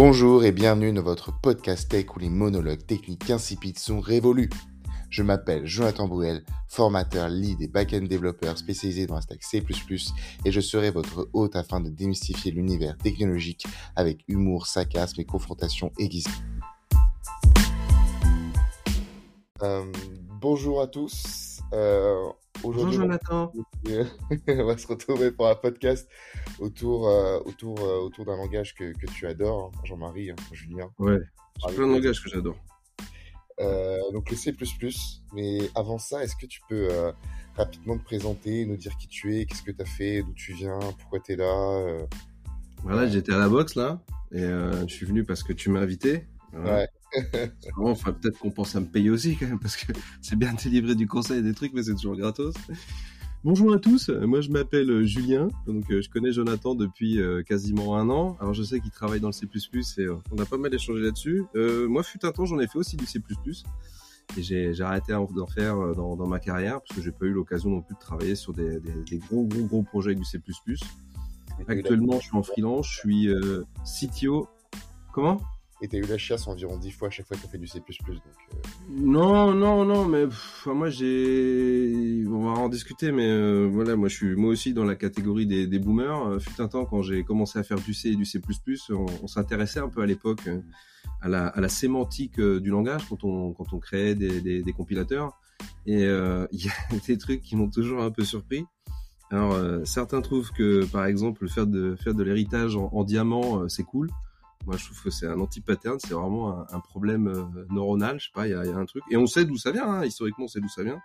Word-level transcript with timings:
Bonjour 0.00 0.44
et 0.44 0.52
bienvenue 0.52 0.92
dans 0.92 1.02
votre 1.02 1.32
podcast 1.40 1.90
tech 1.90 2.06
où 2.14 2.20
les 2.20 2.28
monologues 2.30 2.86
techniques 2.86 3.30
insipides 3.30 3.80
sont 3.80 3.98
révolus. 3.98 4.48
Je 5.10 5.24
m'appelle 5.24 5.66
Jonathan 5.66 6.06
Bruel, 6.06 6.44
formateur 6.68 7.28
lead 7.28 7.60
et 7.60 7.66
back-end 7.66 8.02
développeur 8.02 8.56
spécialisé 8.56 9.08
dans 9.08 9.16
la 9.16 9.22
stack 9.22 9.42
C++ 9.42 9.60
et 10.44 10.52
je 10.52 10.60
serai 10.60 10.92
votre 10.92 11.28
hôte 11.32 11.56
afin 11.56 11.80
de 11.80 11.90
démystifier 11.90 12.52
l'univers 12.52 12.96
technologique 12.96 13.66
avec 13.96 14.22
humour, 14.28 14.68
sarcasme 14.68 15.20
et 15.20 15.24
confrontation 15.24 15.90
aiguisée. 15.98 16.30
Euh, 19.64 19.84
bonjour 20.40 20.80
à 20.80 20.86
tous. 20.86 21.47
Euh, 21.72 22.30
Bonjour 22.62 22.90
Jonathan. 22.90 23.52
On 24.48 24.64
va 24.64 24.78
se 24.78 24.86
retrouver 24.86 25.30
pour 25.30 25.48
un 25.48 25.54
podcast 25.54 26.08
autour, 26.58 27.08
euh, 27.08 27.38
autour, 27.44 27.78
euh, 27.80 28.00
autour 28.00 28.24
d'un 28.24 28.36
langage 28.36 28.74
que, 28.74 28.92
que, 28.92 29.06
tu 29.06 29.26
adores, 29.26 29.70
hein, 29.74 29.80
Jean-Marie, 29.84 30.30
hein, 30.30 30.36
Julien. 30.52 30.90
Ouais, 30.98 31.18
j'ai 31.68 31.74
plein 31.74 31.86
de 31.86 31.92
langages 31.92 32.22
que 32.22 32.28
j'adore. 32.28 32.56
Euh, 33.60 33.98
donc 34.12 34.30
le 34.30 34.36
C++, 34.36 34.54
mais 35.34 35.58
avant 35.74 35.98
ça, 35.98 36.24
est-ce 36.24 36.36
que 36.36 36.46
tu 36.46 36.60
peux 36.68 36.88
rapidement 37.56 37.96
te 37.98 38.04
présenter, 38.04 38.64
nous 38.64 38.76
dire 38.76 38.96
qui 38.96 39.08
tu 39.08 39.36
es, 39.36 39.44
qu'est-ce 39.44 39.62
que 39.62 39.72
tu 39.72 39.82
as 39.82 39.86
fait, 39.86 40.22
d'où 40.22 40.32
tu 40.32 40.52
viens, 40.54 40.78
pourquoi 40.98 41.20
tu 41.20 41.32
es 41.32 41.36
là 41.36 42.06
Voilà, 42.82 43.06
j'étais 43.06 43.32
à 43.32 43.38
la 43.38 43.48
boxe 43.48 43.74
là, 43.74 44.00
et 44.32 44.40
je 44.40 44.92
suis 44.92 45.06
venu 45.06 45.24
parce 45.24 45.42
que 45.42 45.52
tu 45.52 45.70
m'as 45.70 45.80
invité. 45.80 46.26
Ouais 46.54 46.88
enfin, 47.78 48.12
peut-être 48.12 48.38
qu'on 48.38 48.50
pense 48.50 48.76
à 48.76 48.80
me 48.80 48.86
payer 48.86 49.10
aussi 49.10 49.36
quand 49.36 49.46
même, 49.46 49.58
parce 49.58 49.76
que 49.76 49.92
c'est 50.20 50.36
bien 50.36 50.52
de 50.52 50.58
délivrer 50.58 50.94
du 50.94 51.06
conseil 51.06 51.38
et 51.38 51.42
des 51.42 51.54
trucs, 51.54 51.72
mais 51.72 51.82
c'est 51.82 51.94
toujours 51.94 52.16
gratos. 52.16 52.54
Bonjour 53.44 53.72
à 53.72 53.78
tous, 53.78 54.08
moi 54.08 54.40
je 54.40 54.50
m'appelle 54.50 54.90
euh, 54.90 55.04
Julien, 55.04 55.46
donc 55.64 55.88
euh, 55.92 56.02
je 56.02 56.10
connais 56.10 56.32
Jonathan 56.32 56.74
depuis 56.74 57.20
euh, 57.20 57.44
quasiment 57.44 57.96
un 57.96 58.10
an. 58.10 58.36
Alors 58.40 58.52
je 58.52 58.64
sais 58.64 58.80
qu'il 58.80 58.90
travaille 58.90 59.20
dans 59.20 59.28
le 59.28 59.32
C++ 59.32 59.46
et 59.46 60.08
on 60.32 60.38
a 60.38 60.44
pas 60.44 60.58
mal 60.58 60.74
échangé 60.74 61.00
là-dessus. 61.02 61.44
moi 61.88 62.02
fut 62.02 62.24
un 62.26 62.32
temps 62.32 62.46
j'en 62.46 62.58
ai 62.58 62.66
fait 62.66 62.78
aussi 62.78 62.96
du 62.96 63.06
C++ 63.06 63.20
et 64.36 64.42
j'ai 64.42 64.82
arrêté 64.82 65.12
d'en 65.12 65.46
faire 65.46 65.76
dans, 65.94 66.16
dans, 66.16 66.26
ma 66.26 66.40
carrière 66.40 66.80
parce 66.80 66.96
que 66.96 67.00
j'ai 67.00 67.12
pas 67.12 67.26
eu 67.26 67.32
l'occasion 67.32 67.70
non 67.70 67.80
plus 67.80 67.94
de 67.94 68.00
travailler 68.00 68.34
sur 68.34 68.52
des, 68.52 68.80
des, 68.80 68.92
des, 69.08 69.18
gros 69.18 69.44
gros 69.44 69.64
gros 69.64 69.82
projets 69.84 70.10
avec 70.10 70.18
du 70.18 70.24
C++. 70.24 70.40
Actuellement 71.68 72.18
je 72.18 72.26
suis 72.26 72.36
en 72.36 72.42
freelance, 72.42 72.88
je 72.90 72.98
suis 72.98 73.28
CTO. 74.08 74.48
Comment? 75.12 75.40
Et 75.80 75.88
t'as 75.88 75.98
eu 75.98 76.02
la 76.02 76.18
chiasse 76.18 76.48
environ 76.48 76.76
10 76.76 76.90
fois 76.90 77.08
à 77.08 77.10
chaque 77.10 77.26
fois 77.26 77.36
que 77.36 77.42
t'as 77.42 77.48
fait 77.48 77.58
du 77.58 77.66
C++. 77.66 77.78
Donc, 77.78 77.90
euh. 78.08 78.56
Non, 78.90 79.54
non, 79.54 79.84
non, 79.84 80.06
mais 80.06 80.26
moi 80.66 80.90
j'ai. 80.90 82.24
On 82.28 82.44
va 82.44 82.60
en 82.60 82.68
discuter, 82.68 83.12
mais 83.12 83.28
euh, 83.28 83.68
voilà, 83.70 83.94
moi 83.94 84.08
je 84.08 84.16
suis 84.16 84.36
moi 84.36 84.50
aussi 84.50 84.74
dans 84.74 84.84
la 84.84 84.96
catégorie 84.96 85.46
des, 85.46 85.66
des 85.66 85.78
boomers. 85.78 86.26
Euh, 86.26 86.38
fut 86.40 86.60
un 86.60 86.68
temps 86.68 86.84
quand 86.84 87.02
j'ai 87.02 87.22
commencé 87.22 87.58
à 87.58 87.62
faire 87.62 87.80
du 87.80 87.94
C 87.94 88.10
et 88.10 88.16
du 88.16 88.24
C++, 88.24 88.40
on, 88.90 89.26
s'intéressait 89.28 89.80
un 89.80 89.88
peu 89.88 90.02
à 90.02 90.06
l'époque 90.06 90.48
à 91.20 91.28
la, 91.28 91.46
à 91.46 91.60
la 91.60 91.68
sémantique 91.68 92.40
du 92.40 92.70
langage 92.70 93.02
quand 93.08 93.22
on, 93.24 93.52
quand 93.52 93.72
on 93.72 93.78
créait 93.78 94.14
des, 94.14 94.40
des, 94.40 94.62
des 94.62 94.72
compilateurs. 94.72 95.38
Et 95.86 96.02
il 96.52 96.64
y 96.64 96.68
a 96.68 96.98
des 97.06 97.18
trucs 97.18 97.42
qui 97.42 97.54
m'ont 97.54 97.70
toujours 97.70 98.02
un 98.02 98.10
peu 98.10 98.24
surpris. 98.24 98.64
Alors 99.30 99.56
certains 99.84 100.22
trouvent 100.22 100.50
que 100.52 100.86
par 100.86 101.04
exemple 101.04 101.48
faire 101.48 101.66
de 101.66 101.94
faire 101.96 102.14
de 102.14 102.22
l'héritage 102.22 102.76
en, 102.76 102.90
en, 102.92 103.04
diamant 103.04 103.68
c'est 103.68 103.84
cool. 103.84 104.08
Moi, 104.68 104.76
je 104.76 104.84
trouve 104.84 105.02
que 105.04 105.08
c'est 105.08 105.26
un 105.26 105.40
anti-pattern, 105.40 105.98
c'est 105.98 106.12
vraiment 106.12 106.70
un, 106.70 106.80
problème 106.80 107.28
euh, 107.28 107.64
neuronal, 107.70 108.20
je 108.20 108.26
sais 108.26 108.30
pas, 108.34 108.46
il 108.46 108.50
y, 108.50 108.52
a, 108.52 108.60
un 108.60 108.84
truc. 108.84 109.02
Et 109.10 109.16
on 109.16 109.26
sait 109.26 109.46
d'où 109.46 109.56
ça 109.56 109.72
vient, 109.72 109.88
hein, 109.88 110.04
historiquement, 110.04 110.44
on 110.44 110.48
sait 110.48 110.60
d'où 110.60 110.68
ça 110.68 110.84
vient. 110.84 111.00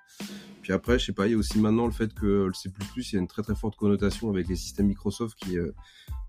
Puis 0.62 0.74
après, 0.74 1.00
je 1.00 1.06
sais 1.06 1.14
pas, 1.14 1.28
il 1.28 1.32
y 1.32 1.34
a 1.34 1.38
aussi 1.38 1.60
maintenant 1.60 1.86
le 1.86 1.94
fait 1.94 2.14
que 2.14 2.48
le 2.48 2.54
C++, 2.54 2.70
il 2.98 3.14
y 3.14 3.16
a 3.16 3.20
une 3.20 3.28
très 3.30 3.42
très 3.42 3.56
forte 3.56 3.78
connotation 3.78 4.30
avec 4.30 4.50
les 4.50 4.58
systèmes 4.58 4.88
Microsoft 4.88 5.38
qui, 5.40 5.58
euh, 5.58 5.72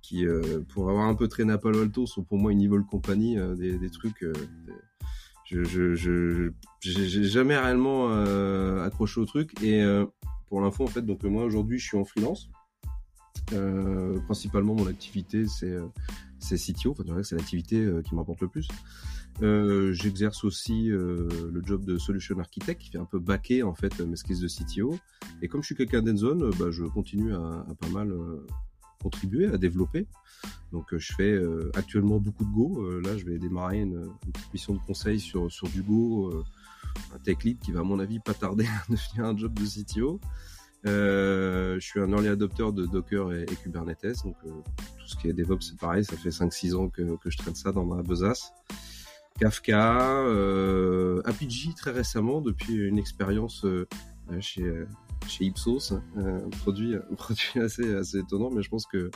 qui 0.00 0.24
euh, 0.24 0.60
pour 0.68 0.88
avoir 0.88 1.08
un 1.08 1.16
peu 1.16 1.26
traîné 1.26 1.52
à 1.52 1.58
Palo 1.58 1.82
Alto, 1.82 2.06
sont 2.06 2.22
pour 2.22 2.38
moi 2.38 2.52
une 2.52 2.60
evil 2.60 2.84
company, 2.88 3.36
des, 3.56 3.91
trucs... 3.91 4.25
je, 5.44 5.64
je, 5.64 5.97
je, 5.97 6.53
j'ai 6.78 7.25
jamais 7.25 7.59
réellement 7.59 8.12
accroché 8.80 9.20
au 9.20 9.25
truc. 9.25 9.60
Et 9.60 9.84
pour 10.47 10.60
l'info, 10.60 10.84
en 10.84 10.86
fait, 10.86 11.03
donc 11.03 11.25
moi 11.25 11.42
aujourd'hui, 11.42 11.80
je 11.80 11.84
suis 11.88 11.97
en 11.97 12.04
freelance. 12.04 12.48
principalement, 14.28 14.76
mon 14.76 14.86
activité, 14.86 15.48
c'est 15.48 15.76
c'est 16.44 16.56
CTO, 16.56 16.93
enfin, 16.93 17.22
c'est 17.22 17.37
l'activité 17.37 17.84
euh, 17.84 18.03
qui 18.03 18.15
m'apporte 18.15 18.41
le 18.43 18.49
plus. 18.49 18.69
Euh, 19.43 19.93
j'exerce 19.93 20.44
aussi 20.44 20.91
euh, 20.91 21.28
le 21.53 21.62
job 21.65 21.84
de 21.84 21.99
solution 21.99 22.38
architect 22.38 22.81
qui 22.81 22.91
fait 22.91 22.99
un 22.99 23.05
peu 23.05 23.19
baquer 23.19 23.62
en 23.62 23.75
fait 23.75 23.99
mes 24.00 24.16
skills 24.16 24.41
de 24.41 24.49
CTO. 24.49 24.99
Et 25.43 25.49
comme 25.49 25.62
je 25.62 25.66
suis 25.66 25.75
quelqu'un 25.75 26.03
d'Enzone, 26.03 26.50
bah, 26.59 26.71
je 26.71 26.84
continue 26.84 27.34
à, 27.34 27.66
pas 27.81 27.88
mal 27.88 28.15
contribuer, 29.03 29.47
à 29.47 29.59
développer. 29.59 30.06
Donc 30.72 30.97
je 30.97 31.12
fais 31.15 31.37
actuellement 31.75 32.21
beaucoup 32.21 32.44
de 32.44 32.50
Go. 32.50 33.00
là, 33.00 33.16
je 33.16 33.25
vais 33.25 33.38
démarrer 33.38 33.81
une, 33.81 34.09
mission 34.53 34.75
de 34.75 34.78
conseil 34.78 35.19
sur, 35.19 35.50
sur 35.50 35.69
du 35.69 35.83
Go, 35.83 36.44
un 37.12 37.19
tech 37.19 37.43
lead 37.43 37.59
qui 37.59 37.72
va 37.72 37.81
à 37.81 37.83
mon 37.83 37.99
avis 37.99 38.21
pas 38.21 38.34
tarder 38.34 38.66
à 38.88 38.93
devenir 38.93 39.25
un 39.25 39.37
job 39.37 39.53
de 39.54 39.65
CTO. 39.65 40.21
Euh, 40.87 41.77
je 41.81 41.87
suis 41.87 42.00
un 42.00 42.11
early 42.11 42.28
adopter 42.28 42.71
de 42.72 42.84
Docker 42.87 43.33
et, 43.33 43.47
Kubernetes, 43.47 44.22
donc 44.25 44.37
euh, 44.45 44.50
tout 44.99 45.06
ce 45.06 45.17
qui 45.17 45.28
est 45.28 45.33
DevOps 45.33 45.61
c'est 45.61 45.78
pareil, 45.78 46.05
ça 46.05 46.17
fait 46.17 46.28
5-6 46.28 46.75
ans 46.75 46.89
que, 46.89 47.03
je 47.25 47.39
traîne 47.39 47.55
ça 47.55 47.72
dans 47.72 47.84
ma 47.84 48.03
besace. 48.03 48.53
Kafka, 49.41 50.21
euh, 50.27 51.22
Apigee 51.25 51.75
très 51.75 51.91
récemment, 51.91 52.41
depuis 52.41 52.75
une 52.75 52.99
expérience 52.99 53.65
euh, 53.65 53.87
chez, 54.41 54.71
chez 55.27 55.45
Ipsos, 55.47 55.93
hein, 55.93 56.03
un, 56.17 56.50
produit, 56.50 56.97
produit 57.16 57.61
assez, 57.61 57.95
assez 57.95 58.19
étonnant, 58.19 58.51
mais 58.51 58.62
je 58.62 58.69
pense 58.69 58.87
que 58.87 59.11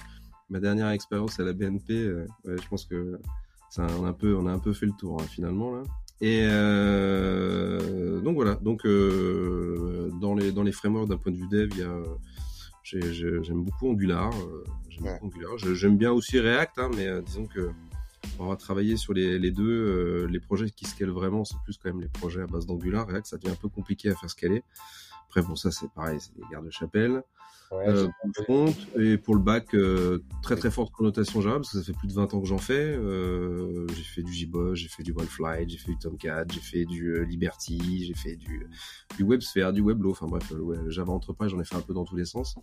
ma 0.48 0.60
dernière 0.60 0.88
expérience 0.88 1.38
à 1.38 1.44
la 1.44 1.52
BNP, 1.52 2.10
ouais, 2.10 2.26
je 2.46 2.68
pense 2.68 2.86
que 2.86 3.20
ça, 3.68 3.86
on, 4.00 4.06
a 4.06 4.08
un 4.08 4.12
peu, 4.14 4.34
on 4.34 4.46
a 4.46 4.52
un 4.52 4.58
peu 4.58 4.72
fait 4.72 4.86
le 4.86 4.92
tour 4.92 5.20
hein, 5.20 5.26
finalement 5.28 5.76
là. 5.76 5.82
Et 6.20 6.40
euh, 6.42 8.20
donc 8.20 8.34
voilà, 8.34 8.56
donc 8.56 8.84
euh, 8.84 10.10
dans 10.20 10.34
les 10.34 10.50
dans 10.50 10.64
les 10.64 10.72
frameworks 10.72 11.08
d'un 11.08 11.16
point 11.16 11.30
de 11.30 11.36
vue 11.36 11.48
dev, 11.48 11.68
il 11.72 11.78
y 11.78 11.82
a 11.82 12.02
j'aime 12.82 13.62
beaucoup 13.64 13.90
Angular, 13.90 14.32
euh, 14.34 14.64
j'aime 15.74 15.96
bien 15.96 16.12
aussi 16.12 16.40
React, 16.40 16.78
hein, 16.78 16.90
mais 16.96 17.06
euh, 17.06 17.20
disons 17.20 17.46
que 17.46 17.70
on 18.38 18.46
va 18.46 18.56
travailler 18.56 18.96
sur 18.96 19.12
les, 19.12 19.38
les 19.38 19.50
deux, 19.50 19.64
euh, 19.64 20.26
les 20.26 20.40
projets 20.40 20.70
qui 20.70 20.86
scalent 20.86 21.10
vraiment, 21.10 21.44
c'est 21.44 21.56
plus 21.64 21.76
quand 21.76 21.88
même 21.90 22.00
les 22.00 22.08
projets 22.08 22.42
à 22.42 22.46
base 22.46 22.66
d'Angular. 22.66 23.06
React, 23.06 23.26
ça 23.26 23.36
devient 23.36 23.52
un 23.52 23.56
peu 23.56 23.68
compliqué 23.68 24.10
à 24.10 24.14
faire 24.14 24.30
scaler. 24.30 24.62
Après 25.28 25.42
bon, 25.42 25.56
ça 25.56 25.70
c'est 25.70 25.90
pareil, 25.92 26.18
c'est 26.20 26.34
des 26.36 26.42
gardes-chapelles. 26.50 27.22
Ouais, 27.70 27.86
euh, 27.86 28.08
pour 28.20 28.30
le 28.34 28.44
front 28.44 28.74
et 28.98 29.18
pour 29.18 29.34
le 29.34 29.42
bac, 29.42 29.74
euh, 29.74 30.24
très 30.42 30.56
très 30.56 30.70
forte 30.70 30.90
connotation 30.90 31.42
Java 31.42 31.56
parce 31.56 31.72
que 31.72 31.78
ça 31.78 31.84
fait 31.84 31.92
plus 31.92 32.08
de 32.08 32.14
20 32.14 32.32
ans 32.32 32.40
que 32.40 32.46
j'en 32.46 32.56
fais. 32.56 32.94
Euh, 32.96 33.86
j'ai 33.88 34.02
fait 34.02 34.22
du 34.22 34.32
JBoss, 34.32 34.78
j'ai 34.78 34.88
fait 34.88 35.02
du 35.02 35.12
Wildflight, 35.12 35.68
j'ai 35.68 35.76
fait 35.76 35.90
du 35.92 35.98
Tomcat, 35.98 36.46
j'ai 36.50 36.60
fait 36.60 36.84
du 36.86 37.24
Liberty, 37.26 38.06
j'ai 38.06 38.14
fait 38.14 38.36
du, 38.36 38.66
du 39.18 39.22
WebSphere, 39.24 39.72
du 39.74 39.82
Weblo, 39.82 40.12
enfin 40.12 40.26
bref, 40.26 40.50
le 40.50 40.88
Java 40.88 41.12
Enterprise, 41.12 41.50
j'en 41.50 41.60
ai 41.60 41.64
fait 41.64 41.76
un 41.76 41.82
peu 41.82 41.92
dans 41.92 42.04
tous 42.04 42.16
les 42.16 42.24
sens. 42.24 42.56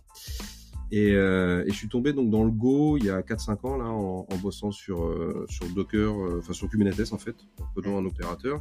Et, 0.90 1.10
et, 1.10 1.68
je 1.68 1.74
suis 1.74 1.88
tombé 1.88 2.12
donc 2.12 2.30
dans 2.30 2.44
le 2.44 2.50
Go 2.50 2.96
il 2.96 3.04
y 3.04 3.10
a 3.10 3.20
4-5 3.20 3.66
ans 3.66 3.76
là 3.76 3.86
en, 3.86 4.26
en 4.28 4.36
bossant 4.38 4.72
sur 4.72 5.08
sur 5.48 5.66
Docker, 5.68 6.12
enfin 6.38 6.52
sur 6.52 6.68
Kubernetes 6.68 7.12
en 7.12 7.18
fait, 7.18 7.36
en 7.60 7.66
codant 7.74 7.96
un 7.96 8.04
opérateur. 8.04 8.60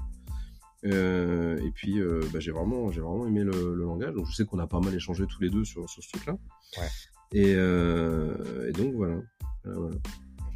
Euh, 0.85 1.57
et 1.65 1.71
puis, 1.71 1.99
euh, 1.99 2.21
bah, 2.31 2.39
j'ai 2.39 2.51
vraiment, 2.51 2.91
j'ai 2.91 3.01
vraiment 3.01 3.25
aimé 3.27 3.43
le, 3.43 3.73
le, 3.73 3.83
langage. 3.83 4.13
Donc, 4.13 4.27
je 4.27 4.35
sais 4.35 4.45
qu'on 4.45 4.59
a 4.59 4.67
pas 4.67 4.79
mal 4.79 4.93
échangé 4.93 5.25
tous 5.27 5.41
les 5.41 5.49
deux 5.49 5.65
sur, 5.65 5.89
sur 5.89 6.03
ce 6.03 6.09
truc-là. 6.09 6.37
Ouais. 6.77 6.87
Et, 7.33 7.53
euh, 7.55 8.69
et, 8.69 8.71
donc 8.71 8.93
voilà. 8.93 9.17
voilà. 9.63 9.95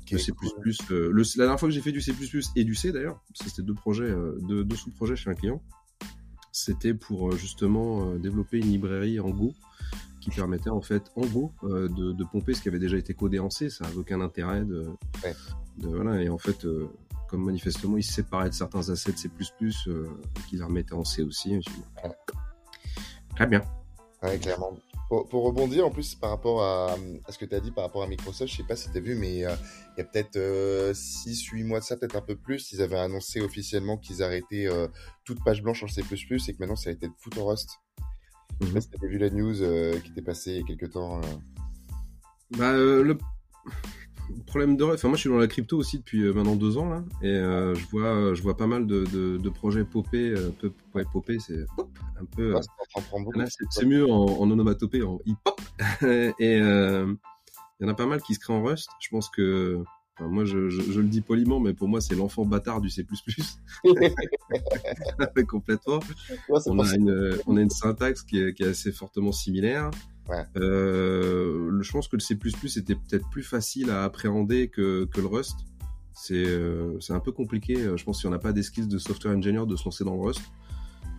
Okay, 0.01 0.15
le 0.15 0.17
C++, 0.19 0.31
cool. 0.31 0.47
Euh, 0.91 1.09
le, 1.11 1.23
la 1.37 1.45
dernière 1.45 1.59
fois 1.59 1.69
que 1.69 1.73
j'ai 1.73 1.81
fait 1.81 1.91
du 1.91 2.01
C++ 2.01 2.13
et 2.55 2.63
du 2.63 2.75
C 2.75 2.91
d'ailleurs, 2.91 3.21
c'était 3.33 3.61
deux 3.61 3.73
projets, 3.73 4.13
deux, 4.41 4.63
deux 4.63 4.75
sous-projets 4.75 5.15
chez 5.15 5.29
un 5.29 5.35
client, 5.35 5.61
c'était 6.51 6.93
pour 6.93 7.31
justement 7.33 8.15
développer 8.15 8.57
une 8.57 8.67
librairie 8.71 9.19
en 9.19 9.29
Go 9.29 9.53
qui 10.19 10.31
permettait 10.31 10.69
en 10.69 10.81
fait 10.81 11.03
en 11.15 11.25
Go 11.25 11.53
de, 11.63 12.11
de, 12.11 12.23
pomper 12.23 12.53
ce 12.53 12.61
qui 12.61 12.69
avait 12.69 12.79
déjà 12.79 12.97
été 12.97 13.13
codé 13.13 13.39
en 13.39 13.49
C. 13.49 13.69
Ça 13.69 13.85
n'avait 13.85 13.97
aucun 13.97 14.21
intérêt 14.21 14.63
de, 14.65 14.87
ouais. 15.23 15.35
de, 15.77 15.87
voilà. 15.87 16.21
Et 16.21 16.29
en 16.29 16.37
fait, 16.39 16.65
comme 17.29 17.45
manifestement 17.45 17.97
il 17.97 18.03
se 18.03 18.13
séparait 18.13 18.49
de 18.49 18.55
certains 18.55 18.89
assets 18.89 19.15
C++ 19.15 19.29
euh, 19.87 20.07
qu'il 20.49 20.63
remettait 20.63 20.93
en 20.93 21.03
C 21.03 21.23
aussi. 21.23 21.55
Ouais. 21.55 22.11
Très 23.35 23.47
bien. 23.47 23.61
Ouais, 24.21 24.37
clairement. 24.37 24.77
Pour, 25.07 25.27
pour, 25.27 25.43
rebondir 25.43 25.87
en 25.87 25.91
plus 25.91 26.13
par 26.13 26.29
rapport 26.29 26.61
à, 26.61 26.95
à 27.25 27.31
ce 27.31 27.37
que 27.37 27.45
tu 27.45 27.55
as 27.55 27.59
dit 27.59 27.71
par 27.71 27.85
rapport 27.85 28.03
à 28.03 28.07
Microsoft, 28.07 28.51
je 28.51 28.57
sais 28.57 28.63
pas 28.63 28.75
si 28.75 28.91
tu 28.91 28.97
as 28.97 29.01
vu, 29.01 29.15
mais 29.15 29.43
euh, 29.45 29.55
il 29.95 29.99
y 29.99 30.01
a 30.01 30.03
peut-être 30.03 30.35
euh, 30.35 30.93
6-8 30.93 31.65
mois 31.65 31.79
de 31.79 31.85
ça, 31.85 31.97
peut-être 31.97 32.15
un 32.15 32.21
peu 32.21 32.35
plus, 32.35 32.71
ils 32.73 32.81
avaient 32.81 32.99
annoncé 32.99 33.41
officiellement 33.41 33.97
qu'ils 33.97 34.21
arrêtaient 34.21 34.67
euh, 34.67 34.87
toute 35.23 35.43
page 35.43 35.63
blanche 35.63 35.83
en 35.83 35.87
C++ 35.87 36.01
et 36.01 36.05
que 36.05 36.59
maintenant 36.59 36.75
ça 36.75 36.89
a 36.89 36.93
été 36.93 37.07
de 37.07 37.13
foot 37.17 37.37
en 37.37 37.45
Rust. 37.45 37.69
Mm 38.61 38.65
-hmm. 38.65 38.67
Je 38.67 38.67
sais 38.67 38.73
pas 38.73 38.81
si 38.81 38.89
tu 38.89 39.07
vu 39.07 39.17
la 39.17 39.29
news 39.29 39.61
euh, 39.61 39.99
qui 39.99 40.11
était 40.11 40.21
passée 40.21 40.51
il 40.51 40.57
y 40.57 40.63
a 40.63 40.67
quelques 40.67 40.91
temps. 40.91 41.21
Bah, 42.57 42.73
le 42.73 43.17
problème 44.45 44.77
de 44.77 44.83
enfin 44.83 45.07
moi 45.07 45.17
je 45.17 45.21
suis 45.21 45.29
dans 45.29 45.37
la 45.37 45.47
crypto 45.47 45.77
aussi 45.77 45.97
depuis 45.99 46.23
euh, 46.23 46.33
maintenant 46.33 46.55
deux 46.55 46.77
ans 46.77 46.89
là 46.89 47.03
et 47.21 47.27
euh, 47.27 47.75
je 47.75 47.85
vois 47.87 48.07
euh, 48.07 48.35
je 48.35 48.41
vois 48.41 48.57
pas 48.57 48.67
mal 48.67 48.87
de, 48.87 49.05
de, 49.05 49.37
de 49.37 49.49
projets 49.49 49.81
euh, 49.81 50.49
peu, 50.59 50.71
ouais, 50.95 51.05
popper 51.11 51.39
c'est 51.39 51.65
un 51.77 52.25
peu 52.35 52.53
ouais, 52.53 52.61
euh, 53.37 53.45
c'est 53.69 53.85
mieux 53.85 54.09
en, 54.09 54.25
en 54.25 54.51
onomatopée 54.51 55.03
en 55.03 55.19
hip 55.25 55.37
hop 55.45 55.61
et 56.39 56.57
il 56.57 57.85
y 57.85 57.85
en 57.85 57.87
a 57.87 57.93
pas 57.93 58.05
mal 58.05 58.21
qui 58.21 58.33
se 58.35 58.39
créent 58.39 58.53
en 58.53 58.63
Rust 58.63 58.89
je 58.99 59.09
pense 59.09 59.29
que 59.29 59.83
moi, 60.21 60.43
je, 60.43 60.57
le 60.57 61.07
dis 61.07 61.21
poliment, 61.21 61.61
mais 61.61 61.73
pour 61.73 61.87
moi, 61.87 62.01
c'est 62.01 62.13
l'enfant 62.13 62.43
bâtard 62.43 62.81
du 62.81 62.89
C++. 62.89 63.05
Complètement. 65.47 65.99
on, 66.65 66.79
a 66.79 66.95
une, 66.95 67.37
on, 67.47 67.55
a 67.55 67.61
une, 67.61 67.69
syntaxe 67.69 68.23
qui 68.23 68.41
est, 68.41 68.53
qui 68.53 68.63
est 68.63 68.67
assez 68.67 68.91
fortement 68.91 69.31
similaire. 69.31 69.91
Euh, 70.57 71.81
je 71.81 71.91
pense 71.91 72.07
que 72.07 72.15
le 72.15 72.21
C++ 72.21 72.37
était 72.77 72.95
peut-être 72.95 73.29
plus 73.29 73.43
facile 73.43 73.89
à 73.89 74.03
appréhender 74.03 74.67
que, 74.67 75.07
le 75.15 75.25
Rust. 75.25 75.57
C'est 76.13 76.45
euh, 76.47 76.99
un 77.09 77.19
peu 77.19 77.31
compliqué. 77.31 77.75
Je 77.95 78.03
pense 78.03 78.21
qu'il 78.21 78.29
n'y 78.29 78.35
en 78.35 78.37
a 78.37 78.41
pas 78.41 78.51
des 78.51 78.63
skills 78.63 78.87
de 78.87 78.97
software 78.97 79.35
engineer 79.35 79.65
de 79.65 79.75
se 79.75 79.85
lancer 79.85 80.03
dans 80.03 80.15
le 80.15 80.21
Rust. 80.21 80.41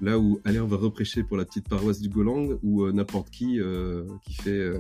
Là 0.00 0.18
où, 0.18 0.40
on 0.46 0.66
va 0.66 0.76
reprêcher 0.76 1.22
pour 1.22 1.36
la 1.36 1.44
petite 1.44 1.68
paroisse 1.68 2.00
du 2.00 2.08
Golang, 2.08 2.58
euh, 2.64 2.92
n'importe 2.92 3.30
qui 3.30 3.60
euh, 3.60 4.04
qui 4.24 4.34
fait 4.34 4.72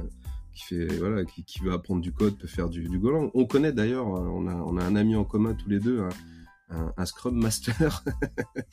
qui 0.54 0.64
fait 0.64 0.86
voilà 0.96 1.24
qui, 1.24 1.60
veut 1.62 1.72
apprendre 1.72 2.00
du 2.00 2.12
code 2.12 2.38
peut 2.38 2.48
faire 2.48 2.70
du, 2.70 2.88
Golang. 2.98 3.30
On 3.34 3.44
connaît 3.44 3.72
d'ailleurs, 3.72 4.06
on 4.06 4.46
a, 4.46 4.54
on 4.54 4.76
a 4.78 4.84
un 4.84 4.96
ami 4.96 5.16
en 5.16 5.24
commun 5.24 5.54
tous 5.54 5.68
les 5.68 5.78
deux, 5.78 6.02
un, 6.70 7.04
Scrum 7.04 7.36
Master 7.36 8.04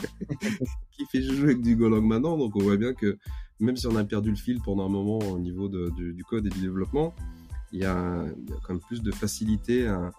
qui 0.91 1.05
fait 1.11 1.21
jouer 1.21 1.51
avec 1.51 1.61
du 1.61 1.75
Golang 1.75 2.01
maintenant. 2.01 2.37
Donc 2.37 2.55
on 2.55 2.59
voit 2.59 2.77
bien 2.77 2.93
que 2.93 3.17
même 3.59 3.75
si 3.75 3.87
on 3.87 3.95
a 3.95 4.03
perdu 4.03 4.29
le 4.29 4.35
fil 4.35 4.61
pendant 4.61 4.85
un 4.85 4.89
moment 4.89 5.19
au 5.19 5.39
niveau 5.39 5.67
du, 5.67 6.23
code 6.23 6.45
et 6.45 6.49
du 6.49 6.61
développement, 6.61 7.13
il 7.71 7.81
y, 7.81 7.85
a, 7.85 8.23
quand 8.63 8.73
même 8.73 8.81
plus 8.81 9.01
de 9.01 9.11
facilité 9.11 9.87
à, 9.87 10.11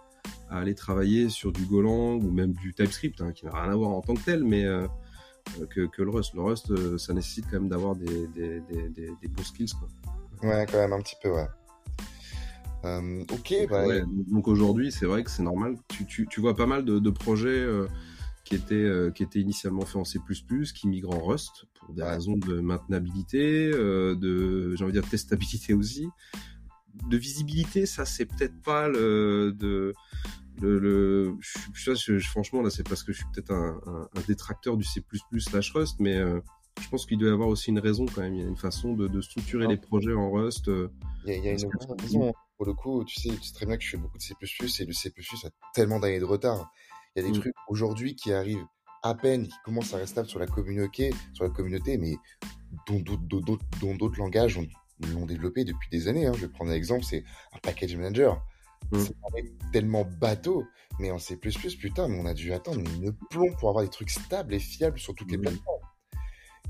aller 0.49 0.75
travailler 0.75 1.29
sur 1.29 1.51
du 1.51 1.65
Golang 1.65 2.21
ou 2.23 2.31
même 2.31 2.53
du 2.53 2.73
TypeScript, 2.73 3.21
hein, 3.21 3.31
qui 3.31 3.45
n'a 3.45 3.51
rien 3.51 3.71
à 3.71 3.75
voir 3.75 3.91
en 3.91 4.01
tant 4.01 4.15
que 4.15 4.23
tel, 4.23 4.43
mais 4.43 4.65
euh, 4.65 4.87
que, 5.69 5.85
que, 5.87 6.01
le 6.01 6.09
Rust. 6.09 6.33
Le 6.33 6.41
Rust, 6.41 6.71
euh, 6.71 6.97
ça 6.97 7.13
nécessite 7.13 7.45
quand 7.45 7.59
même 7.59 7.69
d'avoir 7.69 7.95
des, 7.95 8.27
des, 8.27 8.59
des, 8.61 8.89
des, 8.89 9.27
bons 9.27 9.43
skills. 9.43 9.71
Quoi. 9.79 10.49
Ouais, 10.49 10.65
quand 10.69 10.77
même 10.77 10.93
un 10.93 11.01
petit 11.01 11.15
peu, 11.21 11.31
ouais. 11.31 11.47
Euh, 12.85 13.23
ok, 13.31 13.53
donc, 13.59 13.69
bah, 13.69 13.85
ouais, 13.87 14.03
donc 14.27 14.47
aujourd'hui, 14.47 14.91
c'est 14.91 15.05
vrai 15.05 15.23
que 15.23 15.29
c'est 15.31 15.43
normal. 15.43 15.75
Tu, 15.89 16.05
tu, 16.05 16.27
tu, 16.27 16.39
vois 16.41 16.55
pas 16.55 16.65
mal 16.65 16.85
de, 16.85 16.99
de 16.99 17.09
projets 17.09 17.49
euh, 17.49 17.87
qui 18.45 18.55
étaient, 18.55 18.73
euh, 18.75 19.11
qui 19.11 19.23
étaient 19.23 19.39
initialement 19.39 19.81
faits 19.85 19.97
en 19.97 20.05
C++, 20.05 20.19
qui 20.73 20.87
migrent 20.87 21.13
en 21.13 21.19
Rust 21.25 21.65
pour 21.79 21.93
des 21.93 22.01
Ouais. 22.03 22.09
raisons 22.09 22.37
de 22.37 22.59
maintenabilité, 22.61 23.69
euh, 23.73 24.15
de, 24.15 24.75
j'ai 24.75 24.83
envie 24.83 24.93
de 24.93 24.99
dire, 25.01 25.09
testabilité 25.09 25.73
aussi. 25.73 26.07
De 27.09 27.17
visibilité, 27.17 27.85
ça 27.85 28.05
c'est 28.05 28.25
peut-être 28.25 28.59
pas 28.61 28.87
le, 28.89 29.53
de, 29.57 29.93
le, 30.61 30.79
le 30.79 31.35
je, 31.73 31.93
je, 31.93 32.17
je- 32.17 32.27
franchement 32.29 32.61
là 32.61 32.69
c'est 32.69 32.87
parce 32.87 33.03
que 33.03 33.13
je 33.13 33.19
suis 33.19 33.27
peut-être 33.33 33.51
un, 33.51 33.79
un, 33.85 34.09
un 34.15 34.21
détracteur 34.27 34.75
du 34.75 34.83
C++ 34.83 35.01
slash 35.37 35.71
Rust, 35.71 35.97
mais 35.99 36.17
euh, 36.17 36.41
je 36.81 36.89
pense 36.89 37.05
qu'il 37.05 37.17
doit 37.17 37.29
y 37.29 37.31
avoir 37.31 37.47
aussi 37.49 37.69
une 37.69 37.79
raison 37.79 38.05
quand 38.05 38.21
même. 38.21 38.33
Il 38.35 38.41
y 38.41 38.45
a 38.45 38.47
une 38.47 38.57
façon 38.57 38.93
de, 38.95 39.07
de 39.07 39.21
structurer 39.21 39.67
les 39.67 39.77
projets 39.77 40.13
en 40.13 40.31
Rust. 40.31 40.67
euh, 40.67 40.89
Il 41.25 41.29
y 41.29 41.33
a, 41.33 41.37
il 41.37 41.43
y 41.45 41.47
a 41.49 41.51
une 41.53 41.69
raison. 41.99 42.33
Pour 42.59 42.65
le 42.67 42.73
coup, 42.73 43.05
tu 43.05 43.15
sais, 43.21 43.29
tu 43.29 43.41
sais 43.41 43.53
très 43.53 43.65
bien 43.65 43.77
que 43.77 43.83
je 43.83 43.89
fais 43.91 43.95
beaucoup 43.97 44.17
de 44.17 44.21
C++ 44.21 44.33
et 44.41 44.85
le 44.85 44.91
C++ 44.91 45.09
a 45.45 45.49
tellement 45.73 45.97
d'années 45.97 46.19
de 46.19 46.25
retard. 46.25 46.69
Il 47.15 47.23
y 47.23 47.25
a 47.25 47.31
des 47.31 47.37
Mm. 47.37 47.39
trucs 47.39 47.55
aujourd'hui 47.69 48.17
qui 48.17 48.33
arrivent 48.33 48.65
à 49.01 49.15
peine, 49.15 49.47
qui 49.47 49.55
commencent 49.63 49.93
à 49.93 49.97
rester 49.97 50.11
stables 50.15 50.27
sur 50.27 50.39
la 50.39 50.45
communauté, 50.45 51.13
sur 51.31 51.45
la 51.45 51.51
communauté, 51.51 51.97
mais 51.97 52.17
dont 52.85 52.99
d'autres, 52.99 54.17
langages 54.19 54.57
ont- 54.57 54.67
l'ont 55.13 55.25
développé 55.25 55.63
depuis 55.63 55.89
des 55.89 56.09
années. 56.09 56.25
hein. 56.27 56.33
Je 56.35 56.41
vais 56.41 56.49
prendre 56.49 56.71
un 56.71 56.73
exemple, 56.73 57.05
c'est 57.05 57.23
un 57.53 57.59
package 57.59 57.95
manager. 57.95 58.43
Mm. 58.91 58.99
C'est 58.99 59.15
tellement 59.71 60.03
bateau, 60.19 60.67
mais 60.99 61.11
en 61.11 61.17
C++, 61.17 61.37
putain, 61.37 62.09
mais 62.09 62.19
on 62.19 62.25
a 62.25 62.33
dû 62.33 62.51
attendre 62.51 62.81
une 62.81 63.13
plomb 63.29 63.53
pour 63.57 63.69
avoir 63.69 63.85
des 63.85 63.89
trucs 63.89 64.09
stables 64.09 64.53
et 64.53 64.59
fiables 64.59 64.99
sur 64.99 65.15
toutes 65.15 65.31
les 65.31 65.37
Mm. 65.37 65.41
plateformes. 65.43 65.85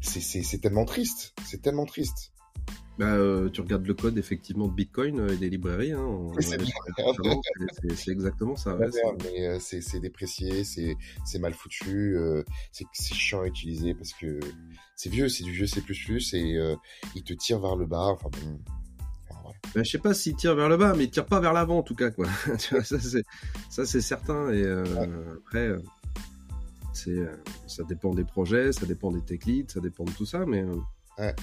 C'est, 0.01 0.21
c'est, 0.21 0.44
c'est 0.44 0.59
tellement 0.59 0.86
triste. 0.86 1.33
C'est 1.47 1.63
tellement 1.63 1.88
triste. 1.88 2.31
Bah, 2.98 3.13
euh, 3.13 3.50
tu 3.50 3.62
regardes 3.62 3.86
le 3.88 3.94
code 3.94 4.18
effectivement 4.18 4.68
de 4.68 4.74
Bitcoin 4.74 5.22
euh, 5.22 5.30
et 5.34 5.38
des 5.38 5.50
librairies. 5.50 5.94
Hein, 5.94 6.01
on- 6.04 6.34
c'est 7.96 8.12
exactement 8.12 8.57
ça. 8.57 8.75
Ouais, 8.75 8.88
c'est- 8.92 9.48
euh, 9.48 9.57
c'est 9.81 10.00
déprécié, 10.01 10.66
c'est 10.66 11.40
mal 11.40 11.54
foutu, 11.54 12.18
euh, 12.18 12.44
c'est 12.74 12.86
chiant 13.13 13.42
à 13.42 13.46
utiliser 13.48 13.94
parce 13.94 14.12
que 14.13 14.40
c'est 14.98 15.10
vieux, 15.10 15.30
c'est 15.30 15.46
du 15.46 15.51
vieux 15.54 15.66
C++ 15.66 15.81
et 16.34 16.57
euh, 16.57 16.75
il 17.16 17.24
te 17.24 17.34
tire 17.34 17.60
vers 17.60 17.78
le 17.78 17.86
bas. 17.86 18.07
Enfin 18.07 18.30
bon. 18.31 18.60
Bah, 19.75 19.84
je 19.84 19.90
sais 19.92 19.98
pas 20.00 20.13
s'il 20.13 20.36
tire 20.36 20.56
vers 20.56 20.68
le 20.68 20.75
bas, 20.75 20.94
mais 20.94 21.06
il 21.06 21.10
tire 21.12 21.25
pas 21.25 21.40
vers 21.40 21.54
l'avant 21.54 21.78
en 21.78 21.84
tout 21.84 21.96
cas. 21.96 22.12
Quoi. 22.12 22.28
Ça 23.69 23.86
c'est 23.86 24.01
certain. 24.01 24.51
Et 24.51 24.62
euh, 24.63 24.84
après, 25.38 25.68
euh, 25.69 25.80
c'est 26.94 27.12
euh, 27.12 27.34
ça 27.68 27.84
dépend 27.84 28.13
des 28.13 28.25
projets, 28.25 28.74
ça 28.74 28.86
dépend 28.86 29.12
des 29.12 29.22
tech 29.22 29.46
leads, 29.46 29.72
ça 29.72 29.80
dépend 29.80 30.04
de 30.04 30.12
tout 30.12 30.25
ça. 30.25 30.46
Mais 30.46 30.66
Ouais. 31.18 31.34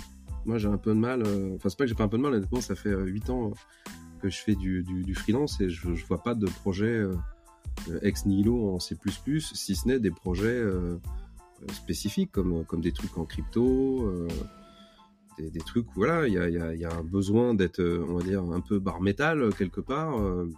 Moi 0.46 0.58
j'ai 0.58 0.68
un 0.68 0.78
peu 0.78 0.90
de 0.90 0.98
mal. 0.98 1.22
euh, 1.24 1.54
Enfin 1.56 1.68
c'est 1.68 1.78
pas 1.78 1.84
que 1.84 1.88
j'ai 1.88 1.94
pas 1.94 2.04
un 2.04 2.08
peu 2.08 2.16
de 2.18 2.22
mal. 2.22 2.34
Honnêtement, 2.34 2.60
ça 2.60 2.74
fait 2.74 2.94
8 2.94 3.30
ans 3.30 3.52
que 4.20 4.30
je 4.30 4.38
fais 4.38 4.54
du, 4.54 5.14
freelance 5.14 5.60
et 5.60 5.68
je, 5.68 5.88
vois 6.06 6.22
pas 6.22 6.34
de 6.34 6.46
projet 6.46 6.86
euh, 6.86 7.14
euh, 7.90 7.98
ex 8.02 8.26
nihilo 8.26 8.74
en 8.74 8.80
C++, 8.80 8.96
si 9.40 9.76
ce 9.76 9.88
n'est 9.88 10.00
des 10.00 10.10
projets 10.10 10.46
euh, 10.46 10.96
euh, 11.62 11.72
spécifiques 11.72 12.32
comme 12.32 12.64
comme 12.64 12.80
des 12.80 12.92
trucs 12.92 13.16
en 13.18 13.24
crypto. 13.24 14.06
euh, 14.08 14.28
des, 15.38 15.60
trucs 15.60 15.86
où 15.90 15.94
voilà, 15.96 16.26
il 16.26 16.34
y 16.34 16.84
a, 16.84 16.96
un 16.96 17.02
besoin 17.02 17.54
d'être, 17.54 17.80
euh, 17.80 18.04
on 18.08 18.14
va 18.14 18.22
dire, 18.22 18.42
un 18.42 18.60
peu 18.60 18.78
bar 18.78 19.00
métal 19.00 19.42
euh, 19.42 19.50
quelque 19.50 19.80
part. 19.80 20.18
euh, 20.18 20.50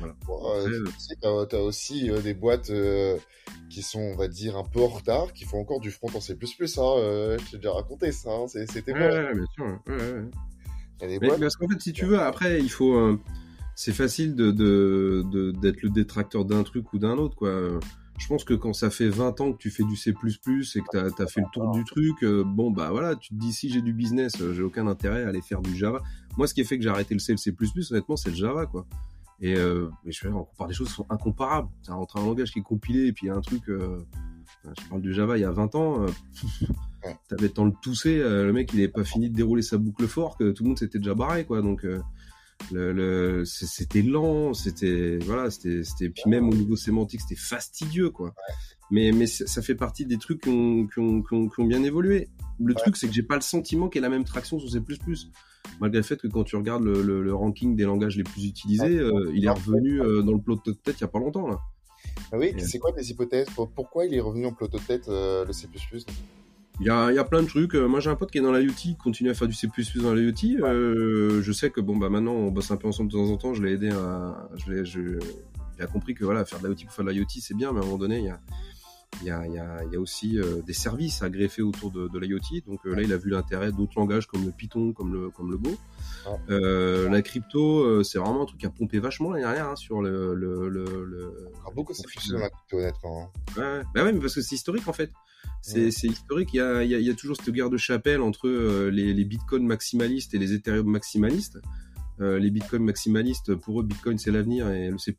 voilà. 0.00 0.14
Bon, 0.26 0.40
euh, 0.54 0.84
tu 1.08 1.16
t'as 1.20 1.46
t'as 1.46 1.58
aussi 1.60 2.10
euh, 2.10 2.20
des 2.20 2.34
boîtes 2.34 2.70
euh, 2.70 3.16
qui 3.70 3.82
sont, 3.82 4.00
on 4.00 4.16
va 4.16 4.26
dire, 4.28 4.56
un 4.56 4.64
peu 4.64 4.80
en 4.80 4.88
retard, 4.88 5.32
qui 5.32 5.44
font 5.44 5.60
encore 5.60 5.80
du 5.80 5.90
front 5.90 6.08
en 6.14 6.20
C++. 6.20 6.32
Hein, 6.34 6.38
euh, 6.78 7.38
je 7.38 7.50
t'ai 7.52 7.56
déjà 7.58 7.72
raconté 7.72 8.10
ça, 8.12 8.30
hein, 8.30 8.46
c'était 8.48 8.92
Ouais, 8.92 8.98
bon. 8.98 9.06
ouais, 9.14 9.34
bien 9.34 9.44
sûr. 9.54 9.64
ouais, 9.86 9.96
ouais, 9.96 11.18
Mais, 11.20 11.28
parce 11.38 11.56
qu'en 11.56 11.68
fait, 11.68 11.80
si 11.80 11.92
tu 11.92 12.04
veux, 12.06 12.20
après, 12.20 12.60
il 12.60 12.70
faut. 12.70 12.94
euh, 12.94 13.18
c'est 13.76 13.92
facile 13.92 14.34
de 14.34 14.50
de- 14.50 15.24
de- 15.30 15.52
d'être 15.52 15.82
le 15.82 15.88
détracteur 15.90 16.44
d'un 16.44 16.62
truc 16.64 16.92
ou 16.92 16.98
d'un 16.98 17.16
autre, 17.16 17.36
quoi. 17.36 17.48
Euh, 17.48 17.80
Je 18.18 18.26
pense 18.26 18.44
que 18.44 18.52
quand 18.52 18.74
ça 18.74 18.90
fait 18.90 19.08
20 19.08 19.40
ans 19.40 19.50
que 19.50 19.56
tu 19.56 19.70
fais 19.70 19.82
du 19.82 19.96
C++ 19.96 20.10
et 20.10 20.12
que 20.12 20.84
t'as 20.92 21.06
as 21.06 21.26
fait 21.26 21.40
le 21.40 21.46
tour 21.54 21.70
du 21.70 21.84
truc, 21.86 22.22
euh, 22.22 22.44
bon, 22.44 22.70
bah 22.70 22.90
voilà, 22.90 23.16
tu 23.16 23.30
te 23.30 23.34
dis 23.40 23.50
si 23.50 23.70
j'ai 23.70 23.80
du 23.80 23.94
business, 23.94 24.34
euh, 24.42 24.52
j'ai 24.52 24.60
aucun 24.62 24.86
intérêt 24.88 25.24
à 25.24 25.28
aller 25.28 25.40
faire 25.40 25.62
du 25.62 25.74
Java. 25.74 26.02
Moi, 26.36 26.46
ce 26.46 26.52
qui 26.52 26.60
a 26.60 26.64
fait 26.64 26.76
que 26.76 26.82
j'ai 26.82 26.90
arrêté 26.90 27.14
le 27.14 27.20
C 27.20 27.32
et 27.32 27.36
le 27.36 27.38
C++, 27.38 27.54
honnêtement, 27.92 28.16
c'est 28.16 28.28
le 28.28 28.36
Java, 28.36 28.66
quoi. 28.66 28.84
Et 29.40 29.56
euh, 29.56 29.88
mais 30.04 30.12
je 30.12 30.28
on 30.28 30.44
compare 30.44 30.68
des 30.68 30.74
choses 30.74 30.88
qui 30.88 30.94
sont 30.94 31.06
incomparables. 31.10 31.68
C'est 31.82 31.92
entre 31.92 32.18
un 32.18 32.24
langage 32.24 32.52
qui 32.52 32.58
est 32.58 32.62
compilé 32.62 33.06
et 33.06 33.12
puis 33.12 33.26
il 33.26 33.28
y 33.28 33.32
a 33.32 33.36
un 33.36 33.40
truc. 33.40 33.68
euh, 33.68 33.98
je 34.64 34.88
parle 34.88 35.00
du 35.00 35.14
Java 35.14 35.38
il 35.38 35.40
y 35.40 35.44
a 35.44 35.50
20 35.50 35.74
ans. 35.76 36.02
euh. 36.02 36.08
T'avais 37.28 37.44
le 37.44 37.48
temps 37.48 37.66
de 37.66 37.74
tousser, 37.80 38.18
euh, 38.18 38.44
le 38.44 38.52
mec 38.52 38.70
il 38.74 38.80
avait 38.80 38.88
pas 38.88 39.04
fini 39.04 39.30
de 39.30 39.34
dérouler 39.34 39.62
sa 39.62 39.78
boucle 39.78 40.06
fort, 40.06 40.36
que 40.36 40.50
tout 40.50 40.64
le 40.64 40.68
monde 40.68 40.78
s'était 40.78 40.98
déjà 40.98 41.14
barré, 41.14 41.46
quoi. 41.46 41.62
Donc 41.62 41.86
euh, 41.86 42.02
le, 42.72 42.92
le- 42.92 43.44
c'était 43.46 44.02
lent, 44.02 44.52
c'était 44.52 45.18
voilà, 45.22 45.50
c'était 45.50 45.82
c'était 45.82 46.10
puis 46.10 46.24
même 46.26 46.46
au 46.50 46.52
niveau 46.52 46.76
sémantique 46.76 47.22
c'était 47.22 47.40
fastidieux, 47.40 48.10
quoi. 48.10 48.34
Mais 48.90 49.12
mais 49.12 49.26
ça 49.26 49.62
fait 49.62 49.74
partie 49.74 50.04
des 50.06 50.18
trucs 50.18 50.42
qui 50.42 50.48
ont, 50.48 50.86
qui 50.86 50.98
ont, 50.98 51.22
qui 51.22 51.34
ont, 51.34 51.48
qui 51.48 51.60
ont 51.60 51.64
bien 51.64 51.82
évolué. 51.84 52.28
Le 52.58 52.74
truc 52.74 52.96
c'est 52.96 53.06
que 53.06 53.12
j'ai 53.14 53.22
pas 53.22 53.36
le 53.36 53.40
sentiment 53.40 53.88
qu'il 53.88 54.00
y 54.00 54.04
ait 54.04 54.08
la 54.08 54.14
même 54.14 54.24
traction 54.24 54.58
sur 54.58 54.68
C++. 54.70 54.80
Malgré 55.80 55.98
le 55.98 56.02
fait 56.02 56.16
que 56.20 56.26
quand 56.26 56.44
tu 56.44 56.56
regardes 56.56 56.82
le, 56.84 57.02
le, 57.02 57.22
le 57.22 57.34
ranking 57.34 57.76
des 57.76 57.84
langages 57.84 58.16
les 58.16 58.24
plus 58.24 58.44
utilisés, 58.46 58.98
euh, 58.98 59.30
il 59.34 59.44
est 59.44 59.50
revenu 59.50 60.00
euh, 60.02 60.22
dans 60.22 60.32
le 60.32 60.40
plot 60.40 60.60
de 60.66 60.72
tête 60.72 60.96
il 60.98 61.02
y 61.02 61.04
a 61.04 61.08
pas 61.08 61.18
longtemps 61.20 61.46
là. 61.48 61.58
Ah 62.32 62.38
oui, 62.38 62.52
Et- 62.56 62.60
c'est 62.60 62.78
quoi 62.78 62.92
tes 62.92 63.04
hypothèses? 63.04 63.48
Pour- 63.54 63.70
Pourquoi 63.70 64.04
il 64.06 64.14
est 64.14 64.20
revenu 64.20 64.46
en 64.46 64.52
plateau 64.52 64.78
de 64.78 64.82
tête, 64.82 65.08
euh, 65.08 65.44
le 65.44 65.52
C++ 65.52 65.68
Il 66.80 66.86
y 66.86 66.90
a, 66.90 67.10
il 67.10 67.14
y 67.14 67.18
a 67.18 67.24
plein 67.24 67.42
de 67.42 67.46
trucs. 67.48 67.74
Euh, 67.74 67.86
Moi, 67.86 68.00
j'ai 68.00 68.10
un 68.10 68.14
pote 68.16 68.30
qui 68.30 68.38
est 68.38 68.40
dans 68.42 68.52
l'IoT, 68.52 68.72
qui 68.74 68.96
continue 68.96 69.30
à 69.30 69.34
faire 69.34 69.48
du 69.48 69.54
C++ 69.54 69.68
dans 69.96 70.14
l'IoT. 70.14 70.60
Euh, 70.64 71.40
je 71.42 71.52
sais 71.52 71.70
que 71.70 71.80
bon, 71.80 71.96
bah 71.96 72.08
maintenant, 72.08 72.32
on 72.32 72.50
bosse 72.50 72.70
un 72.70 72.76
peu 72.76 72.88
ensemble 72.88 73.10
de 73.12 73.16
temps 73.16 73.30
en 73.30 73.36
temps. 73.36 73.54
Je 73.54 73.62
l'ai 73.62 73.72
aidé 73.72 73.90
à, 73.90 74.48
je, 74.56 75.18
il 75.78 75.82
a 75.82 75.86
compris 75.86 76.14
que 76.14 76.24
voilà, 76.24 76.44
faire 76.44 76.60
de 76.60 76.68
l'IoT 76.68 76.76
pour 76.86 76.92
faire 76.92 77.04
de 77.04 77.10
l'IoT, 77.10 77.26
c'est 77.40 77.54
bien, 77.56 77.72
mais 77.72 77.78
à 77.80 77.82
un 77.82 77.84
moment 77.86 77.98
donné, 77.98 78.18
il 78.18 78.24
y 78.24 78.28
a, 78.28 78.40
il 79.20 79.26
y 79.26 79.30
a, 79.30 79.46
il 79.46 79.52
y 79.52 79.58
a, 79.58 79.84
il 79.84 79.92
y 79.92 79.96
a 79.96 80.00
aussi 80.00 80.38
euh, 80.38 80.62
des 80.62 80.72
services 80.72 81.22
à 81.22 81.28
greffer 81.30 81.62
autour 81.62 81.90
de, 81.90 82.08
de 82.08 82.18
l'IoT. 82.18 82.62
Donc 82.66 82.80
euh, 82.86 82.94
là, 82.94 83.02
il 83.02 83.12
a 83.12 83.16
vu 83.16 83.30
l'intérêt 83.30 83.70
d'autres 83.72 83.92
langages 83.98 84.26
comme 84.26 84.44
le 84.46 84.52
Python, 84.52 84.92
comme 84.92 85.12
le, 85.12 85.30
comme 85.30 85.50
le 85.50 85.58
Go. 85.58 85.70
Ouais. 86.26 86.36
Euh, 86.50 87.08
la 87.10 87.20
crypto, 87.22 87.80
euh, 87.84 88.02
c'est 88.02 88.18
vraiment 88.18 88.42
un 88.42 88.46
truc 88.46 88.60
qui 88.60 88.66
a 88.66 88.70
pompé 88.70 88.98
vachement 88.98 89.30
l'année 89.30 89.42
dernière 89.44 89.68
hein, 89.68 89.76
sur 89.76 90.00
le, 90.00 90.34
le, 90.34 90.68
le, 90.68 90.84
le- 91.04 91.48
Alors, 91.60 91.72
beaucoup 91.74 91.92
de 91.92 91.98
C++ 91.98 92.04
dans 92.32 92.38
la 92.38 92.50
crypto, 92.50 92.78
honnêtement. 92.78 93.32
hein. 93.56 93.60
Ouais. 93.60 93.82
Bah 93.94 94.04
ouais, 94.04 94.12
mais 94.12 94.20
parce 94.20 94.34
que 94.34 94.40
c'est 94.40 94.54
historique 94.54 94.88
en 94.88 94.92
fait. 94.92 95.10
C'est 95.62 95.84
Ouais. 95.86 95.90
c'est 95.90 96.06
historique. 96.06 96.50
Il 96.54 96.56
y 96.56 96.60
a, 96.60 96.82
il 96.82 96.90
y, 96.90 96.94
a, 96.94 96.98
il 96.98 97.06
y 97.06 97.10
a 97.10 97.14
toujours 97.14 97.36
cette 97.36 97.50
guerre 97.52 97.68
de 97.70 97.76
chapelle 97.76 98.20
entre 98.22 98.48
les, 98.90 99.12
les 99.12 99.24
bitcoins 99.24 99.66
maximalistes 99.66 100.32
et 100.34 100.38
les 100.38 100.52
Ethereum 100.54 100.86
maximalistes. 100.86 101.58
Euh, 102.20 102.38
les 102.38 102.50
bitcoins 102.50 102.84
maximalistes, 102.84 103.54
pour 103.54 103.80
eux, 103.80 103.82
bitcoin 103.82 104.18
c'est 104.18 104.30
l'avenir 104.30 104.70
et 104.70 104.90
le 104.90 104.98
C++ 104.98 105.14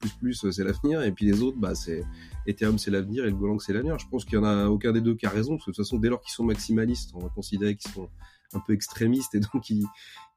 c'est 0.51 0.63
l'avenir. 0.63 1.01
Et 1.01 1.11
puis 1.11 1.25
les 1.25 1.41
autres, 1.41 1.57
bah, 1.57 1.75
c'est 1.75 2.03
Ethereum 2.47 2.77
c'est 2.77 2.91
l'avenir 2.91 3.25
et 3.25 3.29
le 3.29 3.35
Golang 3.35 3.59
c'est 3.59 3.73
l'avenir. 3.73 3.97
Je 3.99 4.07
pense 4.07 4.25
qu'il 4.25 4.35
y 4.35 4.37
en 4.37 4.43
a 4.43 4.67
aucun 4.67 4.91
des 4.91 5.01
deux 5.01 5.15
qui 5.15 5.25
a 5.25 5.29
raison. 5.29 5.55
Parce 5.55 5.65
que 5.65 5.71
de 5.71 5.75
toute 5.75 5.85
façon, 5.85 5.97
dès 5.97 6.09
lors 6.09 6.21
qu'ils 6.21 6.33
sont 6.33 6.43
maximalistes, 6.43 7.11
on 7.15 7.19
va 7.19 7.29
considérer 7.29 7.75
qu'ils 7.75 7.91
sont 7.91 8.09
un 8.53 8.59
peu 8.59 8.73
extrémistes 8.73 9.33
et 9.35 9.39
donc 9.39 9.69
ils, 9.69 9.85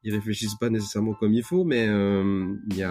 ils 0.03 0.13
réfléchissent 0.13 0.55
pas 0.55 0.69
nécessairement 0.69 1.13
comme 1.13 1.33
il 1.33 1.43
faut. 1.43 1.63
Mais 1.63 1.87
euh, 1.87 2.55
il 2.67 2.77
y 2.77 2.83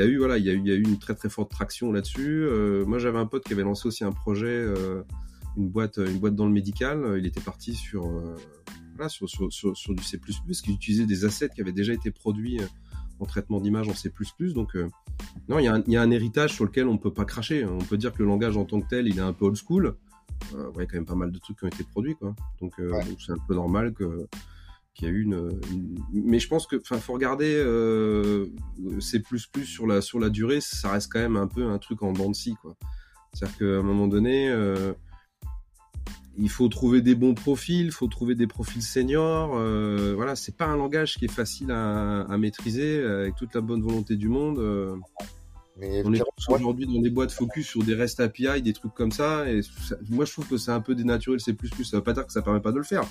a 0.00 0.06
eu 0.06 0.18
voilà 0.18 0.38
il 0.38 0.44
y 0.44 0.50
a 0.50 0.74
eu 0.74 0.82
une 0.82 0.98
très 0.98 1.14
très 1.14 1.28
forte 1.28 1.50
traction 1.50 1.90
là-dessus 1.90 2.42
euh, 2.42 2.84
moi 2.84 2.98
j'avais 2.98 3.18
un 3.18 3.26
pote 3.26 3.44
qui 3.44 3.54
avait 3.54 3.62
lancé 3.62 3.88
aussi 3.88 4.04
un 4.04 4.12
projet 4.12 4.46
euh, 4.46 5.02
une 5.56 5.68
boîte 5.68 5.96
une 5.96 6.18
boîte 6.18 6.34
dans 6.34 6.46
le 6.46 6.52
médical 6.52 7.16
il 7.18 7.26
était 7.26 7.40
parti 7.40 7.74
sur 7.74 8.06
euh, 8.06 8.34
voilà 8.98 9.08
sur, 9.08 9.28
sur, 9.28 9.50
sur, 9.52 9.76
sur 9.76 9.94
du 9.94 10.02
C++ 10.02 10.18
qui 10.18 10.72
utilisait 10.72 11.06
des 11.06 11.24
assets 11.24 11.50
qui 11.54 11.60
avaient 11.60 11.72
déjà 11.72 11.92
été 11.92 12.10
produits 12.10 12.60
euh, 12.60 12.66
en 13.20 13.26
traitement 13.26 13.60
d'image 13.60 13.88
en 13.88 13.94
C++ 13.94 14.10
donc 14.54 14.76
euh, 14.76 14.88
Non, 15.48 15.58
il 15.58 15.64
y, 15.64 15.96
a 15.96 16.02
un 16.02 16.10
héritage 16.10 16.54
sur 16.54 16.64
lequel 16.64 16.88
on 16.88 16.98
peut 16.98 17.12
pas 17.12 17.24
cracher. 17.24 17.64
On 17.64 17.78
peut 17.78 17.96
dire 17.96 18.12
que 18.12 18.22
le 18.22 18.28
langage 18.28 18.56
en 18.56 18.64
tant 18.64 18.80
que 18.80 18.88
tel, 18.88 19.08
il 19.08 19.18
est 19.18 19.22
un 19.22 19.32
peu 19.32 19.46
old 19.46 19.56
school. 19.56 19.96
Euh, 20.54 20.70
ouais, 20.72 20.86
quand 20.86 20.94
même 20.94 21.06
pas 21.06 21.14
mal 21.14 21.32
de 21.32 21.38
trucs 21.38 21.58
qui 21.58 21.64
ont 21.64 21.68
été 21.68 21.84
produits, 21.84 22.14
quoi. 22.14 22.34
Donc, 22.60 22.74
euh, 22.78 22.92
c'est 23.18 23.32
un 23.32 23.38
peu 23.46 23.54
normal 23.54 23.92
que 23.92 24.26
qu'il 24.94 25.06
y 25.06 25.10
a 25.10 25.14
eu 25.14 25.22
une, 25.22 25.60
Mais 26.12 26.40
je 26.40 26.48
pense 26.48 26.66
que, 26.66 26.76
enfin, 26.76 26.98
faut 26.98 27.12
regarder. 27.12 27.62
Plus 29.30 29.64
sur 29.64 29.86
la 29.86 30.00
sur 30.00 30.18
la 30.18 30.28
durée, 30.28 30.60
ça 30.60 30.92
reste 30.92 31.10
quand 31.12 31.20
même 31.20 31.36
un 31.36 31.46
peu 31.46 31.68
un 31.68 31.78
truc 31.78 32.02
en 32.02 32.12
dents 32.12 32.30
de 32.30 32.34
scie, 32.34 32.56
quoi. 32.62 32.76
C'est-à-dire 33.32 33.58
qu'à 33.58 33.78
un 33.78 33.82
moment 33.82 34.08
donné. 34.08 34.48
Euh, 36.38 36.42
il 36.42 36.48
faut 36.48 36.68
trouver 36.68 37.02
des 37.02 37.14
bons 37.14 37.34
profils, 37.34 37.86
il 37.86 37.92
faut 37.92 38.06
trouver 38.06 38.34
des 38.34 38.46
profils 38.46 38.82
seniors. 38.82 39.56
Euh, 39.56 40.14
voilà, 40.16 40.36
c'est 40.36 40.56
pas 40.56 40.66
un 40.66 40.76
langage 40.76 41.16
qui 41.16 41.26
est 41.26 41.32
facile 41.32 41.70
à, 41.70 42.22
à, 42.22 42.38
maîtriser 42.38 43.02
avec 43.02 43.36
toute 43.36 43.54
la 43.54 43.60
bonne 43.60 43.82
volonté 43.82 44.16
du 44.16 44.28
monde. 44.28 44.58
Euh. 44.58 44.96
Mais 45.80 46.02
on 46.04 46.12
est 46.12 46.22
aujourd'hui 46.48 46.86
dans 46.86 47.00
des 47.00 47.10
boîtes 47.10 47.30
focus 47.30 47.68
sur 47.68 47.84
des 47.84 47.94
REST 47.94 48.20
API, 48.20 48.62
des 48.62 48.72
trucs 48.72 48.94
comme 48.94 49.12
ça. 49.12 49.48
Et 49.48 49.60
moi, 50.10 50.24
je 50.24 50.32
trouve 50.32 50.48
que 50.48 50.56
c'est 50.56 50.72
un 50.72 50.80
peu 50.80 50.96
dénaturé 50.96 51.36
le 51.36 51.38
C++. 51.38 51.56
Ça 51.84 51.98
veut 51.98 52.02
pas 52.02 52.12
dire 52.12 52.26
que 52.26 52.32
ça 52.32 52.42
permet 52.42 52.60
pas 52.60 52.72
de 52.72 52.78
le 52.78 52.82
faire. 52.82 53.04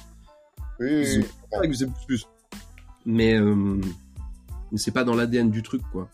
Oui, 0.80 0.90
oui, 0.90 1.24
oui. 1.64 1.78
C++. 1.78 1.88
Mais 3.06 3.40
euh, 3.40 3.80
c'est 4.76 4.92
pas 4.92 5.06
dans 5.06 5.16
l'ADN 5.16 5.50
du 5.50 5.64
truc, 5.64 5.82
quoi. 5.94 6.10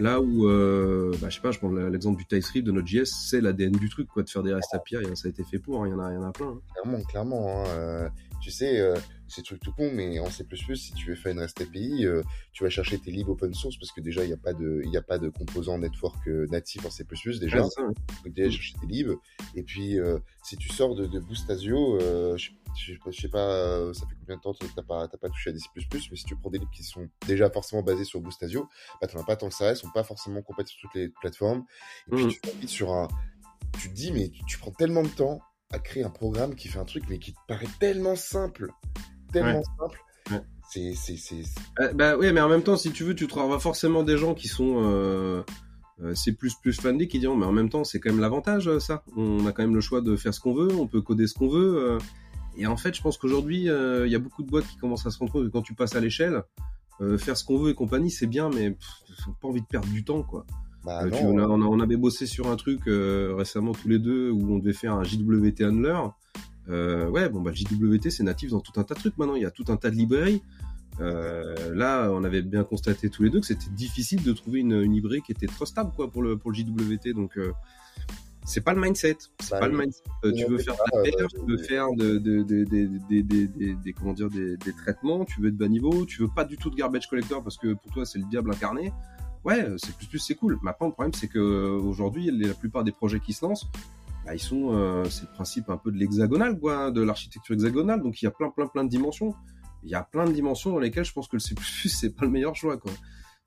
Là 0.00 0.20
où, 0.20 0.48
euh, 0.48 1.12
bah, 1.20 1.28
je 1.28 1.36
sais 1.36 1.40
pas, 1.40 1.50
je 1.50 1.58
prends 1.58 1.70
l'exemple 1.70 2.18
du 2.18 2.26
TypeScript 2.26 2.66
de 2.66 2.72
Node.js, 2.72 3.06
c'est 3.06 3.40
l'ADN 3.40 3.72
du 3.72 3.88
truc, 3.88 4.08
quoi, 4.08 4.22
de 4.22 4.30
faire 4.30 4.42
des 4.42 4.52
REST 4.52 4.74
API. 4.74 4.96
Ça 5.14 5.26
a 5.26 5.28
été 5.28 5.44
fait 5.44 5.58
pour. 5.58 5.82
Hein, 5.82 5.88
il 5.88 5.90
y 5.90 5.94
en 5.94 6.00
a, 6.00 6.12
y 6.12 6.16
en 6.16 6.22
a 6.22 6.32
plein. 6.32 6.48
Hein. 6.48 6.60
Clairement, 6.72 7.04
clairement. 7.04 7.48
Hein, 7.48 7.68
euh, 7.68 8.08
tu 8.46 8.52
sais, 8.52 8.78
euh, 8.78 8.94
c'est 9.26 9.42
truc 9.42 9.60
tout 9.60 9.72
con, 9.72 9.90
mais 9.92 10.20
en 10.20 10.30
C++, 10.30 10.44
si 10.76 10.92
tu 10.92 11.08
veux 11.08 11.16
faire 11.16 11.32
une 11.32 11.40
REST 11.40 11.62
API, 11.62 12.06
euh, 12.06 12.22
tu 12.52 12.62
vas 12.62 12.70
chercher 12.70 12.96
tes 12.96 13.10
libs 13.10 13.28
open 13.28 13.52
source 13.52 13.76
parce 13.76 13.90
que 13.90 14.00
déjà, 14.00 14.22
il 14.22 14.28
n'y 14.28 14.34
a 14.34 14.36
pas 14.36 14.52
de, 14.52 14.82
il 14.84 14.96
a 14.96 15.02
pas 15.02 15.18
de 15.18 15.28
composant 15.30 15.78
network 15.78 16.28
euh, 16.28 16.46
natif 16.52 16.86
en 16.86 16.90
C++, 16.90 17.04
déjà. 17.40 17.64
Ah, 17.64 17.68
ça, 17.68 17.82
Donc, 17.82 18.34
déjà, 18.34 18.48
chercher 18.48 18.74
tes 18.80 18.86
libs. 18.86 19.10
Et 19.56 19.64
puis, 19.64 19.96
si 20.44 20.56
tu 20.56 20.68
sors 20.68 20.94
de, 20.94 21.06
de 21.06 21.18
Boostasio, 21.18 21.98
je, 22.36 22.50
je, 22.76 23.20
sais 23.20 23.28
pas, 23.28 23.92
ça 23.92 24.06
fait 24.06 24.14
combien 24.20 24.36
de 24.36 24.42
temps 24.42 24.54
que 24.54 24.64
t'as 24.76 24.82
pas, 24.82 25.08
pas 25.08 25.28
touché 25.28 25.50
à 25.50 25.52
des 25.52 25.58
C++, 25.58 25.66
mais 25.74 26.16
si 26.16 26.24
tu 26.24 26.36
prends 26.36 26.50
des 26.50 26.60
libs 26.60 26.70
qui 26.70 26.84
sont 26.84 27.08
déjà 27.26 27.50
forcément 27.50 27.82
basés 27.82 28.04
sur 28.04 28.20
Boostasio, 28.20 28.68
bah, 29.00 29.08
t'en 29.08 29.18
as 29.18 29.24
pas 29.24 29.34
tant 29.34 29.48
que 29.48 29.56
ça, 29.56 29.72
ils 29.72 29.76
sont 29.76 29.90
pas 29.90 30.04
forcément 30.04 30.40
compatibles 30.42 30.78
sur 30.78 30.88
toutes 30.88 31.00
les 31.00 31.08
plateformes. 31.08 31.64
Et 32.12 32.14
puis, 32.14 32.26
mmh. 32.26 32.60
tu 32.60 32.68
sur 32.68 32.92
un, 32.92 33.08
tu 33.80 33.88
te 33.88 33.94
dis, 33.94 34.12
mais 34.12 34.30
tu 34.46 34.56
prends 34.58 34.70
tellement 34.70 35.02
de 35.02 35.08
temps 35.08 35.40
à 35.72 35.78
créer 35.78 36.04
un 36.04 36.10
programme 36.10 36.54
qui 36.54 36.68
fait 36.68 36.78
un 36.78 36.84
truc, 36.84 37.04
mais 37.08 37.18
qui 37.18 37.32
te 37.32 37.38
paraît 37.48 37.66
tellement 37.80 38.16
simple, 38.16 38.70
tellement 39.32 39.62
simple. 39.78 40.00
C'est, 40.68 40.94
c'est, 40.94 41.16
c'est. 41.16 41.42
Euh, 41.80 41.92
bah 41.92 42.16
oui, 42.16 42.32
mais 42.32 42.40
en 42.40 42.48
même 42.48 42.62
temps, 42.62 42.76
si 42.76 42.90
tu 42.90 43.04
veux, 43.04 43.14
tu 43.14 43.26
trouveras 43.26 43.58
forcément 43.58 44.02
des 44.02 44.16
gens 44.16 44.34
qui 44.34 44.48
sont. 44.48 44.82
Euh, 44.82 45.42
euh, 46.02 46.12
c'est 46.14 46.32
plus 46.32 46.54
plus 46.56 46.74
friendly 46.74 47.08
qui 47.08 47.18
diront 47.18 47.36
mais 47.36 47.46
en 47.46 47.52
même 47.52 47.70
temps 47.70 47.82
c'est 47.82 48.00
quand 48.00 48.10
même 48.10 48.20
l'avantage 48.20 48.78
ça 48.80 49.02
on 49.16 49.46
a 49.46 49.52
quand 49.52 49.62
même 49.62 49.74
le 49.74 49.80
choix 49.80 50.02
de 50.02 50.14
faire 50.14 50.34
ce 50.34 50.40
qu'on 50.40 50.52
veut 50.52 50.70
on 50.74 50.86
peut 50.86 51.00
coder 51.00 51.26
ce 51.26 51.32
qu'on 51.32 51.48
veut 51.48 51.96
et 52.58 52.66
en 52.66 52.76
fait 52.76 52.94
je 52.94 53.00
pense 53.00 53.16
qu'aujourd'hui 53.16 53.60
il 53.60 54.10
y 54.10 54.14
a 54.14 54.18
beaucoup 54.18 54.42
de 54.42 54.50
boîtes 54.50 54.66
qui 54.66 54.76
commencent 54.76 55.06
à 55.06 55.10
se 55.10 55.18
rendre 55.18 55.32
compte 55.32 55.44
que 55.46 55.48
quand 55.48 55.62
tu 55.62 55.72
passes 55.72 55.96
à 55.96 56.00
l'échelle 56.00 56.42
faire 57.16 57.34
ce 57.34 57.44
qu'on 57.46 57.56
veut 57.56 57.70
et 57.70 57.74
compagnie 57.74 58.10
c'est 58.10 58.26
bien 58.26 58.50
mais 58.50 58.72
pff, 58.72 59.26
pas 59.40 59.48
envie 59.48 59.62
de 59.62 59.66
perdre 59.66 59.88
du 59.88 60.04
temps 60.04 60.22
quoi 60.22 60.44
bah, 60.86 61.02
euh, 61.02 61.10
on, 61.10 61.80
avait 61.80 61.96
bossé 61.96 62.26
sur 62.26 62.46
un 62.46 62.54
truc 62.54 62.86
euh, 62.86 63.34
récemment 63.36 63.72
tous 63.72 63.88
les 63.88 63.98
deux 63.98 64.30
où 64.30 64.54
on 64.54 64.60
devait 64.60 64.72
faire 64.72 64.92
un 64.94 65.02
JWT 65.02 65.64
handler. 65.64 65.98
Euh, 66.68 67.08
ouais, 67.08 67.28
bon 67.28 67.40
bah 67.40 67.50
JWT 67.52 68.08
c'est 68.10 68.22
natif 68.22 68.50
dans 68.50 68.60
tout 68.60 68.78
un 68.78 68.84
tas 68.84 68.94
de 68.94 69.00
trucs 69.00 69.18
maintenant. 69.18 69.34
Il 69.34 69.42
y 69.42 69.46
a 69.46 69.50
tout 69.50 69.64
un 69.66 69.76
tas 69.76 69.90
de 69.90 69.96
librairies. 69.96 70.42
là, 71.00 72.08
on 72.12 72.22
avait 72.22 72.42
bien 72.42 72.62
constaté 72.62 73.10
tous 73.10 73.24
les 73.24 73.30
deux 73.30 73.40
que 73.40 73.46
c'était 73.46 73.68
difficile 73.70 74.22
de 74.22 74.32
trouver 74.32 74.60
une, 74.60 74.82
librairie 74.82 75.22
qui 75.22 75.32
était 75.32 75.48
trop 75.48 75.66
stable 75.66 75.90
quoi 75.96 76.08
pour 76.08 76.22
le 76.22 76.38
pour 76.38 76.52
le 76.52 76.56
JWT. 76.56 77.14
Donc 77.16 77.36
c'est 78.44 78.60
pas 78.60 78.72
le 78.72 78.80
mindset. 78.80 79.18
C'est 79.40 79.50
bah, 79.50 79.58
pas 79.58 79.66
le 79.68 79.76
mindset. 79.76 80.04
tu 80.22 80.44
veux 80.44 80.58
faire 80.58 80.74
de 80.74 80.98
la 80.98 81.02
paire, 81.02 81.26
tu 81.26 81.50
veux 81.50 81.58
faire 81.58 81.86
de, 81.96 82.18
de, 82.18 82.44
de, 82.44 82.64
des, 83.82 83.92
comment 83.92 84.12
dire, 84.12 84.30
des, 84.30 84.56
des, 84.56 84.72
traitements, 84.72 85.24
tu 85.24 85.40
veux 85.40 85.48
être 85.48 85.56
bas 85.56 85.66
niveau, 85.66 86.06
tu 86.06 86.22
veux 86.22 86.30
pas 86.32 86.44
du 86.44 86.56
tout 86.56 86.70
de 86.70 86.76
garbage 86.76 87.08
collector 87.08 87.42
parce 87.42 87.56
que 87.56 87.74
pour 87.74 87.90
toi 87.90 88.06
c'est 88.06 88.20
le 88.20 88.26
diable 88.26 88.52
incarné 88.52 88.92
ouais, 89.46 89.66
c'est 89.78 89.96
plus 89.96 90.06
plus 90.06 90.18
c'est 90.18 90.34
cool. 90.34 90.58
Maintenant, 90.62 90.88
le 90.88 90.92
problème, 90.92 91.14
c'est 91.14 91.28
que 91.28 91.38
aujourd'hui, 91.38 92.30
la 92.30 92.52
plupart 92.54 92.84
des 92.84 92.92
projets 92.92 93.20
qui 93.20 93.32
se 93.32 93.44
lancent, 93.44 93.66
bah, 94.24 94.34
ils 94.34 94.40
sont, 94.40 94.72
euh, 94.72 95.04
c'est 95.04 95.22
le 95.22 95.32
principe 95.32 95.70
un 95.70 95.76
peu 95.76 95.90
de 95.90 95.96
l'hexagonal, 95.96 96.58
quoi, 96.58 96.90
de 96.90 97.00
l'architecture 97.00 97.54
hexagonale. 97.54 98.02
Donc, 98.02 98.20
il 98.20 98.24
y 98.24 98.28
a 98.28 98.32
plein, 98.32 98.50
plein, 98.50 98.66
plein 98.66 98.84
de 98.84 98.90
dimensions. 98.90 99.34
Il 99.84 99.90
y 99.90 99.94
a 99.94 100.02
plein 100.02 100.26
de 100.26 100.32
dimensions 100.32 100.72
dans 100.72 100.80
lesquelles 100.80 101.04
je 101.04 101.12
pense 101.12 101.28
que 101.28 101.36
le 101.36 101.40
C++ 101.40 101.54
c'est 101.88 102.10
pas 102.10 102.24
le 102.24 102.30
meilleur 102.30 102.54
choix, 102.54 102.76
quoi. 102.76 102.92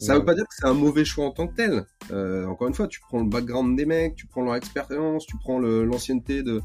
Ça 0.01 0.17
veut 0.17 0.23
pas 0.23 0.33
dire 0.33 0.45
que 0.45 0.55
c'est 0.57 0.65
un 0.65 0.73
mauvais 0.73 1.03
choix 1.03 1.25
en 1.25 1.31
tant 1.31 1.45
que 1.45 1.55
tel. 1.55 1.85
Euh, 2.11 2.45
encore 2.45 2.69
une 2.69 2.73
fois, 2.73 2.87
tu 2.87 3.01
prends 3.01 3.19
le 3.19 3.27
background 3.27 3.75
des 3.77 3.85
mecs, 3.85 4.15
tu 4.15 4.27
prends 4.27 4.43
leur 4.43 4.55
expérience, 4.55 5.25
tu 5.25 5.35
prends 5.35 5.59
l'ancienneté 5.59 6.41
de, 6.41 6.61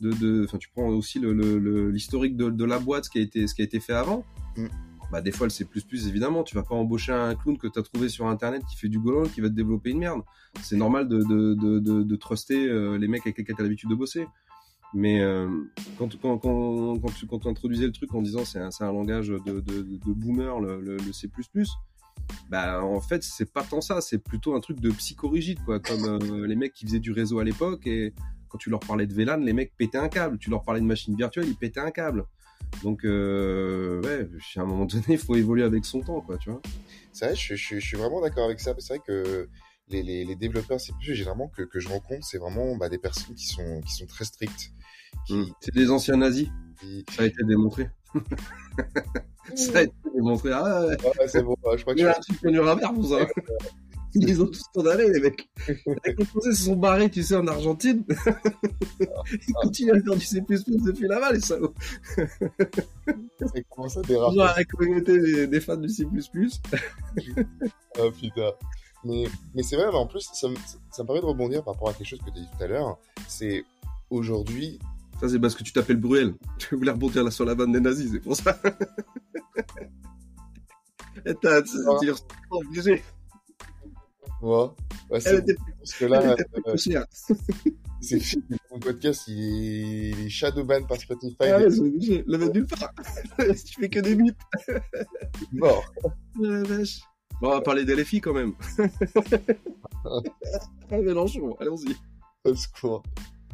de, 0.00 0.44
enfin, 0.44 0.56
tu 0.56 0.70
prends 0.70 0.88
aussi 0.88 1.20
l'historique 1.20 2.38
le, 2.38 2.46
de, 2.46 2.50
de, 2.50 2.64
la 2.64 2.78
boîte, 2.78 3.04
ce 3.04 3.10
qui 3.10 3.18
a 3.18 3.20
été, 3.20 3.46
ce 3.46 3.54
qui 3.54 3.60
a 3.60 3.66
été 3.66 3.78
fait 3.78 3.92
avant. 3.92 4.24
Mm 4.56 4.68
bah 5.10 5.20
des 5.20 5.32
fois 5.32 5.46
le 5.46 5.50
C++ 5.50 5.66
évidemment, 6.06 6.42
tu 6.42 6.54
vas 6.54 6.62
pas 6.62 6.74
embaucher 6.74 7.12
un 7.12 7.34
clown 7.34 7.56
que 7.56 7.66
tu 7.66 7.78
as 7.78 7.82
trouvé 7.82 8.08
sur 8.08 8.26
internet 8.26 8.62
qui 8.68 8.76
fait 8.76 8.88
du 8.88 8.98
Golang 8.98 9.28
qui 9.28 9.40
va 9.40 9.48
te 9.48 9.54
développer 9.54 9.90
une 9.90 9.98
merde. 9.98 10.22
C'est 10.62 10.76
normal 10.76 11.08
de, 11.08 11.22
de, 11.22 11.54
de, 11.54 11.78
de, 11.78 12.02
de 12.02 12.16
truster 12.16 12.66
euh, 12.68 12.98
les 12.98 13.08
mecs 13.08 13.22
avec 13.22 13.38
lesquels 13.38 13.56
tu 13.56 13.62
l'habitude 13.62 13.90
de 13.90 13.94
bosser. 13.94 14.26
Mais 14.94 15.20
euh, 15.20 15.48
quand, 15.98 16.18
quand, 16.20 16.38
quand, 16.38 16.98
quand, 16.98 17.14
tu, 17.14 17.26
quand 17.26 17.46
introduisais 17.46 17.86
le 17.86 17.92
truc 17.92 18.14
en 18.14 18.22
disant 18.22 18.44
c'est 18.44 18.58
un, 18.58 18.70
un 18.80 18.92
langage 18.92 19.28
de, 19.28 19.60
de, 19.60 19.82
de 19.82 20.12
boomer, 20.12 20.60
le, 20.60 20.80
le, 20.80 20.96
le, 20.96 21.12
C++, 21.12 21.28
bah 22.50 22.82
en 22.82 23.00
fait 23.00 23.22
c'est 23.22 23.52
pas 23.52 23.62
tant 23.62 23.80
ça, 23.80 24.00
c'est 24.00 24.18
plutôt 24.18 24.54
un 24.54 24.60
truc 24.60 24.80
de 24.80 24.90
psychorigide 24.90 25.62
quoi, 25.64 25.78
comme 25.78 26.04
euh, 26.04 26.46
les 26.46 26.56
mecs 26.56 26.72
qui 26.72 26.86
faisaient 26.86 26.98
du 27.00 27.12
réseau 27.12 27.38
à 27.38 27.44
l'époque 27.44 27.86
et 27.86 28.14
quand 28.48 28.58
tu 28.58 28.70
leur 28.70 28.80
parlais 28.80 29.06
de 29.06 29.14
VLAN, 29.14 29.38
les 29.38 29.52
mecs 29.52 29.76
pétaient 29.76 29.98
un 29.98 30.08
câble. 30.08 30.38
Tu 30.38 30.50
leur 30.50 30.62
parlais 30.62 30.80
de 30.80 30.86
machine 30.86 31.14
virtuelle, 31.14 31.46
ils 31.46 31.56
pétaient 31.56 31.80
un 31.80 31.90
câble. 31.90 32.24
Donc, 32.82 33.04
euh, 33.04 34.00
ouais, 34.02 34.28
à 34.56 34.60
un 34.60 34.64
moment 34.64 34.84
donné, 34.84 35.04
il 35.08 35.18
faut 35.18 35.34
évoluer 35.36 35.64
avec 35.64 35.84
son 35.84 36.00
temps, 36.00 36.20
quoi, 36.20 36.38
tu 36.38 36.50
vois. 36.50 36.60
C'est 37.12 37.26
vrai, 37.26 37.34
je, 37.34 37.54
je, 37.54 37.78
je, 37.78 37.86
suis 37.86 37.96
vraiment 37.96 38.20
d'accord 38.20 38.44
avec 38.44 38.60
ça. 38.60 38.74
C'est 38.78 38.94
vrai 38.94 39.02
que 39.06 39.48
les, 39.90 40.02
les, 40.02 40.24
les 40.24 40.36
développeurs 40.36 40.80
c'est 40.80 40.94
plus 40.96 41.14
généralement 41.14 41.48
que, 41.48 41.62
que 41.62 41.80
je 41.80 41.88
rencontre, 41.88 42.26
c'est 42.26 42.38
vraiment 42.38 42.76
bah, 42.76 42.88
des 42.88 42.98
personnes 42.98 43.34
qui 43.34 43.46
sont, 43.46 43.80
qui 43.80 43.92
sont 43.92 44.06
très 44.06 44.24
strictes. 44.24 44.72
Qui... 45.26 45.34
Mmh. 45.34 45.46
C'est 45.60 45.74
des 45.74 45.90
anciens 45.90 46.16
nazis. 46.16 46.48
Ça 47.10 47.22
a 47.22 47.26
été 47.26 47.42
démontré. 47.44 47.90
ça 49.54 49.78
a 49.78 49.82
été 49.82 49.94
démontré. 50.14 50.50
Ah, 50.52 50.86
ouais. 50.86 50.96
ouais 51.02 51.28
c'est 51.28 51.42
bon, 51.42 51.56
je 51.76 51.82
crois 51.82 51.94
que 51.94 51.98
Il 51.98 52.02
y 52.02 52.06
a 52.06 52.10
un 52.10 52.20
truc 52.20 52.40
connu 52.40 52.60
à 52.60 52.76
pour 52.76 53.08
ça. 53.08 53.26
Ils 54.14 54.42
ont 54.42 54.46
tous 54.46 54.62
condamnés, 54.74 55.10
les 55.10 55.20
mecs. 55.20 55.48
Les 56.04 56.14
composés 56.14 56.52
se 56.52 56.64
sont 56.64 56.76
barrés, 56.76 57.10
tu 57.10 57.22
sais, 57.22 57.36
en 57.36 57.46
Argentine. 57.46 58.04
Ils 59.48 59.54
continuent 59.54 59.92
à 59.92 60.00
faire 60.00 60.16
du 60.16 60.24
C++ 60.24 60.40
depuis 60.40 61.06
là-bas, 61.08 61.32
les 61.32 61.40
salauds. 61.40 61.74
C'est 62.16 63.66
comment 63.70 63.88
ça 63.88 64.02
Genre 64.02 64.34
la 64.34 64.64
communauté 64.64 65.20
des, 65.20 65.46
des, 65.46 65.60
fans 65.60 65.76
du 65.76 65.88
C++. 65.88 66.06
oh 67.98 68.10
putain. 68.10 68.52
Mais, 69.04 69.24
mais 69.54 69.62
c'est 69.62 69.76
vrai, 69.76 69.86
mais 69.90 69.98
en 69.98 70.06
plus, 70.06 70.28
ça, 70.32 70.48
ça 70.90 71.02
me 71.02 71.06
permet 71.06 71.20
de 71.20 71.26
rebondir 71.26 71.62
par 71.62 71.74
rapport 71.74 71.90
à 71.90 71.94
quelque 71.94 72.08
chose 72.08 72.20
que 72.20 72.30
tu 72.30 72.38
as 72.38 72.42
dit 72.42 72.48
tout 72.56 72.64
à 72.64 72.66
l'heure. 72.66 72.98
C'est 73.28 73.64
aujourd'hui. 74.10 74.78
Ça, 75.20 75.28
c'est 75.28 75.38
parce 75.38 75.54
que 75.54 75.62
tu 75.64 75.72
t'appelles 75.72 75.96
Bruel. 75.96 76.34
Tu 76.58 76.76
voulais 76.76 76.92
rebondir 76.92 77.24
là 77.24 77.30
sur 77.30 77.44
la 77.44 77.54
vanne 77.54 77.72
des 77.72 77.80
nazis, 77.80 78.10
c'est 78.10 78.20
pour 78.20 78.36
ça. 78.36 78.58
Et 81.26 81.34
t'as, 81.34 81.62
tu 81.62 81.76
obligé. 82.50 83.02
Ouais. 84.40 84.66
ouais 85.10 85.20
c'est 85.20 85.44
parce 85.44 85.94
que 85.94 86.04
là, 86.04 86.36
euh, 86.66 86.76
c'est 88.00 88.20
fini. 88.20 88.44
Mon 88.70 88.78
podcast, 88.78 89.26
il 89.26 90.26
est, 90.26 90.28
shadowban 90.28 90.84
par 90.84 90.98
Spotify. 90.98 91.36
Ah 91.40 91.58
ouais, 91.58 91.70
c'est 91.70 91.80
obligé. 91.80 92.24
Le 92.26 92.38
mettre 92.38 92.52
nulle 92.52 92.66
part. 92.66 92.92
tu 93.38 93.80
fais 93.80 93.88
que 93.88 94.00
des 94.00 94.14
mythes. 94.14 94.36
Mort. 95.52 95.84
la 96.40 96.62
vache. 96.64 97.00
Bon, 97.40 97.48
on 97.48 97.52
va 97.52 97.60
parler 97.60 97.84
d'LFI 97.84 98.20
quand 98.20 98.34
même. 98.34 98.52
ah, 100.04 100.20
Mélenchon, 100.90 101.56
allons-y. 101.60 101.96
Au 102.44 102.54
secours. 102.54 103.02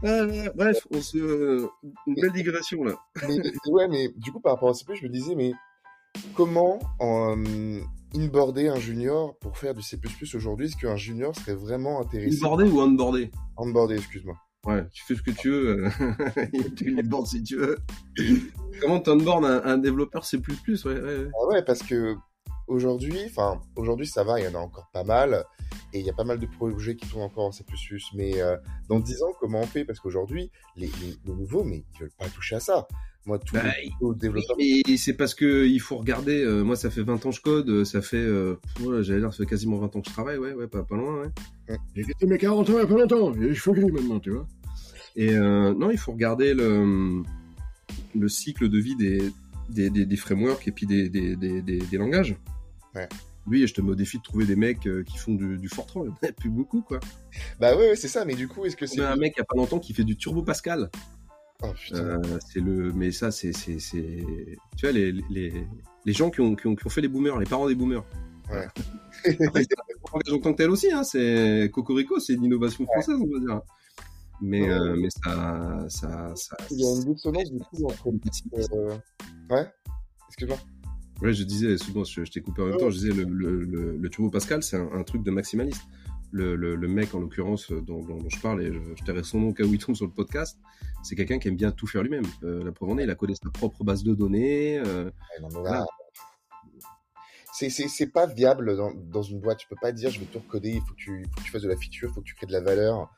Ah, 0.03 0.27
bref, 0.55 0.87
on 0.91 1.01
se... 1.01 1.19
Euh, 1.19 1.69
une 2.07 2.15
belle 2.15 2.33
digression 2.33 2.85
là. 2.85 2.95
mais, 3.27 3.39
ouais, 3.69 3.89
mais 3.89 4.09
du 4.17 4.33
coup, 4.33 4.41
par 4.41 4.55
rapport 4.55 4.71
à 4.71 4.75
CP, 4.75 4.97
je 4.97 5.05
me 5.05 5.09
disais, 5.09 5.35
mais 5.35 5.53
comment 6.35 6.79
en, 6.99 7.37
inboarder 8.15 8.69
un 8.69 8.79
junior 8.79 9.37
pour 9.39 9.59
faire 9.59 9.75
du 9.75 9.83
C++ 9.83 9.99
aujourd'hui 10.35 10.67
Est-ce 10.67 10.77
qu'un 10.77 10.97
junior 10.97 11.35
serait 11.35 11.55
vraiment 11.55 12.01
intéressé 12.01 12.37
Inboarder 12.37 12.71
ou 12.71 12.81
onboarder 12.81 13.31
Onboarder, 13.57 13.97
excuse-moi. 13.97 14.37
Ouais, 14.67 14.87
tu 14.93 15.05
fais 15.05 15.15
ce 15.15 15.23
que 15.23 15.31
tu 15.31 15.51
veux. 15.51 15.85
tu 16.77 16.95
les 16.95 17.03
si 17.27 17.43
tu 17.43 17.57
veux. 17.57 17.79
Comment 18.81 19.01
tu 19.01 19.11
onboardes 19.11 19.45
un, 19.45 19.63
un, 19.65 19.79
développeur 19.79 20.25
C++ 20.25 20.39
ouais, 20.39 20.77
ouais, 20.85 21.01
ouais. 21.01 21.29
Ah 21.35 21.47
ouais, 21.49 21.63
parce 21.63 21.83
que 21.83 22.17
aujourd'hui, 22.67 23.19
enfin, 23.27 23.61
aujourd'hui 23.77 24.07
ça 24.07 24.25
va, 24.25 24.41
il 24.41 24.45
y 24.45 24.49
en 24.49 24.55
a 24.55 24.63
encore 24.63 24.89
pas 24.93 25.05
mal. 25.05 25.45
Et 25.93 26.01
il 26.01 26.07
y 26.07 26.11
a 26.11 26.15
pas 26.15 26.25
mal 26.25 26.39
de 26.39 26.47
projets 26.47 26.97
qui 26.97 27.09
tournent 27.09 27.23
encore 27.23 27.45
en 27.45 27.53
C++. 27.53 27.65
Mais 28.15 28.41
euh, 28.41 28.57
dans 28.89 28.99
10 28.99 29.23
ans, 29.23 29.33
comment 29.39 29.61
on 29.61 29.67
fait? 29.67 29.85
Parce 29.85 30.01
qu'aujourd'hui, 30.01 30.51
les, 30.77 30.87
les, 30.87 31.17
les, 31.25 31.33
nouveaux, 31.33 31.63
mais 31.63 31.85
ils 31.95 32.01
veulent 32.01 32.11
pas 32.19 32.29
toucher 32.29 32.57
à 32.57 32.61
ça. 32.61 32.89
Moi, 33.27 33.39
tout 33.39 33.55
Bah, 33.55 33.63
le 34.03 34.15
développeur. 34.15 34.57
Et 34.59 34.83
c'est 34.99 35.15
parce 35.15 35.35
que 35.35 35.67
il 35.67 35.81
faut 35.81 35.97
regarder. 35.97 36.43
euh, 36.45 36.63
moi, 36.63 36.77
ça 36.77 36.91
fait 36.91 37.03
20 37.03 37.25
ans 37.25 37.31
que 37.31 37.37
je 37.37 37.41
code. 37.41 37.85
Ça 37.85 38.03
fait, 38.03 38.17
euh, 38.19 38.57
ouais, 38.83 39.03
j'allais 39.03 39.21
dire, 39.21 39.33
ça 39.33 39.39
fait 39.45 39.47
quasiment 39.51 39.79
20 39.79 39.97
ans 39.97 40.01
que 40.03 40.09
je 40.09 40.13
travaille. 40.13 40.37
Ouais, 40.39 40.53
ouais, 40.53 40.67
pas, 40.67 40.83
pas 40.83 40.97
loin. 40.97 41.23
Ouais. 41.69 41.77
J'ai 41.97 42.03
fêté 42.05 42.27
mes 42.27 42.37
40 42.39 42.69
ans 42.69 42.73
il 42.75 42.79
y 42.79 42.81
a 42.83 42.87
pas 42.87 42.95
longtemps, 42.99 43.33
cheveux 43.55 43.81
gris 43.81 43.91
maintenant, 43.93 44.21
tu 44.21 44.31
vois. 44.31 44.47
Et 45.17 45.31
euh, 45.37 45.73
non, 45.75 45.91
il 45.91 45.97
faut 45.99 46.13
regarder 46.13 46.53
le, 46.55 47.23
le 48.15 48.29
cycle 48.29 48.69
de 48.69 48.79
vie 48.79 48.97
des, 48.97 49.23
des, 49.71 49.89
des, 49.89 50.05
des 50.05 50.17
frameworks 50.17 50.67
et 50.69 50.73
puis 50.73 50.87
des, 50.87 51.09
des, 51.09 51.37
des, 51.37 51.63
des, 51.63 51.79
des 51.79 51.97
langages. 51.97 52.37
Ouais. 52.95 53.09
Oui, 53.47 53.67
je 53.67 53.75
te 53.75 53.81
mets 53.81 53.91
au 53.91 53.95
défi 53.95 54.19
de 54.19 54.23
trouver 54.23 54.45
des 54.47 54.57
mecs 54.57 54.87
euh, 54.87 55.03
qui 55.05 55.19
font 55.19 55.35
du, 55.35 55.57
du 55.59 55.69
Fortran. 55.69 56.05
Il 56.05 56.09
n'y 56.09 56.13
en 56.13 56.29
a 56.29 56.33
plus 56.33 56.49
beaucoup, 56.51 56.81
quoi. 56.83 56.99
Bah 57.61 57.77
ouais, 57.77 57.91
ouais, 57.91 57.97
c'est 57.97 58.09
ça. 58.09 58.25
Mais 58.25 58.35
du 58.35 58.49
coup, 58.49 58.65
est-ce 58.65 58.77
que 58.77 58.87
On 58.87 58.89
c'est. 58.89 59.01
a 59.03 59.13
un 59.13 59.17
mec 59.17 59.35
il 59.37 59.41
n'y 59.41 59.43
a 59.43 59.45
pas 59.45 59.57
longtemps 59.57 59.79
qui 59.79 59.93
fait 59.95 60.05
du 60.05 60.17
Turbo 60.17 60.43
Pascal. 60.43 60.91
Oh. 61.63 61.69
Euh, 61.93 62.21
c'est 62.53 62.61
le, 62.61 62.93
mais 62.93 63.11
ça, 63.13 63.31
c'est, 63.31 63.53
tu 63.53 64.59
vois, 64.83 64.93
les, 64.93 65.13
les, 65.31 65.53
les 66.05 66.13
gens 66.13 66.31
qui 66.31 66.41
ont, 66.41 66.55
qui 66.57 66.67
ont, 66.67 66.75
qui 66.75 66.87
ont 66.87 66.91
fait 66.91 67.01
les 67.01 67.09
boomers, 67.09 67.39
les 67.39 67.47
parents 67.47 67.69
des 67.69 67.75
boomers. 67.75 68.05
Ouais. 68.51 68.67
Après, 69.47 69.65
en 70.33 70.39
tant 70.39 70.53
que 70.53 70.57
tel 70.57 70.71
aussi, 70.71 70.91
hein. 70.93 71.03
C'est 71.05 71.71
Cocorico, 71.73 72.19
c'est 72.21 72.35
une 72.35 72.45
innovation 72.45 72.85
française, 72.85 73.17
on 73.21 73.33
va 73.33 73.39
dire. 73.41 73.61
Mais, 74.43 74.63
Ouais. 74.63 74.71
euh, 74.71 74.97
mais 74.97 75.09
ça, 75.11 75.87
ça, 75.89 76.33
ça. 76.35 76.57
Il 76.71 76.81
y 76.81 76.87
a 76.87 76.91
une 76.97 77.15
dissonance 77.15 77.51
du 77.51 77.59
coup 77.61 77.85
entre. 77.87 78.09
euh, 78.09 78.97
Ouais 79.49 79.67
Excuse-moi. 80.29 80.59
Ouais, 81.23 81.33
je 81.33 81.45
disais, 81.45 81.79
souvent, 81.79 82.03
je, 82.05 82.25
je 82.25 82.31
t'ai 82.33 82.41
coupé 82.41 82.61
en 82.63 82.67
même 82.67 82.77
temps, 82.77 82.91
je 82.91 82.99
disais, 82.99 83.13
le, 83.13 83.23
le, 83.25 83.65
le, 83.65 83.97
le 83.97 84.11
Turbo 84.11 84.29
Pascal, 84.31 84.63
c'est 84.65 84.77
un, 84.77 84.91
un 84.93 85.05
truc 85.05 85.23
de 85.23 85.31
maximaliste. 85.31 85.83
Le, 86.37 86.57
le, 86.57 86.75
le 86.75 86.89
mec, 86.89 87.15
en 87.15 87.21
l'occurrence, 87.21 87.71
dont, 87.71 88.03
dont, 88.03 88.19
dont 88.19 88.29
je 88.29 88.41
parle, 88.41 88.61
et 88.61 88.73
je, 88.73 88.81
je 88.97 89.05
tairai 89.05 89.23
son 89.23 89.39
nom 89.39 89.49
au 89.51 89.53
cas 89.53 89.63
où 89.63 89.73
il 89.73 89.79
tombe 89.79 89.95
sur 89.95 90.05
le 90.05 90.11
podcast, 90.11 90.59
c'est 91.05 91.15
quelqu'un 91.15 91.39
qui 91.39 91.47
aime 91.47 91.55
bien 91.55 91.71
tout 91.71 91.87
faire 91.87 92.03
lui-même. 92.03 92.27
Euh, 92.43 92.65
la 92.65 92.73
preuve 92.73 92.91
en 92.91 92.99
est, 92.99 93.05
il 93.05 93.11
a 93.11 93.15
codé 93.15 93.35
sa 93.41 93.51
propre 93.51 93.85
base 93.85 94.03
de 94.03 94.15
données. 94.15 94.79
euh, 94.79 95.05
non, 95.41 95.49
mais 95.49 95.61
Voilà. 95.61 95.71
là, 95.79 95.87
C'est, 97.53 97.71
c'est, 97.71 97.87
c'est 97.87 98.09
pas 98.09 98.27
viable 98.27 98.77
dans, 98.77 98.93
dans 98.93 99.23
une 99.23 99.39
boîte. 99.41 99.59
Tu 99.59 99.69
peux 99.69 99.77
pas 99.81 99.93
dire 99.93 100.11
je 100.11 100.19
vais 100.19 100.27
tout 100.27 100.41
recoder, 100.41 100.71
il 100.73 100.81
faut 100.81 100.95
que 100.95 100.99
tu, 100.99 101.25
faut 101.33 101.41
que 101.41 101.45
tu 101.45 101.53
fasses 101.53 101.63
de 101.63 101.69
la 101.69 101.77
feature, 101.77 102.09
il 102.11 102.15
faut 102.15 102.21
que 102.21 102.27
tu 102.27 102.35
crées 102.35 102.47
de 102.47 102.53
la 102.53 102.61
valeur. 102.61 103.09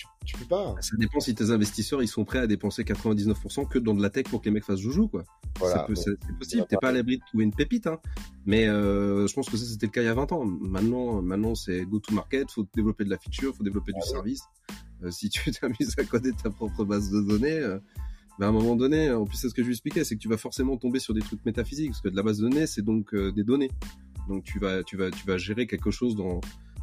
Tu, 0.00 0.06
tu 0.24 0.36
peux 0.38 0.46
pas. 0.46 0.74
Ça 0.80 0.96
dépend 0.96 1.20
si 1.20 1.34
tes 1.34 1.50
investisseurs 1.50 2.02
ils 2.02 2.08
sont 2.08 2.24
prêts 2.24 2.38
à 2.38 2.46
dépenser 2.46 2.84
99% 2.84 3.68
que 3.68 3.78
dans 3.78 3.94
de 3.94 4.00
la 4.00 4.08
tech 4.08 4.24
pour 4.24 4.40
que 4.40 4.46
les 4.46 4.50
mecs 4.50 4.64
fassent 4.64 4.80
joujou 4.80 5.08
quoi. 5.08 5.24
Voilà. 5.58 5.86
c'est 5.94 6.16
possible. 6.38 6.64
T'es 6.66 6.78
pas 6.80 6.88
à 6.88 6.92
l'abri 6.92 7.18
de 7.18 7.22
trouver 7.26 7.44
une 7.44 7.54
pépite, 7.54 7.86
hein. 7.86 8.00
Mais 8.46 8.66
euh, 8.66 9.26
je 9.26 9.34
pense 9.34 9.50
que 9.50 9.58
ça 9.58 9.66
c'était 9.66 9.86
le 9.86 9.92
cas 9.92 10.00
il 10.00 10.06
y 10.06 10.08
a 10.08 10.14
20 10.14 10.32
ans. 10.32 10.44
Maintenant, 10.46 11.20
maintenant 11.20 11.54
c'est 11.54 11.82
go 11.82 11.98
to 11.98 12.14
market. 12.14 12.50
Faut 12.50 12.66
développer 12.74 13.04
de 13.04 13.10
la 13.10 13.18
feature, 13.18 13.54
faut 13.54 13.62
développer 13.62 13.92
du 13.92 13.98
Ah 14.02 14.06
service. 14.06 14.42
Euh, 15.02 15.10
si 15.10 15.28
tu 15.28 15.50
t'amuses 15.52 15.94
à 15.98 16.04
coder 16.04 16.32
ta 16.32 16.48
propre 16.48 16.84
base 16.84 17.10
de 17.10 17.20
données, 17.20 17.58
euh, 17.58 17.78
ben, 18.38 18.46
à 18.46 18.48
un 18.48 18.52
moment 18.52 18.76
donné, 18.76 19.10
en 19.10 19.26
plus 19.26 19.36
c'est 19.36 19.50
ce 19.50 19.54
que 19.54 19.60
je 19.60 19.66
lui 19.66 19.74
expliquais, 19.74 20.04
c'est 20.04 20.14
que 20.14 20.20
tu 20.20 20.28
vas 20.28 20.38
forcément 20.38 20.78
tomber 20.78 20.98
sur 20.98 21.12
des 21.12 21.20
trucs 21.20 21.44
métaphysiques 21.44 21.90
parce 21.90 22.00
que 22.00 22.08
de 22.08 22.16
la 22.16 22.22
base 22.22 22.38
de 22.38 22.48
données 22.48 22.66
c'est 22.66 22.82
donc 22.82 23.12
euh, 23.12 23.32
des 23.32 23.44
données. 23.44 23.70
Donc 24.28 24.44
tu 24.44 24.58
vas, 24.58 24.82
tu 24.82 24.96
vas, 24.96 25.10
tu 25.10 25.26
vas 25.26 25.36
gérer 25.36 25.66
quelque 25.66 25.90
chose 25.90 26.16
dans 26.16 26.40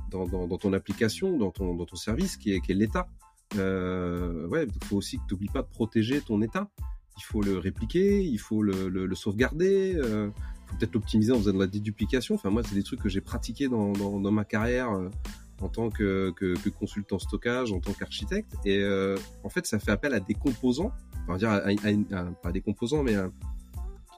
dans, 0.10 0.58
ton 0.58 0.74
application, 0.74 1.38
dans 1.38 1.52
ton, 1.52 1.96
service 1.96 2.38
qui 2.38 2.52
est, 2.52 2.70
l'état. 2.70 3.08
Euh, 3.56 4.48
ouais, 4.48 4.66
il 4.66 4.88
faut 4.88 4.98
aussi 4.98 5.18
que 5.18 5.24
tu 5.28 5.34
n'oublies 5.34 5.50
pas 5.50 5.62
de 5.62 5.68
protéger 5.68 6.22
ton 6.22 6.42
état. 6.42 6.70
Il 7.18 7.24
faut 7.24 7.42
le 7.42 7.58
répliquer, 7.58 8.24
il 8.24 8.38
faut 8.38 8.62
le, 8.62 9.16
sauvegarder, 9.16 9.92
il 9.94 10.00
euh, 10.00 10.30
faut 10.68 10.76
peut-être 10.78 10.94
l'optimiser 10.94 11.32
en 11.32 11.38
faisant 11.38 11.54
de 11.54 11.60
la 11.60 11.68
déduplication. 11.68 12.36
Enfin, 12.36 12.50
moi, 12.50 12.62
c'est 12.64 12.76
des 12.76 12.84
trucs 12.84 13.02
que 13.02 13.10
j'ai 13.10 13.22
pratiqués 13.22 13.68
dans, 13.68 14.32
ma 14.32 14.46
carrière 14.46 14.92
euh, 14.92 15.10
en 15.62 15.70
tant 15.70 15.90
que, 15.90 16.34
consultant 16.78 17.20
stockage, 17.20 17.72
en 17.72 17.80
tant 17.80 17.94
qu'architecte. 17.94 18.54
Et 18.66 18.86
en 19.44 19.50
fait, 19.50 19.66
ça 19.66 19.80
fait 19.80 19.92
appel 19.92 20.14
à 20.14 20.20
des 20.20 20.36
composants, 20.36 20.92
enfin, 21.24 21.38
dire 21.38 21.62
pas 22.44 22.52
des 22.52 22.62
composants, 22.62 23.02
mais 23.02 23.16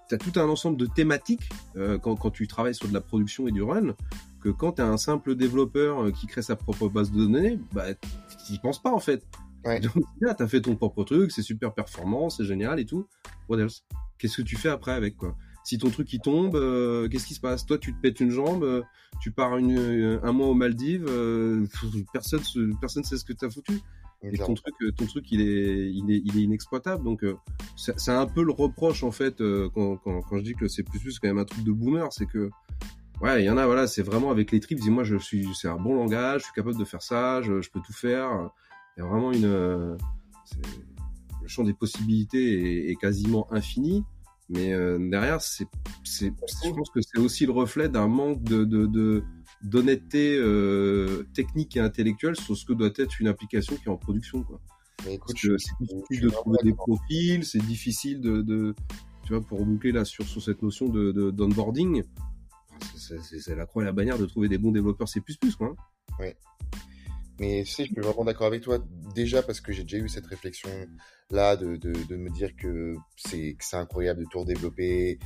tu 0.10 0.16
as 0.16 0.18
tout 0.18 0.38
un 0.38 0.50
ensemble 0.50 0.76
de 0.76 0.86
thématiques 0.86 1.50
quand, 1.76 2.18
quand 2.18 2.32
tu 2.32 2.48
travailles 2.48 2.76
sur 2.76 2.90
de 2.90 2.94
la 2.94 3.00
production 3.00 3.48
et 3.48 3.52
du 3.52 3.62
run 3.62 3.96
que 4.42 4.50
quand 4.50 4.74
tu 4.74 4.82
as 4.82 4.88
un 4.88 4.98
simple 4.98 5.36
développeur 5.36 6.04
euh, 6.04 6.12
qui 6.12 6.28
crée 6.28 6.42
sa 6.42 6.56
propre 6.56 6.90
base 6.90 7.12
de 7.12 7.18
données, 7.18 7.60
bah, 7.74 7.94
tu 7.94 8.52
n'y 8.52 8.60
penses 8.60 8.82
pas 8.82 8.92
en 8.92 9.00
fait. 9.00 9.26
Ouais. 9.66 9.80
Donc, 9.80 9.94
là, 10.22 10.34
tu 10.34 10.44
as 10.44 10.48
fait 10.48 10.62
ton 10.62 10.76
propre 10.76 11.04
truc, 11.04 11.32
c'est 11.32 11.42
super 11.42 11.74
performant, 11.74 12.30
c'est 12.30 12.46
génial 12.46 12.80
et 12.80 12.86
tout. 12.86 13.08
What 13.48 13.60
else? 13.60 13.84
Qu'est-ce 14.18 14.38
que 14.38 14.42
tu 14.42 14.58
fais 14.58 14.70
après 14.70 14.92
avec 14.92 15.16
quoi? 15.18 15.36
Si 15.64 15.78
ton 15.78 15.90
truc 15.90 16.12
il 16.14 16.20
tombe, 16.20 16.56
euh, 16.56 17.08
qu'est-ce 17.10 17.28
qui 17.28 17.34
se 17.34 17.40
passe? 17.40 17.66
Toi, 17.66 17.78
tu 17.78 17.94
te 17.94 18.02
pètes 18.02 18.20
une 18.20 18.32
jambe, 18.32 18.64
euh, 18.64 18.82
tu 19.22 19.32
pars 19.32 19.58
une, 19.58 19.78
euh, 19.78 20.20
un 20.24 20.32
mois 20.32 20.48
aux 20.48 20.54
Maldives, 20.54 21.06
personne 22.14 22.42
personne 22.80 23.04
sait 23.04 23.18
ce 23.18 23.26
que 23.26 23.34
tu 23.34 23.46
as 23.46 23.50
foutu. 23.50 23.80
Et 24.22 24.38
ton 24.38 24.54
truc, 24.54 24.76
ton 24.98 25.06
truc, 25.06 25.32
il 25.32 25.40
est, 25.40 25.92
il 25.94 26.12
est, 26.12 26.22
il 26.26 26.38
est 26.38 26.42
inexploitable. 26.42 27.06
Donc, 27.06 27.24
c'est 27.78 28.12
un 28.12 28.26
peu 28.26 28.44
le 28.44 28.52
reproche 28.52 29.04
en 29.04 29.12
fait 29.12 29.42
quand, 29.74 29.96
quand, 29.98 30.22
quand 30.22 30.38
je 30.38 30.44
dis 30.44 30.54
que 30.56 30.64
le 30.64 30.68
C++ 30.68 30.84
c'est 30.92 31.10
quand 31.22 31.30
même 31.30 31.38
un 31.38 31.46
truc 31.46 31.64
de 31.64 31.72
boomer, 31.72 32.12
c'est 32.12 32.26
que 32.26 32.50
Ouais, 33.22 33.44
il 33.44 33.46
y 33.46 33.50
en 33.50 33.58
a, 33.58 33.66
voilà, 33.66 33.86
c'est 33.86 34.02
vraiment 34.02 34.32
avec 34.32 34.52
les 34.52 34.60
tripes. 34.60 34.80
Dis 34.80 34.90
moi, 34.90 35.04
je 35.04 35.18
suis, 35.18 35.48
c'est 35.54 35.68
un 35.68 35.78
bon 35.78 35.94
langage, 35.96 36.42
je 36.42 36.46
suis 36.46 36.54
capable 36.54 36.78
de 36.78 36.86
faire 36.86 37.02
ça, 37.02 37.42
je, 37.42 37.62
je 37.62 37.70
peux 37.70 37.82
tout 37.82 37.94
faire. 37.94 38.50
Il 38.96 39.02
y 39.02 39.04
a 39.04 39.10
vraiment 39.10 39.32
une, 39.32 39.46
euh, 39.46 39.98
le 41.42 41.48
champ 41.48 41.64
des 41.64 41.74
possibilités 41.74 42.88
est, 42.88 42.92
est 42.92 42.96
quasiment 42.96 43.52
infini. 43.52 44.04
Mais 44.50 44.74
euh, 44.74 44.98
derrière, 44.98 45.42
c'est, 45.42 45.68
c'est, 46.04 46.34
je 46.64 46.70
pense 46.72 46.90
que 46.90 47.02
c'est 47.02 47.20
aussi 47.20 47.46
le 47.46 47.52
reflet 47.52 47.88
d'un 47.88 48.08
manque 48.08 48.42
de, 48.44 48.64
de, 48.64 48.88
de 48.88 49.24
d'honnêteté 49.62 50.38
euh, 50.38 51.28
technique 51.34 51.76
et 51.76 51.82
intellectuelle 51.82 52.36
sur 52.36 52.56
ce 52.56 52.66
que 52.66 52.74
doit 52.74 52.90
être 52.96 53.20
une 53.20 53.28
application 53.28 53.76
qui 53.76 53.84
est 53.86 53.90
en 53.90 53.98
production, 53.98 54.44
quoi. 54.44 54.60
Mais 55.06 55.16
écoute, 55.16 55.38
c'est 55.38 55.50
difficile 55.80 56.22
de 56.22 56.30
trouver 56.30 56.58
des 56.64 56.74
profils, 56.74 57.46
c'est 57.46 57.64
difficile 57.66 58.22
de, 58.22 58.42
de, 58.42 58.74
tu 59.24 59.34
vois, 59.34 59.42
pour 59.42 59.66
boucler 59.66 59.92
là 59.92 60.04
sur, 60.04 60.26
sur 60.26 60.42
cette 60.42 60.62
notion 60.62 60.90
de, 60.90 61.12
de 61.12 61.32
d'onboarding 61.32 62.04
c'est 62.96 63.56
la 63.56 63.66
croix 63.66 63.84
et 63.84 63.86
la 63.86 63.92
bannière 63.92 64.18
de 64.18 64.26
trouver 64.26 64.50
des 64.50 64.58
bons 64.58 64.72
développeurs 64.72 65.08
C++, 65.08 65.22
quoi. 65.58 65.76
Oui. 66.20 66.28
Mais 67.40 67.64
tu 67.64 67.72
sais, 67.72 67.86
je 67.86 67.94
suis 67.94 68.02
vraiment 68.02 68.26
d'accord 68.26 68.48
avec 68.48 68.62
toi, 68.62 68.80
déjà 69.16 69.42
parce 69.42 69.62
que 69.62 69.72
j'ai 69.72 69.84
déjà 69.84 69.98
eu 69.98 70.10
cette 70.10 70.26
réflexion-là 70.26 71.56
de, 71.56 71.78
de, 71.78 72.16
me 72.16 72.30
dire 72.30 72.56
que 72.56 72.96
c'est 73.16 73.56
incroyable 73.74 74.22
de 74.22 74.26
tout 74.30 74.40
redévelopper, 74.42 75.20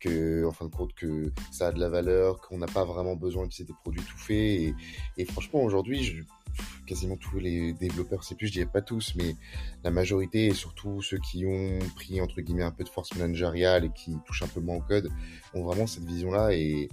que, 0.00 0.46
en 0.46 0.52
fin 0.52 0.64
de 0.64 0.70
compte, 0.70 0.94
que 0.94 1.30
ça 1.52 1.68
a 1.68 1.72
de 1.72 1.78
la 1.78 1.90
valeur, 1.90 2.40
qu'on 2.40 2.56
n'a 2.56 2.66
pas 2.66 2.84
vraiment 2.84 3.14
besoin 3.14 3.44
d'utiliser 3.44 3.72
des 3.72 3.78
produits 3.82 4.02
tout 4.02 4.16
faits. 4.16 4.36
Et, 4.36 4.74
et 5.18 5.24
franchement, 5.26 5.62
aujourd'hui, 5.62 6.02
je, 6.02 6.22
quasiment 6.86 7.16
tous 7.16 7.38
les 7.38 7.72
développeurs 7.72 8.24
C++, 8.24 8.34
je 8.38 8.50
dirais 8.50 8.70
pas 8.70 8.82
tous, 8.82 9.14
mais 9.16 9.36
la 9.84 9.90
majorité, 9.90 10.46
et 10.46 10.54
surtout 10.54 11.02
ceux 11.02 11.18
qui 11.18 11.46
ont 11.46 11.78
pris, 11.94 12.20
entre 12.20 12.40
guillemets, 12.40 12.62
un 12.62 12.70
peu 12.70 12.84
de 12.84 12.88
force 12.88 13.14
managériale 13.16 13.84
et 13.84 13.90
qui 13.94 14.16
touchent 14.26 14.42
un 14.42 14.48
peu 14.48 14.60
moins 14.60 14.76
au 14.76 14.82
code, 14.82 15.10
ont 15.54 15.62
vraiment 15.62 15.86
cette 15.86 16.04
vision-là. 16.04 16.52
Et 16.52 16.88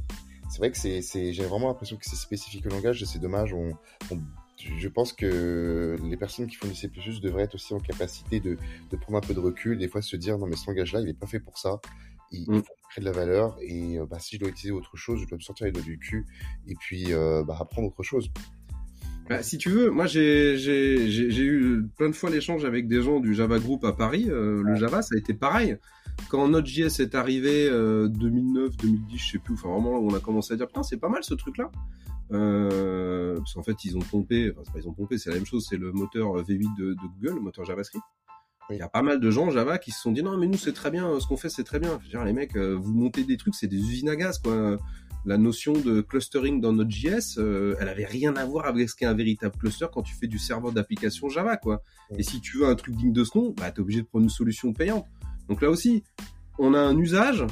c'est 0.49 0.59
vrai 0.59 0.71
que 0.71 0.77
c'est, 0.77 1.01
j'ai 1.33 1.43
vraiment 1.43 1.67
l'impression 1.67 1.97
que 1.97 2.05
c'est 2.05 2.15
spécifique 2.15 2.65
au 2.65 2.69
langage, 2.69 3.01
et 3.01 3.05
c'est 3.05 3.19
dommage. 3.19 3.53
On, 3.53 3.71
on, 4.11 4.19
je 4.57 4.87
pense 4.87 5.13
que 5.13 5.95
les 6.03 6.17
personnes 6.17 6.47
qui 6.47 6.55
font 6.55 6.67
du 6.67 6.75
C++ 6.75 6.89
devraient 7.21 7.43
être 7.43 7.55
aussi 7.55 7.73
en 7.73 7.79
capacité 7.79 8.39
de, 8.39 8.57
de 8.89 8.97
prendre 8.97 9.17
un 9.17 9.21
peu 9.21 9.33
de 9.33 9.39
recul, 9.39 9.77
des 9.77 9.87
fois 9.87 10.01
se 10.01 10.15
dire, 10.15 10.37
non, 10.37 10.47
mais 10.47 10.55
ce 10.55 10.67
langage-là, 10.69 11.01
il 11.01 11.09
est 11.09 11.13
pas 11.13 11.27
fait 11.27 11.39
pour 11.39 11.57
ça. 11.57 11.79
Il, 12.31 12.49
mm. 12.49 12.63
faut 12.63 12.73
créer 12.89 13.01
de 13.01 13.05
la 13.05 13.11
valeur, 13.11 13.57
et 13.61 13.97
bah, 14.09 14.19
si 14.19 14.35
je 14.35 14.41
dois 14.41 14.49
utiliser 14.49 14.71
autre 14.71 14.97
chose, 14.97 15.21
je 15.21 15.27
dois 15.27 15.37
me 15.37 15.43
sortir 15.43 15.65
les 15.65 15.71
doigts 15.71 15.83
du 15.83 15.97
cul, 15.97 16.25
et 16.67 16.75
puis 16.75 17.13
euh, 17.13 17.43
bah, 17.43 17.57
apprendre 17.59 17.87
autre 17.87 18.03
chose. 18.03 18.31
Bah, 19.29 19.43
si 19.43 19.57
tu 19.57 19.69
veux, 19.69 19.89
moi 19.89 20.05
j'ai 20.05 20.55
eu 20.55 21.83
plein 21.97 22.09
de 22.09 22.15
fois 22.15 22.29
l'échange 22.29 22.63
avec 22.63 22.87
des 22.87 23.01
gens 23.01 23.19
du 23.19 23.33
Java 23.33 23.59
Group 23.59 23.83
à 23.83 23.91
Paris. 23.91 24.27
Euh, 24.29 24.63
le 24.63 24.75
Java, 24.75 25.01
ça 25.01 25.15
a 25.15 25.17
été 25.17 25.33
pareil. 25.33 25.77
Quand 26.29 26.47
Node.js 26.47 27.01
est 27.01 27.13
arrivé 27.13 27.67
euh, 27.69 28.07
2009, 28.07 28.77
2010, 28.77 29.17
je 29.17 29.31
sais 29.31 29.37
plus, 29.37 29.53
enfin 29.53 29.69
vraiment 29.69 29.99
on 29.99 30.13
a 30.13 30.19
commencé 30.19 30.53
à 30.53 30.57
dire 30.57 30.67
putain 30.67 30.83
c'est 30.83 30.97
pas 30.97 31.09
mal 31.09 31.23
ce 31.23 31.33
truc-là. 31.33 31.69
Euh, 32.31 33.37
parce 33.37 33.53
qu'en 33.53 33.63
fait 33.63 33.83
ils 33.83 33.97
ont 33.97 34.01
pompé, 34.01 34.51
enfin 34.57 34.71
pas 34.71 34.79
ils 34.79 34.87
ont 34.87 34.93
pompé, 34.93 35.17
c'est 35.17 35.29
la 35.29 35.35
même 35.35 35.45
chose, 35.45 35.65
c'est 35.69 35.77
le 35.77 35.91
moteur 35.91 36.41
V8 36.43 36.77
de, 36.77 36.93
de, 36.93 36.95
Google, 37.19 37.35
le 37.35 37.41
moteur 37.41 37.65
JavaScript. 37.65 38.03
Il 38.69 38.77
y 38.77 38.81
a 38.81 38.89
pas 38.89 39.01
mal 39.01 39.21
de 39.21 39.31
gens 39.31 39.49
Java 39.49 39.77
qui 39.77 39.91
se 39.91 40.01
sont 40.01 40.11
dit 40.11 40.23
non 40.23 40.37
mais 40.37 40.47
nous 40.47 40.57
c'est 40.57 40.73
très 40.73 40.91
bien, 40.91 41.19
ce 41.19 41.27
qu'on 41.27 41.37
fait 41.37 41.49
c'est 41.49 41.63
très 41.63 41.79
bien. 41.79 41.99
Je 41.99 42.05
veux 42.05 42.09
dire 42.09 42.23
les 42.23 42.33
mecs, 42.33 42.55
euh, 42.55 42.75
vous 42.75 42.93
montez 42.93 43.23
des 43.25 43.37
trucs, 43.37 43.55
c'est 43.55 43.67
des 43.67 43.77
usines 43.77 44.09
à 44.09 44.15
gaz 44.15 44.39
quoi 44.39 44.77
la 45.27 45.37
notion 45.37 45.73
de 45.73 45.99
clustering 45.99 46.61
dans 46.61 46.71
Node.js, 46.71 47.37
euh, 47.37 47.75
elle 47.81 47.89
avait 47.89 48.05
rien 48.05 48.33
à 48.37 48.45
voir 48.45 48.65
avec 48.65 48.89
ce 48.89 48.95
qu'est 48.95 49.05
un 49.05 49.13
véritable 49.13 49.57
cluster 49.57 49.87
quand 49.93 50.01
tu 50.01 50.15
fais 50.15 50.27
du 50.27 50.39
serveur 50.39 50.71
d'application 50.71 51.27
Java, 51.27 51.57
quoi. 51.57 51.83
Et 52.17 52.23
si 52.23 52.39
tu 52.39 52.59
veux 52.59 52.67
un 52.67 52.75
truc 52.75 52.95
digne 52.95 53.11
de 53.11 53.25
ce 53.25 53.37
nom, 53.37 53.53
bah, 53.57 53.69
t'es 53.69 53.81
obligé 53.81 54.01
de 54.01 54.07
prendre 54.07 54.23
une 54.23 54.29
solution 54.29 54.71
payante. 54.71 55.05
Donc 55.49 55.61
là 55.61 55.69
aussi, 55.69 56.05
on 56.59 56.73
a 56.73 56.79
un 56.79 56.97
usage, 56.97 57.45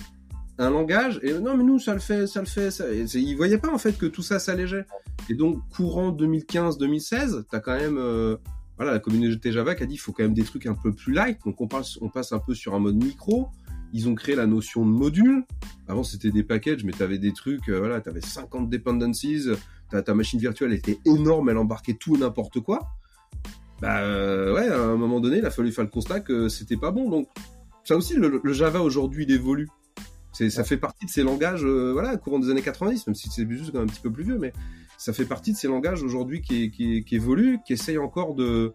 un 0.57 0.69
langage, 0.69 1.19
et 1.21 1.33
non, 1.33 1.57
mais 1.57 1.65
nous, 1.65 1.77
ça 1.77 1.93
le 1.93 1.99
fait, 1.99 2.27
ça 2.27 2.39
le 2.39 2.45
fait, 2.45 2.71
ça... 2.71 2.85
ils 2.89 3.35
voyaient 3.35 3.57
pas, 3.57 3.73
en 3.73 3.77
fait, 3.77 3.97
que 3.97 4.05
tout 4.05 4.23
ça 4.23 4.39
s'allégeait. 4.39 4.85
Et 5.29 5.33
donc, 5.33 5.59
courant 5.75 6.13
2015-2016, 6.13 7.43
t'as 7.51 7.59
quand 7.59 7.75
même, 7.75 7.97
euh, 7.97 8.37
voilà, 8.77 8.93
la 8.93 8.99
communauté 8.99 9.51
Java 9.51 9.75
qui 9.75 9.83
a 9.83 9.85
dit, 9.85 9.95
il 9.95 9.97
faut 9.97 10.13
quand 10.13 10.23
même 10.23 10.33
des 10.33 10.43
trucs 10.43 10.65
un 10.65 10.75
peu 10.75 10.93
plus 10.93 11.11
light. 11.11 11.39
Donc, 11.43 11.59
on 11.59 11.67
passe, 11.67 11.97
on 11.99 12.07
passe 12.07 12.31
un 12.31 12.39
peu 12.39 12.53
sur 12.53 12.73
un 12.73 12.79
mode 12.79 12.95
micro 12.95 13.49
ils 13.95 14.09
ont 14.09 14.13
créé 14.13 14.35
la 14.35 14.45
notion 14.45 14.85
de 14.85 14.91
module. 14.91 15.45
Avant, 15.87 16.03
c'était 16.03 16.29
des 16.29 16.43
packages, 16.43 16.83
mais 16.83 16.91
tu 16.91 17.01
avais 17.01 17.17
des 17.17 17.31
trucs, 17.31 17.69
euh, 17.69 17.79
voilà, 17.79 18.01
tu 18.01 18.09
avais 18.09 18.19
50 18.19 18.69
dependencies, 18.69 19.47
ta, 19.89 20.01
ta 20.01 20.13
machine 20.13 20.37
virtuelle 20.37 20.73
était 20.73 20.99
énorme, 21.05 21.49
elle 21.49 21.57
embarquait 21.57 21.93
tout 21.93 22.17
et 22.17 22.19
n'importe 22.19 22.59
quoi. 22.59 22.89
Bah 23.81 23.99
euh, 24.01 24.53
ouais, 24.53 24.67
à 24.67 24.81
un 24.81 24.97
moment 24.97 25.21
donné, 25.21 25.37
il 25.37 25.45
a 25.45 25.49
fallu 25.49 25.71
faire 25.71 25.85
le 25.85 25.89
constat 25.89 26.19
que 26.19 26.49
c'était 26.49 26.75
pas 26.75 26.91
bon. 26.91 27.09
Donc, 27.09 27.29
ça 27.85 27.95
aussi, 27.95 28.15
le, 28.15 28.41
Java 28.51 28.81
aujourd'hui, 28.81 29.23
il 29.23 29.31
évolue. 29.31 29.69
C'est, 30.33 30.49
ça 30.49 30.65
fait 30.65 30.77
partie 30.77 31.05
de 31.05 31.09
ces 31.09 31.23
langages, 31.23 31.63
euh, 31.63 31.93
voilà, 31.93 32.17
courant 32.17 32.39
des 32.39 32.49
années 32.49 32.61
90, 32.61 33.07
même 33.07 33.15
si 33.15 33.29
c'est 33.29 33.49
juste 33.49 33.71
quand 33.71 33.79
même 33.79 33.87
un 33.87 33.91
petit 33.91 34.01
peu 34.01 34.11
plus 34.11 34.25
vieux, 34.25 34.37
mais 34.37 34.51
ça 34.97 35.13
fait 35.13 35.25
partie 35.25 35.51
de 35.51 35.57
ces 35.57 35.67
langages 35.67 36.03
aujourd'hui 36.03 36.41
qui, 36.41 36.71
qui, 36.71 37.03
qui 37.03 37.15
évoluent, 37.15 37.59
qui 37.65 37.73
essayent 37.73 37.97
encore 37.97 38.35
de, 38.35 38.73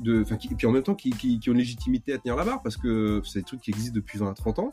de, 0.00 0.22
et 0.22 0.54
puis 0.54 0.66
en 0.66 0.72
même 0.72 0.82
temps 0.82 0.94
qui, 0.94 1.10
qui, 1.10 1.38
qui, 1.38 1.50
ont 1.50 1.52
une 1.52 1.58
légitimité 1.58 2.12
à 2.12 2.18
tenir 2.18 2.36
la 2.36 2.44
barre 2.44 2.62
parce 2.62 2.76
que 2.76 3.20
c'est 3.24 3.40
des 3.40 3.44
trucs 3.44 3.60
qui 3.60 3.70
existent 3.70 3.94
depuis 3.94 4.18
20 4.18 4.30
à 4.30 4.34
30 4.34 4.58
ans. 4.60 4.72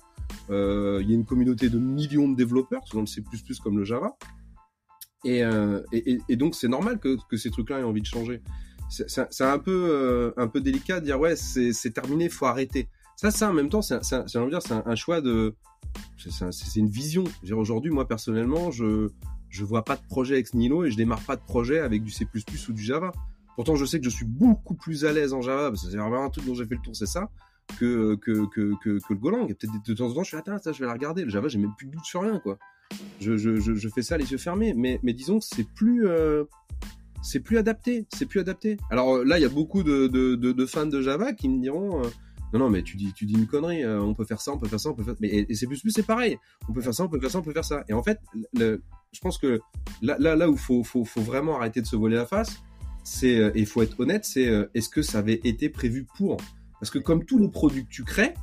Euh, 0.49 0.99
il 1.01 1.09
y 1.09 1.13
a 1.13 1.15
une 1.15 1.25
communauté 1.25 1.69
de 1.69 1.79
millions 1.79 2.29
de 2.29 2.35
développeurs, 2.35 2.81
selon 2.87 3.01
le 3.01 3.07
C++ 3.07 3.23
comme 3.63 3.77
le 3.77 3.83
Java. 3.83 4.15
Et, 5.25 5.43
euh, 5.43 5.81
et, 5.93 6.35
donc 6.35 6.53
c'est 6.53 6.67
normal 6.67 6.99
que, 6.99 7.17
que 7.29 7.37
ces 7.37 7.49
trucs-là 7.49 7.79
aient 7.79 7.83
envie 7.83 8.01
de 8.01 8.07
changer. 8.07 8.41
C'est 8.89 9.41
un 9.41 9.57
peu 9.57 9.87
euh, 9.89 10.33
un 10.37 10.47
peu 10.47 10.61
délicat 10.61 10.99
de 10.99 11.05
dire 11.05 11.19
ouais 11.19 11.35
c'est 11.35 11.91
terminé, 11.91 12.29
faut 12.29 12.45
arrêter. 12.45 12.89
Ça, 13.15 13.31
ça 13.31 13.49
en 13.49 13.53
même 13.53 13.69
temps, 13.69 13.81
c'est 13.81 13.95
un, 13.95 14.25
un, 14.35 14.83
un, 14.85 14.95
choix 14.95 15.21
de, 15.21 15.55
c'est 16.17 16.79
une 16.79 16.89
vision. 16.89 17.23
Aujourd'hui, 17.51 17.89
moi 17.89 18.07
personnellement, 18.07 18.69
je 18.69 19.09
je 19.53 19.63
vois 19.63 19.85
pas 19.85 19.95
de 19.95 20.01
projet 20.01 20.39
ex 20.39 20.55
nihilo 20.55 20.83
et 20.83 20.89
je 20.89 20.97
démarre 20.97 21.21
pas 21.21 21.35
de 21.35 21.41
projet 21.41 21.79
avec 21.79 22.03
du 22.03 22.09
C++ 22.09 22.27
ou 22.69 22.73
du 22.73 22.81
Java. 22.81 23.11
Pourtant, 23.55 23.75
je 23.75 23.85
sais 23.85 23.99
que 23.99 24.05
je 24.05 24.09
suis 24.09 24.25
beaucoup 24.25 24.73
plus 24.73 25.05
à 25.05 25.13
l'aise 25.13 25.31
en 25.31 25.41
Java 25.41 25.69
parce 25.69 25.85
que 25.85 25.91
c'est 25.91 25.97
vraiment 25.97 26.25
un 26.25 26.29
truc 26.31 26.45
dont 26.45 26.55
j'ai 26.55 26.65
fait 26.65 26.73
le 26.73 26.81
tour, 26.81 26.95
c'est 26.95 27.05
ça, 27.05 27.29
que 27.79 28.15
que, 28.15 28.47
que, 28.47 28.73
que, 28.81 28.99
le 29.09 29.15
Golang. 29.15 29.47
Et 29.47 29.53
peut-être 29.53 29.73
de 29.85 29.93
temps 29.93 30.09
en 30.09 30.13
temps, 30.15 30.23
je 30.23 30.29
suis 30.29 30.37
là, 30.43 30.57
ça, 30.57 30.71
je 30.71 30.79
vais 30.79 30.87
la 30.87 30.93
regarder. 30.93 31.23
Le 31.23 31.29
Java, 31.29 31.49
j'ai 31.49 31.59
même 31.59 31.75
plus 31.77 31.85
de 31.85 31.91
doute 31.91 32.03
sur 32.03 32.23
rien, 32.23 32.39
quoi. 32.39 32.57
Je, 33.21 33.37
je, 33.37 33.59
je, 33.59 33.89
fais 33.89 34.01
ça 34.01 34.17
les 34.17 34.31
yeux 34.31 34.39
fermés, 34.39 34.73
mais 34.75 34.99
mais 35.03 35.13
disons 35.13 35.37
que 35.37 35.45
c'est 35.45 35.67
plus 35.75 36.07
euh, 36.07 36.45
c'est 37.21 37.39
plus 37.39 37.59
adapté, 37.59 38.07
c'est 38.11 38.25
plus 38.25 38.39
adapté. 38.39 38.77
Alors 38.89 39.23
là, 39.23 39.37
il 39.37 39.43
y 39.43 39.45
a 39.45 39.49
beaucoup 39.49 39.83
de, 39.83 40.07
de, 40.07 40.65
fans 40.65 40.87
de 40.87 40.99
Java 40.99 41.33
qui 41.33 41.47
me 41.47 41.61
diront. 41.61 42.03
Euh, 42.03 42.09
non, 42.53 42.59
non, 42.59 42.69
mais 42.69 42.83
tu 42.83 42.97
dis, 42.97 43.11
tu 43.13 43.25
dis 43.25 43.33
une 43.33 43.47
connerie. 43.47 43.83
Euh, 43.83 43.99
on 43.99 44.13
peut 44.13 44.25
faire 44.25 44.39
ça, 44.39 44.51
on 44.51 44.59
peut 44.59 44.67
faire 44.67 44.79
ça, 44.79 44.89
on 44.89 44.93
peut 44.93 45.03
faire. 45.03 45.15
Mais 45.19 45.29
et, 45.49 45.55
c'est 45.55 45.65
plus 45.65 45.81
plus, 45.81 45.91
c'est 45.91 46.05
pareil. 46.05 46.37
On 46.69 46.73
peut 46.73 46.81
faire 46.81 46.93
ça, 46.93 47.03
on 47.03 47.09
peut 47.09 47.19
faire 47.19 47.31
ça, 47.31 47.39
on 47.39 47.41
peut 47.41 47.51
faire 47.51 47.65
ça. 47.65 47.83
Et 47.89 47.93
en 47.93 48.03
fait, 48.03 48.19
le, 48.53 48.83
je 49.11 49.19
pense 49.19 49.39
que 49.39 49.59
là, 50.01 50.17
là, 50.19 50.35
là 50.35 50.49
où 50.49 50.55
faut, 50.55 50.83
faut, 50.83 51.03
faut 51.03 51.21
vraiment 51.21 51.57
arrêter 51.57 51.81
de 51.81 51.87
se 51.87 51.95
voler 51.95 52.15
la 52.15 52.27
face, 52.27 52.61
c'est 53.03 53.37
euh, 53.37 53.51
et 53.55 53.61
il 53.61 53.65
faut 53.65 53.81
être 53.81 53.99
honnête, 53.99 54.25
c'est 54.25 54.47
euh, 54.47 54.69
est-ce 54.73 54.89
que 54.89 55.01
ça 55.01 55.19
avait 55.19 55.41
été 55.43 55.69
prévu 55.69 56.05
pour? 56.15 56.37
Parce 56.79 56.91
que 56.91 56.99
comme 56.99 57.25
tous 57.25 57.39
les 57.39 57.49
produits 57.49 57.85
que 57.85 57.89
tu 57.89 58.03
crées, 58.03 58.33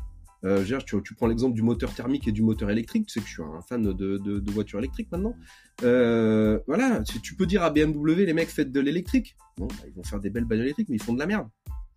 euh, 0.44 0.64
tu, 0.64 1.02
tu, 1.02 1.14
prends 1.14 1.26
l'exemple 1.26 1.54
du 1.54 1.62
moteur 1.62 1.94
thermique 1.94 2.26
et 2.26 2.32
du 2.32 2.42
moteur 2.42 2.70
électrique, 2.70 3.06
tu 3.06 3.12
sais 3.12 3.20
que 3.20 3.26
je 3.26 3.32
suis 3.32 3.42
un 3.42 3.60
fan 3.60 3.82
de, 3.82 3.92
de, 3.92 4.50
voitures 4.50 4.78
électriques 4.78 5.12
maintenant. 5.12 5.34
Voilà, 5.82 7.02
tu, 7.06 7.20
tu, 7.20 7.34
peux 7.34 7.46
dire 7.46 7.62
à 7.62 7.70
BMW, 7.70 8.24
les 8.24 8.32
mecs 8.32 8.48
faites 8.48 8.72
de 8.72 8.80
l'électrique. 8.80 9.36
Bon, 9.58 9.66
bah, 9.66 9.74
ils 9.86 9.92
vont 9.92 10.02
faire 10.02 10.20
des 10.20 10.30
belles 10.30 10.46
bagnoles 10.46 10.64
électriques, 10.64 10.88
mais 10.88 10.96
ils 10.96 11.02
font 11.02 11.12
de 11.12 11.18
la 11.18 11.26
merde. 11.26 11.48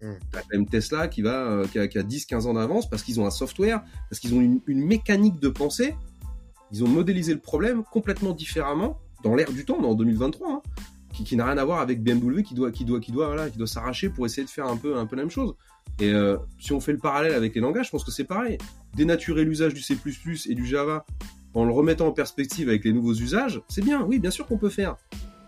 Mmh. 0.04 0.16
Même 0.52 0.66
Tesla 0.68 1.08
qui 1.08 1.22
va, 1.22 1.48
euh, 1.48 1.66
a, 1.76 1.88
qui 1.88 1.98
a 1.98 2.04
10-15 2.04 2.48
ans 2.48 2.54
d'avance 2.54 2.90
parce 2.90 3.04
qu'ils 3.04 3.22
ont 3.22 3.26
un 3.26 3.32
software, 3.32 3.84
parce 4.10 4.20
qu'ils 4.20 4.36
ont 4.36 4.42
une, 4.42 4.62
mécanique 4.68 5.40
de 5.40 5.50
pensée. 5.50 5.96
Ils 6.72 6.84
ont 6.84 6.88
modélisé 6.88 7.34
le 7.34 7.40
problème 7.40 7.84
complètement 7.84 8.34
différemment 8.34 9.00
dans 9.24 9.36
l'air 9.36 9.52
du 9.52 9.64
temps, 9.64 9.78
en 9.78 9.94
2023. 9.94 10.52
Hein 10.52 10.62
qui, 11.14 11.24
qui 11.24 11.36
n'a 11.36 11.46
rien 11.46 11.58
à 11.58 11.64
voir 11.64 11.80
avec 11.80 12.04
BMW 12.04 12.42
qui 12.42 12.56
doit, 12.56 12.72
qui 12.72 12.84
doit, 12.84 13.00
qui 13.00 13.12
doit, 13.12 13.28
voilà, 13.28 13.50
qui 13.50 13.58
doit 13.58 13.68
s'arracher 13.68 14.10
pour 14.10 14.26
essayer 14.26 14.44
de 14.44 14.50
faire 14.50 14.66
un 14.66 14.76
peu, 14.76 14.98
un 14.98 15.06
peu 15.06 15.16
la 15.16 15.22
même 15.22 15.32
chose. 15.32 15.56
Et 16.00 16.12
euh, 16.12 16.38
si 16.60 16.74
on 16.74 16.80
fait 16.80 16.92
le 16.92 16.98
parallèle 16.98 17.34
avec 17.34 17.56
les 17.56 17.62
langages, 17.62 17.86
je 17.86 17.92
pense 17.92 18.04
que 18.04 18.12
c'est 18.12 18.24
pareil. 18.24 18.58
Dénaturer 18.96 19.46
l'usage 19.46 19.74
du 19.74 19.82
C++ 19.82 19.96
et 20.50 20.56
du 20.56 20.66
Java 20.66 21.06
en 21.54 21.66
le 21.66 21.72
remettant 21.72 22.08
en 22.08 22.12
perspective 22.12 22.68
avec 22.68 22.84
les 22.84 22.94
nouveaux 22.94 23.14
usages, 23.14 23.62
c'est 23.70 23.86
bien. 23.86 24.04
Oui, 24.04 24.18
bien 24.18 24.32
sûr 24.32 24.48
qu'on 24.48 24.58
peut 24.58 24.70
faire. 24.70 24.98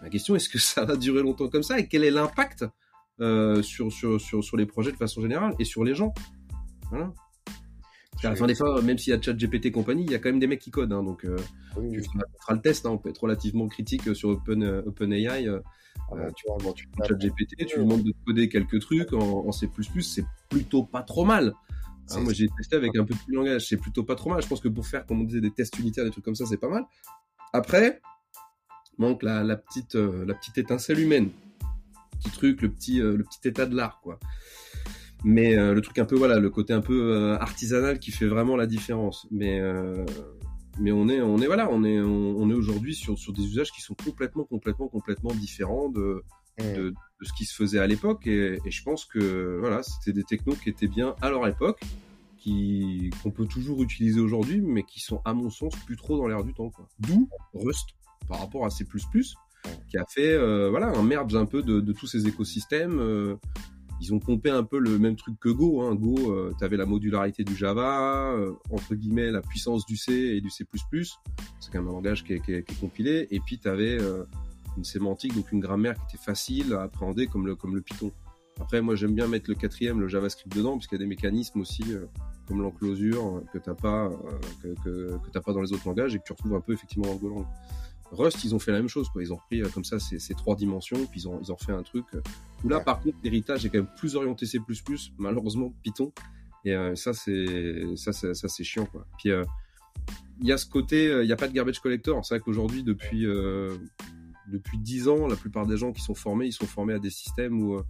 La 0.03 0.09
question 0.09 0.35
est-ce 0.35 0.49
que 0.49 0.59
ça 0.59 0.85
va 0.85 0.95
durer 0.95 1.23
longtemps 1.23 1.49
comme 1.49 1.63
ça 1.63 1.79
et 1.79 1.87
quel 1.87 2.03
est 2.03 2.11
l'impact 2.11 2.65
euh, 3.21 3.61
sur, 3.61 3.91
sur, 3.91 4.19
sur, 4.19 4.43
sur 4.43 4.57
les 4.57 4.65
projets 4.65 4.91
de 4.91 4.97
façon 4.97 5.21
générale 5.21 5.53
et 5.59 5.65
sur 5.65 5.83
les 5.83 5.95
gens. 5.95 6.13
Voilà. 6.89 7.13
À 8.23 8.29
la 8.29 8.35
fin 8.35 8.47
des 8.47 8.55
fois, 8.55 8.81
même 8.81 8.97
s'il 8.97 9.11
y 9.11 9.15
a 9.15 9.21
ChatGPT 9.21 9.67
et 9.67 9.71
compagnie, 9.71 10.03
il 10.03 10.11
y 10.11 10.15
a 10.15 10.19
quand 10.19 10.29
même 10.29 10.39
des 10.39 10.47
mecs 10.47 10.61
qui 10.61 10.71
codent. 10.71 10.93
Hein, 10.93 11.03
donc, 11.03 11.25
euh, 11.25 11.37
tu, 11.91 12.01
feras, 12.01 12.53
le 12.53 12.61
test. 12.61 12.85
Hein, 12.85 12.91
on 12.91 12.97
peut 12.97 13.09
être 13.09 13.21
relativement 13.21 13.67
critique 13.67 14.15
sur 14.15 14.29
Open, 14.29 14.63
euh, 14.63 14.81
OpenAI. 14.85 15.47
Euh, 15.47 15.59
ah 16.11 16.15
bah, 16.15 16.31
tu 16.35 16.45
vois, 16.47 16.73
tu 16.73 16.87
ChatGPT, 17.07 17.65
tu 17.67 17.77
lui 17.77 17.85
demandes 17.85 18.03
de 18.03 18.13
coder 18.25 18.49
quelques 18.49 18.79
trucs 18.79 19.13
en, 19.13 19.51
C++, 19.51 19.69
c'est 20.01 20.25
plutôt 20.49 20.83
pas 20.83 21.01
trop 21.01 21.25
mal. 21.25 21.53
Hein, 22.11 22.21
moi, 22.21 22.33
j'ai 22.33 22.47
testé 22.57 22.75
avec 22.75 22.95
un 22.95 23.05
peu 23.05 23.13
de 23.13 23.33
langage, 23.33 23.67
c'est 23.67 23.77
plutôt 23.77 24.03
pas 24.03 24.15
trop 24.15 24.29
mal. 24.29 24.41
Je 24.41 24.47
pense 24.47 24.61
que 24.61 24.67
pour 24.67 24.85
faire, 24.85 25.05
comme 25.05 25.21
on 25.21 25.23
disait, 25.23 25.41
des 25.41 25.51
tests 25.51 25.77
unitaires, 25.79 26.03
des 26.03 26.11
trucs 26.11 26.25
comme 26.25 26.35
ça, 26.35 26.45
c'est 26.45 26.57
pas 26.57 26.69
mal. 26.69 26.83
Après, 27.53 28.01
manque 28.97 29.23
la, 29.23 29.43
la 29.43 29.55
petite, 29.55 29.95
la 29.95 30.33
petite 30.33 30.57
étincelle 30.57 30.99
humaine, 30.99 31.29
petit 32.17 32.31
truc, 32.31 32.61
le 32.61 32.69
petit, 32.69 32.99
le 32.99 33.23
petit 33.23 33.47
état 33.47 33.65
de 33.65 33.75
l'art, 33.75 33.99
quoi. 34.01 34.19
Mais 35.25 35.57
euh, 35.57 35.73
le 35.73 35.81
truc 35.81 35.97
un 35.97 36.05
peu 36.05 36.15
voilà 36.15 36.39
le 36.39 36.51
côté 36.51 36.71
un 36.71 36.81
peu 36.81 37.13
euh, 37.13 37.35
artisanal 37.39 37.97
qui 37.97 38.11
fait 38.11 38.27
vraiment 38.27 38.55
la 38.55 38.67
différence. 38.67 39.27
Mais 39.31 39.59
euh, 39.59 40.05
mais 40.79 40.91
on 40.91 41.09
est 41.09 41.19
on 41.19 41.39
est 41.39 41.47
voilà 41.47 41.67
on 41.71 41.83
est 41.83 41.99
on, 41.99 42.47
est 42.51 42.53
aujourd'hui 42.53 42.93
sur 42.93 43.17
sur 43.17 43.33
des 43.33 43.41
usages 43.41 43.71
qui 43.71 43.81
sont 43.81 43.95
complètement 43.95 44.43
complètement 44.43 44.87
complètement 44.87 45.33
différents 45.33 45.89
de 45.89 46.23
mm. 46.59 46.73
de, 46.75 46.89
de, 46.89 47.25
ce 47.25 47.33
qui 47.33 47.45
se 47.45 47.55
faisait 47.55 47.79
à 47.79 47.87
l'époque. 47.87 48.27
Et, 48.27 48.59
et, 48.63 48.71
je 48.71 48.83
pense 48.83 49.05
que 49.05 49.57
voilà 49.59 49.81
c'était 49.81 50.13
des 50.13 50.23
technos 50.23 50.55
qui 50.55 50.69
étaient 50.69 50.87
bien 50.87 51.15
à 51.23 51.31
leur 51.31 51.47
époque 51.47 51.81
qui 52.37 53.09
qu'on 53.23 53.31
peut 53.31 53.47
toujours 53.47 53.81
utiliser 53.81 54.19
aujourd'hui 54.19 54.61
mais 54.61 54.83
qui 54.83 54.99
sont 54.99 55.21
à 55.25 55.33
mon 55.33 55.49
sens 55.49 55.73
plus 55.87 55.95
trop 55.95 56.19
dans 56.19 56.27
l'air 56.27 56.43
du 56.43 56.53
temps 56.53 56.71
d'où 56.99 57.27
Rust 57.55 57.95
par 58.27 58.39
rapport 58.41 58.63
à 58.63 58.69
C++ 58.69 58.85
qui 59.89 59.97
a 59.97 60.05
fait 60.07 60.37
voilà 60.69 60.87
un 60.87 61.03
merge 61.03 61.35
un 61.35 61.45
peu 61.45 61.61
de, 61.61 61.79
de 61.79 61.93
tous 61.93 62.07
ces 62.07 62.27
écosystèmes 62.27 63.37
ils 64.01 64.13
ont 64.13 64.19
pompé 64.19 64.49
un 64.49 64.63
peu 64.63 64.79
le 64.79 64.99
même 64.99 65.15
truc 65.15 65.39
que 65.39 65.49
Go. 65.49 65.81
Hein. 65.81 65.95
Go, 65.95 66.31
euh, 66.31 66.53
tu 66.57 66.63
avais 66.63 66.77
la 66.77 66.85
modularité 66.85 67.43
du 67.43 67.55
Java, 67.55 68.31
euh, 68.33 68.53
entre 68.69 68.95
guillemets 68.95 69.31
la 69.31 69.41
puissance 69.41 69.85
du 69.85 69.97
C 69.97 70.13
et 70.13 70.41
du 70.41 70.49
C++. 70.49 70.65
C'est 70.73 71.71
quand 71.71 71.79
même 71.79 71.87
un 71.87 71.93
langage 71.93 72.23
qui 72.23 72.33
est, 72.33 72.41
qui 72.41 72.53
est, 72.53 72.79
compilé. 72.79 73.27
Et 73.31 73.39
puis 73.39 73.57
tu 73.57 73.67
avais 73.67 73.99
euh, 73.99 74.23
une 74.77 74.83
sémantique, 74.83 75.33
donc 75.35 75.51
une 75.51 75.59
grammaire 75.59 75.95
qui 75.95 76.15
était 76.15 76.23
facile 76.23 76.73
à 76.73 76.83
appréhender 76.83 77.27
comme 77.27 77.47
le, 77.47 77.55
comme 77.55 77.75
le 77.75 77.81
Python. 77.81 78.11
Après, 78.59 78.81
moi 78.81 78.95
j'aime 78.95 79.13
bien 79.13 79.27
mettre 79.27 79.49
le 79.49 79.55
quatrième, 79.55 79.99
le 79.99 80.07
JavaScript 80.07 80.55
dedans, 80.55 80.73
parce 80.73 80.87
qu'il 80.87 80.97
y 80.97 81.01
a 81.01 81.03
des 81.03 81.09
mécanismes 81.09 81.59
aussi 81.59 81.83
comme 82.47 82.61
l'enclosure 82.61 83.43
que 83.51 83.57
t'as 83.57 83.73
pas 83.73 84.09
que, 84.63 84.69
que, 84.81 85.17
que 85.17 85.39
pas 85.39 85.51
dans 85.51 85.61
les 85.61 85.73
autres 85.73 85.85
langages 85.85 86.15
et 86.15 86.19
que 86.19 86.23
tu 86.23 86.31
retrouves 86.31 86.55
un 86.55 86.61
peu 86.61 86.71
effectivement 86.71 87.07
dans 87.07 87.15
Golang. 87.15 87.45
Rust, 88.11 88.43
ils 88.43 88.53
ont 88.53 88.59
fait 88.59 88.71
la 88.71 88.79
même 88.79 88.87
chose. 88.87 89.09
Quoi. 89.09 89.23
Ils 89.23 89.33
ont 89.33 89.37
repris 89.37 89.61
euh, 89.61 89.69
comme 89.69 89.83
ça 89.83 89.99
ces, 89.99 90.19
ces, 90.19 90.35
trois 90.35 90.55
dimensions, 90.55 91.05
puis 91.05 91.21
ils 91.21 91.27
ont, 91.27 91.39
ils 91.41 91.51
ont 91.51 91.57
fait 91.57 91.71
un 91.71 91.83
truc 91.83 92.05
euh, 92.13 92.21
où 92.63 92.69
là, 92.69 92.79
par 92.79 92.99
contre, 93.01 93.17
l'héritage 93.23 93.65
est 93.65 93.69
quand 93.69 93.79
même 93.79 93.89
plus 93.97 94.15
orienté 94.15 94.45
C++, 94.45 94.59
malheureusement 95.17 95.73
Python. 95.83 96.11
Et 96.63 96.73
euh, 96.73 96.95
ça, 96.95 97.13
c'est 97.13 97.95
ça, 97.95 98.11
ça, 98.11 98.33
ça 98.33 98.47
c'est 98.47 98.63
chiant. 98.63 98.85
Quoi. 98.85 99.05
Puis 99.17 99.29
il 100.41 100.47
y 100.47 100.51
a 100.51 100.57
ce 100.57 100.65
côté, 100.65 101.05
il 101.05 101.25
n'y 101.25 101.31
a 101.31 101.35
pas 101.35 101.47
de 101.47 101.53
garbage 101.53 101.79
collector. 101.79 102.23
C'est 102.25 102.35
vrai 102.35 102.41
qu'aujourd'hui, 102.43 102.83
depuis 102.83 103.25
depuis 104.47 104.77
10 104.77 105.07
ans, 105.07 105.27
la 105.27 105.35
plupart 105.35 105.65
des 105.65 105.77
gens 105.77 105.91
qui 105.91 106.01
sont 106.01 106.13
formés, 106.13 106.45
ils 106.45 106.53
sont 106.53 106.67
formés 106.67 106.93
à 106.93 106.99
des 106.99 107.09
systèmes 107.09 107.59
où 107.61 107.81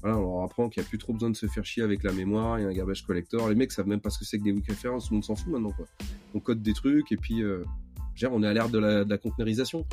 voilà, 0.00 0.18
on 0.18 0.22
leur 0.22 0.42
apprend 0.42 0.68
qu'il 0.68 0.82
n'y 0.82 0.86
a 0.86 0.88
plus 0.88 0.98
trop 0.98 1.12
besoin 1.12 1.30
de 1.30 1.36
se 1.36 1.46
faire 1.46 1.64
chier 1.64 1.84
avec 1.84 2.02
la 2.02 2.12
mémoire, 2.12 2.58
il 2.58 2.62
y 2.62 2.64
a 2.64 2.68
un 2.68 2.72
garbage 2.72 3.06
collector. 3.06 3.48
Les 3.48 3.54
mecs 3.54 3.70
savent 3.70 3.86
même 3.86 4.00
pas 4.00 4.10
ce 4.10 4.18
que 4.18 4.24
c'est 4.24 4.38
que 4.38 4.44
des 4.44 4.52
weak 4.52 4.68
references, 4.68 5.04
tout 5.06 5.10
le 5.12 5.16
monde 5.16 5.24
s'en 5.24 5.36
fout 5.36 5.52
maintenant. 5.52 5.72
Quoi. 5.72 5.86
On 6.34 6.40
code 6.40 6.62
des 6.62 6.72
trucs 6.72 7.12
et 7.12 7.16
puis 7.16 7.42
on 8.30 8.42
est 8.42 8.46
à 8.46 8.52
l'ère 8.52 8.68
de 8.68 8.78
la, 8.78 9.04
de 9.04 9.10
la 9.10 9.18
conteneurisation. 9.18 9.86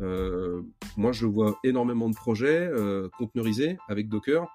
Euh, 0.00 0.62
moi, 0.96 1.12
je 1.12 1.26
vois 1.26 1.58
énormément 1.64 2.08
de 2.08 2.14
projets 2.14 2.68
euh, 2.68 3.08
conteneurisés 3.18 3.78
avec 3.88 4.08
Docker, 4.08 4.46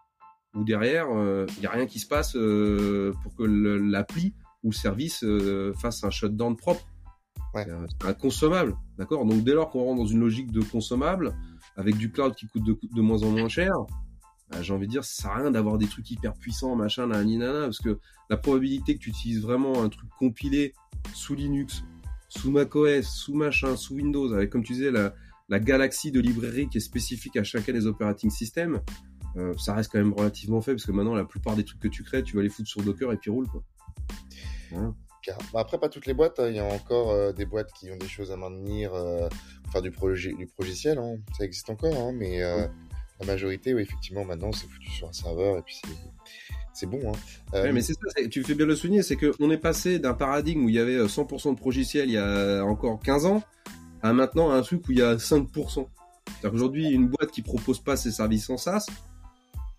où 0.55 0.63
derrière, 0.63 1.07
il 1.09 1.17
euh, 1.17 1.45
n'y 1.59 1.65
a 1.65 1.71
rien 1.71 1.85
qui 1.85 1.99
se 1.99 2.07
passe 2.07 2.35
euh, 2.35 3.13
pour 3.23 3.35
que 3.35 3.43
l'appli 3.43 4.33
ou 4.63 4.69
le 4.71 4.75
service 4.75 5.23
euh, 5.23 5.73
fasse 5.73 6.03
un 6.03 6.09
shutdown 6.09 6.55
propre. 6.55 6.85
Ouais. 7.53 7.65
C'est 7.65 8.07
un 8.07 8.13
consommable, 8.13 8.75
d'accord? 8.97 9.25
Donc 9.25 9.43
dès 9.43 9.53
lors 9.53 9.69
qu'on 9.69 9.83
rentre 9.83 10.01
dans 10.01 10.07
une 10.07 10.19
logique 10.19 10.51
de 10.51 10.61
consommable, 10.61 11.35
avec 11.75 11.95
du 11.97 12.11
cloud 12.11 12.35
qui 12.35 12.47
coûte 12.47 12.63
de, 12.63 12.77
de 12.93 13.01
moins 13.01 13.23
en 13.23 13.29
moins 13.29 13.47
cher, 13.47 13.73
bah, 14.49 14.61
j'ai 14.61 14.73
envie 14.73 14.87
de 14.87 14.91
dire, 14.91 15.03
ça 15.03 15.23
sert 15.23 15.31
à 15.31 15.35
rien 15.37 15.51
d'avoir 15.51 15.77
des 15.77 15.87
trucs 15.87 16.09
hyper 16.09 16.33
puissants, 16.33 16.75
machin, 16.75 17.07
nanana, 17.07 17.61
parce 17.61 17.79
que 17.79 17.99
la 18.29 18.37
probabilité 18.37 18.95
que 18.95 18.99
tu 18.99 19.09
utilises 19.09 19.41
vraiment 19.41 19.83
un 19.83 19.89
truc 19.89 20.09
compilé 20.17 20.73
sous 21.13 21.35
Linux 21.35 21.83
sous 22.27 22.51
macOS, 22.51 23.05
sous 23.05 23.33
machin, 23.33 23.75
sous 23.75 23.95
Windows, 23.95 24.33
avec 24.33 24.49
comme 24.49 24.63
tu 24.63 24.73
disais 24.73 24.91
la, 24.91 25.13
la 25.49 25.59
galaxie 25.59 26.11
de 26.11 26.19
librairies 26.19 26.69
qui 26.69 26.77
est 26.77 26.81
spécifique 26.81 27.37
à 27.37 27.43
chacun 27.43 27.73
des 27.73 27.87
operating 27.87 28.29
systems, 28.29 28.81
euh, 29.37 29.53
ça 29.57 29.73
reste 29.73 29.91
quand 29.91 29.99
même 29.99 30.13
relativement 30.13 30.61
faible 30.61 30.77
parce 30.77 30.85
que 30.85 30.91
maintenant 30.91 31.15
la 31.15 31.25
plupart 31.25 31.55
des 31.55 31.63
trucs 31.63 31.79
que 31.79 31.87
tu 31.87 32.03
crées, 32.03 32.23
tu 32.23 32.35
vas 32.35 32.41
les 32.41 32.49
foutre 32.49 32.69
sur 32.69 32.81
Docker 32.81 33.11
et 33.11 33.17
puis 33.17 33.31
roule 33.31 33.47
quoi. 33.47 33.63
Bah, 35.53 35.59
après, 35.59 35.77
pas 35.77 35.89
toutes 35.89 36.05
les 36.05 36.13
boîtes. 36.13 36.39
Hein. 36.39 36.49
Il 36.49 36.55
y 36.55 36.59
a 36.59 36.65
encore 36.65 37.11
euh, 37.11 37.31
des 37.31 37.45
boîtes 37.45 37.71
qui 37.73 37.91
ont 37.91 37.97
des 37.97 38.07
choses 38.07 38.31
à 38.31 38.37
maintenir, 38.37 38.93
euh, 38.93 39.27
faire 39.71 39.81
du, 39.81 39.91
projet, 39.91 40.33
du 40.33 40.47
progiciel. 40.47 40.97
Hein. 40.97 41.17
Ça 41.37 41.45
existe 41.45 41.69
encore, 41.69 41.95
hein, 41.95 42.11
mais 42.13 42.43
euh, 42.43 42.67
la 43.19 43.25
majorité, 43.25 43.73
oui, 43.73 43.81
effectivement, 43.81 44.25
maintenant, 44.25 44.51
c'est 44.51 44.67
foutu 44.67 44.89
sur 44.89 45.07
un 45.07 45.13
serveur 45.13 45.57
et 45.57 45.61
puis 45.61 45.81
c'est 46.77 46.85
bon. 46.85 46.99
Hein. 47.11 47.17
Euh, 47.53 47.71
mais 47.73 47.81
c'est 47.81 47.93
ça, 47.93 48.27
tu 48.29 48.43
fais 48.43 48.55
bien 48.55 48.65
le 48.65 48.75
souligner, 48.75 49.01
c'est 49.01 49.15
qu'on 49.15 49.49
est 49.49 49.57
passé 49.57 49.99
d'un 49.99 50.13
paradigme 50.13 50.65
où 50.65 50.69
il 50.69 50.75
y 50.75 50.79
avait 50.79 50.97
100% 51.05 51.47
euh, 51.47 51.51
de 51.53 51.57
progiciel 51.57 52.09
il 52.09 52.13
y 52.13 52.17
a 52.17 52.63
encore 52.63 52.99
15 52.99 53.25
ans 53.25 53.43
à 54.01 54.13
maintenant 54.13 54.51
un 54.51 54.61
truc 54.61 54.87
où 54.87 54.91
il 54.91 54.99
y 54.99 55.01
a 55.01 55.15
5%. 55.15 55.47
C'est-à-dire 55.65 56.51
qu'aujourd'hui, 56.51 56.89
une 56.89 57.07
boîte 57.07 57.31
qui 57.31 57.41
propose 57.41 57.79
pas 57.79 57.95
ses 57.97 58.11
services 58.11 58.49
en 58.49 58.57
SaaS, 58.57 58.87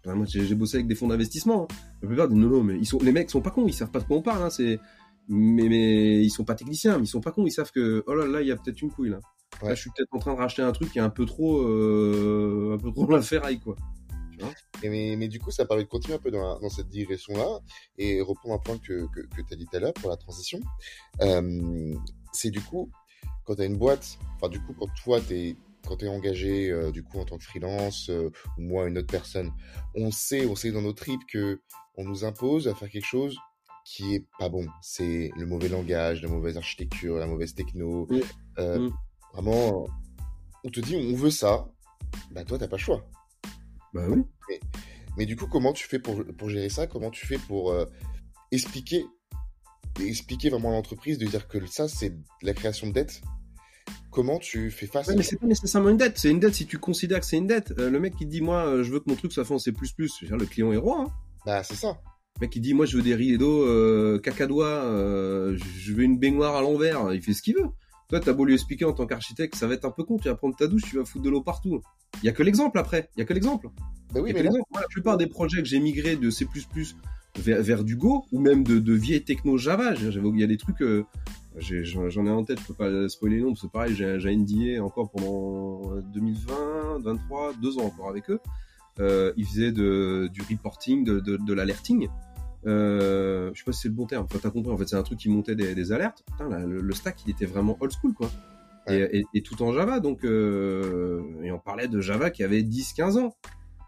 Enfin, 0.05 0.15
moi, 0.15 0.27
j'ai 0.29 0.47
j'ai 0.47 0.55
bossé 0.55 0.77
avec 0.77 0.87
des 0.87 0.95
fonds 0.95 1.09
d'investissement. 1.09 1.65
hein. 1.65 1.75
La 2.03 2.09
plupart 2.09 2.29
disent 2.29 2.39
non, 2.39 2.49
non, 2.49 2.63
mais 2.63 2.79
ils 2.79 2.87
sont, 2.87 2.99
les 3.03 3.13
mecs 3.13 3.31
sont 3.31 3.41
pas 3.41 3.51
cons, 3.51 3.67
ils 3.67 3.73
savent 3.73 3.91
pas 3.91 3.99
de 3.99 4.05
quoi 4.05 4.17
on 4.17 4.23
parle. 4.23 4.43
Hein, 4.43 4.51
c'est, 4.51 4.79
mais, 5.29 5.69
mais 5.69 6.23
ils 6.23 6.31
sont 6.31 6.45
pas 6.45 6.55
techniciens, 6.55 6.99
mais 6.99 7.05
ils 7.05 7.09
sont 7.09 7.21
pas 7.21 7.33
cons, 7.33 7.47
ils 7.47 7.51
savent 7.51 7.73
que 7.73 8.05
oh 8.07 8.15
là 8.15 8.27
là, 8.27 8.41
il 8.41 8.49
y 8.49 8.53
a 8.53 8.57
peut-être 8.57 8.81
une 8.81 8.91
couille 8.91 9.11
là. 9.11 9.19
Ouais. 9.61 9.71
Là, 9.71 9.75
je 9.75 9.81
suis 9.81 9.91
peut-être 9.91 10.15
en 10.15 10.19
train 10.19 10.35
de 10.35 10.39
racheter 10.39 10.63
un 10.63 10.73
truc 10.73 10.93
qui 10.93 10.99
est 10.99 11.03
un 11.03 11.11
peu 11.11 11.27
trop, 11.27 11.63
euh, 11.63 12.75
un 12.75 12.79
peu 12.79 12.93
trop 12.93 13.11
la 13.11 13.23
ferraille 13.23 13.59
quoi. 13.59 13.75
Et 14.83 14.89
mais, 14.91 15.17
mais 15.17 15.29
du 15.29 15.39
coup, 15.41 15.51
ça 15.51 15.65
permet 15.67 15.85
de 15.85 15.89
continuer 15.89 16.15
un 16.17 16.21
peu 16.21 16.31
dans, 16.31 16.55
la- 16.55 16.61
dans 16.61 16.69
cette 16.71 16.89
direction-là 16.89 17.61
et 17.99 18.21
reprendre 18.21 18.55
un 18.55 18.59
point 18.59 18.79
que, 18.79 19.07
que, 19.13 19.21
que 19.21 19.43
tu 19.43 19.53
as 19.55 19.57
dit 19.57 19.67
tout 19.67 19.77
à 19.77 19.81
l'heure 19.81 19.95
pour 19.95 20.11
la 20.11 20.17
transition. 20.17 20.61
Euh, 21.21 21.95
c'est 22.33 22.51
du 22.51 22.61
coup, 22.61 22.91
quand 23.45 23.57
tu 23.57 23.63
as 23.63 23.65
une 23.65 23.77
boîte, 23.77 24.19
enfin, 24.37 24.49
du 24.49 24.61
coup, 24.61 24.75
quand 24.79 24.89
toi, 25.03 25.21
t'es 25.21 25.57
quand 25.87 25.97
tu 25.97 26.05
es 26.05 26.09
engagé 26.09 26.71
euh, 26.71 26.91
du 26.91 27.03
coup 27.03 27.19
en 27.19 27.25
tant 27.25 27.39
que 27.39 27.45
freelance 27.45 28.11
euh, 28.11 28.31
ou 28.59 28.61
moi 28.63 28.89
une 28.89 28.99
autre 28.99 29.07
personne, 29.07 29.51
on 29.95 30.11
sait, 30.11 30.45
on 30.45 30.55
sait 30.55 30.71
dans 30.71 30.83
nos 30.83 30.93
tripes 30.93 31.25
que 31.27 31.61
on 31.97 32.05
nous 32.05 32.25
impose 32.27 32.69
à 32.69 32.75
faire 32.75 32.91
quelque 32.91 33.07
chose 33.07 33.39
qui 33.87 34.15
est 34.15 34.27
pas 34.39 34.51
bon. 34.51 34.67
C'est 34.83 35.31
le 35.37 35.47
mauvais 35.47 35.69
langage, 35.69 36.21
la 36.21 36.29
mauvaise 36.29 36.59
architecture, 36.59 37.17
la 37.17 37.27
mauvaise 37.27 37.55
techno. 37.55 38.07
Euh, 38.59 38.79
Mm. 38.91 38.93
Vraiment, 39.33 39.87
on 40.65 40.69
te 40.69 40.81
dit 40.81 40.97
on 40.97 41.15
veut 41.17 41.31
ça, 41.31 41.69
bah 42.33 42.45
toi 42.45 42.59
t'as 42.59 42.69
pas 42.69 42.77
le 42.77 42.83
choix. 42.83 43.09
Bah 43.95 44.03
oui. 44.09 44.23
Mais 45.17 45.27
du 45.27 45.37
coup, 45.37 45.47
comment 45.47 45.73
tu 45.73 45.87
fais 45.87 45.99
pour, 45.99 46.25
pour 46.37 46.49
gérer 46.49 46.69
ça? 46.69 46.87
Comment 46.87 47.11
tu 47.11 47.27
fais 47.27 47.39
pour 47.39 47.73
euh, 47.73 47.85
expliquer, 48.53 49.05
expliquer 50.01 50.49
vraiment 50.49 50.71
à 50.71 50.73
l'entreprise 50.73 51.19
de 51.19 51.27
dire 51.27 51.49
que 51.49 51.65
ça, 51.67 51.89
c'est 51.89 52.15
la 52.43 52.55
création 52.55 52.87
de 52.87 52.93
dette 52.93 53.21
Comment 54.11 54.39
tu 54.39 54.71
fais 54.71 54.87
face 54.87 55.09
Ouais, 55.09 55.17
mais 55.17 55.23
c'est 55.23 55.37
pas 55.37 55.47
nécessairement 55.47 55.91
une 55.91 55.97
dette. 55.97 56.19
C'est 56.19 56.31
une 56.31 56.41
dette 56.41 56.55
si 56.55 56.67
tu 56.67 56.79
considères 56.79 57.21
que 57.21 57.27
c'est 57.27 57.37
une 57.37 57.47
dette. 57.47 57.73
Euh, 57.79 57.91
le 57.91 58.01
mec 58.01 58.17
qui 58.17 58.27
dit 58.27 58.41
moi, 58.41 58.67
euh, 58.67 58.83
je 58.83 58.91
veux 58.91 59.01
que 59.01 59.09
mon 59.09 59.17
truc 59.17 59.33
soit 59.33 59.45
fait 59.45 59.55
en 59.55 59.59
C++, 59.59 59.73
dire, 59.73 60.37
le 60.37 60.47
client 60.47 60.73
est 60.73 60.77
roi. 60.77 61.05
Hein. 61.07 61.13
Bah, 61.45 61.63
c'est 61.63 61.75
ça. 61.75 61.99
Le 62.37 62.43
mec 62.43 62.51
qui 62.51 62.61
dit 62.61 62.75
moi 62.75 62.87
je 62.87 62.97
veux 62.97 63.03
des 63.03 63.15
rideaux 63.15 63.65
euh, 63.65 64.21
cacadois, 64.21 64.83
je 65.57 65.93
veux 65.93 66.05
une 66.05 66.19
baignoire 66.19 66.55
à 66.55 66.63
l'envers, 66.63 67.13
il 67.13 67.21
fait 67.21 67.33
ce 67.33 67.43
qu'il 67.43 67.57
veut. 67.57 67.69
Toi 68.09 68.21
t'as 68.21 68.33
beau 68.33 68.45
lui 68.45 68.55
expliquer 68.55 68.85
en 68.85 68.93
tant 68.93 69.07
qu'architecte, 69.07 69.55
ça 69.55 69.67
va 69.67 69.75
être 69.75 69.85
un 69.85 69.91
peu 69.91 70.03
con, 70.03 70.17
tu 70.17 70.29
vas 70.29 70.35
prendre 70.35 70.57
ta 70.57 70.67
douche, 70.67 70.83
tu 70.83 70.97
vas 70.97 71.05
foutre 71.05 71.25
de 71.25 71.31
l'eau 71.31 71.43
partout. 71.43 71.81
Il 72.23 72.27
y 72.27 72.29
a 72.29 72.33
que 72.33 72.43
l'exemple 72.43 72.79
après, 72.79 73.11
il 73.17 73.21
y 73.21 73.23
a 73.23 73.27
que 73.27 73.35
l'exemple. 73.35 73.69
Bah 74.15 74.21
oui, 74.23 74.33
mais 74.33 74.43
là. 74.43 74.51
Moi, 74.51 74.81
la 74.81 74.89
plupart 74.89 75.19
des 75.19 75.27
projets 75.27 75.61
que 75.61 75.69
j'ai 75.69 75.79
migré 75.79 76.17
de 76.17 76.31
C++ 76.31 76.47
vers, 77.37 77.63
vers 77.63 77.85
du 77.85 77.97
Go 77.97 78.25
ou 78.33 78.41
même 78.41 78.65
de, 78.65 78.79
de 78.79 78.93
vieilles 78.95 79.25
techno 79.25 79.59
Java, 79.59 79.95
il 79.95 80.39
y 80.41 80.43
a 80.43 80.47
des 80.47 80.57
trucs 80.57 80.81
euh, 80.81 81.05
j'en 81.61 82.27
ai 82.27 82.31
en 82.31 82.45
tête, 82.45 82.61
je 82.61 82.67
peux 82.67 82.75
pas 82.75 83.09
spoiler 83.09 83.37
les 83.37 83.43
noms, 83.43 83.51
parce 83.51 83.63
que 83.63 83.67
pareil, 83.67 83.95
j'ai 83.95 84.37
NDA 84.37 84.83
encore 84.83 85.11
pendant 85.11 85.97
2020, 86.15 87.01
23, 87.01 87.55
deux 87.61 87.79
ans 87.79 87.85
encore 87.85 88.09
avec 88.09 88.31
eux. 88.31 88.41
Euh, 89.01 89.33
ils 89.37 89.47
faisaient 89.47 89.73
de, 89.73 90.29
du 90.33 90.43
reporting, 90.43 91.05
de 91.05 91.53
l'alerting. 91.53 92.09
Euh, 92.69 93.51
je 93.55 93.59
sais 93.59 93.65
pas 93.65 93.73
si 93.73 93.81
c'est 93.83 93.89
le 93.89 93.95
bon 93.95 94.07
terme. 94.07 94.25
Enfin, 94.25 94.39
t'as 94.43 94.51
compris. 94.51 94.71
En 94.71 94.77
fait, 94.77 94.87
c'est 94.87 94.97
un 94.97 95.03
truc 95.03 95.19
qui 95.19 95.29
montait 95.29 95.55
des, 95.55 95.75
des 95.75 95.93
alertes. 95.93 96.23
Putain, 96.27 96.49
là, 96.49 96.59
le, 96.61 96.81
le 96.81 96.95
stack, 96.95 97.17
il 97.27 97.31
était 97.31 97.47
vraiment 97.47 97.77
old 97.81 97.93
school, 97.93 98.13
quoi. 98.15 98.31
Et, 98.87 99.19
et, 99.19 99.25
et 99.35 99.43
tout 99.43 99.63
en 99.63 99.73
Java. 99.73 100.01
Donc, 100.01 100.25
euh, 100.25 101.23
et 101.43 101.51
on 101.51 101.59
parlait 101.59 101.89
de 101.89 102.01
Java 102.01 102.31
qui 102.31 102.45
avait 102.45 102.63
10-15 102.63 103.19
ans. 103.19 103.35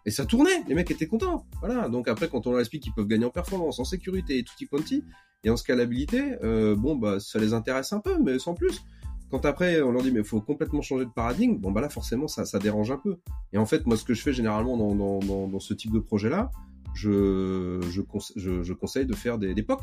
Et 0.07 0.11
ça 0.11 0.25
tournait. 0.25 0.65
Les 0.67 0.75
mecs 0.75 0.91
étaient 0.91 1.07
contents. 1.07 1.47
Voilà. 1.61 1.89
Donc 1.89 2.09
après, 2.09 2.29
quand 2.29 2.47
on 2.47 2.53
leur 2.53 2.61
explique 2.61 2.83
qu'ils 2.83 2.95
peuvent 2.95 3.07
gagner 3.07 3.27
en 3.27 3.31
performance, 3.31 3.79
en 3.79 3.85
sécurité 3.85 4.39
et 4.39 4.43
tutti 4.43 4.67
quanti, 4.67 5.05
et 5.45 5.51
en 5.51 5.57
scalabilité, 5.57 6.37
euh, 6.43 6.75
bon, 6.75 6.97
bah, 6.97 7.21
ça 7.21 7.39
les 7.39 7.53
intéresse 7.53 7.93
un 7.93 8.01
peu, 8.01 8.19
mais 8.19 8.39
sans 8.39 8.55
plus. 8.55 8.83
Quand 9.31 9.45
après, 9.45 9.81
on 9.81 9.93
leur 9.93 10.03
dit, 10.03 10.11
mais 10.11 10.21
il 10.21 10.27
faut 10.27 10.41
complètement 10.41 10.83
changer 10.83 11.05
de 11.05 11.11
paradigme, 11.11 11.57
bon, 11.57 11.71
bah 11.71 11.81
là, 11.81 11.89
forcément, 11.89 12.27
ça, 12.27 12.45
ça 12.45 12.59
dérange 12.59 12.91
un 12.91 12.97
peu. 12.97 13.19
Et 13.53 13.59
en 13.59 13.67
fait, 13.67 13.87
moi, 13.87 13.97
ce 13.97 14.05
que 14.05 14.13
je 14.13 14.23
fais 14.23 14.33
généralement 14.33 14.77
dans, 14.77 14.95
dans, 14.95 15.21
dans, 15.21 15.47
dans 15.47 15.61
ce 15.61 15.73
type 15.73 15.93
de 15.93 16.01
projet-là, 16.01 16.51
je, 16.95 17.81
je, 17.91 18.01
conse- 18.01 18.33
je, 18.37 18.63
je 18.63 18.73
conseille 18.73 19.07
de 19.07 19.15
faire 19.15 19.39
des, 19.39 19.55
des 19.55 19.63
POC. 19.63 19.83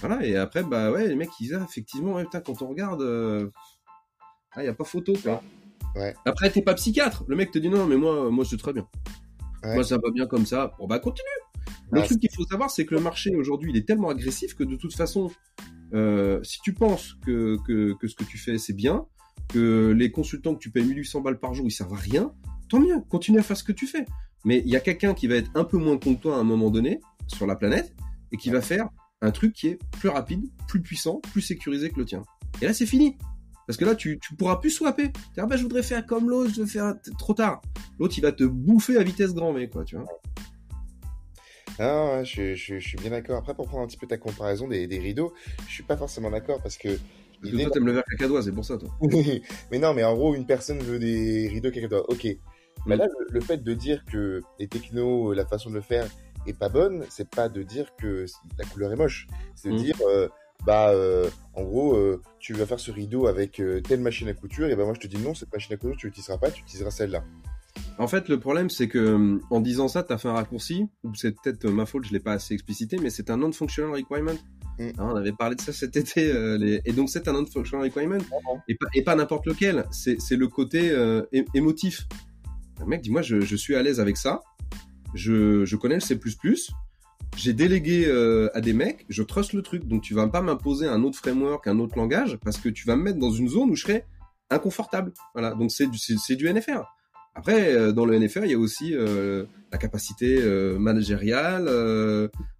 Voilà, 0.00 0.24
et 0.24 0.36
après, 0.36 0.62
bah 0.62 0.90
ouais, 0.90 1.08
les 1.08 1.16
mecs, 1.16 1.30
ils 1.40 1.44
disent, 1.44 1.58
ah, 1.60 1.66
effectivement, 1.68 2.14
ouais, 2.14 2.24
putain, 2.24 2.40
quand 2.40 2.62
on 2.62 2.68
regarde, 2.68 3.02
euh, 3.02 3.50
ah, 4.52 4.64
y 4.64 4.68
a 4.68 4.74
pas 4.74 4.84
photo, 4.84 5.14
quoi. 5.22 5.42
Ouais. 5.96 6.14
Après, 6.24 6.50
t'es 6.50 6.62
pas 6.62 6.74
psychiatre. 6.74 7.24
Le 7.26 7.36
mec 7.36 7.50
te 7.50 7.58
dit, 7.58 7.68
non, 7.68 7.86
mais 7.86 7.96
moi, 7.96 8.30
moi, 8.30 8.44
c'est 8.44 8.56
très 8.56 8.72
bien. 8.72 8.86
Ouais. 9.62 9.74
Moi, 9.74 9.84
ça 9.84 9.96
va 9.96 10.10
bien 10.12 10.26
comme 10.26 10.46
ça. 10.46 10.72
Bon, 10.78 10.86
bah, 10.86 10.98
continue. 10.98 11.26
Le 11.92 12.02
truc 12.02 12.20
qu'il 12.20 12.30
faut 12.32 12.44
savoir, 12.44 12.70
c'est 12.70 12.86
que 12.86 12.94
le 12.94 13.00
marché 13.00 13.34
aujourd'hui, 13.34 13.70
il 13.72 13.76
est 13.76 13.86
tellement 13.86 14.10
agressif 14.10 14.54
que 14.54 14.62
de 14.62 14.76
toute 14.76 14.94
façon, 14.94 15.30
euh, 15.92 16.40
si 16.44 16.60
tu 16.60 16.72
penses 16.72 17.14
que, 17.26 17.56
que, 17.66 17.94
que 17.98 18.06
ce 18.06 18.14
que 18.14 18.24
tu 18.24 18.38
fais, 18.38 18.58
c'est 18.58 18.72
bien, 18.72 19.06
que 19.48 19.90
les 19.90 20.12
consultants 20.12 20.54
que 20.54 20.60
tu 20.60 20.70
payes 20.70 20.84
1800 20.84 21.20
balles 21.20 21.40
par 21.40 21.52
jour, 21.52 21.66
ils 21.66 21.72
servent 21.72 21.94
à 21.94 21.98
rien, 21.98 22.32
tant 22.68 22.78
mieux, 22.78 23.00
continue 23.08 23.40
à 23.40 23.42
faire 23.42 23.56
ce 23.56 23.64
que 23.64 23.72
tu 23.72 23.88
fais. 23.88 24.06
Mais 24.44 24.62
il 24.64 24.70
y 24.70 24.76
a 24.76 24.80
quelqu'un 24.80 25.14
qui 25.14 25.26
va 25.26 25.36
être 25.36 25.50
un 25.54 25.64
peu 25.64 25.78
moins 25.78 25.98
con 25.98 26.14
que 26.14 26.22
toi 26.22 26.36
à 26.36 26.40
un 26.40 26.44
moment 26.44 26.70
donné, 26.70 27.00
sur 27.26 27.46
la 27.46 27.56
planète, 27.56 27.94
et 28.32 28.36
qui 28.36 28.50
va 28.50 28.60
faire 28.60 28.88
un 29.22 29.30
truc 29.30 29.52
qui 29.52 29.68
est 29.68 29.78
plus 29.98 30.08
rapide, 30.08 30.44
plus 30.66 30.80
puissant, 30.80 31.20
plus 31.32 31.42
sécurisé 31.42 31.90
que 31.90 31.98
le 31.98 32.06
tien. 32.06 32.22
Et 32.62 32.66
là, 32.66 32.72
c'est 32.72 32.86
fini. 32.86 33.16
Parce 33.66 33.76
que 33.76 33.84
là, 33.84 33.94
tu, 33.94 34.18
tu 34.18 34.34
pourras 34.34 34.56
plus 34.56 34.70
swapper. 34.70 35.12
Tu 35.12 35.40
ah 35.40 35.46
bah, 35.46 35.56
je 35.56 35.62
voudrais 35.62 35.82
faire 35.82 36.04
comme 36.04 36.28
l'autre, 36.28 36.52
je 36.54 36.62
veux 36.62 36.66
faire 36.66 36.94
trop 37.18 37.34
tard. 37.34 37.60
L'autre, 37.98 38.14
il 38.18 38.22
va 38.22 38.32
te 38.32 38.44
bouffer 38.44 38.96
à 38.96 39.02
vitesse 39.02 39.34
grand 39.34 39.52
V, 39.52 39.68
quoi, 39.68 39.84
tu 39.84 39.96
vois. 39.96 40.06
Ah, 41.78 42.22
je, 42.24 42.54
je, 42.54 42.78
je 42.78 42.88
suis 42.88 42.98
bien 42.98 43.10
d'accord. 43.10 43.38
Après, 43.38 43.54
pour 43.54 43.66
prendre 43.66 43.84
un 43.84 43.86
petit 43.86 43.96
peu 43.96 44.06
ta 44.06 44.18
comparaison 44.18 44.68
des, 44.68 44.86
des 44.86 44.98
rideaux, 44.98 45.32
je 45.68 45.72
suis 45.72 45.82
pas 45.82 45.96
forcément 45.96 46.30
d'accord 46.30 46.60
parce 46.62 46.76
que. 46.76 46.88
Parce 47.40 47.54
que 47.54 47.62
toi, 47.62 47.70
t'aimes 47.70 47.86
le 47.86 47.92
verre 47.92 48.04
cacadois, 48.10 48.42
c'est 48.42 48.52
pour 48.52 48.66
ça, 48.66 48.76
toi. 48.76 48.90
mais 49.70 49.78
non, 49.78 49.94
mais 49.94 50.04
en 50.04 50.14
gros, 50.14 50.34
une 50.34 50.44
personne 50.46 50.80
veut 50.80 50.98
des 50.98 51.48
rideaux 51.48 51.70
cacadois. 51.70 52.04
Ok. 52.10 52.26
Mais 52.86 52.96
là, 52.96 53.06
le, 53.06 53.26
le 53.30 53.40
fait 53.40 53.58
de 53.62 53.74
dire 53.74 54.04
que 54.04 54.40
les 54.58 54.68
technos, 54.68 55.32
la 55.34 55.44
façon 55.46 55.70
de 55.70 55.74
le 55.76 55.80
faire 55.80 56.06
est 56.46 56.58
pas 56.58 56.68
bonne, 56.68 57.04
c'est 57.10 57.28
pas 57.28 57.48
de 57.48 57.62
dire 57.62 57.94
que 57.96 58.24
la 58.58 58.64
couleur 58.64 58.92
est 58.92 58.96
moche. 58.96 59.26
C'est 59.54 59.68
de 59.68 59.74
Mm. 59.74 59.78
dire, 59.78 59.96
euh, 60.08 60.28
bah, 60.66 60.90
euh, 60.90 61.28
en 61.54 61.62
gros, 61.64 61.94
euh, 61.94 62.20
tu 62.38 62.54
vas 62.54 62.66
faire 62.66 62.80
ce 62.80 62.90
rideau 62.90 63.26
avec 63.26 63.60
euh, 63.60 63.80
telle 63.80 64.00
machine 64.00 64.28
à 64.28 64.34
couture, 64.34 64.66
et 64.68 64.76
ben 64.76 64.84
moi 64.84 64.94
je 64.94 65.00
te 65.00 65.06
dis 65.06 65.18
non, 65.18 65.34
cette 65.34 65.52
machine 65.52 65.74
à 65.74 65.76
couture, 65.76 65.96
tu 65.98 66.06
l'utiliseras 66.06 66.38
pas, 66.38 66.50
tu 66.50 66.62
utiliseras 66.62 66.90
celle-là. 66.90 67.22
En 67.98 68.08
fait, 68.08 68.28
le 68.28 68.40
problème, 68.40 68.70
c'est 68.70 68.88
que 68.88 68.98
euh, 68.98 69.38
en 69.50 69.60
disant 69.60 69.88
ça, 69.88 70.02
t'as 70.02 70.16
fait 70.18 70.28
un 70.28 70.32
raccourci, 70.34 70.86
ou 71.04 71.14
c'est 71.14 71.32
peut-être 71.32 71.66
ma 71.68 71.84
faute, 71.86 72.04
je 72.06 72.12
l'ai 72.12 72.20
pas 72.20 72.32
assez 72.32 72.54
explicité, 72.54 72.96
mais 72.98 73.10
c'est 73.10 73.28
un 73.30 73.36
non-functional 73.36 73.90
requirement. 73.92 74.32
Mm. 74.78 74.88
Hein, 74.88 74.92
on 74.98 75.16
avait 75.16 75.32
parlé 75.32 75.56
de 75.56 75.60
ça 75.60 75.72
cet 75.74 75.96
été, 75.96 76.32
euh, 76.32 76.56
les- 76.56 76.80
et 76.86 76.92
donc 76.92 77.10
c'est 77.10 77.28
un 77.28 77.32
non-functional 77.34 77.84
requirement, 77.84 78.18
et 78.68 78.74
pas, 78.74 78.86
et 78.94 79.02
pas 79.02 79.14
n'importe 79.14 79.44
lequel, 79.46 79.84
c'est 79.90 80.16
le 80.36 80.48
côté 80.48 80.90
euh, 80.90 81.22
émotif. 81.54 82.06
Le 82.80 82.86
mec 82.86 83.02
dit, 83.02 83.10
moi, 83.10 83.22
je, 83.22 83.56
suis 83.56 83.76
à 83.76 83.82
l'aise 83.82 84.00
avec 84.00 84.16
ça, 84.16 84.40
je, 85.14 85.76
connais 85.76 85.96
le 85.96 86.00
C++, 86.00 86.18
j'ai 87.36 87.52
délégué 87.52 88.06
euh, 88.06 88.48
à 88.54 88.60
des 88.60 88.72
mecs, 88.72 89.04
je 89.08 89.22
trust 89.22 89.52
le 89.52 89.62
truc, 89.62 89.86
donc 89.86 90.02
tu 90.02 90.14
vas 90.14 90.26
pas 90.28 90.40
m'imposer 90.40 90.88
un 90.88 91.02
autre 91.04 91.18
framework, 91.18 91.66
un 91.66 91.78
autre 91.78 91.96
langage, 91.96 92.38
parce 92.42 92.56
que 92.56 92.68
tu 92.68 92.86
vas 92.86 92.96
me 92.96 93.02
mettre 93.02 93.18
dans 93.18 93.30
une 93.30 93.48
zone 93.48 93.70
où 93.70 93.76
je 93.76 93.82
serai 93.82 94.04
inconfortable. 94.50 95.12
Voilà, 95.34 95.54
donc 95.54 95.70
c'est 95.70 95.86
du, 96.36 96.52
NFR. 96.52 96.82
Après, 97.34 97.72
euh, 97.72 97.92
dans 97.92 98.04
le 98.04 98.18
NFR, 98.18 98.44
il 98.44 98.50
y 98.50 98.54
a 98.54 98.58
aussi 98.58 98.94
euh, 98.94 99.44
la 99.70 99.78
capacité 99.78 100.42
managériale, 100.78 101.68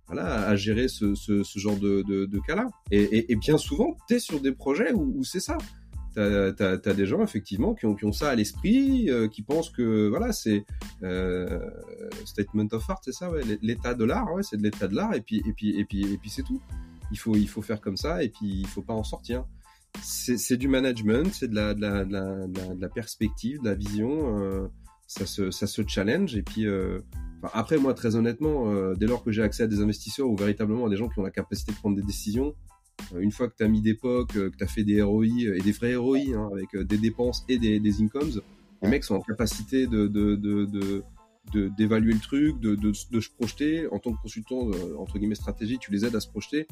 voilà, 0.07 0.47
à 0.47 0.55
gérer 0.55 0.89
ce, 0.89 1.15
genre 1.57 1.77
de, 1.77 2.47
cas-là. 2.47 2.69
Et, 2.91 3.35
bien 3.37 3.59
souvent, 3.59 3.97
tu 4.07 4.15
es 4.15 4.19
sur 4.19 4.41
des 4.41 4.53
projets 4.53 4.93
où 4.93 5.25
c'est 5.25 5.41
ça. 5.41 5.57
T'as 6.15 6.53
as, 6.53 6.95
des 6.95 7.07
gens 7.07 7.23
effectivement 7.23 7.75
qui 7.75 7.87
ont, 7.87 7.95
qui 7.95 8.05
ont 8.05 8.13
ça 8.13 8.31
à 8.31 8.35
l'esprit, 8.35 9.09
euh, 9.11 9.29
qui 9.29 9.43
pensent 9.43 9.71
que 9.71 10.09
voilà 10.09 10.33
c'est 10.33 10.65
euh, 11.05 11.61
statement 12.25 12.67
of 12.73 12.89
art, 12.91 13.01
c'est 13.05 13.13
ça, 13.13 13.31
ouais, 13.31 13.43
l'état 13.63 13.95
de 13.95 14.05
l'art, 14.05 14.33
ouais, 14.33 14.43
c'est 14.43 14.57
de 14.57 14.63
l'état 14.63 14.89
de 14.89 14.97
l'art, 14.97 15.15
et 15.15 15.21
puis 15.21 15.43
et 15.47 15.53
puis 15.53 15.79
et 15.79 15.85
puis 15.85 16.13
et 16.13 16.19
puis 16.19 16.31
c'est 16.31 16.43
tout. 16.43 16.61
Il 17.13 17.19
faut 17.19 17.37
il 17.37 17.49
faut 17.49 17.63
faire 17.63 17.81
comme 17.81 17.97
ça, 17.97 18.25
et 18.25 18.29
puis 18.29 18.61
il 18.61 18.67
faut 18.67 18.83
pas 18.83 18.95
en 18.95 19.05
sortir. 19.05 19.45
C'est 20.03 20.57
du 20.57 20.69
management, 20.69 21.33
c'est 21.33 21.49
de 21.49 21.55
la 21.55 21.75
de 21.75 21.81
la, 21.81 22.05
de 22.05 22.81
la 22.81 22.89
perspective, 22.89 23.61
de 23.61 23.69
la 23.69 23.75
vision. 23.75 24.41
Euh, 24.41 24.69
ça 25.07 25.27
se 25.27 25.51
ça 25.53 25.67
se 25.69 25.83
challenge, 25.87 26.35
et 26.37 26.43
puis 26.43 26.67
après 27.53 27.79
moi 27.79 27.95
très 27.95 28.17
honnêtement, 28.17 28.93
dès 28.95 29.07
lors 29.07 29.23
que 29.23 29.31
j'ai 29.31 29.43
accès 29.43 29.65
à 29.65 29.67
des 29.69 29.81
investisseurs 29.81 30.29
ou 30.29 30.37
véritablement 30.37 30.87
à 30.87 30.89
des 30.91 30.97
gens 30.97 31.09
qui 31.09 31.19
ont 31.21 31.25
la 31.25 31.31
capacité 31.31 31.73
de 31.73 31.77
prendre 31.77 31.97
des 31.97 32.03
décisions 32.03 32.55
une 33.19 33.33
fois 33.33 33.49
que 33.49 33.55
tu 33.57 33.65
as 33.65 33.69
mis 33.69 33.81
des 33.81 33.95
POC, 33.95 34.37
euh, 34.37 34.51
que 34.51 34.57
tu 34.57 34.65
as 34.65 34.67
fait 34.67 34.85
des 34.85 35.03
ROI 35.03 35.25
euh, 35.47 35.57
et 35.57 35.61
des 35.61 35.73
vrais 35.73 35.97
ROI 35.97 36.19
hein, 36.35 36.49
avec 36.53 36.75
euh, 36.75 36.85
des 36.85 36.99
dépenses 36.99 37.45
et 37.49 37.59
des, 37.59 37.81
des 37.81 38.03
incomes, 38.03 38.31
les 38.83 38.89
mecs 38.89 39.05
sont 39.05 39.17
en 39.17 39.21
capacité 39.21 39.87
de, 39.87 40.07
de, 40.07 40.37
de, 40.37 41.05
d'évaluer 41.77 42.13
le 42.13 42.21
truc, 42.21 42.61
de, 42.61 42.75
de, 42.75 42.93
de 43.11 43.21
se 43.21 43.31
projeter 43.31 43.87
en 43.89 43.99
tant 43.99 44.13
que 44.13 44.23
consultant 44.23 44.71
euh, 44.71 44.97
entre 44.99 45.19
guillemets 45.19 45.35
stratégie, 45.35 45.79
tu 45.79 45.91
les 45.91 46.05
aides 46.05 46.15
à 46.15 46.21
se 46.21 46.29
projeter. 46.29 46.67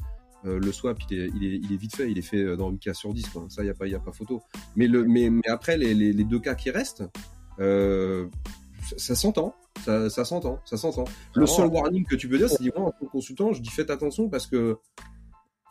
Euh, 0.45 0.57
le 0.57 0.71
swap, 0.71 0.97
il 1.11 1.19
est, 1.19 1.29
il, 1.35 1.43
est, 1.43 1.57
il 1.57 1.73
est 1.73 1.77
vite 1.77 1.95
fait, 1.95 2.09
il 2.09 2.17
est 2.17 2.21
fait 2.21 2.41
euh, 2.41 2.55
dans 2.55 2.69
8 2.69 2.79
cas 2.79 2.93
sur 2.93 3.13
10, 3.13 3.27
quoi. 3.27 3.45
ça, 3.49 3.61
il 3.61 3.65
n'y 3.65 3.71
a, 3.71 3.73
pas- 3.73 3.87
y 3.87 3.95
a 3.95 3.99
pas 3.99 4.13
photo. 4.13 4.41
Mais, 4.77 4.87
le, 4.87 5.03
mais, 5.03 5.29
mais 5.29 5.49
après, 5.49 5.77
les, 5.77 5.93
les, 5.93 6.13
les 6.13 6.23
deux 6.23 6.39
cas 6.39 6.55
qui 6.55 6.71
restent, 6.71 7.03
euh, 7.59 8.25
ça, 8.95 9.15
s'entend, 9.15 9.53
ça, 9.83 10.09
s'entend, 10.09 10.61
ça 10.63 10.77
s'entend. 10.77 11.03
Le 11.35 11.45
seul 11.45 11.67
warning 11.67 12.05
que 12.05 12.15
tu 12.15 12.29
peux 12.29 12.37
dire, 12.37 12.49
c'est 12.49 12.63
en 12.77 12.91
tant 12.91 13.05
que 13.05 13.11
consultant, 13.11 13.51
je 13.51 13.61
dis 13.61 13.69
faites 13.69 13.89
attention 13.89 14.29
parce 14.29 14.47
que 14.47 14.77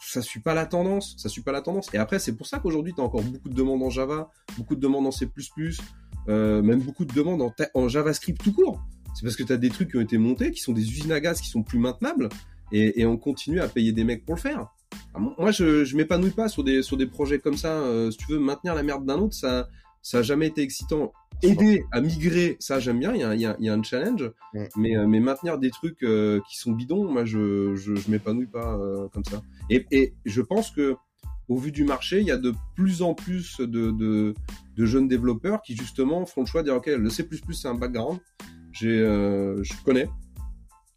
ça 0.08 0.22
suit 0.22 0.40
pas 0.40 0.54
la 0.54 0.66
tendance, 0.66 1.14
ça 1.18 1.28
suit 1.28 1.42
pas 1.42 1.52
la 1.52 1.60
tendance. 1.60 1.92
Et 1.94 1.98
après, 1.98 2.18
c'est 2.18 2.32
pour 2.32 2.46
ça 2.46 2.58
qu'aujourd'hui, 2.58 2.94
tu 2.94 3.00
as 3.00 3.04
encore 3.04 3.22
beaucoup 3.22 3.48
de 3.48 3.54
demandes 3.54 3.82
en 3.82 3.90
Java, 3.90 4.30
beaucoup 4.56 4.74
de 4.74 4.80
demandes 4.80 5.06
en 5.06 5.10
C++, 5.10 5.28
euh, 6.28 6.62
même 6.62 6.80
beaucoup 6.80 7.04
de 7.04 7.12
demandes 7.12 7.52
en, 7.74 7.88
JavaScript 7.88 8.42
tout 8.42 8.52
court. 8.52 8.82
c'est 9.14 9.22
parce 9.22 9.36
que 9.36 9.42
tu 9.42 9.52
as 9.52 9.56
des 9.56 9.70
trucs 9.70 9.90
qui 9.90 9.96
ont 9.96 10.02
été 10.02 10.18
montés, 10.18 10.50
qui 10.50 10.60
sont 10.60 10.72
des 10.72 10.82
usines 10.82 11.12
à 11.12 11.20
gaz 11.20 11.40
qui 11.40 11.48
sont 11.48 11.62
plus 11.62 11.78
maintenables, 11.78 12.28
et, 12.72 13.00
et 13.00 13.06
on 13.06 13.16
continue 13.16 13.60
à 13.60 13.68
payer 13.68 13.92
des 13.92 14.04
mecs 14.04 14.24
pour 14.24 14.34
le 14.34 14.40
faire. 14.40 14.68
Ah, 15.14 15.18
moi, 15.18 15.50
je, 15.50 15.84
je 15.84 15.96
m'épanouis 15.96 16.30
pas 16.30 16.48
sur 16.48 16.64
des, 16.64 16.82
sur 16.82 16.96
des 16.96 17.06
projets 17.06 17.38
comme 17.38 17.56
ça. 17.56 17.72
Euh, 17.72 18.10
si 18.10 18.18
tu 18.18 18.32
veux 18.32 18.38
maintenir 18.38 18.74
la 18.74 18.82
merde 18.82 19.04
d'un 19.04 19.18
autre, 19.18 19.34
ça, 19.34 19.68
ça 20.08 20.20
a 20.20 20.22
jamais 20.22 20.46
été 20.46 20.62
excitant. 20.62 21.12
Aider 21.42 21.84
à 21.92 22.00
migrer, 22.00 22.56
ça 22.60 22.80
j'aime 22.80 22.98
bien, 22.98 23.12
il 23.14 23.20
y 23.20 23.24
a, 23.24 23.34
il 23.34 23.40
y 23.42 23.44
a, 23.44 23.56
il 23.60 23.66
y 23.66 23.68
a 23.68 23.74
un 23.74 23.82
challenge, 23.82 24.32
Mm. 24.54 24.64
mais, 24.76 24.96
euh, 24.96 25.06
mais 25.06 25.20
maintenir 25.20 25.58
des 25.58 25.70
trucs 25.70 26.02
euh, 26.02 26.40
qui 26.48 26.56
sont 26.56 26.72
bidons, 26.72 27.12
moi 27.12 27.26
je, 27.26 27.76
je, 27.76 27.94
je 27.94 28.10
m'épanouis 28.10 28.46
pas 28.46 28.74
euh, 28.78 29.06
comme 29.12 29.24
ça. 29.24 29.42
Et, 29.68 29.84
et 29.90 30.14
je 30.24 30.40
pense 30.40 30.70
que 30.70 30.96
au 31.48 31.58
vu 31.58 31.72
du 31.72 31.84
marché, 31.84 32.20
il 32.20 32.26
y 32.26 32.30
a 32.30 32.38
de 32.38 32.54
plus 32.74 33.02
en 33.02 33.12
plus 33.12 33.58
de, 33.60 33.90
de, 33.90 34.32
de 34.78 34.84
jeunes 34.86 35.08
développeurs 35.08 35.60
qui 35.60 35.76
justement 35.76 36.24
font 36.24 36.40
le 36.40 36.46
choix 36.46 36.62
de 36.62 36.68
dire 36.68 36.76
ok, 36.76 36.86
le 36.86 37.10
C++ 37.10 37.28
c'est 37.52 37.68
un 37.68 37.74
background, 37.74 38.18
j'ai, 38.72 38.98
euh, 38.98 39.62
je 39.62 39.74
connais, 39.84 40.08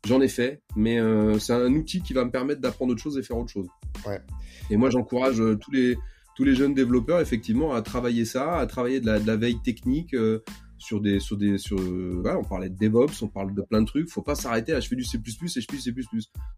j'en 0.08 0.22
ai 0.22 0.30
fait, 0.30 0.62
mais 0.78 1.00
c'est 1.38 1.54
un 1.54 1.74
outil 1.74 2.02
qui 2.02 2.14
va 2.14 2.24
me 2.24 2.32
permettre 2.32 2.62
d'apprendre 2.62 2.94
autre 2.94 3.02
chose 3.02 3.18
et 3.18 3.24
faire 3.24 3.38
autre 3.38 3.52
chose. 3.52 3.68
Ouais. 4.08 4.22
Et 4.70 4.78
moi 4.78 4.90
j'encourage 4.90 5.44
tous 5.60 5.72
les 5.72 5.98
tous 6.36 6.44
les 6.44 6.56
jeunes 6.56 6.74
développeurs 6.74 7.20
effectivement 7.20 7.74
à 7.74 7.82
travailler 7.82 8.26
ça, 8.26 8.58
à 8.58 8.66
travailler 8.66 9.00
de 9.00 9.06
la, 9.06 9.20
de 9.20 9.28
la 9.28 9.36
veille 9.36 9.62
technique 9.62 10.14
euh, 10.14 10.44
sur 10.78 11.02
des 11.02 11.20
sur 11.20 11.38
des 11.38 11.58
sur 11.58 11.80
euh, 11.80 12.20
voilà, 12.22 12.40
on 12.40 12.44
parlait 12.44 12.70
de 12.70 12.78
DevOps, 12.78 13.22
on 13.22 13.28
parle 13.28 13.54
de 13.54 13.62
plein 13.62 13.82
de 13.82 13.88
trucs, 13.88 14.10
faut 14.10 14.22
pas 14.22 14.36
s'arrêter 14.36 14.74
à 14.74 14.80
je 14.80 14.88
fais 14.88 14.96
du 14.96 15.04
C++ 15.04 15.18
et 15.18 15.62
je 15.62 15.68
fais 15.70 15.78
du 15.78 15.82
C++. 15.82 15.94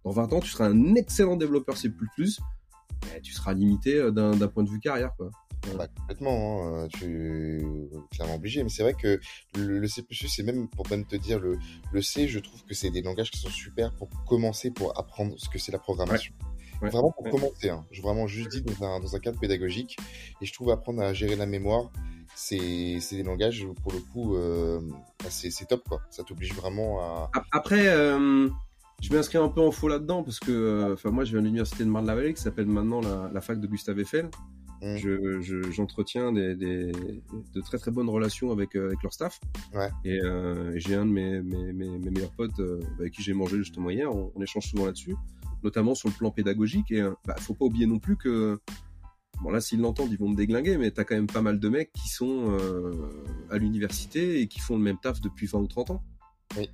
Dans 0.06 0.12
20 0.12 0.34
ans, 0.34 0.40
tu 0.40 0.50
seras 0.50 0.68
un 0.68 0.96
excellent 0.96 1.36
développeur 1.36 1.78
C++, 1.78 1.92
mais 3.12 3.22
tu 3.22 3.34
seras 3.34 3.54
limité 3.54 3.96
euh, 3.96 4.12
d'un 4.12 4.48
point 4.48 4.64
de 4.64 4.70
vue 4.70 4.80
carrière 4.80 5.12
quoi. 5.18 5.30
Bah, 5.78 5.88
complètement, 5.88 6.68
hein, 6.68 6.88
tu 6.90 7.06
es 7.06 8.16
clairement 8.16 8.36
obligé. 8.36 8.64
Mais 8.64 8.70
c'est 8.70 8.84
vrai 8.84 8.94
que 8.94 9.20
le, 9.56 9.80
le 9.80 9.88
C++, 9.88 10.04
c'est 10.10 10.44
même 10.44 10.68
pour 10.68 10.90
même 10.90 11.06
te 11.06 11.16
dire 11.16 11.40
le, 11.40 11.58
le 11.92 12.02
C, 12.02 12.28
je 12.28 12.40
trouve 12.40 12.64
que 12.66 12.74
c'est 12.74 12.90
des 12.90 13.02
langages 13.02 13.32
qui 13.32 13.40
sont 13.40 13.50
super 13.50 13.94
pour 13.94 14.10
commencer, 14.26 14.72
pour 14.72 14.98
apprendre 15.00 15.36
ce 15.38 15.48
que 15.50 15.58
c'est 15.60 15.72
la 15.72 15.80
programmation. 15.80 16.34
Ouais. 16.42 16.53
Vraiment 16.90 17.12
pour 17.12 17.26
Ouais. 17.26 17.32
commencer, 17.32 17.70
hein. 17.70 17.86
je 17.92 18.02
vraiment 18.02 18.28
juste 18.28 18.50
dit 18.52 18.62
dans 18.62 18.86
un, 18.86 19.00
dans 19.00 19.16
un 19.16 19.20
cadre 19.20 19.40
pédagogique. 19.40 19.98
Et 20.42 20.46
je 20.46 20.54
trouve 20.54 20.70
apprendre 20.72 21.02
à 21.02 21.14
gérer 21.14 21.36
la 21.36 21.46
mémoire, 21.46 21.92
c'est 22.36 22.58
des 22.58 23.24
langages 23.24 23.68
pour 23.84 23.92
le 23.92 24.00
coup, 24.00 24.36
euh, 24.36 24.80
c'est 25.30 25.52
c'est 25.52 25.66
top 25.66 25.84
quoi. 25.88 26.02
Ça 26.10 26.24
t'oblige 26.24 26.54
vraiment 26.54 27.00
à. 27.02 27.30
Ap- 27.34 27.46
Après, 27.52 27.88
euh, 27.88 28.50
je 29.02 29.14
m'inscris 29.14 29.38
un 29.38 29.50
peu 29.50 29.62
en 29.62 29.72
faux 29.72 29.88
là-dedans 29.88 30.24
parce 30.24 30.40
que, 30.40 30.52
euh, 30.52 30.94
enfin, 30.94 31.12
moi, 31.12 31.26
je 31.26 31.32
viens 31.32 31.42
de 31.42 31.46
l'université 31.46 31.84
de 31.84 31.90
Marne-la-Vallée 31.90 32.34
qui 32.34 32.42
s'appelle 32.42 32.68
maintenant 32.68 33.02
la, 33.02 33.30
la 33.34 33.42
fac 33.42 33.60
de 33.60 33.68
Gustave 33.68 34.00
Eiffel. 34.00 34.30
Mm. 34.82 34.98
Je- 34.98 35.42
je- 35.42 35.72
J'entretiens 35.72 36.32
des, 36.34 36.56
des- 36.56 36.92
de 36.92 37.62
très 37.62 37.78
très 37.78 37.92
bonnes 37.92 38.10
relations 38.10 38.52
avec, 38.52 38.76
euh, 38.76 38.88
avec 38.88 39.02
leur 39.04 39.14
staff. 39.14 39.40
Ouais. 39.74 39.90
Et 40.04 40.22
euh, 40.22 40.74
j'ai 40.76 40.96
un 40.96 41.06
de 41.06 41.12
mes, 41.12 41.42
mes, 41.42 41.72
mes, 41.72 41.98
mes 42.00 42.10
meilleurs 42.10 42.32
potes 42.32 42.60
euh, 42.60 42.80
avec 43.00 43.14
qui 43.14 43.22
j'ai 43.24 43.34
mangé 43.34 43.58
justement 43.58 43.90
hier. 43.92 44.14
On, 44.14 44.32
on 44.36 44.42
échange 44.42 44.66
souvent 44.68 44.86
là-dessus, 44.86 45.16
notamment 45.64 45.96
sur 45.96 46.10
le 46.10 46.14
plan 46.16 46.32
pédagogique. 46.32 46.92
Et 46.92 47.02
euh, 47.02 47.12
bah, 47.26 47.36
faut 47.40 47.54
pas 47.54 47.66
oublier 47.66 47.86
non 47.88 48.00
plus 48.00 48.18
que 48.18 48.60
Bon 49.42 49.50
là, 49.50 49.60
s'ils 49.60 49.82
l'entendent, 49.82 50.12
ils 50.12 50.18
vont 50.18 50.30
me 50.30 50.36
déglinguer, 50.36 50.78
mais 50.78 50.92
t'as 50.92 51.04
quand 51.04 51.16
même 51.16 51.28
pas 51.28 51.42
mal 51.42 51.60
de 51.60 51.68
mecs 51.68 51.92
qui 51.92 52.08
sont 52.08 52.52
euh, 52.52 52.92
à 53.50 53.58
l'université 53.58 54.40
et 54.40 54.48
qui 54.48 54.60
font 54.60 54.78
le 54.78 54.84
même 54.84 54.98
taf 55.02 55.20
depuis 55.22 55.48
20 55.48 55.60
ou 55.60 55.68
30 55.68 55.90
ans. 55.90 56.04
Oui. 56.56 56.70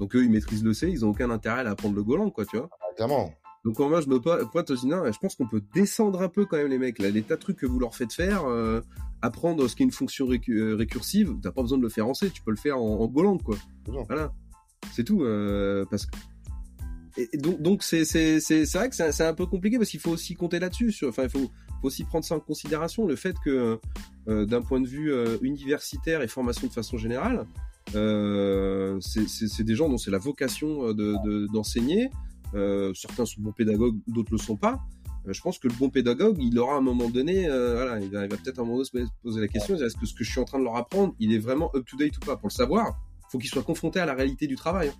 Donc 0.00 0.16
eux, 0.16 0.24
ils 0.24 0.30
maîtrisent 0.30 0.64
le 0.64 0.72
C, 0.72 0.88
ils 0.90 1.04
ont 1.04 1.10
aucun 1.10 1.30
intérêt 1.30 1.60
à 1.66 1.70
apprendre 1.70 1.94
le 1.94 2.02
Golang, 2.02 2.30
quoi, 2.32 2.46
tu 2.46 2.56
vois. 2.56 2.68
Ah, 2.80 2.94
clairement. 2.96 3.32
Donc 3.64 3.76
quand 3.76 3.88
moi, 3.90 4.00
je 4.00 4.08
me 4.08 4.18
po- 4.18 4.44
pointe 4.50 4.72
je 4.74 5.18
pense 5.20 5.34
qu'on 5.36 5.46
peut 5.46 5.62
descendre 5.74 6.22
un 6.22 6.28
peu 6.30 6.46
quand 6.46 6.56
même 6.56 6.68
les 6.68 6.78
mecs. 6.78 6.98
Là, 6.98 7.10
les 7.10 7.22
tas 7.22 7.36
de 7.36 7.40
trucs 7.40 7.58
que 7.58 7.66
vous 7.66 7.78
leur 7.78 7.94
faites 7.94 8.14
faire, 8.14 8.44
euh, 8.46 8.80
apprendre 9.20 9.68
ce 9.68 9.76
qu'est 9.76 9.84
une 9.84 9.92
fonction 9.92 10.26
récu- 10.26 10.72
récursive, 10.74 11.34
t'as 11.42 11.52
pas 11.52 11.60
besoin 11.62 11.76
de 11.78 11.82
le 11.82 11.90
faire 11.90 12.08
en 12.08 12.14
C, 12.14 12.30
tu 12.30 12.42
peux 12.42 12.50
le 12.50 12.56
faire 12.56 12.78
en, 12.78 12.98
en 13.00 13.06
Golang, 13.06 13.36
quoi. 13.40 13.56
Voilà, 14.06 14.32
c'est 14.92 15.04
tout. 15.04 15.22
euh, 15.22 15.84
parce 15.90 16.06
que 16.06 16.16
donc 17.36 17.82
c'est 17.82 18.04
vrai 18.74 18.88
que 18.88 18.94
c'est 18.94 19.26
un 19.26 19.34
peu 19.34 19.46
compliqué 19.46 19.78
parce 19.78 19.90
qu'il 19.90 20.00
faut 20.00 20.10
aussi 20.10 20.34
compter 20.34 20.58
là-dessus. 20.58 20.94
Enfin, 21.06 21.24
il 21.24 21.30
faut 21.30 21.50
aussi 21.82 22.04
prendre 22.04 22.24
ça 22.24 22.36
en 22.36 22.40
considération 22.40 23.06
le 23.06 23.16
fait 23.16 23.36
que 23.44 23.78
euh, 24.28 24.46
d'un 24.46 24.62
point 24.62 24.80
de 24.80 24.86
vue 24.86 25.12
euh, 25.12 25.38
universitaire 25.42 26.22
et 26.22 26.28
formation 26.28 26.66
de 26.66 26.72
façon 26.72 26.98
générale, 26.98 27.46
euh, 27.94 28.98
c'est 29.00 29.64
des 29.64 29.74
gens 29.74 29.88
dont 29.88 29.98
c'est 29.98 30.10
la 30.10 30.18
vocation 30.18 30.92
de 30.92 31.14
de- 31.24 31.46
d'enseigner. 31.52 32.10
Certains 32.94 33.26
sont 33.26 33.40
bons 33.40 33.52
pédagogues, 33.52 33.96
d'autres 34.06 34.32
le 34.32 34.38
sont 34.38 34.56
pas. 34.56 34.80
Je 35.26 35.40
pense 35.42 35.58
que 35.58 35.68
le 35.68 35.74
bon 35.74 35.90
pédagogue, 35.90 36.38
il 36.40 36.58
aura 36.58 36.74
à 36.74 36.78
un 36.78 36.80
moment 36.80 37.10
donné, 37.10 37.48
voilà, 37.48 38.00
il 38.00 38.10
va, 38.10 38.26
peut-être 38.26 38.58
à 38.58 38.62
un 38.62 38.64
moment 38.64 38.82
donné 38.82 39.06
se 39.06 39.12
poser 39.22 39.40
la 39.40 39.48
question 39.48 39.76
est-ce 39.76 39.96
que 39.96 40.06
ce 40.06 40.14
que 40.14 40.24
je 40.24 40.30
suis 40.30 40.40
en 40.40 40.44
train 40.44 40.58
de 40.58 40.64
leur 40.64 40.76
apprendre, 40.76 41.14
il 41.18 41.34
est 41.34 41.38
vraiment 41.38 41.70
up 41.74 41.84
to 41.86 41.96
date 41.96 42.16
ou 42.16 42.20
pas? 42.20 42.36
Pour 42.36 42.48
le 42.48 42.54
savoir, 42.54 42.98
faut 43.30 43.38
qu'il 43.38 43.50
soit 43.50 43.62
confronté 43.62 44.00
à 44.00 44.06
la 44.06 44.14
réalité 44.14 44.46
du 44.46 44.56
travail. 44.56 44.90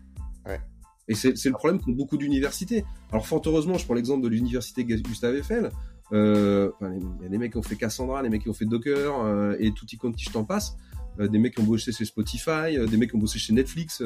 Ouais. 0.47 0.61
Et 1.09 1.15
c'est 1.15 1.45
le 1.45 1.53
problème 1.53 1.81
qu'ont 1.81 1.93
beaucoup 1.93 2.17
d'universités. 2.17 2.85
Alors 3.11 3.27
fort 3.27 3.43
heureusement, 3.47 3.79
je 3.79 3.85
prends 3.85 3.95
l'exemple 3.95 4.23
de 4.23 4.29
l'université 4.29 4.85
Gustave 4.85 5.35
Eiffel. 5.35 5.71
Euh, 6.13 6.71
il 6.81 7.23
y 7.23 7.27
a 7.27 7.29
des 7.29 7.39
mecs 7.39 7.53
qui 7.53 7.59
ont 7.59 7.63
fait 7.63 7.77
Cassandra, 7.77 8.23
des 8.23 8.29
mecs 8.29 8.43
qui 8.43 8.49
ont 8.49 8.55
fait 8.55 8.65
Docker 8.65 9.21
euh, 9.25 9.57
et 9.59 9.73
tout 9.73 9.87
y 9.91 9.97
quanti 9.97 10.25
je 10.25 10.31
t'en 10.31 10.45
passe. 10.45 10.77
Euh, 11.19 11.29
des 11.29 11.39
mecs 11.39 11.55
qui 11.55 11.61
ont 11.61 11.67
bossé 11.67 11.93
chez 11.93 12.05
Spotify, 12.05 12.77
des 12.89 12.97
mecs 12.97 13.11
qui 13.11 13.17
ont 13.17 13.21
bossé 13.21 13.39
chez 13.39 13.53
Netflix, 13.53 14.03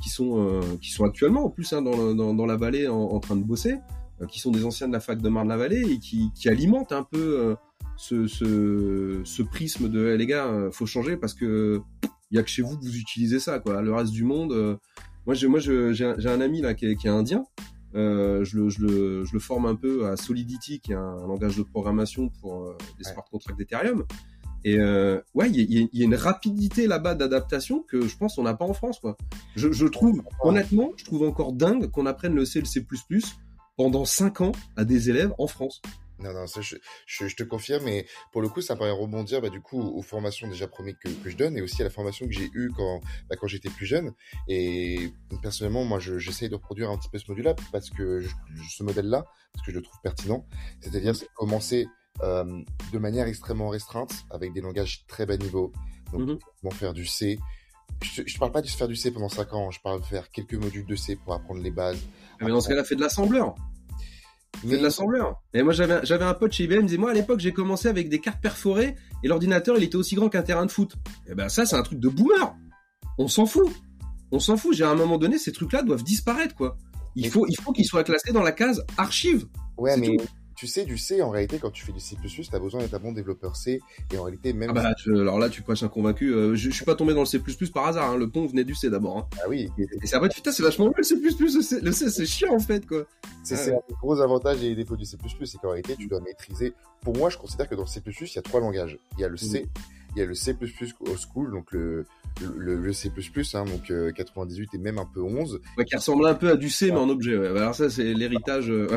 qui 0.00 0.08
sont 0.08 0.60
qui 0.80 0.90
sont 0.90 1.04
actuellement 1.04 1.44
en 1.44 1.50
plus 1.50 1.72
hein, 1.72 1.82
dans, 1.82 2.46
la 2.46 2.56
vallée 2.56 2.88
en, 2.88 3.20
train 3.20 3.36
de 3.36 3.44
bosser, 3.44 3.76
qui 4.28 4.40
sont 4.40 4.50
des 4.50 4.64
anciens 4.64 4.88
de 4.88 4.92
la 4.92 5.00
fac 5.00 5.20
de 5.20 5.28
Marne-la-Vallée 5.28 5.82
et 5.90 5.98
qui, 5.98 6.48
alimentent 6.48 6.92
un 6.92 7.02
peu 7.02 7.56
ce, 7.96 9.42
prisme 9.42 9.88
de 9.88 10.14
les 10.14 10.26
gars, 10.26 10.68
faut 10.72 10.86
changer 10.86 11.16
parce 11.16 11.34
que 11.34 11.82
il 12.30 12.36
y 12.36 12.40
a 12.40 12.42
que 12.42 12.48
chez 12.48 12.62
vous 12.62 12.78
que 12.78 12.82
vous 12.82 12.96
utilisez 12.96 13.38
ça 13.38 13.58
quoi. 13.58 13.82
Le 13.82 13.92
reste 13.92 14.12
du 14.12 14.24
monde, 14.24 14.78
moi 15.26 15.34
j'ai 15.34 15.46
moi 15.48 15.58
j'ai 15.60 16.04
un, 16.04 16.40
ami 16.40 16.60
là 16.60 16.74
qui 16.74 16.86
est, 16.86 16.96
qui 16.96 17.06
est 17.06 17.10
indien. 17.10 17.44
Euh, 17.94 18.44
je, 18.44 18.58
le, 18.58 18.68
je, 18.70 18.80
le, 18.80 19.24
je 19.24 19.32
le 19.32 19.38
forme 19.38 19.66
un 19.66 19.76
peu 19.76 20.08
à 20.08 20.16
Solidity, 20.16 20.80
qui 20.80 20.90
est 20.92 20.96
un, 20.96 21.00
un 21.00 21.26
langage 21.28 21.56
de 21.56 21.62
programmation 21.62 22.28
pour 22.40 22.64
euh, 22.64 22.76
des 22.98 23.06
Ouais. 23.06 23.12
smart 23.12 23.24
contracts 23.30 23.56
d'Ethereum. 23.56 24.04
Et 24.64 24.78
euh, 24.80 25.20
ouais, 25.34 25.48
il 25.50 25.60
y, 25.60 25.88
y 25.92 26.02
a 26.02 26.04
une 26.04 26.14
rapidité 26.16 26.86
là-bas 26.88 27.14
d'adaptation 27.14 27.80
que 27.86 28.08
je 28.08 28.16
pense 28.16 28.38
on 28.38 28.42
n'a 28.44 28.54
pas 28.54 28.64
en 28.64 28.72
France. 28.72 28.98
Quoi. 28.98 29.16
Je, 29.56 29.70
je 29.70 29.86
trouve, 29.86 30.22
honnêtement, 30.40 30.90
je 30.96 31.04
trouve 31.04 31.22
encore 31.22 31.52
dingue 31.52 31.88
qu'on 31.90 32.06
apprenne 32.06 32.34
le 32.34 32.44
C 32.44 32.58
et 32.58 32.62
le 32.62 32.66
C++ 32.66 32.84
pendant 33.76 34.04
5 34.04 34.40
ans 34.40 34.52
à 34.76 34.84
des 34.84 35.10
élèves 35.10 35.32
en 35.38 35.46
France. 35.46 35.82
Non, 36.24 36.32
non, 36.32 36.46
ça, 36.46 36.60
je, 36.62 36.76
je, 37.06 37.28
je 37.28 37.36
te 37.36 37.42
confirme, 37.42 37.84
mais 37.84 38.06
pour 38.32 38.40
le 38.42 38.48
coup, 38.48 38.60
ça 38.62 38.74
me 38.74 38.78
paraît 38.78 38.90
rebondir 38.90 39.40
bah, 39.42 39.50
du 39.50 39.60
coup 39.60 39.80
aux 39.80 40.02
formations 40.02 40.48
déjà 40.48 40.66
premières 40.66 40.98
que, 40.98 41.08
que 41.08 41.28
je 41.30 41.36
donne 41.36 41.56
et 41.56 41.60
aussi 41.62 41.82
à 41.82 41.84
la 41.84 41.90
formation 41.90 42.26
que 42.26 42.32
j'ai 42.32 42.50
eue 42.54 42.70
quand, 42.76 43.00
bah, 43.28 43.36
quand 43.38 43.46
j'étais 43.46 43.68
plus 43.70 43.86
jeune. 43.86 44.12
Et 44.48 45.12
personnellement, 45.42 45.84
moi, 45.84 45.98
je- 45.98 46.18
j'essaye 46.18 46.48
de 46.48 46.54
reproduire 46.54 46.90
un 46.90 46.96
petit 46.98 47.08
peu 47.10 47.18
ce 47.18 47.26
module-là 47.30 47.54
parce 47.72 47.90
que 47.90 48.22
ce 48.70 48.82
modèle-là, 48.82 49.26
parce 49.52 49.66
que 49.66 49.70
je 49.72 49.76
le 49.76 49.82
trouve 49.82 50.00
pertinent, 50.02 50.46
c'est-à-dire 50.80 51.14
c'est 51.14 51.28
commencer 51.34 51.86
euh, 52.22 52.44
de 52.92 52.98
manière 52.98 53.26
extrêmement 53.26 53.68
restreinte 53.68 54.12
avec 54.30 54.52
des 54.52 54.60
langages 54.60 55.04
très 55.08 55.26
bas 55.26 55.36
niveau. 55.36 55.72
Donc, 56.12 56.20
Mhm. 56.28 56.38
comment 56.60 56.70
faire 56.70 56.92
du 56.94 57.06
C. 57.06 57.38
Je, 58.02 58.22
je 58.24 58.38
parle 58.38 58.52
pas 58.52 58.62
de 58.62 58.68
faire 58.68 58.88
du 58.88 58.96
C 58.96 59.10
pendant 59.10 59.28
5 59.28 59.52
ans, 59.52 59.70
je 59.70 59.80
parle 59.80 60.00
de 60.00 60.04
faire 60.06 60.30
quelques 60.30 60.54
modules 60.54 60.86
de 60.86 60.94
C 60.96 61.16
pour 61.16 61.34
apprendre 61.34 61.60
les 61.60 61.70
bases. 61.70 62.00
Mais 62.40 62.48
dans 62.50 62.60
ce 62.60 62.68
cas-là, 62.68 62.84
fais 62.84 62.94
de 62.96 63.00
l'assembleur. 63.00 63.54
Fais 64.60 64.68
Mais 64.68 64.78
de 64.78 64.82
l'assembleur. 64.82 65.42
Et 65.52 65.62
moi, 65.62 65.72
j'avais, 65.72 66.00
j'avais 66.04 66.24
un 66.24 66.34
pote 66.34 66.52
chez 66.52 66.64
IBM, 66.64 66.74
il 66.74 66.82
me 66.82 66.86
disait, 66.88 66.98
moi, 66.98 67.10
à 67.10 67.14
l'époque, 67.14 67.40
j'ai 67.40 67.52
commencé 67.52 67.88
avec 67.88 68.08
des 68.08 68.20
cartes 68.20 68.40
perforées 68.40 68.94
et 69.22 69.28
l'ordinateur, 69.28 69.76
il 69.76 69.84
était 69.84 69.96
aussi 69.96 70.14
grand 70.14 70.28
qu'un 70.28 70.42
terrain 70.42 70.66
de 70.66 70.70
foot. 70.70 70.94
Et 71.28 71.34
ben, 71.34 71.48
ça, 71.48 71.66
c'est 71.66 71.76
un 71.76 71.82
truc 71.82 71.98
de 72.00 72.08
boomer. 72.08 72.54
On 73.18 73.28
s'en 73.28 73.46
fout. 73.46 73.68
On 74.32 74.38
s'en 74.38 74.56
fout. 74.56 74.74
J'ai 74.74 74.84
à 74.84 74.90
un 74.90 74.94
moment 74.94 75.18
donné, 75.18 75.38
ces 75.38 75.52
trucs-là 75.52 75.82
doivent 75.82 76.02
disparaître, 76.04 76.54
quoi. 76.54 76.76
Il 77.16 77.22
Mais- 77.24 77.28
faut, 77.30 77.46
il 77.48 77.56
faut 77.60 77.72
qu'ils 77.72 77.84
soient 77.86 78.04
classés 78.04 78.32
dans 78.32 78.42
la 78.42 78.52
case 78.52 78.84
archive. 78.96 79.46
Ouais, 79.76 79.96
mais 79.96 80.16
tout. 80.16 80.24
Tu 80.56 80.66
sais, 80.66 80.84
du 80.84 80.96
C, 80.98 81.22
en 81.22 81.30
réalité, 81.30 81.58
quand 81.58 81.70
tu 81.70 81.84
fais 81.84 81.92
du 81.92 82.00
C++, 82.00 82.16
tu 82.22 82.42
as 82.52 82.58
besoin 82.58 82.80
d'être 82.80 82.94
un 82.94 82.98
bon 82.98 83.12
développeur 83.12 83.56
C. 83.56 83.80
Et 84.12 84.18
en 84.18 84.22
réalité, 84.24 84.52
même. 84.52 84.70
Ah 84.70 84.72
bah, 84.74 84.94
je- 84.98 85.12
alors 85.12 85.38
là, 85.38 85.48
tu 85.48 85.62
prêches 85.62 85.82
un 85.82 85.88
convaincu. 85.88 86.32
Euh, 86.34 86.54
je, 86.54 86.70
je 86.70 86.74
suis 86.74 86.84
pas 86.84 86.94
tombé 86.94 87.14
dans 87.14 87.20
le 87.20 87.26
C++ 87.26 87.40
par 87.72 87.86
hasard. 87.86 88.10
hein. 88.12 88.16
Le 88.16 88.28
pont 88.30 88.46
venait 88.46 88.64
du 88.64 88.74
C 88.74 88.90
d'abord. 88.90 89.18
hein. 89.18 89.26
Ah 89.42 89.48
oui, 89.48 89.68
Et 89.78 90.06
c'est 90.06 90.16
après, 90.16 90.28
putain, 90.28 90.52
c'est 90.52 90.62
vachement 90.62 90.86
mieux 90.86 90.92
le 90.96 91.02
C++. 91.02 91.16
Le 91.16 91.60
C, 91.62 91.80
le 91.82 91.92
C, 91.92 92.10
c'est 92.10 92.26
chiant, 92.26 92.54
en 92.54 92.60
fait, 92.60 92.86
quoi. 92.86 93.04
c'est 93.42 93.54
Ouais. 93.54 93.60
c'est 93.60 93.72
un 93.72 93.80
des 93.88 93.94
gros 94.00 94.20
avantages 94.20 94.62
et 94.62 94.74
défauts 94.74 94.96
du 94.96 95.04
C++, 95.04 95.16
c'est 95.44 95.58
qu'en 95.58 95.70
réalité, 95.70 95.96
tu 95.96 96.06
dois 96.06 96.20
maîtriser. 96.20 96.72
Pour 97.02 97.16
moi, 97.16 97.30
je 97.30 97.36
considère 97.38 97.68
que 97.68 97.74
dans 97.74 97.82
le 97.82 97.88
C++, 97.88 98.00
il 98.06 98.34
y 98.34 98.38
a 98.38 98.42
trois 98.42 98.60
langages. 98.60 98.98
Il 99.18 99.20
y 99.20 99.24
a 99.24 99.28
le 99.28 99.36
C, 99.36 99.66
il 100.14 100.20
y 100.20 100.22
a 100.22 100.26
le 100.26 100.34
C++ 100.34 100.56
au 101.00 101.16
school, 101.16 101.50
donc 101.50 101.72
le, 101.72 102.06
le, 102.56 102.76
le 102.76 102.92
C++, 102.92 103.10
hein, 103.54 103.64
donc 103.64 103.90
euh, 103.90 104.12
98 104.12 104.74
et 104.74 104.78
même 104.78 104.98
un 104.98 105.06
peu 105.06 105.20
11. 105.20 105.60
Ouais, 105.76 105.84
qui 105.84 105.96
ressemble 105.96 106.26
un 106.26 106.34
peu 106.34 106.50
à 106.50 106.56
du 106.56 106.70
C, 106.70 106.90
mais 106.90 106.98
en 106.98 107.08
objet. 107.08 107.36
Ouais. 107.36 107.48
Alors 107.48 107.74
ça, 107.74 107.90
c'est 107.90 108.14
l'héritage. 108.14 108.70
euh, 108.70 108.88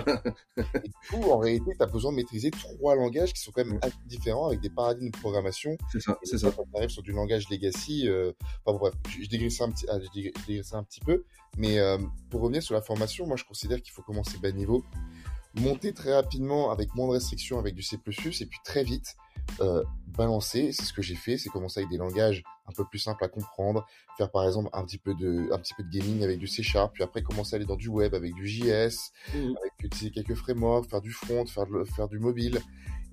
Et 0.58 0.88
du 0.90 0.94
coup, 1.10 1.24
en 1.32 1.38
réalité, 1.40 1.72
tu 1.78 1.84
as 1.84 1.88
besoin 1.88 2.12
de 2.12 2.18
maîtriser 2.18 2.52
trois 2.52 2.96
langages 2.96 3.34
qui 3.34 3.42
sont 3.42 3.52
quand 3.52 3.66
même 3.66 3.80
assez 3.82 3.96
différents 4.06 4.48
avec 4.48 4.60
des 4.62 4.70
paradigmes 4.70 5.10
de 5.10 5.18
programmation 5.18 5.78
c'est 5.92 6.02
ça, 6.02 6.18
c'est 6.24 6.38
ça. 6.38 6.52
Quand 6.52 6.64
on 6.74 6.78
arrive 6.78 6.90
sur 6.90 7.04
du 7.04 7.12
langage 7.12 7.50
legacy, 7.50 8.08
euh, 8.08 8.32
enfin 8.66 8.78
bref, 8.78 8.94
je, 9.10 9.24
je 9.24 9.30
dégrisse 9.30 9.58
ça 9.58 9.66
un 9.66 9.72
petit, 9.72 9.86
ah, 9.90 9.98
je 10.00 10.08
dégr- 10.20 10.34
je 10.48 10.76
un 10.76 10.84
petit 10.84 11.00
peu, 11.00 11.24
mais 11.58 11.80
euh, 11.80 11.98
pour 12.30 12.42
revenir 12.42 12.62
sur 12.62 12.74
la 12.74 12.82
formation, 12.82 13.26
moi 13.26 13.38
je 13.38 13.44
considère 13.44 13.82
qu'il 13.82 13.94
faut 13.94 14.02
commencer 14.02 14.38
bas 14.42 14.52
niveau, 14.52 14.84
monter 15.56 15.94
très 15.94 16.14
rapidement 16.14 16.72
avec 16.72 16.94
moins 16.96 17.08
de 17.08 17.14
restrictions 17.14 17.58
avec 17.60 17.74
du 17.76 17.82
C++, 17.82 17.96
et 17.96 18.46
puis 18.46 18.60
très 18.64 18.84
vite 18.84 19.16
euh, 19.62 19.84
balancer, 20.18 20.72
c'est 20.72 20.84
ce 20.86 20.94
que 20.94 21.02
j'ai 21.02 21.16
fait, 21.16 21.38
c'est 21.38 21.50
commencer 21.50 21.80
avec 21.80 21.90
des 21.92 21.98
langages 21.98 22.44
un 22.68 22.72
peu 22.74 22.84
plus 22.86 23.00
simple 23.00 23.24
à 23.24 23.28
comprendre, 23.28 23.86
faire 24.18 24.30
par 24.32 24.46
exemple 24.46 24.70
un 24.74 24.84
petit 24.84 24.98
peu 24.98 25.14
de, 25.14 25.48
un 25.54 25.58
petit 25.60 25.74
peu 25.76 25.84
de 25.84 25.90
gaming 25.90 26.24
avec 26.24 26.40
du 26.40 26.48
C 26.48 26.64
Sharp, 26.64 26.92
puis 26.94 27.04
après 27.04 27.22
commencer 27.22 27.54
à 27.54 27.58
aller 27.58 27.66
dans 27.66 27.76
du 27.76 27.88
web 27.88 28.14
avec 28.14 28.34
du 28.34 28.48
JS, 28.48 29.12
Mhm. 29.34 29.56
avec 29.58 29.74
utiliser 29.84 30.12
quelques 30.12 30.36
frameworks, 30.36 30.90
faire 30.90 31.02
du 31.02 31.12
front, 31.12 31.46
faire, 31.46 31.66
de- 31.68 31.84
faire 31.86 32.08
du 32.08 32.20
mobile. 32.20 32.60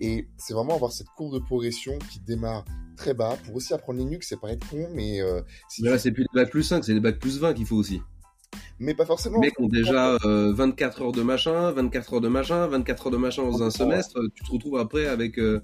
Et 0.00 0.26
c'est 0.36 0.54
vraiment 0.54 0.74
avoir 0.74 0.90
cette 0.92 1.06
courbe 1.16 1.34
de 1.34 1.38
progression 1.38 1.98
qui 2.10 2.18
démarre 2.20 2.64
très 2.96 3.14
bas 3.14 3.36
pour 3.44 3.54
aussi 3.56 3.72
apprendre 3.74 3.98
Linux, 4.00 4.26
c'est 4.28 4.40
paraître 4.40 4.68
con, 4.68 4.88
mais, 4.92 5.20
euh, 5.20 5.40
si 5.68 5.82
Mais 5.82 5.88
tu- 5.88 5.92
là, 5.92 5.98
c'est 5.98 6.10
plus 6.10 6.24
des 6.24 6.40
bacs 6.40 6.50
plus 6.50 6.62
5, 6.64 6.84
c'est 6.84 6.94
des 6.94 7.00
bacs 7.00 7.18
plus 7.20 7.38
20 7.38 7.54
qu'il 7.54 7.66
faut 7.66 7.76
aussi. 7.76 8.00
mais 8.80 8.94
pas 8.94 9.06
forcément. 9.06 9.40
Les 9.40 9.48
mecs 9.48 9.60
ont 9.60 9.68
déjà 9.68 10.16
euh, 10.24 10.52
24 10.52 11.02
heures 11.02 11.12
de 11.12 11.22
machin, 11.22 11.70
24 11.72 12.14
heures 12.14 12.20
de 12.20 12.28
machin, 12.28 12.66
24 12.66 13.06
heures 13.06 13.12
de 13.12 13.16
machin 13.16 13.42
dans 13.44 13.62
un 13.62 13.70
semestre. 13.70 14.18
Tu 14.34 14.42
te 14.44 14.50
retrouves 14.50 14.78
après 14.78 15.06
avec. 15.06 15.38
euh, 15.38 15.62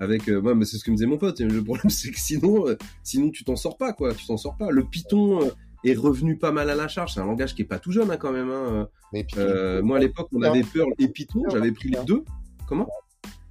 avec 0.00 0.28
euh, 0.28 0.40
ouais, 0.40 0.54
mais 0.54 0.64
c'est 0.64 0.78
ce 0.78 0.84
que 0.84 0.90
me 0.90 0.96
disait 0.96 1.06
mon 1.06 1.18
pote. 1.18 1.40
Et 1.40 1.44
le 1.44 1.62
problème, 1.62 1.88
c'est 1.90 2.10
que 2.10 2.18
sinon, 2.18 2.68
euh, 2.68 2.76
sinon 3.02 3.30
tu 3.30 3.44
t'en 3.44 3.56
sors 3.56 3.76
pas, 3.76 3.92
quoi. 3.92 4.14
Tu 4.14 4.26
t'en 4.26 4.36
sors 4.36 4.56
pas. 4.56 4.70
Le 4.70 4.84
Python 4.84 5.42
euh, 5.42 5.50
est 5.84 5.94
revenu 5.94 6.36
pas 6.36 6.52
mal 6.52 6.70
à 6.70 6.74
la 6.74 6.88
charge. 6.88 7.14
C'est 7.14 7.20
un 7.20 7.26
langage 7.26 7.54
qui 7.54 7.62
est 7.62 7.66
pas 7.66 7.78
tout 7.78 7.92
jeune, 7.92 8.10
hein, 8.10 8.16
quand 8.16 8.32
même. 8.32 8.50
hein. 8.50 8.88
Mais 9.12 9.24
Python, 9.24 9.40
Euh, 9.42 9.82
moi, 9.82 9.96
à 9.98 10.00
l'époque, 10.00 10.28
on 10.32 10.42
avait 10.42 10.62
Perl 10.62 10.90
et 10.98 11.08
Python. 11.08 11.42
J'avais 11.50 11.72
pris 11.72 11.88
les 11.90 12.02
deux. 12.04 12.24
Comment? 12.66 12.88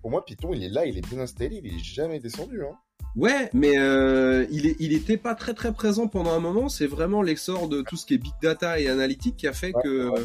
Pour 0.02 0.12
moi, 0.12 0.24
Python, 0.26 0.52
il 0.54 0.64
est 0.64 0.70
là, 0.70 0.86
il 0.86 0.98
est 0.98 1.08
bien 1.10 1.20
installé, 1.20 1.60
il 1.64 1.74
est 1.76 1.84
jamais 1.84 2.20
descendu. 2.20 2.62
Hein. 2.64 2.76
Ouais, 3.16 3.50
mais 3.54 3.80
euh, 3.80 4.46
il, 4.52 4.68
est, 4.68 4.76
il 4.80 4.94
était 4.94 5.18
pas 5.18 5.34
très 5.34 5.54
très 5.56 5.74
présent 5.74 6.08
pendant 6.08 6.32
un 6.34 6.40
moment. 6.40 6.70
C'est 6.70 6.86
vraiment 6.86 7.24
l'essor 7.24 7.68
de 7.68 7.82
tout 7.82 7.96
ce 7.98 8.06
qui 8.06 8.14
est 8.14 8.18
big 8.20 8.34
data 8.44 8.80
et 8.80 8.88
analytique 8.88 9.36
qui 9.38 9.48
a 9.48 9.54
fait 9.54 9.74
Ouais, 9.76 9.82
que 9.84 10.10
ouais. 10.10 10.22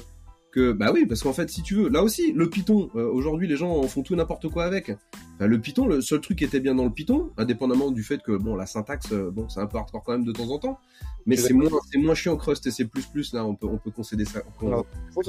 Que 0.52 0.72
bah 0.72 0.90
oui, 0.92 1.06
parce 1.06 1.22
qu'en 1.22 1.32
fait, 1.32 1.50
si 1.50 1.62
tu 1.62 1.74
veux, 1.74 1.88
là 1.88 2.02
aussi, 2.02 2.32
le 2.32 2.48
Python. 2.48 2.90
euh, 2.94 3.10
Aujourd'hui, 3.10 3.48
les 3.48 3.56
gens 3.56 3.70
en 3.70 3.82
font 3.88 4.02
tout 4.02 4.14
n'importe 4.14 4.48
quoi 4.48 4.64
avec. 4.64 4.90
Enfin, 5.36 5.46
le 5.46 5.58
Python, 5.60 5.86
le 5.86 6.00
seul 6.00 6.20
truc 6.20 6.38
qui 6.38 6.44
était 6.44 6.60
bien 6.60 6.74
dans 6.74 6.84
le 6.84 6.90
Python, 6.92 7.32
indépendamment 7.38 7.90
du 7.90 8.02
fait 8.04 8.22
que 8.22 8.36
bon, 8.36 8.54
la 8.54 8.66
syntaxe, 8.66 9.10
euh, 9.12 9.30
bon, 9.30 9.48
c'est 9.48 9.60
un 9.60 9.66
peu 9.66 9.78
hardcore 9.78 10.02
quand 10.04 10.12
même 10.12 10.24
de 10.24 10.32
temps 10.32 10.48
en 10.50 10.58
temps, 10.58 10.78
mais 11.26 11.36
c'est 11.48 11.54
moins 11.54 11.80
c'est 11.90 11.98
moins 11.98 12.14
chiant 12.14 12.36
que 12.36 12.44
Rust 12.44 12.66
et 12.66 12.70
C++ 12.70 12.86
là. 13.32 13.44
On 13.44 13.54
peut 13.54 13.66
on 13.66 13.78
peut 13.78 13.90
concéder 13.90 14.24
ça. 14.24 14.42
on 14.46 14.60
peut- 14.60 14.70
Faut 15.12 15.22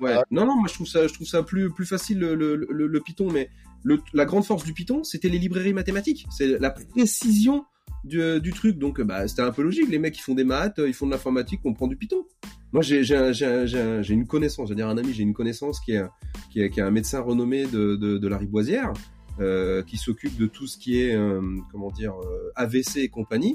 Ouais. 0.00 0.12
Ah. 0.16 0.24
Non, 0.32 0.44
non, 0.44 0.56
moi 0.56 0.66
je 0.68 0.74
trouve 0.74 0.88
ça, 0.88 1.06
je 1.06 1.14
trouve 1.14 1.26
ça 1.28 1.42
plus, 1.44 1.70
plus 1.70 1.86
facile 1.86 2.18
le, 2.18 2.34
le, 2.34 2.56
le, 2.56 2.86
le 2.88 3.00
Python, 3.00 3.30
mais 3.30 3.48
le, 3.84 4.00
la 4.12 4.24
grande 4.24 4.44
force 4.44 4.64
du 4.64 4.72
Python, 4.72 5.04
c'était 5.04 5.28
les 5.28 5.38
librairies 5.38 5.72
mathématiques. 5.72 6.26
C'est 6.36 6.58
la 6.58 6.70
précision 6.70 7.64
du, 8.04 8.40
du 8.40 8.52
truc. 8.52 8.78
Donc, 8.78 9.00
bah, 9.00 9.26
c'était 9.28 9.42
un 9.42 9.52
peu 9.52 9.62
logique. 9.62 9.88
Les 9.88 9.98
mecs, 9.98 10.16
ils 10.18 10.22
font 10.22 10.34
des 10.34 10.44
maths, 10.44 10.80
ils 10.86 10.94
font 10.94 11.06
de 11.06 11.10
l'informatique, 11.12 11.60
on 11.64 11.74
prend 11.74 11.86
du 11.86 11.96
Python. 11.96 12.24
Moi, 12.72 12.82
j'ai, 12.82 13.04
j'ai, 13.04 13.16
un- 13.16 13.32
j'ai, 13.32 13.46
un- 13.46 13.66
j'ai, 13.66 13.80
un- 13.80 14.02
j'ai 14.02 14.14
une 14.14 14.26
connaissance, 14.26 14.68
j'allais 14.68 14.78
dire 14.82 14.88
un 14.88 14.98
ami, 14.98 15.12
j'ai 15.12 15.22
une 15.22 15.34
connaissance 15.34 15.80
qui 15.80 15.92
est, 15.92 16.02
qui 16.50 16.60
est, 16.60 16.78
un 16.80 16.90
médecin 16.90 17.20
renommé 17.20 17.66
de, 17.66 17.96
de, 17.96 18.28
la 18.28 18.36
Riboisière, 18.38 18.92
euh, 19.40 19.82
qui 19.82 19.96
s'occupe 19.96 20.36
de 20.36 20.46
tout 20.46 20.66
ce 20.66 20.76
qui 20.78 21.00
est, 21.00 21.14
euh, 21.14 21.40
comment 21.72 21.90
dire, 21.90 22.14
euh, 22.24 22.50
AVC 22.56 22.96
et 22.98 23.08
compagnie, 23.08 23.54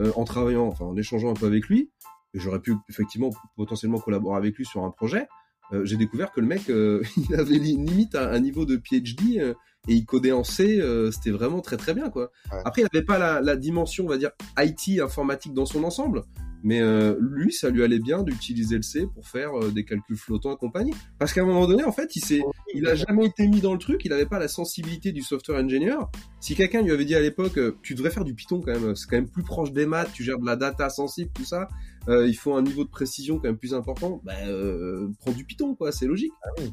euh, 0.00 0.12
en 0.16 0.24
travaillant, 0.24 0.66
enfin, 0.66 0.84
en 0.84 0.96
échangeant 0.96 1.30
un 1.30 1.34
peu 1.34 1.46
avec 1.46 1.66
lui. 1.68 1.90
J'aurais 2.34 2.60
pu 2.60 2.74
effectivement 2.88 3.30
potentiellement 3.56 3.98
collaborer 3.98 4.38
avec 4.38 4.56
lui 4.56 4.64
sur 4.64 4.84
un 4.84 4.90
projet. 4.90 5.26
Euh, 5.72 5.84
j'ai 5.84 5.96
découvert 5.96 6.32
que 6.32 6.40
le 6.40 6.46
mec, 6.46 6.70
euh, 6.70 7.02
il 7.16 7.34
avait 7.34 7.58
li- 7.58 7.76
limite 7.76 8.14
un, 8.14 8.28
un 8.32 8.40
niveau 8.40 8.64
de 8.64 8.76
PhD 8.76 9.38
euh, 9.38 9.54
et 9.88 9.94
il 9.94 10.04
codait 10.06 10.32
en 10.32 10.44
C. 10.44 10.78
euh, 10.80 11.10
C'était 11.10 11.30
vraiment 11.30 11.60
très 11.60 11.76
très 11.76 11.94
bien 11.94 12.10
quoi. 12.10 12.30
Ouais. 12.52 12.58
Après, 12.64 12.82
il 12.82 12.88
n'avait 12.92 13.04
pas 13.04 13.18
la, 13.18 13.40
la 13.40 13.56
dimension, 13.56 14.04
on 14.04 14.08
va 14.08 14.18
dire, 14.18 14.30
IT 14.58 15.00
informatique 15.00 15.54
dans 15.54 15.66
son 15.66 15.84
ensemble. 15.84 16.22
Mais 16.64 16.80
euh, 16.80 17.16
lui, 17.18 17.52
ça 17.52 17.70
lui 17.70 17.82
allait 17.82 17.98
bien 17.98 18.22
d'utiliser 18.22 18.76
le 18.76 18.82
C 18.82 19.08
pour 19.12 19.26
faire 19.26 19.50
euh, 19.60 19.72
des 19.72 19.84
calculs 19.84 20.16
flottants 20.16 20.52
et 20.54 20.56
compagnie. 20.56 20.94
Parce 21.18 21.32
qu'à 21.32 21.42
un 21.42 21.44
moment 21.44 21.66
donné, 21.66 21.82
en 21.82 21.90
fait, 21.90 22.14
il 22.14 22.24
s'est, 22.24 22.40
il 22.72 22.86
a 22.86 22.94
jamais 22.94 23.26
été 23.26 23.48
mis 23.48 23.60
dans 23.60 23.72
le 23.72 23.80
truc. 23.80 24.02
Il 24.04 24.12
n'avait 24.12 24.26
pas 24.26 24.38
la 24.38 24.46
sensibilité 24.46 25.10
du 25.10 25.22
software 25.22 25.60
engineer. 25.60 25.96
Si 26.38 26.54
quelqu'un 26.54 26.82
lui 26.82 26.92
avait 26.92 27.04
dit 27.04 27.16
à 27.16 27.20
l'époque, 27.20 27.58
euh, 27.58 27.76
tu 27.82 27.96
devrais 27.96 28.10
faire 28.10 28.22
du 28.24 28.34
Python 28.34 28.60
quand 28.64 28.70
même, 28.78 28.94
c'est 28.94 29.08
quand 29.10 29.16
même 29.16 29.28
plus 29.28 29.42
proche 29.42 29.72
des 29.72 29.86
maths, 29.86 30.10
tu 30.12 30.22
gères 30.22 30.38
de 30.38 30.46
la 30.46 30.54
data 30.54 30.88
sensible, 30.88 31.32
tout 31.34 31.44
ça. 31.44 31.66
euh, 32.06 32.28
il 32.28 32.34
faut 32.34 32.54
un 32.54 32.62
niveau 32.62 32.84
de 32.84 32.90
précision 32.90 33.38
quand 33.38 33.48
même 33.48 33.58
plus 33.58 33.74
important. 33.74 34.22
Euh, 34.46 35.08
prends 35.18 35.32
du 35.32 35.44
Python, 35.44 35.74
quoi, 35.74 35.90
c'est 35.90 36.06
logique. 36.06 36.32
Ah 36.44 36.48
oui. 36.60 36.72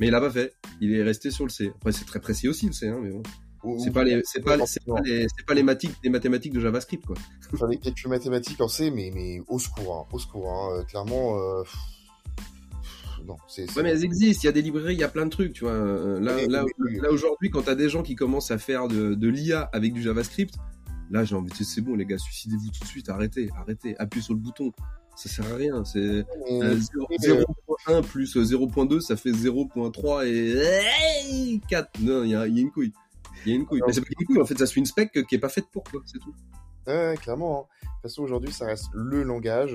Mais 0.00 0.06
il 0.06 0.10
l'a 0.10 0.20
pas 0.20 0.30
fait. 0.30 0.54
Il 0.80 0.92
est 0.94 1.02
resté 1.02 1.30
sur 1.30 1.44
le 1.44 1.50
C. 1.50 1.72
Après, 1.76 1.92
c'est 1.92 2.04
très 2.04 2.20
précis 2.20 2.48
aussi 2.48 2.66
le 2.66 2.72
C, 2.72 2.88
hein, 2.88 2.98
mais 3.02 3.10
bon. 3.10 3.22
C'est 3.80 3.90
pas 3.90 4.04
les, 4.04 4.20
c'est 4.24 4.40
pas, 4.40 4.56
c'est 4.66 4.84
pas 4.84 5.00
les, 5.00 5.26
c'est 5.36 5.44
pas 5.44 5.52
les 5.54 5.64
mathématiques, 5.64 5.98
les 6.04 6.10
mathématiques 6.10 6.52
de 6.52 6.60
JavaScript, 6.60 7.04
quoi. 7.04 7.16
des 7.68 7.78
calculs 7.78 8.08
mathématiques 8.08 8.60
en 8.60 8.68
C, 8.68 8.90
mais, 8.92 9.10
mais 9.12 9.40
au 9.48 9.58
secours, 9.58 9.96
hein, 9.96 10.06
au 10.12 10.18
secours. 10.20 10.48
Hein. 10.50 10.78
Euh, 10.78 10.84
Clairement, 10.84 11.36
euh, 11.36 11.64
non, 13.26 13.36
c'est. 13.48 13.66
c'est- 13.68 13.76
Ouais, 13.76 13.82
mais 13.82 13.90
elles 13.90 14.04
existent. 14.04 14.42
Il 14.44 14.46
y 14.46 14.48
a 14.48 14.52
des 14.52 14.62
librairies, 14.62 14.94
il 14.94 15.00
y 15.00 15.04
a 15.04 15.08
plein 15.08 15.24
de 15.26 15.30
trucs, 15.30 15.52
tu 15.54 15.64
vois. 15.64 15.72
Euh, 15.72 16.20
Là, 16.20 16.36
Oui, 16.36 16.46
là, 16.48 16.64
oui, 16.64 16.70
oui. 16.78 17.00
là 17.02 17.10
aujourd'hui, 17.10 17.50
quand 17.50 17.62
t'as 17.62 17.74
des 17.74 17.88
gens 17.88 18.02
qui 18.04 18.14
commencent 18.14 18.52
à 18.52 18.58
faire 18.58 18.86
de, 18.88 19.14
de 19.14 19.28
l'IA 19.28 19.62
avec 19.72 19.92
du 19.92 20.02
JavaScript, 20.02 20.54
là, 21.10 21.24
j'ai 21.24 21.34
envie 21.34 21.50
de 21.50 21.54
dire, 21.56 21.66
c'est 21.66 21.80
bon, 21.80 21.96
les 21.96 22.06
gars, 22.06 22.16
suicidez-vous 22.18 22.70
tout 22.70 22.84
de 22.84 22.88
suite, 22.88 23.08
arrêtez, 23.08 23.50
arrêtez, 23.56 23.96
appuyez 23.98 24.22
sur 24.24 24.34
le 24.34 24.40
bouton. 24.40 24.72
Ça 25.20 25.28
sert 25.28 25.52
à 25.52 25.56
rien. 25.56 25.84
C'est 25.84 25.98
mais- 25.98 26.62
euh, 26.62 26.76
0 26.76 27.06
mais, 27.10 27.28
euh, 27.28 27.44
0.1 27.86 28.02
plus 28.02 28.36
euh, 28.36 28.44
0.2, 28.44 29.00
ça 29.00 29.16
fait 29.16 29.32
0.3 29.32 30.24
et 30.26 31.60
4. 31.68 31.90
Non, 32.00 32.22
il 32.22 32.30
y 32.30 32.34
a, 32.36 32.46
il 32.46 32.54
y 32.56 32.58
a 32.58 32.62
une 32.62 32.70
couille. 32.70 32.92
Il 33.44 33.50
y 33.50 33.52
a 33.54 33.56
une 33.58 33.66
couille. 33.66 33.80
Mais 33.86 33.92
c'est 33.92 34.00
pas 34.00 34.06
une 34.18 34.26
couille, 34.26 34.40
en 34.40 34.44
fait, 34.46 34.58
ça 34.58 34.66
suit 34.66 34.78
une 34.80 34.86
spec 34.86 35.12
qui 35.28 35.34
est 35.34 35.38
pas 35.38 35.48
faite 35.48 35.66
pour, 35.72 35.82
quoi, 35.84 36.00
c'est 36.06 36.18
tout. 36.20 36.34
Ouais, 36.86 37.16
clairement. 37.20 37.62
hein. 37.62 37.66
De 37.82 37.86
toute 37.88 38.02
façon, 38.02 38.22
aujourd'hui, 38.22 38.52
ça 38.52 38.66
reste 38.66 38.86
le 38.94 39.22
langage 39.24 39.74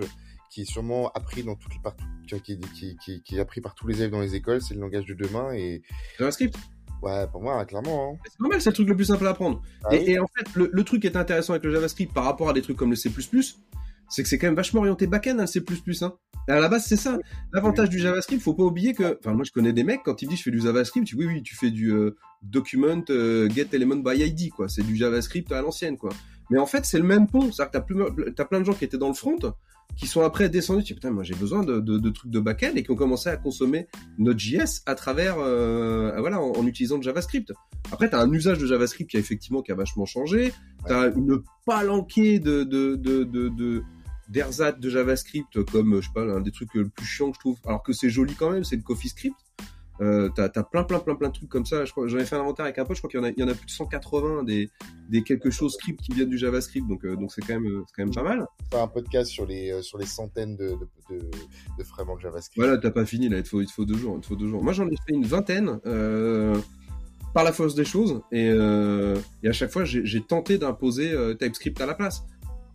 qui 0.49 0.61
est 0.61 0.65
sûrement 0.65 1.09
appris 1.11 1.43
dans 1.43 1.55
toutes 1.55 1.73
les 1.73 1.81
parties, 1.81 2.03
qui, 2.27 2.41
qui, 2.41 2.59
qui, 2.73 2.97
qui- 3.03 3.21
qui 3.23 3.35
est 3.37 3.39
appris 3.39 3.59
par 3.59 3.75
tous 3.75 3.87
les 3.87 3.97
élèves 3.97 4.11
dans 4.11 4.21
les 4.21 4.35
écoles. 4.35 4.61
C'est 4.61 4.75
le 4.75 4.79
langage 4.81 5.05
de 5.05 5.13
demain. 5.13 5.51
Et 5.53 5.81
JavaScript 6.19 6.55
ouais, 7.01 7.27
pour 7.31 7.41
moi, 7.41 7.65
clairement. 7.65 8.13
hein. 8.13 8.17
C'est 8.31 8.39
normal, 8.39 8.61
c'est 8.61 8.69
le 8.69 8.75
truc 8.75 8.87
le 8.87 8.95
plus 8.95 9.05
simple 9.05 9.27
à 9.27 9.31
apprendre. 9.31 9.61
Ah 9.83 9.93
et, 9.95 9.99
oui. 9.99 10.11
et 10.11 10.19
en 10.19 10.27
fait, 10.27 10.45
le, 10.55 10.69
le 10.71 10.83
truc 10.83 11.01
qui 11.01 11.07
est 11.07 11.17
intéressant 11.17 11.53
avec 11.53 11.63
le 11.65 11.71
JavaScript 11.73 12.13
par 12.13 12.23
rapport 12.23 12.49
à 12.49 12.53
des 12.53 12.61
trucs 12.61 12.77
comme 12.77 12.91
le 12.91 12.95
C++, 12.95 13.09
c'est 14.09 14.23
que 14.23 14.29
c'est 14.29 14.37
quand 14.37 14.47
même 14.47 14.55
vachement 14.55 14.81
orienté 14.81 15.07
back-end, 15.07 15.37
hein, 15.39 15.45
le 15.45 15.47
C++. 15.47 15.61
Hein. 16.01 16.13
À 16.47 16.59
la 16.59 16.67
base, 16.67 16.85
c'est 16.85 16.97
ça. 16.97 17.17
L'avantage 17.53 17.89
du 17.89 17.99
JavaScript, 17.99 18.41
faut 18.41 18.53
pas 18.53 18.63
oublier 18.63 18.93
que... 18.93 19.17
Enfin, 19.19 19.33
moi, 19.33 19.43
je 19.45 19.51
connais 19.51 19.73
des 19.73 19.83
mecs, 19.83 20.01
quand 20.03 20.21
ils 20.21 20.27
disent 20.27 20.39
je 20.39 20.43
fais 20.43 20.51
du 20.51 20.59
JavaScript, 20.59 21.07
tu 21.07 21.15
oui, 21.15 21.25
oui, 21.25 21.41
tu 21.41 21.55
fais 21.55 21.71
du 21.71 21.91
euh, 21.93 22.15
document 22.41 23.03
euh, 23.09 23.49
get 23.49 23.67
element 23.71 23.97
by 23.97 24.19
ID, 24.19 24.51
quoi. 24.51 24.67
C'est 24.67 24.83
du 24.83 24.95
JavaScript 24.95 25.51
à 25.51 25.61
l'ancienne, 25.61 25.97
quoi. 25.97 26.11
Mais 26.53 26.59
en 26.59 26.67
fait, 26.67 26.85
c'est 26.85 26.99
le 26.99 27.03
même 27.03 27.27
pont. 27.27 27.51
C'est-à-dire 27.51 27.83
que 27.83 27.93
t'as, 27.93 28.31
t'as 28.31 28.45
plein 28.45 28.59
de 28.59 28.65
gens 28.65 28.73
qui 28.73 28.85
étaient 28.85 28.99
dans 28.99 29.07
le 29.07 29.15
front, 29.15 29.39
qui 29.97 30.05
sont 30.05 30.21
après 30.21 30.49
descendus, 30.49 30.83
tu 30.83 30.93
putain, 30.93 31.09
moi, 31.09 31.23
j'ai 31.23 31.33
besoin 31.33 31.63
de, 31.63 31.79
de, 31.79 31.97
de 31.97 32.09
trucs 32.11 32.29
de 32.29 32.39
back-end 32.39 32.73
et 32.75 32.83
qui 32.83 32.91
ont 32.91 32.95
commencé 32.95 33.27
à 33.27 33.37
consommer 33.37 33.87
Node.js 34.19 34.81
à 34.85 34.93
travers, 34.93 35.37
euh, 35.39 36.13
voilà, 36.19 36.39
en, 36.39 36.51
en 36.51 36.67
utilisant 36.67 36.97
le 36.97 37.01
JavaScript. 37.01 37.51
Après, 37.91 38.07
tu 38.07 38.15
as 38.15 38.19
un 38.19 38.31
usage 38.31 38.59
de 38.59 38.67
JavaScript 38.67 39.09
qui 39.09 39.17
a 39.17 39.19
effectivement 39.19 39.63
qui 39.63 39.71
a 39.71 39.75
vachement 39.75 40.05
changé. 40.05 40.53
Tu 40.85 40.93
as 40.93 41.07
une 41.07 41.41
palanquée 41.65 42.37
de, 42.37 42.63
de, 42.63 42.95
de, 42.95 43.23
de, 43.23 43.49
de 43.49 43.83
d'ersatz 44.29 44.79
de 44.79 44.89
JavaScript 44.89 45.63
comme, 45.71 46.01
je 46.01 46.07
sais 46.07 46.13
pas, 46.13 46.21
un 46.21 46.41
des 46.41 46.51
trucs 46.51 46.73
le 46.75 46.87
plus 46.87 47.05
chiant 47.05 47.31
que 47.31 47.35
je 47.35 47.39
trouve, 47.39 47.57
alors 47.65 47.81
que 47.81 47.93
c'est 47.93 48.09
joli 48.11 48.35
quand 48.35 48.51
même, 48.51 48.63
c'est 48.63 48.75
le 48.75 48.83
CoffeeScript. 48.83 49.35
Euh, 50.01 50.29
t'as, 50.29 50.49
t'as 50.49 50.63
plein, 50.63 50.83
plein, 50.83 50.99
plein, 50.99 51.15
plein 51.15 51.27
de 51.27 51.33
trucs 51.33 51.49
comme 51.49 51.65
ça. 51.65 51.85
J'en 51.85 52.17
ai 52.17 52.25
fait 52.25 52.35
un 52.35 52.39
inventaire 52.39 52.65
avec 52.65 52.79
un 52.79 52.85
pote, 52.85 52.95
je 52.95 53.01
crois 53.01 53.09
qu'il 53.11 53.19
y 53.19 53.23
en 53.23 53.25
a, 53.25 53.29
il 53.29 53.39
y 53.39 53.43
en 53.43 53.47
a 53.47 53.53
plus 53.53 53.65
de 53.65 53.71
180 53.71 54.43
des, 54.43 54.69
des 55.09 55.23
quelque 55.23 55.51
chose 55.51 55.73
scripts 55.73 56.01
qui 56.01 56.13
viennent 56.13 56.29
du 56.29 56.37
JavaScript, 56.37 56.87
donc, 56.87 57.05
euh, 57.05 57.15
donc 57.15 57.31
c'est 57.31 57.41
quand 57.41 57.53
même, 57.53 57.67
euh, 57.67 57.83
c'est 57.87 57.95
quand 57.95 58.05
même 58.05 58.13
pas 58.13 58.23
mal. 58.23 58.47
Faire 58.71 58.81
un 58.81 58.87
podcast 58.87 59.29
sur 59.29 59.45
les, 59.45 59.71
euh, 59.71 59.81
sur 59.81 59.97
les 59.97 60.05
centaines 60.05 60.55
de, 60.55 60.75
de, 61.09 61.19
de, 61.19 62.19
JavaScript. 62.21 62.57
Voilà, 62.57 62.77
t'as 62.77 62.91
pas 62.91 63.05
fini 63.05 63.29
là, 63.29 63.37
il 63.37 63.43
te 63.43 63.49
faut, 63.49 63.61
il 63.61 63.67
te 63.67 63.71
faut 63.71 63.85
deux 63.85 63.97
jours, 63.97 64.15
il 64.17 64.21
te 64.21 64.27
faut 64.27 64.35
deux 64.35 64.47
jours. 64.47 64.63
Moi 64.63 64.73
j'en 64.73 64.87
ai 64.87 64.95
fait 64.95 65.13
une 65.13 65.25
vingtaine, 65.25 65.79
euh, 65.85 66.57
par 67.33 67.43
la 67.43 67.51
force 67.51 67.75
des 67.75 67.85
choses, 67.85 68.21
et, 68.31 68.45
et 68.45 69.49
à 69.49 69.51
chaque 69.53 69.71
fois 69.71 69.85
j'ai, 69.85 70.05
j'ai 70.05 70.21
tenté 70.21 70.59
d'imposer 70.59 71.15
TypeScript 71.39 71.81
à 71.81 71.87
la 71.87 71.95
place. 71.95 72.23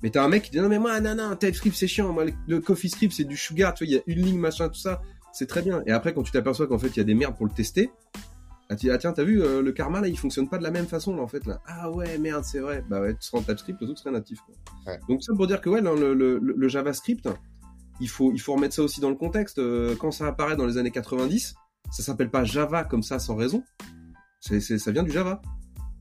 Mais 0.03 0.11
t'as 0.11 0.25
un 0.25 0.29
mec 0.29 0.45
qui 0.45 0.51
dit 0.51 0.59
non 0.59 0.69
mais 0.69 0.79
moi 0.79 1.01
non 1.01 1.15
non 1.15 1.37
TypeScript 1.37 1.77
c'est 1.77 1.87
chiant, 1.87 2.13
moi 2.13 2.25
le, 2.25 2.33
le 2.49 2.61
CoffeeScript 2.61 3.13
c'est 3.13 3.25
du 3.25 3.37
sugar, 3.37 3.75
tu 3.75 3.85
vois 3.85 3.93
il 3.93 3.97
y 3.97 3.99
a 3.99 4.03
une 4.07 4.25
ligne 4.25 4.39
machin 4.39 4.69
tout 4.69 4.79
ça, 4.79 5.01
c'est 5.33 5.47
très 5.47 5.63
bien. 5.63 5.83
Et 5.87 5.93
après 5.93 6.15
quand 6.15 6.23
tu 6.23 6.33
t'aperçois 6.33 6.67
qu'en 6.67 6.79
fait 6.79 6.89
il 6.89 6.97
y 6.97 7.01
a 7.01 7.05
des 7.05 7.15
merdes 7.15 7.37
pour 7.37 7.47
le 7.47 7.53
tester, 7.53 7.91
ah, 8.71 8.77
tu 8.77 8.87
dis, 8.87 8.91
ah 8.91 8.99
tiens 8.99 9.13
t'as 9.13 9.25
vu 9.25 9.43
euh, 9.43 9.63
le 9.63 9.73
karma 9.73 10.01
là 10.01 10.09
il 10.09 10.19
fonctionne 10.19 10.49
pas 10.49 10.59
de 10.59 10.63
la 10.63 10.71
même 10.71 10.87
façon 10.87 11.17
là 11.17 11.23
en 11.23 11.29
fait 11.29 11.47
là. 11.47 11.61
Ah 11.67 11.91
ouais 11.91 12.19
merde 12.19 12.45
c'est 12.45 12.61
vrai, 12.61 12.85
bah 12.89 13.01
ouais 13.01 13.15
tu 13.15 13.23
seras 13.23 13.39
en 13.39 13.43
TypeScript, 13.43 13.81
le 13.81 13.87
truc 13.87 13.99
serait 13.99 14.11
natif. 14.11 14.39
Quoi. 14.41 14.55
Ouais. 14.87 15.01
Donc 15.09 15.23
ça 15.23 15.33
pour 15.35 15.47
dire 15.47 15.61
que 15.61 15.71
ouais 15.71 15.81
le, 15.81 15.95
le, 15.95 16.39
le, 16.39 16.39
le 16.39 16.69
JavaScript 16.69 17.29
il 18.01 18.09
faut, 18.09 18.33
il 18.33 18.41
faut 18.41 18.55
remettre 18.55 18.75
ça 18.75 18.83
aussi 18.83 19.01
dans 19.01 19.11
le 19.11 19.17
contexte. 19.17 19.59
Euh, 19.59 19.97
quand 19.97 20.11
ça 20.11 20.27
apparaît 20.27 20.57
dans 20.57 20.67
les 20.67 20.79
années 20.79 20.91
90, 20.91 21.55
ça 21.91 22.03
s'appelle 22.03 22.31
pas 22.31 22.45
Java 22.45 22.85
comme 22.85 23.03
ça 23.03 23.19
sans 23.19 23.37
raison. 23.37 23.65
C'est, 24.41 24.61
c'est, 24.61 24.79
ça 24.79 24.93
vient 24.93 25.03
du 25.03 25.11
Java. 25.11 25.43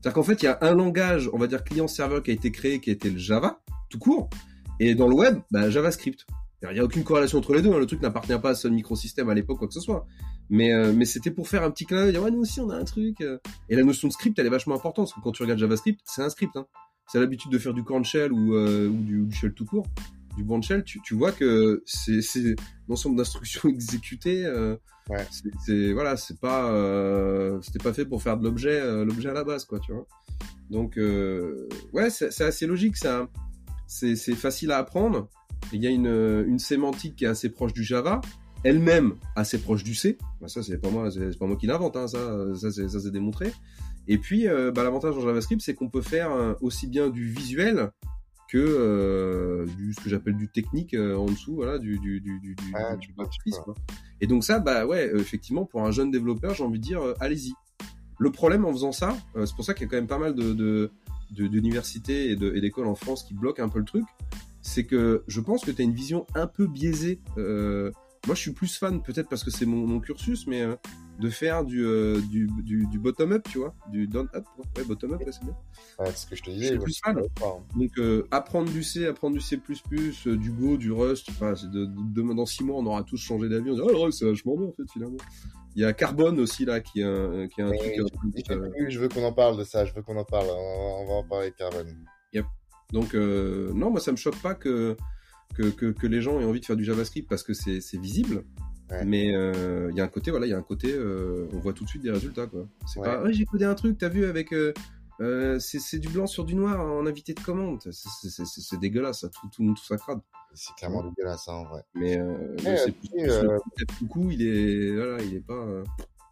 C'est-à-dire 0.00 0.14
qu'en 0.14 0.22
fait, 0.22 0.42
il 0.42 0.44
y 0.44 0.48
a 0.48 0.58
un 0.60 0.74
langage, 0.74 1.28
on 1.32 1.38
va 1.38 1.48
dire 1.48 1.64
client-serveur 1.64 2.22
qui 2.22 2.30
a 2.30 2.34
été 2.34 2.52
créé, 2.52 2.80
qui 2.80 2.90
été 2.90 3.10
le 3.10 3.18
Java, 3.18 3.60
tout 3.90 3.98
court. 3.98 4.30
Et 4.78 4.94
dans 4.94 5.08
le 5.08 5.14
web, 5.14 5.40
bah, 5.50 5.70
JavaScript. 5.70 6.24
Il 6.62 6.72
n'y 6.74 6.80
a 6.80 6.84
aucune 6.84 7.04
corrélation 7.04 7.38
entre 7.38 7.54
les 7.54 7.62
deux. 7.62 7.72
hein. 7.72 7.78
Le 7.78 7.86
truc 7.86 8.02
n'appartient 8.02 8.36
pas 8.40 8.50
à 8.50 8.54
ce 8.54 8.66
microsystème 8.68 9.28
à 9.30 9.34
l'époque, 9.34 9.58
quoi 9.58 9.68
que 9.68 9.74
ce 9.74 9.80
soit. 9.80 10.06
Mais, 10.50 10.72
euh, 10.72 10.92
mais 10.92 11.04
c'était 11.04 11.30
pour 11.30 11.48
faire 11.48 11.62
un 11.62 11.70
petit 11.70 11.86
clin 11.86 12.02
d'œil. 12.02 12.12
dire, 12.12 12.22
Ouais, 12.22 12.30
nous 12.32 12.40
aussi, 12.40 12.60
on 12.60 12.68
a 12.70 12.76
un 12.76 12.84
truc. 12.84 13.20
euh. 13.20 13.38
Et 13.68 13.76
la 13.76 13.84
notion 13.84 14.08
de 14.08 14.12
script, 14.12 14.38
elle 14.38 14.46
est 14.46 14.50
vachement 14.50 14.74
importante. 14.74 15.06
Parce 15.06 15.14
que 15.14 15.20
quand 15.22 15.32
tu 15.32 15.42
regardes 15.42 15.60
JavaScript, 15.60 16.00
c'est 16.04 16.22
un 16.22 16.30
script. 16.30 16.56
Hein. 16.56 16.66
C'est 17.06 17.20
l'habitude 17.20 17.52
de 17.52 17.58
faire 17.58 17.74
du 17.74 17.84
corn 17.84 18.04
shell 18.04 18.32
ou, 18.32 18.54
euh, 18.54 18.88
ou 18.88 19.02
du, 19.02 19.24
du 19.26 19.34
shell 19.36 19.52
tout 19.54 19.64
court 19.64 19.86
du 20.36 20.44
branch 20.44 20.68
shell, 20.68 20.84
tu, 20.84 21.00
tu 21.02 21.14
vois 21.16 21.32
que 21.32 21.82
c'est, 21.84 22.22
c'est 22.22 22.54
l'ensemble 22.88 23.16
d'instructions 23.16 23.68
exécutées. 23.68 24.44
Euh, 24.46 24.76
Ouais. 25.10 25.26
c'est, 25.64 25.92
voilà, 25.94 26.16
c'est 26.18 26.38
pas, 26.38 26.70
euh, 26.70 27.58
c'était 27.62 27.78
pas 27.82 27.94
fait 27.94 28.04
pour 28.04 28.22
faire 28.22 28.36
de 28.36 28.44
l'objet, 28.44 28.78
l'objet 29.06 29.30
à 29.30 29.32
la 29.32 29.42
base, 29.42 29.64
quoi, 29.64 29.80
tu 29.80 29.90
vois. 29.92 30.06
Donc, 30.70 30.98
euh, 30.98 31.66
ouais, 31.94 32.10
c'est, 32.10 32.42
assez 32.42 32.66
logique. 32.66 32.96
Ça, 32.98 33.26
c'est 33.88 34.14
facile 34.34 34.70
à 34.70 34.78
apprendre. 34.78 35.28
Il 35.72 35.82
y 35.82 35.86
a 35.86 35.90
une, 35.90 36.44
une 36.46 36.60
sémantique 36.60 37.16
qui 37.16 37.24
est 37.24 37.28
assez 37.28 37.48
proche 37.48 37.72
du 37.72 37.82
Java, 37.82 38.20
elle-même 38.62 39.14
assez 39.34 39.58
proche 39.58 39.82
du 39.82 39.94
C. 39.94 40.18
Bah, 40.40 40.48
ça, 40.48 40.62
c'est 40.62 40.78
pas 40.78 40.90
moi, 40.90 41.10
c'est 41.10 41.36
pas 41.36 41.46
moi 41.46 41.56
qui 41.56 41.66
l'invente, 41.66 41.96
hein, 41.96 42.06
ça, 42.06 42.46
ça 42.54 42.70
c'est 42.70 43.10
démontré. 43.10 43.52
Et 44.06 44.18
puis, 44.18 44.46
euh, 44.46 44.70
bah, 44.70 44.84
l'avantage 44.84 45.16
en 45.16 45.20
JavaScript, 45.20 45.60
c'est 45.60 45.74
qu'on 45.74 45.90
peut 45.90 46.02
faire 46.02 46.30
euh, 46.32 46.54
aussi 46.60 46.86
bien 46.86 47.10
du 47.10 47.28
visuel 47.28 47.90
que 48.48 48.58
euh, 48.58 49.66
du 49.76 49.92
ce 49.92 50.00
que 50.00 50.08
j'appelle 50.08 50.36
du 50.36 50.48
technique 50.48 50.94
euh, 50.94 51.16
en 51.16 51.26
dessous, 51.26 51.54
voilà, 51.54 51.78
du 51.78 51.98
du 51.98 52.20
du 52.20 52.40
du, 52.40 52.54
Ah. 53.68 53.72
Et 54.20 54.26
donc 54.26 54.44
ça, 54.44 54.58
bah 54.58 54.86
ouais, 54.86 55.10
euh, 55.12 55.18
effectivement, 55.18 55.66
pour 55.66 55.84
un 55.84 55.90
jeune 55.90 56.10
développeur, 56.10 56.54
j'ai 56.54 56.64
envie 56.64 56.78
de 56.78 56.84
dire, 56.84 57.02
euh, 57.02 57.14
allez-y. 57.20 57.52
Le 58.18 58.30
problème 58.30 58.64
en 58.64 58.72
faisant 58.72 58.92
ça, 58.92 59.16
euh, 59.36 59.46
c'est 59.46 59.54
pour 59.54 59.64
ça 59.64 59.74
qu'il 59.74 59.84
y 59.84 59.86
a 59.86 59.90
quand 59.90 59.96
même 59.96 60.08
pas 60.08 60.18
mal 60.18 60.34
de 60.34 60.90
d'universités 61.30 62.30
et 62.30 62.36
d'écoles 62.36 62.86
en 62.86 62.94
France 62.94 63.22
qui 63.22 63.34
bloquent 63.34 63.62
un 63.62 63.68
peu 63.68 63.78
le 63.78 63.84
truc, 63.84 64.04
c'est 64.62 64.84
que 64.84 65.24
je 65.28 65.40
pense 65.40 65.62
que 65.62 65.70
tu 65.70 65.82
as 65.82 65.84
une 65.84 65.92
vision 65.92 66.26
un 66.34 66.46
peu 66.46 66.66
biaisée. 66.66 67.20
euh, 67.36 67.90
moi, 68.26 68.34
je 68.34 68.40
suis 68.40 68.52
plus 68.52 68.76
fan, 68.76 69.02
peut-être 69.02 69.28
parce 69.28 69.44
que 69.44 69.50
c'est 69.50 69.66
mon, 69.66 69.86
mon 69.86 70.00
cursus, 70.00 70.46
mais 70.46 70.62
euh, 70.62 70.74
de 71.18 71.30
faire 71.30 71.64
du, 71.64 71.84
euh, 71.84 72.20
du, 72.30 72.46
du, 72.62 72.86
du 72.86 72.98
bottom-up, 72.98 73.46
tu 73.50 73.58
vois, 73.58 73.74
du 73.90 74.06
down-up, 74.06 74.44
ouais, 74.76 74.84
bottom-up, 74.84 75.20
là, 75.24 75.32
c'est 75.32 75.42
bien. 75.44 75.56
Ouais, 75.98 76.06
c'est 76.06 76.16
ce 76.18 76.26
que 76.26 76.36
je 76.36 76.42
te 76.44 76.50
disais. 76.50 76.74
moi, 76.76 76.84
plus 76.84 77.00
fan. 77.04 77.18
hein. 77.18 77.44
Donc, 77.76 77.90
euh, 77.98 78.26
apprendre 78.30 78.70
du 78.70 78.82
C, 78.84 79.06
apprendre 79.06 79.34
du 79.34 79.40
C++, 79.40 79.56
euh, 80.26 80.36
du 80.36 80.52
Go, 80.52 80.76
du 80.76 80.92
Rust, 80.92 81.26
enfin, 81.30 81.54
c'est 81.56 81.70
de, 81.70 81.86
de- 81.86 82.34
dans 82.34 82.46
six 82.46 82.62
mois, 82.62 82.76
on 82.78 82.86
aura 82.86 83.02
tous 83.02 83.16
changé 83.16 83.48
d'avis. 83.48 83.70
On 83.70 83.74
dit, 83.74 83.80
oh, 83.82 83.88
le 83.90 83.96
Rust, 83.96 84.18
c'est 84.20 84.26
vachement 84.26 84.56
bien, 84.56 84.68
en 84.68 84.72
fait, 84.72 84.84
finalement. 84.92 85.16
Il 85.74 85.82
y 85.82 85.84
a 85.84 85.92
Carbone 85.92 86.38
aussi, 86.40 86.64
là, 86.64 86.80
qui 86.80 87.00
est 87.00 87.04
un, 87.04 87.46
qui 87.48 87.60
est 87.60 87.64
un 87.64 87.70
Mais 87.70 87.78
truc. 87.78 87.92
je- 87.96 88.88
je, 88.90 88.98
euh, 88.98 89.02
veux 89.02 89.08
qu'on 89.08 89.24
en 89.24 89.32
parle 89.32 89.56
de 89.58 89.64
ça, 89.64 89.84
je 89.84 89.92
veux 89.94 90.02
qu'on 90.02 90.16
en 90.16 90.24
parle. 90.24 90.46
On, 90.50 91.02
on 91.02 91.06
va 91.06 91.12
en 91.14 91.24
parler 91.24 91.50
de 91.50 91.54
Carbone. 91.56 91.94
Donc 92.90 93.14
euh, 93.14 93.70
non, 93.74 93.90
moi 93.90 94.00
ça 94.00 94.12
me 94.12 94.16
choque 94.16 94.40
pas 94.40 94.54
que 94.54 94.96
que, 95.54 95.64
que, 95.64 95.86
que 95.92 96.06
les 96.06 96.22
gens 96.22 96.40
aient 96.40 96.44
envie 96.46 96.60
de 96.60 96.64
faire 96.64 96.74
du 96.74 96.84
JavaScript 96.84 97.28
parce 97.28 97.42
que 97.42 97.52
c'est 97.52 97.82
c'est 97.82 97.98
visible. 97.98 98.44
Ouais. 98.90 99.04
Mais 99.04 99.34
euh, 99.34 99.88
il 99.90 99.96
y 99.96 100.00
a 100.00 100.04
un 100.04 100.08
côté, 100.08 100.30
voilà, 100.30 100.46
il 100.46 100.50
y 100.50 100.54
a 100.54 100.58
un 100.58 100.62
côté, 100.62 100.92
euh, 100.92 101.46
on 101.52 101.58
voit 101.58 101.72
tout 101.74 101.84
de 101.84 101.88
suite 101.88 102.02
des 102.02 102.10
résultats, 102.10 102.46
quoi. 102.46 102.66
C'est 102.86 103.00
Ouais. 103.00 103.06
pas, 103.06 103.30
j'ai 103.30 103.44
codé 103.44 103.64
un 103.66 103.74
truc, 103.74 103.98
t'as 103.98 104.08
vu 104.08 104.24
avec, 104.24 104.52
euh, 104.52 104.72
euh, 105.20 105.58
c'est 105.58 105.98
du 105.98 106.08
blanc 106.08 106.26
sur 106.26 106.44
du 106.44 106.54
noir 106.54 106.80
en 106.80 107.04
invité 107.06 107.34
de 107.34 107.40
commande. 107.40 107.80
C'est- 107.90 108.78
dégueulasse, 108.80 109.20
ça, 109.20 109.28
tout, 109.28 109.48
tout, 109.54 109.64
tout 109.74 109.84
ça 109.84 109.96
crade. 109.96 110.20
C'est 110.54 110.74
clairement 110.76 111.02
dégueulasse, 111.04 111.48
hein, 111.48 111.54
en 111.54 111.64
vrai. 111.64 111.82
Mais, 111.94 112.18
euh, 112.18 112.56
c'est 112.58 112.68
euh, 112.68 112.84
plus, 112.92 113.08
plus 113.10 113.30
euh, 113.30 113.58
le 113.78 113.86
coucou, 113.98 114.30
il 114.30 114.42
est, 114.42 114.94
voilà, 114.96 115.22
il 115.22 115.34
est 115.34 115.46
pas. 115.46 115.52
euh, 115.54 115.84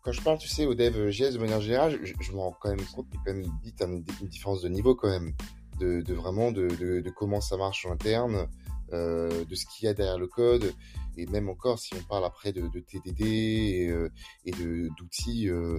Quand 0.02 0.12
je 0.12 0.22
parle, 0.22 0.38
tu 0.38 0.48
sais, 0.48 0.64
au 0.66 0.74
dev 0.74 1.10
JS 1.10 1.32
de 1.34 1.38
manière 1.38 1.60
générale, 1.60 1.98
je, 2.04 2.12
je 2.20 2.32
me 2.32 2.38
rends 2.38 2.56
quand 2.60 2.70
même 2.70 2.80
compte 2.94 3.06
qu'il 3.10 3.18
y 3.18 3.22
a 3.22 3.24
quand 3.26 3.34
même 3.38 3.52
vite 3.62 3.82
une, 3.82 4.04
une 4.22 4.28
différence 4.28 4.62
de 4.62 4.68
niveau 4.68 4.94
quand 4.94 5.08
même. 5.10 5.32
De, 5.80 6.00
de 6.00 6.14
vraiment 6.14 6.52
de, 6.52 6.68
de, 6.68 7.00
de 7.00 7.10
comment 7.10 7.42
ça 7.42 7.58
marche 7.58 7.84
en 7.84 7.92
interne, 7.92 8.46
euh, 8.92 9.44
de 9.44 9.54
ce 9.54 9.64
qu'il 9.66 9.86
y 9.86 9.88
a 9.88 9.94
derrière 9.94 10.18
le 10.18 10.26
code. 10.26 10.72
Et 11.16 11.26
même 11.26 11.48
encore, 11.48 11.78
si 11.78 11.94
on 11.94 12.02
parle 12.02 12.24
après 12.24 12.52
de, 12.52 12.62
de 12.68 12.80
TDD 12.80 13.20
et, 13.22 13.88
euh, 13.90 14.08
et 14.44 14.50
de 14.50 14.88
d'outils, 14.98 15.48
euh, 15.48 15.78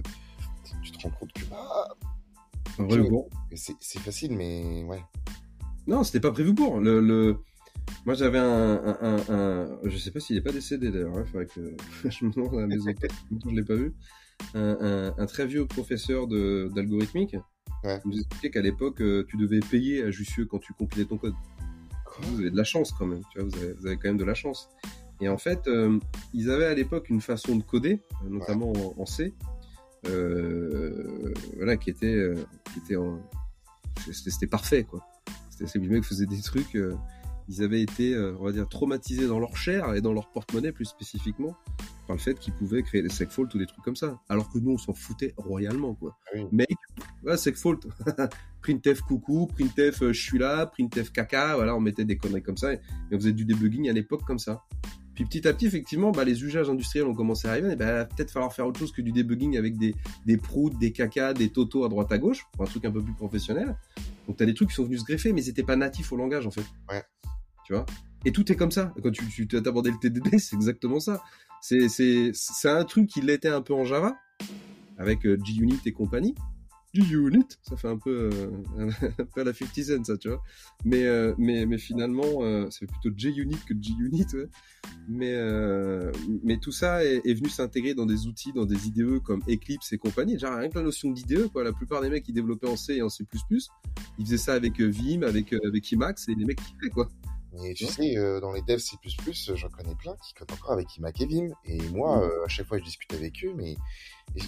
tu 0.82 0.90
te 0.92 1.02
rends 1.02 1.10
compte 1.10 1.32
que 1.32 1.44
bah, 1.46 1.88
c'est 3.54 3.74
c'est 3.80 4.00
facile, 4.00 4.36
mais 4.36 4.84
ouais. 4.84 5.02
Non, 5.86 6.04
c'était 6.04 6.20
pas 6.20 6.32
prévu 6.32 6.54
pour. 6.54 6.80
Le, 6.80 7.00
le... 7.00 7.38
Moi, 8.04 8.14
j'avais 8.14 8.38
un, 8.38 8.44
un, 8.84 8.98
un, 9.00 9.34
un- 9.34 9.78
Je 9.84 9.96
sais 9.96 10.10
pas 10.10 10.20
s'il 10.20 10.36
est 10.36 10.42
pas 10.42 10.52
décédé 10.52 10.90
d'ailleurs. 10.90 11.14
Il 11.20 11.26
faudrait 11.26 11.46
que 11.46 11.74
je 12.10 12.24
me 12.24 12.30
demande 12.30 12.54
à 12.56 12.60
la 12.60 12.66
maison. 12.66 12.90
je 13.44 13.50
l'ai 13.50 13.64
pas 13.64 13.74
vu. 13.74 13.94
Un, 14.54 15.26
très 15.26 15.46
vieux 15.46 15.66
professeur 15.66 16.26
de- 16.26 16.70
d'algorithmique 16.74 17.36
Ouais. 17.84 18.00
nous 18.04 18.16
expliquait 18.18 18.50
qu'à 18.50 18.60
l'époque, 18.60 18.96
tu 19.28 19.36
devais 19.36 19.60
payer 19.60 20.02
à 20.02 20.10
Jussieu 20.10 20.46
quand 20.46 20.58
tu 20.58 20.72
compilais 20.72 21.04
ton 21.04 21.16
code. 21.16 21.34
Vous 22.22 22.40
avez 22.40 22.50
de 22.50 22.56
la 22.56 22.64
chance 22.64 22.92
quand 22.92 23.06
même. 23.06 23.22
Tu 23.32 23.40
vois, 23.40 23.48
vous 23.48 23.56
avez, 23.56 23.72
vous 23.74 23.86
avez 23.86 23.96
quand 23.96 24.08
même 24.08 24.16
de 24.18 24.24
la 24.24 24.34
chance. 24.34 24.68
Et 25.20 25.28
en 25.28 25.38
fait, 25.38 25.66
euh, 25.66 25.98
ils 26.32 26.50
avaient 26.50 26.66
à 26.66 26.74
l'époque 26.74 27.10
une 27.10 27.20
façon 27.20 27.56
de 27.56 27.62
coder, 27.62 28.02
euh, 28.24 28.28
notamment 28.28 28.72
en, 28.72 28.94
en 29.00 29.06
C, 29.06 29.34
euh, 30.06 31.32
voilà, 31.56 31.76
qui 31.76 31.90
était, 31.90 32.06
euh, 32.06 32.36
qui 32.72 32.78
était 32.78 32.96
en... 32.96 33.20
c'était 34.12 34.46
parfait 34.46 34.84
quoi. 34.84 35.04
C'était 35.50 35.66
ces 35.66 35.80
mecs 35.80 36.04
faisaient 36.04 36.26
des 36.26 36.40
trucs, 36.40 36.78
ils 37.48 37.62
avaient 37.64 37.82
été, 37.82 38.16
on 38.16 38.44
va 38.44 38.52
dire, 38.52 38.68
traumatisés 38.68 39.26
dans 39.26 39.40
leur 39.40 39.56
chair 39.56 39.92
et 39.94 40.00
dans 40.00 40.12
leur 40.12 40.30
porte-monnaie 40.30 40.70
plus 40.70 40.84
spécifiquement 40.84 41.56
par 42.08 42.16
le 42.16 42.20
fait 42.20 42.38
qu'ils 42.40 42.54
pouvaient 42.54 42.82
créer 42.82 43.02
des 43.02 43.10
segfaults 43.10 43.54
ou 43.54 43.58
des 43.58 43.66
trucs 43.66 43.84
comme 43.84 43.94
ça. 43.94 44.18
Alors 44.30 44.50
que 44.50 44.58
nous, 44.58 44.72
on 44.72 44.78
s'en 44.78 44.94
foutait 44.94 45.34
royalement 45.36 45.94
quoi. 45.94 46.16
Ah. 46.34 46.38
Mec, 46.50 46.76
voilà, 47.22 47.36
segfault, 47.36 47.78
printf 48.62 49.02
coucou, 49.02 49.46
printf 49.46 50.02
euh, 50.02 50.12
je 50.12 50.20
suis 50.20 50.38
là, 50.38 50.66
printf 50.66 51.12
caca, 51.12 51.54
voilà, 51.54 51.76
on 51.76 51.80
mettait 51.80 52.06
des 52.06 52.16
conneries 52.16 52.42
comme 52.42 52.56
ça 52.56 52.72
et, 52.72 52.76
et 53.10 53.14
on 53.14 53.18
faisait 53.18 53.32
du 53.32 53.44
debugging 53.44 53.88
à 53.90 53.92
l'époque 53.92 54.24
comme 54.26 54.38
ça. 54.38 54.64
Puis 55.14 55.24
petit 55.24 55.46
à 55.48 55.52
petit, 55.52 55.66
effectivement, 55.66 56.12
bah, 56.12 56.24
les 56.24 56.44
usages 56.44 56.70
industriels 56.70 57.06
ont 57.06 57.14
commencé 57.14 57.48
à 57.48 57.50
arriver. 57.50 57.72
Et 57.72 57.76
bah, 57.76 58.04
peut-être 58.04 58.30
falloir 58.30 58.52
faire 58.52 58.66
autre 58.66 58.78
chose 58.78 58.92
que 58.92 59.02
du 59.02 59.10
debugging 59.10 59.58
avec 59.58 59.76
des, 59.76 59.94
des 60.24 60.36
proutes, 60.36 60.78
des 60.78 60.92
cacas, 60.92 61.34
des 61.34 61.50
totos 61.50 61.84
à 61.84 61.88
droite 61.88 62.12
à 62.12 62.18
gauche, 62.18 62.46
pour 62.52 62.62
un 62.62 62.66
truc 62.66 62.84
un 62.84 62.92
peu 62.92 63.02
plus 63.02 63.14
professionnel. 63.14 63.76
Donc 64.28 64.36
t'as 64.36 64.46
des 64.46 64.54
trucs 64.54 64.68
qui 64.68 64.76
sont 64.76 64.84
venus 64.84 65.00
se 65.00 65.04
greffer, 65.04 65.32
mais 65.32 65.42
ils 65.42 65.48
étaient 65.48 65.64
pas 65.64 65.74
natifs 65.76 66.12
au 66.12 66.16
langage 66.16 66.46
en 66.46 66.52
fait. 66.52 66.64
Ouais. 66.88 67.02
Tu 67.66 67.72
vois? 67.72 67.84
Et 68.24 68.30
tout 68.32 68.50
est 68.52 68.54
comme 68.56 68.70
ça. 68.70 68.94
Quand 69.02 69.10
tu, 69.10 69.26
tu 69.26 69.48
t'as 69.48 69.58
abordé 69.58 69.90
le 69.90 69.98
TDD, 69.98 70.38
c'est 70.38 70.54
exactement 70.54 71.00
ça. 71.00 71.22
C'est, 71.60 71.88
c'est, 71.88 72.30
c'est 72.34 72.68
un 72.68 72.84
truc 72.84 73.08
qui 73.08 73.20
l'était 73.20 73.48
un 73.48 73.62
peu 73.62 73.74
en 73.74 73.84
Java, 73.84 74.16
avec 74.96 75.26
euh, 75.26 75.38
JUnit 75.44 75.80
et 75.86 75.92
compagnie. 75.92 76.34
JUnit, 76.94 77.46
ça 77.62 77.76
fait 77.76 77.88
un 77.88 77.98
peu, 77.98 78.30
euh, 78.32 78.90
la 79.36 79.52
50 79.52 79.84
Cent, 79.84 80.04
ça, 80.04 80.16
tu 80.16 80.28
vois. 80.28 80.42
Mais, 80.84 81.04
euh, 81.04 81.34
mais, 81.38 81.66
mais 81.66 81.78
finalement, 81.78 82.42
euh, 82.42 82.66
c'est 82.70 82.86
plutôt 82.86 83.10
JUnit 83.16 83.58
que 83.66 83.74
JUnit. 83.80 84.26
Mais, 85.08 85.32
euh, 85.34 86.10
mais 86.42 86.58
tout 86.58 86.72
ça 86.72 87.04
est, 87.04 87.34
venu 87.34 87.48
s'intégrer 87.48 87.94
dans 87.94 88.06
des 88.06 88.26
outils, 88.26 88.52
dans 88.52 88.64
des 88.64 88.88
IDE 88.88 89.20
comme 89.22 89.42
Eclipse 89.48 89.92
et 89.92 89.98
compagnie. 89.98 90.38
Genre, 90.38 90.54
rien 90.54 90.68
que 90.68 90.78
la 90.78 90.84
notion 90.84 91.10
d'IDE, 91.10 91.48
quoi. 91.52 91.62
La 91.62 91.72
plupart 91.72 92.00
des 92.00 92.10
mecs 92.10 92.24
qui 92.24 92.32
développaient 92.32 92.68
en 92.68 92.76
C 92.76 92.96
et 92.96 93.02
en 93.02 93.08
C++, 93.08 93.24
ils 94.18 94.24
faisaient 94.24 94.38
ça 94.38 94.54
avec 94.54 94.80
euh, 94.80 94.90
Vim, 94.90 95.22
avec, 95.22 95.52
euh, 95.52 95.60
avec 95.66 95.92
Emacs, 95.92 96.20
et 96.28 96.34
les 96.34 96.44
mecs 96.44 96.58
kiffaient, 96.58 96.90
quoi. 96.90 97.08
Mais 97.54 97.72
tu 97.72 97.86
sais, 97.86 98.16
euh, 98.18 98.40
dans 98.40 98.52
les 98.52 98.60
devs 98.60 98.78
C++, 98.78 98.96
j'en 99.54 99.68
connais 99.70 99.94
plein 99.94 100.14
qui 100.22 100.34
codent 100.34 100.52
encore 100.52 100.72
avec 100.72 100.94
Imac 100.96 101.18
et 101.20 101.26
Vim. 101.26 101.48
Et 101.64 101.78
moi, 101.90 102.18
Mm. 102.18 102.22
euh, 102.22 102.44
à 102.44 102.48
chaque 102.48 102.66
fois, 102.66 102.76
je 102.78 102.84
discute 102.84 103.12
avec 103.14 103.42
eux, 103.42 103.54
mais 103.56 103.74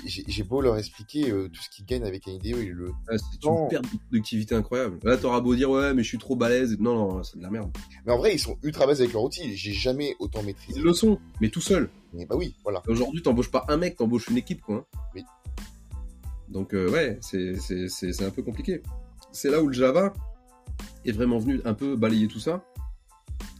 j'ai 0.06 0.42
beau 0.42 0.60
leur 0.60 0.76
expliquer 0.76 1.30
euh, 1.30 1.48
tout 1.48 1.62
ce 1.62 1.70
qu'ils 1.70 1.86
gagnent 1.86 2.04
avec 2.04 2.28
un 2.28 2.32
IDE 2.32 2.46
et 2.58 2.66
le... 2.66 2.92
Ah, 3.08 3.16
c'est 3.16 3.42
une 3.42 3.68
perte 3.68 3.84
de 3.90 3.98
productivité 4.08 4.54
incroyable. 4.54 4.98
Là, 5.02 5.16
t'auras 5.16 5.40
beau 5.40 5.54
dire, 5.54 5.70
ouais, 5.70 5.94
mais 5.94 6.02
je 6.02 6.08
suis 6.08 6.18
trop 6.18 6.36
balèze. 6.36 6.76
Non, 6.78 6.94
non, 6.94 7.22
c'est 7.22 7.38
de 7.38 7.42
la 7.42 7.50
merde. 7.50 7.70
Mais 8.04 8.12
en 8.12 8.18
vrai, 8.18 8.34
ils 8.34 8.38
sont 8.38 8.58
ultra 8.62 8.86
bases 8.86 9.00
avec 9.00 9.14
leur 9.14 9.22
outil. 9.22 9.56
J'ai 9.56 9.72
jamais 9.72 10.14
autant 10.18 10.42
maîtrisé. 10.42 10.78
Ils 10.78 10.84
le 10.84 10.92
sont, 10.92 11.18
mais 11.40 11.48
tout 11.48 11.62
seul. 11.62 11.88
Mais 12.12 12.26
bah 12.26 12.36
oui, 12.36 12.54
voilà. 12.64 12.82
Aujourd'hui, 12.86 13.22
t'embauches 13.22 13.50
pas 13.50 13.64
un 13.68 13.78
mec, 13.78 13.96
t'embauches 13.96 14.28
une 14.28 14.36
équipe, 14.36 14.60
quoi. 14.60 14.86
hein. 14.94 14.98
Oui. 15.14 15.24
Donc, 16.48 16.72
ouais, 16.72 17.18
c'est 17.22 18.22
un 18.22 18.30
peu 18.30 18.42
compliqué. 18.42 18.82
C'est 19.32 19.48
là 19.48 19.62
où 19.62 19.68
le 19.68 19.72
Java 19.72 20.12
est 21.06 21.12
vraiment 21.12 21.38
venu 21.38 21.62
un 21.64 21.72
peu 21.72 21.96
balayer 21.96 22.28
tout 22.28 22.40
ça. 22.40 22.62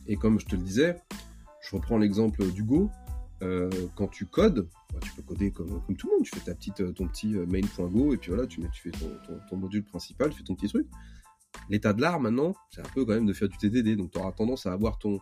Et 0.06 0.16
comme 0.16 0.40
je 0.40 0.46
te 0.46 0.56
le 0.56 0.62
disais, 0.62 0.96
je 1.60 1.76
reprends 1.76 1.98
l'exemple 1.98 2.50
du 2.52 2.64
Go. 2.64 2.90
Euh, 3.42 3.70
quand 3.94 4.08
tu 4.08 4.26
codes, 4.26 4.68
bah, 4.92 4.98
tu 5.02 5.12
peux 5.12 5.22
coder 5.22 5.50
comme, 5.50 5.82
comme 5.86 5.96
tout 5.96 6.08
le 6.08 6.16
monde. 6.16 6.24
Tu 6.24 6.38
fais 6.38 6.44
ta 6.44 6.54
petite, 6.54 6.80
euh, 6.80 6.92
ton 6.92 7.06
petit 7.06 7.34
euh, 7.36 7.46
main.go 7.46 8.12
et 8.12 8.18
puis 8.18 8.30
voilà, 8.30 8.46
tu, 8.46 8.60
fais 8.74 8.90
ton, 8.90 9.56
module 9.56 9.82
principal, 9.82 10.30
tu 10.30 10.38
fais 10.38 10.44
ton 10.44 10.54
petit 10.54 10.68
truc. 10.68 10.86
L'état 11.70 11.92
de 11.92 12.00
l'art 12.00 12.20
maintenant, 12.20 12.54
c'est 12.70 12.80
un 12.80 12.90
peu 12.94 13.04
quand 13.04 13.14
même 13.14 13.26
de 13.26 13.32
faire 13.32 13.48
du 13.48 13.56
TDD. 13.56 13.96
Donc, 13.96 14.10
tu 14.10 14.18
auras 14.18 14.32
tendance 14.32 14.66
à 14.66 14.72
avoir 14.72 14.98
ton 14.98 15.18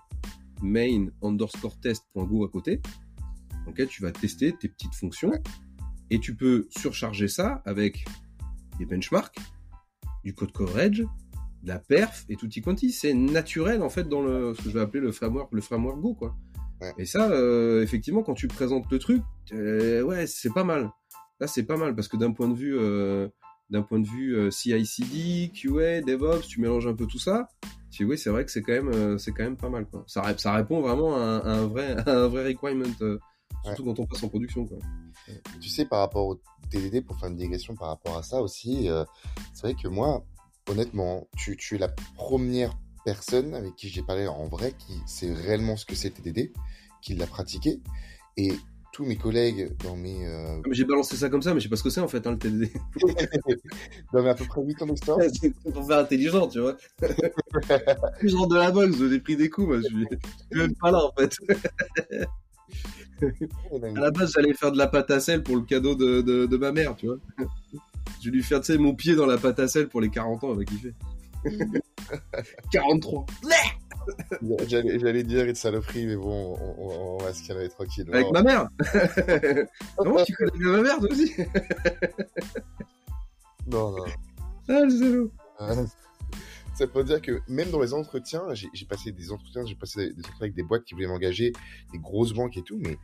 main 0.63 1.07
underscore 1.23 1.79
test.go 1.81 2.45
à 2.45 2.49
côté 2.49 2.83
dans 3.77 3.87
tu 3.87 4.03
vas 4.03 4.13
tester 4.13 4.53
tes 4.53 4.69
petites 4.69 4.95
fonctions 4.95 5.33
et 6.11 6.19
tu 6.21 6.35
peux 6.35 6.67
surcharger 6.71 7.29
ça 7.29 7.63
avec 7.65 8.05
des 8.79 8.87
benchmarks, 8.87 9.39
du 10.25 10.35
code 10.35 10.53
coverage, 10.53 11.05
de 11.63 11.69
la 11.69 11.79
perf 11.79 12.25
et 12.29 12.37
tout 12.37 12.49
y 12.49 12.61
quanti. 12.61 12.93
C'est 12.93 13.15
naturel 13.15 13.83
en 13.83 13.91
fait 13.91 14.09
dans 14.09 14.23
le 14.23 14.55
ce 14.55 14.63
que 14.63 14.71
je 14.71 14.75
vais 14.75 14.81
appeler 14.81 15.01
le 15.01 15.13
framework, 15.13 15.53
le 15.53 15.61
framework 15.61 16.01
Go 16.01 16.15
quoi. 16.15 16.37
Ouais. 16.81 16.93
Et 16.99 17.07
ça, 17.07 17.29
euh, 17.31 17.83
effectivement, 17.83 18.23
quand 18.23 18.35
tu 18.35 18.47
présentes 18.47 18.85
le 18.91 18.99
truc, 19.01 19.23
euh, 19.53 20.03
ouais, 20.03 20.27
c'est 20.29 20.53
pas 20.53 20.63
mal. 20.63 20.91
Là, 21.41 21.47
c'est 21.49 21.65
pas 21.65 21.77
mal 21.77 21.95
parce 21.95 22.07
que 22.07 22.17
d'un 22.17 22.31
point 22.31 22.49
de 22.49 22.55
vue, 22.55 22.77
euh, 22.79 23.29
d'un 23.71 23.83
point 23.83 23.99
de 23.99 24.07
vue 24.07 24.37
euh, 24.37 24.51
CI/CD, 24.51 25.51
QA, 25.53 26.03
DevOps, 26.03 26.47
tu 26.47 26.61
mélanges 26.61 26.87
un 26.87 26.95
peu 26.95 27.07
tout 27.07 27.19
ça. 27.19 27.49
Tu 27.91 28.05
oui, 28.05 28.17
c'est 28.17 28.31
vrai 28.31 28.45
que 28.45 28.51
c'est 28.53 28.63
quand 28.63 28.73
même, 28.81 29.19
c'est 29.19 29.33
quand 29.33 29.43
même 29.43 29.57
pas 29.57 29.71
mal 29.71 29.87
quoi. 29.87 30.05
Ça, 30.07 30.23
ré- 30.23 30.39
ça 30.39 30.53
répond 30.53 30.81
vraiment 30.81 31.17
à 31.17 31.21
un, 31.21 31.39
à 31.41 31.53
un 31.55 31.67
vrai, 31.67 31.97
à 32.07 32.11
un 32.13 32.29
vrai 32.29 32.47
requirement, 32.47 32.85
surtout 33.65 33.85
quand 33.85 33.99
on 33.99 34.07
passe 34.07 34.23
en 34.23 34.29
production 34.29 34.65
quoi. 34.67 34.79
Tu 35.61 35.69
sais, 35.69 35.85
par 35.85 36.01
rapport 36.01 36.27
au 36.27 36.41
TDD, 36.71 37.05
pour 37.05 37.19
faire 37.19 37.29
une 37.29 37.37
digression 37.37 37.75
par 37.75 37.89
rapport 37.89 38.17
à 38.17 38.23
ça 38.23 38.41
aussi, 38.41 38.89
c'est 39.53 39.63
vrai 39.63 39.75
que 39.75 39.89
moi, 39.89 40.25
honnêtement, 40.69 41.29
tu, 41.37 41.57
tu 41.57 41.77
es 41.77 41.79
la 41.79 41.89
première 42.17 42.77
personne 43.05 43.55
avec 43.55 43.75
qui 43.77 43.89
j'ai 43.89 44.03
parlé 44.03 44.27
en 44.27 44.49
vrai 44.49 44.73
qui 44.79 44.95
sait 45.07 45.33
réellement 45.33 45.77
ce 45.77 45.87
que 45.87 45.95
c'est 45.95 46.11
TDD, 46.11 46.53
qui 47.03 47.15
l'a 47.15 47.27
pratiqué. 47.27 47.81
Et 48.37 48.53
tous 48.93 49.05
mes 49.05 49.17
collègues 49.17 49.77
dans 49.85 49.97
mes. 49.97 50.27
euh, 50.27 50.61
J'ai 50.73 50.85
balancé 50.85 51.17
ça 51.17 51.29
comme 51.29 51.43
ça, 51.43 51.55
mais 51.55 51.61
je 51.61 51.65
sais 51.65 51.69
pas 51.71 51.77
ce 51.77 51.83
que 51.83 51.91
c'est 51.91 52.01
en 52.01 52.09
fait, 52.09 52.27
hein, 52.27 52.33
le 52.33 52.39
TDD. 52.39 52.71
dans 54.13 54.23
mes 54.23 54.31
à 54.31 54.35
peu 54.35 54.45
près 54.45 54.63
8 54.63 54.83
ans 54.83 54.87
d'expérience. 54.87 55.33
c'est 55.41 55.73
pour 55.73 55.87
faire 55.87 55.99
intelligent, 55.99 56.49
tu 56.49 56.61
vois. 56.61 56.77
je 58.23 58.37
rentre 58.37 58.55
de 58.55 58.57
la 58.59 58.71
boxe, 58.71 58.97
j'ai 58.99 59.21
pris 59.21 59.37
des 59.37 59.51
coups, 59.51 59.69
moi, 59.69 59.77
je 59.79 59.83
suis 59.85 60.07
je 60.11 60.57
suis 60.59 60.67
même 60.67 60.75
pas 60.77 60.91
là 60.91 60.99
en 61.05 61.13
fait. 61.19 61.37
À 63.97 64.01
la 64.01 64.11
base, 64.11 64.33
j'allais 64.35 64.55
faire 64.55 64.73
de 64.73 64.79
la 64.79 64.87
pâte 64.87 65.11
à 65.11 65.21
sel 65.21 65.43
pour 65.43 65.57
le 65.57 65.63
cadeau 65.63 65.95
de, 65.95 66.21
de, 66.23 66.47
de 66.47 66.57
ma 66.57 66.73
mère, 66.73 66.95
tu 66.97 67.07
vois. 67.07 67.19
Je 68.21 68.31
vais 68.31 68.37
lui 68.37 68.43
faire, 68.43 68.61
tu 68.61 68.73
sais, 68.73 68.79
mon 68.79 68.95
pied 68.95 69.15
dans 69.15 69.27
la 69.27 69.39
pâte 69.39 69.59
à 69.61 69.69
sel 69.69 69.89
pour 69.89 70.01
les 70.01 70.11
40 70.11 70.45
ans, 70.45 70.51
elle 70.53 70.59
va 70.59 70.65
kiffer. 70.65 70.95
43. 72.73 73.27
J'allais 74.67 74.99
j'allais 74.99 75.23
dire 75.23 75.45
une 75.45 75.55
saloperie, 75.55 76.07
mais 76.07 76.17
bon, 76.17 76.57
on, 76.59 76.75
on- 76.79 77.15
on 77.17 77.19
va 77.19 77.35
se 77.35 77.47
calmer 77.47 77.69
tranquille. 77.69 78.09
Avec 78.13 78.25
Non. 78.27 78.33
ma 78.33 78.43
mère 78.43 78.69
Comment 79.97 80.25
tu 80.25 80.33
connais 80.33 80.51
bien 80.59 80.71
ma 80.73 80.83
mère, 80.83 80.99
toi 80.99 81.09
aussi 81.11 81.33
non, 83.67 83.91
non. 83.97 84.05
Ah, 84.69 84.81
le 84.85 85.31
Euh, 85.61 85.85
Ça 86.75 86.87
peut 86.87 87.05
dire 87.05 87.21
que 87.21 87.41
même 87.49 87.71
dans 87.71 87.81
les 87.81 87.93
entretiens, 87.93 88.43
j'ai 88.55 88.69
j'ai 88.73 88.87
passé 88.87 89.13
des 89.13 89.31
entretiens, 89.31 89.67
j'ai 89.67 89.75
passé 89.75 90.13
des 90.13 90.21
entretiens 90.21 90.41
avec 90.41 90.55
des 90.55 90.63
boîtes 90.63 90.85
qui 90.85 90.95
voulaient 90.95 91.07
m'engager, 91.07 91.53
des 91.93 91.99
grosses 91.99 92.33
banques 92.33 92.57
et 92.57 92.63
tout, 92.63 92.79
mais 92.79 92.97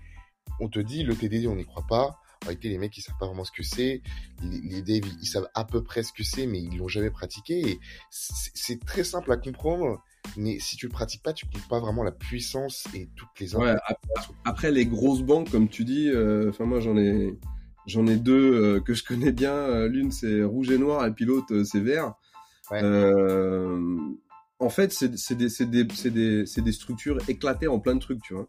on 0.61 0.69
te 0.69 0.79
dit 0.79 1.03
le 1.03 1.15
TDD, 1.15 1.47
on 1.49 1.57
n'y 1.57 1.65
croit 1.67 1.85
pas. 1.89 2.19
En 2.45 2.49
réalité, 2.49 2.69
les 2.69 2.79
mecs, 2.79 2.97
ils 2.97 3.01
savent 3.01 3.17
pas 3.19 3.27
vraiment 3.27 3.45
ce 3.45 3.53
que 3.53 3.63
c'est. 3.63 4.03
Les, 4.43 4.83
devs, 4.83 5.09
ils 5.23 5.27
savent 5.27 5.49
à 5.55 5.65
peu 5.65 5.83
près 5.83 6.03
ce 6.03 6.13
que 6.13 6.23
c'est, 6.23 6.47
mais 6.47 6.61
ils 6.61 6.77
l'ont 6.77 6.89
jamais 6.89 7.11
pratiqué. 7.11 7.69
Et 7.69 7.81
c'est 8.11 8.85
très 8.85 9.03
simple 9.03 9.33
à 9.33 9.37
comprendre, 9.37 10.03
mais 10.37 10.59
si 10.61 10.77
tu 10.77 10.87
le 10.87 10.93
pratiques 10.93 11.23
pas, 11.23 11.33
tu 11.33 11.47
comprends 11.47 11.69
pas 11.69 11.81
vraiment 11.81 12.03
la 12.03 12.13
puissance 12.13 12.87
et 12.95 13.09
toutes 13.17 13.29
les 13.41 13.57
Ouais, 13.57 13.71
ap- 13.87 13.99
après 14.45 14.71
les 14.71 14.85
grosses 14.87 15.23
banques, 15.23 15.51
comme 15.51 15.69
tu 15.69 15.85
dis, 15.85 16.09
euh, 16.11 16.51
enfin 16.51 16.65
moi 16.67 16.81
j'en 16.81 16.97
ai 16.97 17.39
j'en 17.87 18.07
ai 18.07 18.17
deux 18.17 18.55
euh, 18.55 18.81
que 18.81 18.95
je 18.95 19.05
connais 19.05 19.33
bien. 19.33 19.53
Euh, 19.55 19.89
L'une 19.89 20.11
c'est 20.13 20.43
rouge 20.43 20.71
et 20.71 20.79
noir 20.79 21.07
et 21.07 21.13
puis 21.13 21.25
l'autre 21.25 21.63
c'est 21.65 21.81
vert. 21.81 22.15
Ouais. 22.71 22.81
Euh, 22.83 23.99
en 24.59 24.69
fait, 24.71 24.93
c'est 24.93 25.35
des, 25.35 25.49
des, 25.67 25.85
des, 26.11 26.47
c'est 26.47 26.63
des 26.63 26.73
structures 26.73 27.19
éclatées 27.29 27.67
en 27.69 27.81
plein 27.81 27.95
de 27.95 28.01
trucs, 28.01 28.23
tu 28.23 28.35
vois. 28.35 28.47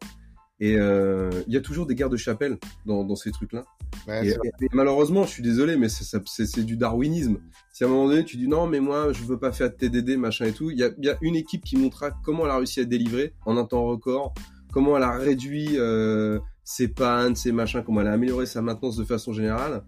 Et 0.62 0.78
euh, 0.78 1.30
il 1.48 1.54
y 1.54 1.58
a 1.58 1.62
toujours 1.62 1.86
des 1.86 1.96
guerres 1.96 2.10
de 2.10 2.16
chapelle 2.18 2.58
dans, 2.86 3.04
dans 3.04 3.16
ces 3.18 3.32
trucs-là. 3.32 3.66
Ouais, 4.08 4.26
Et, 4.26 4.30
c'est 4.32 4.38
et- 4.62 4.66
et 4.66 4.70
malheureusement, 4.72 5.24
je 5.26 5.30
suis 5.32 5.44
désolé, 5.44 5.76
mais 5.76 5.90
c'est 5.90 6.06
c'est 6.26 6.46
c'est 6.46 6.64
du 6.64 6.78
darwinisme. 6.78 7.40
Si 7.74 7.84
à 7.84 7.88
un 7.88 7.90
moment 7.90 8.08
donné 8.08 8.24
tu 8.24 8.38
dis 8.38 8.48
non, 8.48 8.66
mais 8.66 8.80
moi 8.80 9.12
je 9.12 9.24
veux 9.26 9.38
pas 9.38 9.52
faire 9.52 9.70
de 9.70 9.76
TDD, 9.76 10.16
machin 10.18 10.46
et 10.46 10.54
tout, 10.54 10.72
il 10.72 10.78
y 10.78 10.84
a, 10.84 10.92
y 11.00 11.10
a 11.10 11.18
une 11.22 11.36
équipe 11.36 11.64
qui 11.66 11.76
montrera 11.76 12.12
comment 12.24 12.46
elle 12.46 12.52
a 12.52 12.58
réussi 12.58 12.80
à 12.80 12.86
délivrer 12.86 13.34
en 13.46 13.58
un 13.58 13.66
temps 13.66 13.84
record, 13.86 14.34
comment 14.72 14.96
elle 14.96 15.04
a 15.04 15.12
réduit 15.18 15.72
euh, 15.78 16.40
ses 16.64 16.88
pannes, 16.88 17.36
ses 17.36 17.52
machins, 17.52 17.84
comment 17.86 18.00
elle 18.02 18.08
a 18.08 18.14
amélioré 18.14 18.46
sa 18.46 18.62
maintenance 18.62 18.96
de 18.96 19.04
façon 19.04 19.34
générale, 19.34 19.84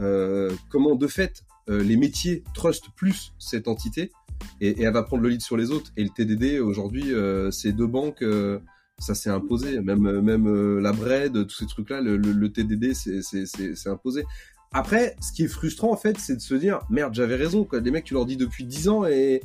euh, 0.00 0.50
comment 0.70 0.94
de 0.94 1.06
fait 1.06 1.42
euh, 1.68 1.82
les 1.82 1.96
métiers 1.98 2.42
trustent 2.54 2.88
plus 2.96 3.34
cette 3.38 3.68
entité 3.68 4.10
et, 4.62 4.68
et 4.68 4.82
elle 4.84 4.92
va 4.94 5.02
prendre 5.02 5.22
le 5.24 5.28
lead 5.28 5.42
sur 5.42 5.56
les 5.58 5.70
autres. 5.70 5.90
Et 5.98 6.04
le 6.04 6.10
TDD 6.10 6.58
aujourd'hui, 6.60 7.12
euh, 7.12 7.50
ces 7.50 7.72
deux 7.72 7.86
banques. 7.86 8.24
Ça 8.98 9.14
s'est 9.14 9.30
imposé, 9.30 9.80
même 9.80 10.20
même 10.20 10.46
euh, 10.46 10.80
la 10.80 10.92
bread, 10.92 11.46
tous 11.46 11.56
ces 11.56 11.66
trucs-là, 11.66 12.00
le, 12.00 12.16
le, 12.16 12.32
le 12.32 12.52
TDD, 12.52 12.94
c'est 12.94 13.88
imposé. 13.88 14.24
Après, 14.72 15.16
ce 15.20 15.32
qui 15.32 15.44
est 15.44 15.48
frustrant 15.48 15.92
en 15.92 15.96
fait, 15.96 16.18
c'est 16.18 16.36
de 16.36 16.40
se 16.40 16.54
dire 16.54 16.80
merde, 16.90 17.14
j'avais 17.14 17.36
raison. 17.36 17.64
Quoi. 17.64 17.80
Les 17.80 17.90
mecs, 17.90 18.04
tu 18.04 18.14
leur 18.14 18.26
dis 18.26 18.36
depuis 18.36 18.64
10 18.64 18.88
ans 18.88 19.06
et, 19.06 19.42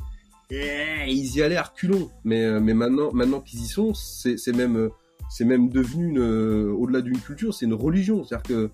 ils 0.50 1.36
y 1.36 1.42
allaient 1.42 1.56
à 1.56 1.62
reculons. 1.62 2.10
Mais 2.24 2.44
euh, 2.44 2.60
mais 2.60 2.74
maintenant 2.74 3.12
maintenant 3.12 3.40
qu'ils 3.40 3.62
y 3.62 3.68
sont, 3.68 3.94
c'est 3.94 4.54
même 4.54 4.76
euh, 4.76 4.88
c'est 5.30 5.44
même 5.44 5.68
devenu 5.68 6.18
au-delà 6.20 7.00
d'une 7.00 7.18
culture, 7.18 7.54
c'est 7.54 7.66
une 7.66 7.74
religion. 7.74 8.24
C'est-à-dire 8.24 8.42
que 8.48 8.70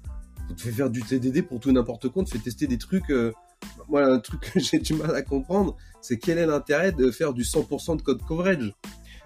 on 0.50 0.54
te 0.54 0.62
fait 0.62 0.72
faire 0.72 0.90
du 0.90 1.02
TDD 1.02 1.42
pour 1.42 1.60
tout 1.60 1.72
n'importe 1.72 2.08
quoi, 2.08 2.22
on 2.22 2.24
te 2.24 2.30
fait 2.30 2.38
tester 2.38 2.66
des 2.66 2.78
trucs. 2.78 3.10
euh, 3.10 3.32
moi, 3.88 4.04
un 4.04 4.18
truc 4.18 4.40
que 4.40 4.60
j'ai 4.60 4.78
du 4.78 4.94
mal 4.94 5.14
à 5.14 5.22
comprendre, 5.22 5.76
c'est 6.00 6.18
quel 6.18 6.38
est 6.38 6.46
l'intérêt 6.46 6.92
de 6.92 7.10
faire 7.10 7.32
du 7.32 7.42
100% 7.42 7.96
de 7.96 8.02
code 8.02 8.22
coverage? 8.22 8.72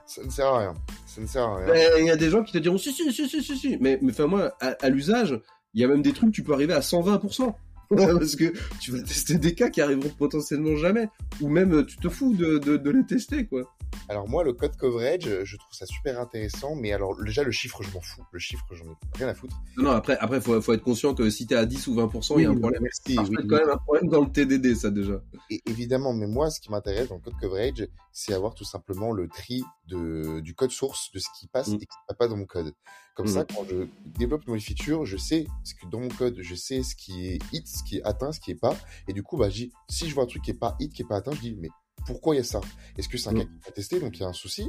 Ça 0.06 0.24
ne 0.24 0.30
sert 0.30 0.46
à 0.46 0.58
rien. 0.58 0.74
Ça 1.14 1.20
ne 1.20 1.26
sert 1.26 1.42
à 1.42 1.56
rien. 1.56 1.66
ben, 1.66 1.92
Il 2.00 2.06
y 2.06 2.10
a 2.10 2.16
des 2.16 2.30
gens 2.30 2.42
qui 2.42 2.52
te 2.52 2.58
diront 2.58 2.78
si, 2.78 2.90
si, 2.92 3.12
si, 3.12 3.28
si, 3.28 3.42
si, 3.42 3.56
si. 3.56 3.76
Mais, 3.80 3.98
mais 4.00 4.12
enfin, 4.12 4.26
moi, 4.26 4.56
à, 4.60 4.68
à 4.80 4.88
l'usage, 4.88 5.38
il 5.74 5.80
y 5.80 5.84
a 5.84 5.88
même 5.88 6.00
des 6.02 6.12
trucs, 6.12 6.32
tu 6.32 6.42
peux 6.42 6.54
arriver 6.54 6.72
à 6.72 6.80
120%. 6.80 7.54
Parce 8.18 8.36
que 8.36 8.52
tu 8.80 8.92
vas 8.92 9.02
tester 9.02 9.36
des 9.38 9.54
cas 9.54 9.70
qui 9.70 9.80
arriveront 9.80 10.10
potentiellement 10.10 10.76
jamais. 10.76 11.08
Ou 11.40 11.48
même, 11.48 11.84
tu 11.86 11.96
te 11.96 12.08
fous 12.08 12.34
de, 12.34 12.58
de, 12.58 12.76
de 12.76 12.90
les 12.90 13.04
tester, 13.04 13.46
quoi. 13.46 13.62
Alors 14.08 14.28
moi, 14.28 14.42
le 14.44 14.52
code 14.54 14.76
coverage, 14.76 15.28
je 15.44 15.56
trouve 15.56 15.72
ça 15.72 15.84
super 15.86 16.18
intéressant, 16.20 16.74
mais 16.74 16.92
alors 16.92 17.14
déjà 17.22 17.42
le 17.42 17.50
chiffre, 17.50 17.82
je 17.82 17.92
m'en 17.92 18.00
fous. 18.00 18.22
Le 18.32 18.38
chiffre, 18.38 18.64
j'en 18.72 18.84
ai 18.84 18.96
rien 19.18 19.28
à 19.28 19.34
foutre. 19.34 19.56
Non, 19.76 19.84
non, 19.84 19.90
après, 19.90 20.16
après, 20.18 20.40
faut, 20.40 20.60
faut 20.62 20.72
être 20.72 20.82
conscient 20.82 21.14
que 21.14 21.28
si 21.28 21.46
t'es 21.46 21.56
à 21.56 21.66
10 21.66 21.88
ou 21.88 21.96
20%, 21.96 22.34
il 22.38 22.42
y 22.42 22.46
a 22.46 22.50
un 22.50 22.54
problème. 22.56 22.82
Merci. 22.82 23.18
Oui, 23.18 23.36
oui. 23.38 23.46
quand 23.48 23.56
même 23.56 23.70
un 23.70 23.76
problème 23.76 24.08
dans 24.08 24.22
le 24.22 24.30
TDD, 24.30 24.74
ça, 24.74 24.90
déjà. 24.90 25.20
Et 25.50 25.62
évidemment, 25.66 26.14
mais 26.14 26.26
moi, 26.26 26.50
ce 26.50 26.60
qui 26.60 26.70
m'intéresse 26.70 27.08
dans 27.08 27.16
le 27.16 27.20
code 27.20 27.38
coverage, 27.40 27.86
c'est 28.12 28.32
avoir 28.32 28.54
tout 28.54 28.64
simplement 28.64 29.12
le 29.12 29.28
tri 29.28 29.62
de, 29.88 30.40
du 30.40 30.54
code 30.54 30.70
source 30.70 31.10
de 31.12 31.18
ce 31.18 31.26
qui 31.38 31.48
passe 31.48 31.72
Mm. 31.72 31.74
et 31.74 31.86
qui 31.86 31.98
ne 32.08 32.12
va 32.12 32.16
pas 32.16 32.28
dans 32.28 32.36
mon 32.36 32.46
code. 32.46 32.72
Comme 33.14 33.26
Mm. 33.26 33.34
ça, 33.34 33.44
quand 33.44 33.64
je 33.68 33.86
développe 34.18 34.42
une 34.48 34.58
feature, 34.60 35.04
je 35.04 35.16
sais 35.18 35.46
ce 35.64 35.74
que 35.74 35.86
dans 35.90 36.00
mon 36.00 36.08
code, 36.08 36.36
je 36.40 36.54
sais 36.54 36.82
ce 36.82 36.96
qui 36.96 37.26
est 37.28 37.38
hit, 37.52 37.66
ce 37.68 37.82
qui 37.84 37.98
est 37.98 38.02
atteint, 38.04 38.32
ce 38.32 38.40
qui 38.40 38.50
est 38.52 38.60
pas. 38.60 38.74
Et 39.08 39.12
du 39.12 39.22
coup, 39.22 39.36
bah, 39.36 39.48
si 39.50 40.08
je 40.08 40.14
vois 40.14 40.24
un 40.24 40.26
truc 40.26 40.42
qui 40.42 40.50
est 40.50 40.54
pas 40.54 40.76
hit, 40.80 40.92
qui 40.94 41.02
est 41.02 41.06
pas 41.08 41.16
atteint, 41.16 41.32
je 41.32 41.40
dis, 41.40 41.56
mais 41.60 41.68
pourquoi 42.06 42.34
il 42.34 42.38
y 42.38 42.40
a 42.40 42.44
ça? 42.44 42.60
Est-ce 42.96 43.08
que 43.08 43.18
c'est 43.18 43.28
un 43.28 43.32
Mm. 43.32 43.38
cas 43.40 43.44
qui 43.44 43.68
a 43.68 43.72
testé, 43.72 44.00
donc 44.00 44.16
il 44.16 44.22
y 44.22 44.24
a 44.24 44.28
un 44.28 44.32
souci 44.32 44.66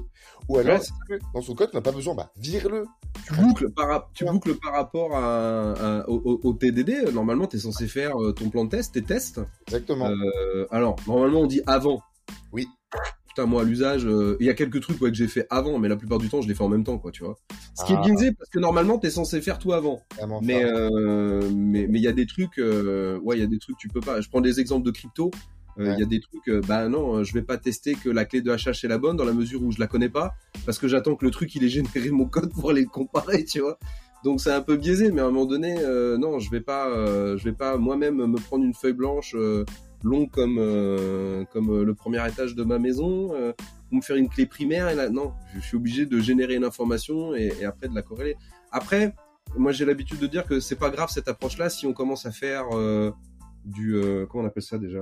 Ou 0.50 0.58
alors, 0.58 0.80
Ouais, 1.10 1.20
dans 1.34 1.42
son 1.42 1.56
code, 1.56 1.70
on 1.74 1.78
n'a 1.78 1.82
pas 1.82 1.92
besoin 1.94 2.14
Bah, 2.16 2.32
vire-le 2.38 2.86
Tu 3.26 3.34
boucles 3.34 3.72
par, 3.72 3.88
rap- 3.88 4.10
tu 4.14 4.26
boucles 4.26 4.56
par 4.60 4.74
rapport 4.74 5.16
à, 5.16 5.72
à- 6.02 6.10
au, 6.10 6.40
au- 6.44 6.54
TDD. 6.54 7.12
Normalement, 7.14 7.48
t'es 7.48 7.60
censé 7.60 7.88
faire 7.88 8.22
euh, 8.22 8.34
ton 8.34 8.50
plan 8.50 8.66
de 8.66 8.70
test, 8.72 8.94
tes 8.94 9.02
tests. 9.04 9.40
Exactement. 9.68 10.10
Euh, 10.10 10.68
alors, 10.70 10.98
normalement, 11.08 11.40
on 11.42 11.48
dit 11.48 11.62
avant. 11.66 12.02
Oui. 12.52 12.68
Putain, 13.36 13.48
moi, 13.48 13.62
à 13.64 13.66
l'usage, 13.66 14.06
euh, 14.06 14.38
il 14.40 14.46
y 14.46 14.50
a 14.50 14.54
quelques 14.54 14.80
trucs 14.82 15.02
ouais, 15.02 15.10
que 15.10 15.16
j'ai 15.18 15.28
fait 15.28 15.48
avant, 15.50 15.80
mais 15.80 15.88
la 15.90 15.96
plupart 15.96 16.20
du 16.20 16.30
temps, 16.30 16.42
je 16.42 16.48
les 16.48 16.54
fais 16.54 16.64
en 16.64 16.70
même 16.70 16.84
temps, 16.84 17.00
quoi, 17.00 17.10
tu 17.12 17.24
vois. 17.24 17.36
Ce 17.74 17.84
qui 17.84 17.94
Ah. 17.94 18.00
est 18.00 18.10
biaisé, 18.12 18.32
parce 18.32 18.50
que 18.52 18.60
normalement, 18.60 19.00
t'es 19.00 19.10
censé 19.10 19.42
faire 19.42 19.58
tout 19.58 19.74
avant. 19.74 20.02
Vraiment 20.18 20.40
Mais 20.44 20.62
fort. 20.62 20.72
euh, 20.92 21.50
mais 21.56 21.88
mais 21.90 21.98
il 21.98 22.04
y 22.04 22.08
a 22.08 22.12
des 22.12 22.28
trucs, 22.28 22.60
euh, 22.60 23.18
ouais, 23.22 23.38
il 23.38 23.40
y 23.40 23.44
a 23.44 23.48
des 23.48 23.58
trucs 23.58 23.78
tu 23.78 23.88
peux 23.88 24.02
pas. 24.02 24.22
Je 24.22 24.30
prends 24.30 24.42
des 24.42 24.60
exemples 24.60 24.86
de 24.86 24.92
crypto. 24.92 25.32
Il 25.80 25.84
Ouais. 25.88 25.98
y 25.98 26.04
a 26.04 26.06
des 26.06 26.20
trucs, 26.20 26.48
bah 26.68 26.88
non, 26.88 27.24
je 27.24 27.34
vais 27.34 27.42
pas 27.42 27.58
tester 27.58 27.96
que 27.96 28.08
la 28.08 28.26
clé 28.26 28.42
de 28.42 28.52
HH 28.52 28.84
est 28.86 28.88
la 28.88 29.00
bonne 29.00 29.18
dans 29.18 29.26
la 29.26 29.34
mesure 29.34 29.64
où 29.64 29.72
je 29.72 29.80
la 29.80 29.88
connais 29.88 30.08
pas, 30.10 30.36
parce 30.68 30.78
que 30.78 30.88
j'attends 30.88 31.16
que 31.16 31.26
le 31.26 31.32
truc 31.32 31.56
il 31.56 31.64
ait 31.64 31.68
généré 31.68 32.12
mon 32.12 32.26
code 32.26 32.52
pour 32.54 32.70
aller 32.70 32.82
le 32.82 32.88
comparer, 32.90 33.44
tu 33.44 33.62
vois. 33.62 33.80
Donc 34.24 34.40
c'est 34.40 34.52
un 34.52 34.62
peu 34.62 34.78
biaisé, 34.78 35.12
mais 35.12 35.22
à 35.22 35.26
un 35.26 35.32
moment 35.32 35.48
donné, 35.48 35.76
euh, 35.80 36.16
non, 36.20 36.38
je 36.38 36.52
vais 36.52 36.62
pas, 36.62 36.90
euh, 36.92 37.38
je 37.38 37.44
vais 37.46 37.54
pas 37.54 37.78
moi-même 37.78 38.18
me 38.24 38.38
prendre 38.38 38.64
une 38.64 38.76
feuille 38.76 38.94
blanche 38.94 39.34
euh, 39.36 39.66
longue 40.04 40.30
comme 40.30 40.58
euh, 40.60 41.46
comme 41.52 41.70
euh, 41.70 41.84
le 41.84 41.96
premier 41.96 42.26
étage 42.28 42.56
de 42.56 42.64
ma 42.64 42.78
maison, 42.78 43.34
euh, 43.34 43.54
ou 43.92 43.98
me 43.98 44.02
faire 44.02 44.18
une 44.18 44.30
clé 44.30 44.46
primaire. 44.46 44.90
Et 44.90 44.96
là, 44.96 45.10
non, 45.10 45.34
je 45.56 45.62
suis 45.62 45.78
obligé 45.78 46.06
de 46.06 46.20
générer 46.20 46.56
une 46.56 46.66
information 46.66 47.34
et, 47.36 47.66
après 47.66 47.88
de 47.88 47.96
la 47.96 48.02
corréler. 48.02 48.36
Après, 48.72 49.16
moi 49.58 49.72
j'ai 49.72 49.86
l'habitude 49.86 50.20
de 50.20 50.28
dire 50.28 50.46
que 50.46 50.60
c'est 50.60 50.76
pas 50.76 50.90
grave 50.90 51.10
cette 51.10 51.28
approche-là 51.28 51.70
si 51.70 51.86
on 51.86 51.94
commence 51.94 52.26
à 52.26 52.32
faire 52.32 52.66
euh, 52.74 53.12
du 53.66 53.96
comment 54.30 54.44
on 54.44 54.48
appelle 54.48 54.64
ça 54.64 54.78
déjà 54.78 55.00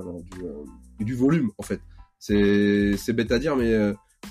du, 0.98 1.04
du 1.04 1.14
volume 1.14 1.50
en 1.58 1.62
fait. 1.62 1.80
C'est 2.18 3.12
bête 3.12 3.32
à 3.32 3.38
dire, 3.38 3.56
mais 3.56 3.74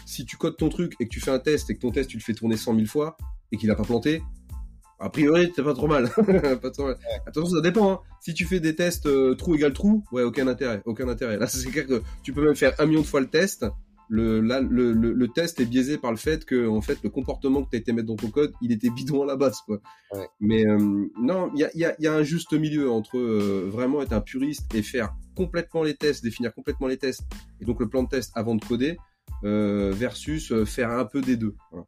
si 0.05 0.25
tu 0.25 0.37
codes 0.37 0.55
ton 0.55 0.69
truc 0.69 0.95
et 0.99 1.05
que 1.05 1.09
tu 1.09 1.19
fais 1.19 1.31
un 1.31 1.39
test 1.39 1.69
et 1.69 1.75
que 1.75 1.81
ton 1.81 1.91
test 1.91 2.09
tu 2.09 2.17
le 2.17 2.23
fais 2.23 2.33
tourner 2.33 2.55
100 2.55 2.75
000 2.75 2.87
fois 2.87 3.17
et 3.51 3.57
qu'il 3.57 3.69
a 3.71 3.75
pas 3.75 3.83
planté, 3.83 4.23
a 5.01 5.09
priori 5.09 5.51
c'est 5.55 5.63
pas 5.63 5.73
trop 5.73 5.87
mal. 5.87 6.09
pas 6.61 6.71
trop 6.71 6.85
mal. 6.85 6.97
Attention, 7.25 7.55
ça 7.55 7.61
dépend. 7.61 7.91
Hein. 7.91 7.99
Si 8.21 8.33
tu 8.33 8.45
fais 8.45 8.59
des 8.59 8.75
tests 8.75 9.07
euh, 9.07 9.35
trou 9.35 9.55
égale 9.55 9.73
trou, 9.73 10.03
ouais, 10.11 10.23
aucun 10.23 10.47
intérêt, 10.47 10.81
aucun 10.85 11.07
intérêt. 11.07 11.37
Là, 11.37 11.47
c'est 11.47 11.69
clair 11.69 11.87
que 11.87 12.01
tu 12.23 12.33
peux 12.33 12.43
même 12.43 12.55
faire 12.55 12.73
un 12.79 12.85
million 12.85 13.01
de 13.01 13.07
fois 13.07 13.19
le 13.19 13.27
test. 13.27 13.65
Le, 14.13 14.41
là, 14.41 14.59
le, 14.59 14.91
le, 14.91 15.13
le 15.13 15.27
test 15.29 15.61
est 15.61 15.65
biaisé 15.65 15.97
par 15.97 16.11
le 16.11 16.17
fait 16.17 16.43
que, 16.43 16.67
en 16.67 16.81
fait, 16.81 16.97
le 17.01 17.09
comportement 17.09 17.63
que 17.63 17.69
tu 17.69 17.77
as 17.77 17.79
été 17.79 17.93
mettre 17.93 18.09
dans 18.09 18.17
ton 18.17 18.29
code, 18.29 18.51
il 18.61 18.73
était 18.73 18.89
bidon 18.89 19.23
à 19.23 19.25
la 19.25 19.37
base, 19.37 19.59
quoi. 19.65 19.79
Ouais. 20.11 20.27
Mais 20.41 20.67
euh, 20.67 21.05
non, 21.17 21.49
il 21.55 21.61
y 21.61 21.63
a, 21.63 21.69
y, 21.75 21.85
a, 21.85 21.95
y 21.97 22.07
a 22.07 22.13
un 22.13 22.21
juste 22.21 22.51
milieu 22.51 22.91
entre 22.91 23.17
euh, 23.17 23.69
vraiment 23.71 24.01
être 24.01 24.11
un 24.11 24.19
puriste 24.19 24.75
et 24.75 24.81
faire 24.81 25.13
complètement 25.33 25.83
les 25.83 25.95
tests, 25.95 26.25
définir 26.25 26.53
complètement 26.53 26.87
les 26.87 26.97
tests, 26.97 27.23
et 27.61 27.65
donc 27.65 27.79
le 27.79 27.87
plan 27.87 28.03
de 28.03 28.09
test 28.09 28.33
avant 28.35 28.55
de 28.55 28.65
coder, 28.65 28.97
euh, 29.43 29.91
versus 29.93 30.51
euh, 30.51 30.65
faire 30.65 30.91
un 30.91 31.05
peu 31.05 31.21
des 31.21 31.37
deux. 31.37 31.55
Voilà. 31.71 31.85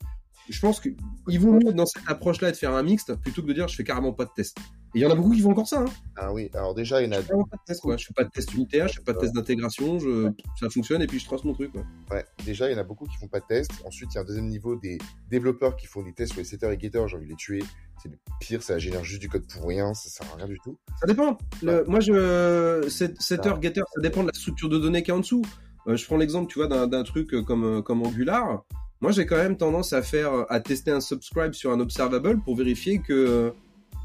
Je 0.50 0.60
pense 0.60 0.80
qu'il 0.80 1.40
vaut 1.40 1.54
mieux 1.54 1.74
dans 1.74 1.86
cette 1.86 2.04
approche-là 2.08 2.52
de 2.52 2.56
faire 2.56 2.74
un 2.74 2.84
mixte 2.84 3.16
plutôt 3.16 3.42
que 3.42 3.48
de 3.48 3.54
dire 3.54 3.68
je 3.68 3.76
fais 3.76 3.84
carrément 3.84 4.14
pas 4.14 4.26
de 4.26 4.32
test. 4.36 4.58
Et 4.96 5.00
il 5.00 5.02
y 5.02 5.06
en 5.08 5.10
a 5.10 5.16
beaucoup 5.16 5.32
qui 5.32 5.40
font 5.40 5.52
encore 5.52 5.68
ça. 5.68 5.82
Hein. 5.82 5.92
Ah 6.16 6.32
oui, 6.32 6.52
alors 6.54 6.76
déjà, 6.76 7.02
il 7.02 7.06
y 7.06 7.08
en 7.08 7.14
a. 7.14 7.22
Je 7.22 7.26
fais 7.26 7.34
pas 7.34 7.58
de 7.58 7.64
test, 7.66 7.82
quoi. 7.82 7.98
Je 7.98 8.06
fais 8.06 8.14
pas 8.14 8.24
de 8.26 8.30
test 8.30 8.54
unitaire, 8.54 8.88
je 8.88 8.96
fais 8.96 9.04
pas 9.04 9.14
de 9.14 9.20
test 9.20 9.34
d'intégration, 9.34 9.98
je... 9.98 10.32
ça 10.60 10.70
fonctionne 10.70 11.02
et 11.02 11.08
puis 11.08 11.18
je 11.18 11.26
trace 11.26 11.44
mon 11.44 11.54
truc. 11.54 11.72
Quoi. 11.72 11.84
Ouais, 12.12 12.24
déjà, 12.46 12.70
il 12.70 12.74
y 12.74 12.76
en 12.76 12.80
a 12.80 12.84
beaucoup 12.84 13.06
qui 13.06 13.18
font 13.18 13.28
pas 13.28 13.40
de 13.40 13.46
tests. 13.48 13.72
Ensuite, 13.86 14.12
il 14.12 14.16
y 14.16 14.18
a 14.20 14.22
un 14.22 14.26
deuxième 14.26 14.48
niveau 14.48 14.76
des 14.76 15.00
développeurs 15.32 15.76
qui 15.76 15.88
font 15.88 16.04
des 16.04 16.14
tests 16.14 16.34
sur 16.34 16.42
les 16.42 16.46
setters 16.46 16.72
et 16.72 16.80
getters. 16.80 17.08
J'ai 17.08 17.18
envie 17.18 17.26
de 17.26 17.32
les 17.32 17.38
tuer. 17.38 17.64
C'est 18.02 18.10
le 18.10 18.18
pire, 18.40 18.62
ça 18.62 18.78
génère 18.78 19.04
juste 19.04 19.22
du 19.22 19.30
code 19.30 19.48
pour 19.48 19.68
rien, 19.68 19.94
ça 19.94 20.10
sert 20.10 20.32
à 20.32 20.36
rien 20.36 20.48
du 20.48 20.60
tout. 20.60 20.78
Ça 21.00 21.08
dépend. 21.08 21.38
Le... 21.64 21.86
Moi, 21.86 22.00
je. 22.00 22.88
Setter, 22.90 23.54
getter, 23.62 23.82
ça 23.96 24.02
dépend 24.02 24.22
de 24.22 24.28
la 24.28 24.34
structure 24.34 24.70
de 24.70 24.78
données 24.78 25.02
qui 25.02 25.10
est 25.10 25.14
en 25.14 25.20
dessous. 25.20 25.44
Euh, 25.88 25.98
je 25.98 26.06
prends 26.06 26.18
l'exemple, 26.18 26.52
tu 26.52 26.60
vois, 26.60 26.68
d'un 26.68 27.04
truc 27.04 27.32
comme, 27.46 27.82
comme 27.82 28.04
Angular. 28.04 28.64
Moi 29.04 29.12
j'ai 29.12 29.26
quand 29.26 29.36
même 29.36 29.58
tendance 29.58 29.92
à 29.92 30.02
faire, 30.02 30.46
à 30.48 30.62
tester 30.62 30.90
un 30.90 31.02
subscribe 31.02 31.52
sur 31.52 31.74
un 31.74 31.82
observable 31.82 32.42
pour 32.42 32.56
vérifier 32.56 33.00
que 33.00 33.52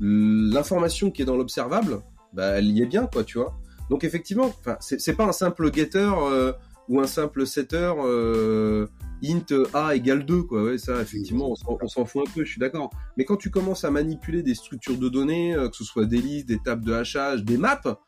l'information 0.00 1.12
qui 1.12 1.22
est 1.22 1.24
dans 1.24 1.36
l'observable, 1.36 2.00
bah, 2.32 2.58
elle 2.58 2.66
y 2.66 2.82
est 2.82 2.86
bien, 2.86 3.06
quoi, 3.06 3.22
tu 3.22 3.38
vois. 3.38 3.56
Donc 3.90 4.02
effectivement, 4.02 4.52
c'est 4.80 5.16
pas 5.16 5.24
un 5.24 5.32
simple 5.32 5.72
getter 5.72 6.10
euh, 6.20 6.52
ou 6.88 6.98
un 7.00 7.06
simple 7.06 7.46
setter 7.46 7.92
euh, 8.04 8.88
int 9.24 9.46
a 9.72 9.94
égale 9.94 10.26
2, 10.26 10.42
quoi. 10.42 10.64
Ouais, 10.64 10.78
ça, 10.78 11.00
effectivement, 11.00 11.54
on 11.64 11.86
s'en 11.86 12.04
fout 12.04 12.26
un 12.26 12.32
peu, 12.32 12.44
je 12.44 12.50
suis 12.50 12.60
d'accord. 12.60 12.90
Mais 13.16 13.24
quand 13.24 13.36
tu 13.36 13.50
commences 13.50 13.84
à 13.84 13.92
manipuler 13.92 14.42
des 14.42 14.56
structures 14.56 14.98
de 14.98 15.08
données, 15.08 15.54
euh, 15.54 15.68
que 15.68 15.76
ce 15.76 15.84
soit 15.84 16.06
des 16.06 16.20
listes, 16.20 16.48
des 16.48 16.58
tables 16.58 16.84
de 16.84 16.92
hachage, 16.92 17.44
des 17.44 17.56
maps, 17.56 18.00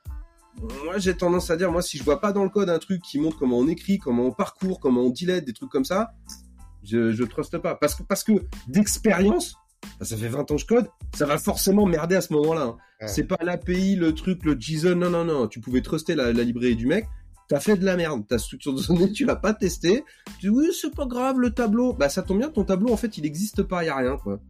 moi 0.84 0.99
j'ai 0.99 1.14
tendance 1.14 1.53
à 1.53 1.57
dire, 1.57 1.70
moi 1.70 1.82
si 1.82 1.97
je 1.99 2.03
vois 2.03 2.20
pas 2.20 2.32
dans 2.32 2.43
le 2.43 2.51
code 2.51 2.68
un 2.68 2.80
truc 2.80 3.01
qui 3.03 3.20
montre 3.20 3.38
comment 3.38 3.59
on 3.59 3.68
écrit, 3.68 3.99
comment 3.99 4.24
on 4.24 4.32
parcourt, 4.32 4.80
comment 4.80 5.03
on 5.03 5.11
delete, 5.11 5.45
des 5.45 5.53
trucs 5.53 5.70
comme 5.70 5.84
ça, 5.84 6.11
je, 6.85 7.12
je 7.12 7.24
truste 7.24 7.59
pas. 7.59 7.74
Parce 7.74 7.95
que, 7.95 8.03
parce 8.03 8.24
que 8.24 8.33
d'expérience, 8.68 9.57
ça 10.01 10.16
fait 10.16 10.28
20 10.28 10.51
ans 10.51 10.55
que 10.55 10.61
je 10.61 10.66
code, 10.66 10.89
ça 11.14 11.26
va 11.26 11.39
forcément 11.39 11.87
merder 11.87 12.16
à 12.16 12.20
ce 12.20 12.33
moment-là. 12.33 12.76
Hein. 13.01 13.07
C'est 13.07 13.24
pas 13.24 13.39
l'API, 13.43 13.97
le 13.97 14.14
truc, 14.14 14.45
le 14.45 14.59
JSON, 14.59 14.95
non, 14.95 15.11
non, 15.11 15.24
non. 15.24 15.49
Tu 15.49 15.61
pouvais 15.61 15.81
truster 15.81 16.14
la, 16.14 16.33
la 16.33 16.45
librairie 16.45 16.76
du 16.76 16.87
mec, 16.87 17.07
t'as 17.49 17.61
fait 17.61 17.76
de 17.76 17.85
la 17.85 17.97
merde. 17.97 18.26
Ta 18.26 18.39
structure 18.39 18.74
de 18.74 18.83
données, 18.87 19.12
tu 19.12 19.24
l'as 19.24 19.37
pas 19.37 19.55
testé. 19.55 20.05
Tu 20.39 20.47
dis, 20.47 20.49
oui, 20.49 20.70
c'est 20.72 20.95
pas 20.95 21.07
grave, 21.07 21.39
le 21.39 21.51
tableau. 21.51 21.93
Bah, 21.93 22.09
ça 22.09 22.22
tombe 22.22 22.39
bien, 22.39 22.49
ton 22.49 22.64
tableau, 22.64 22.93
en 22.93 22.97
fait, 22.97 23.18
il 23.18 23.22
n'existe 23.22 23.62
pas, 23.62 23.83
il 23.83 23.87
y 23.87 23.91
a 23.91 23.97
rien, 23.97 24.16
quoi. 24.16 24.41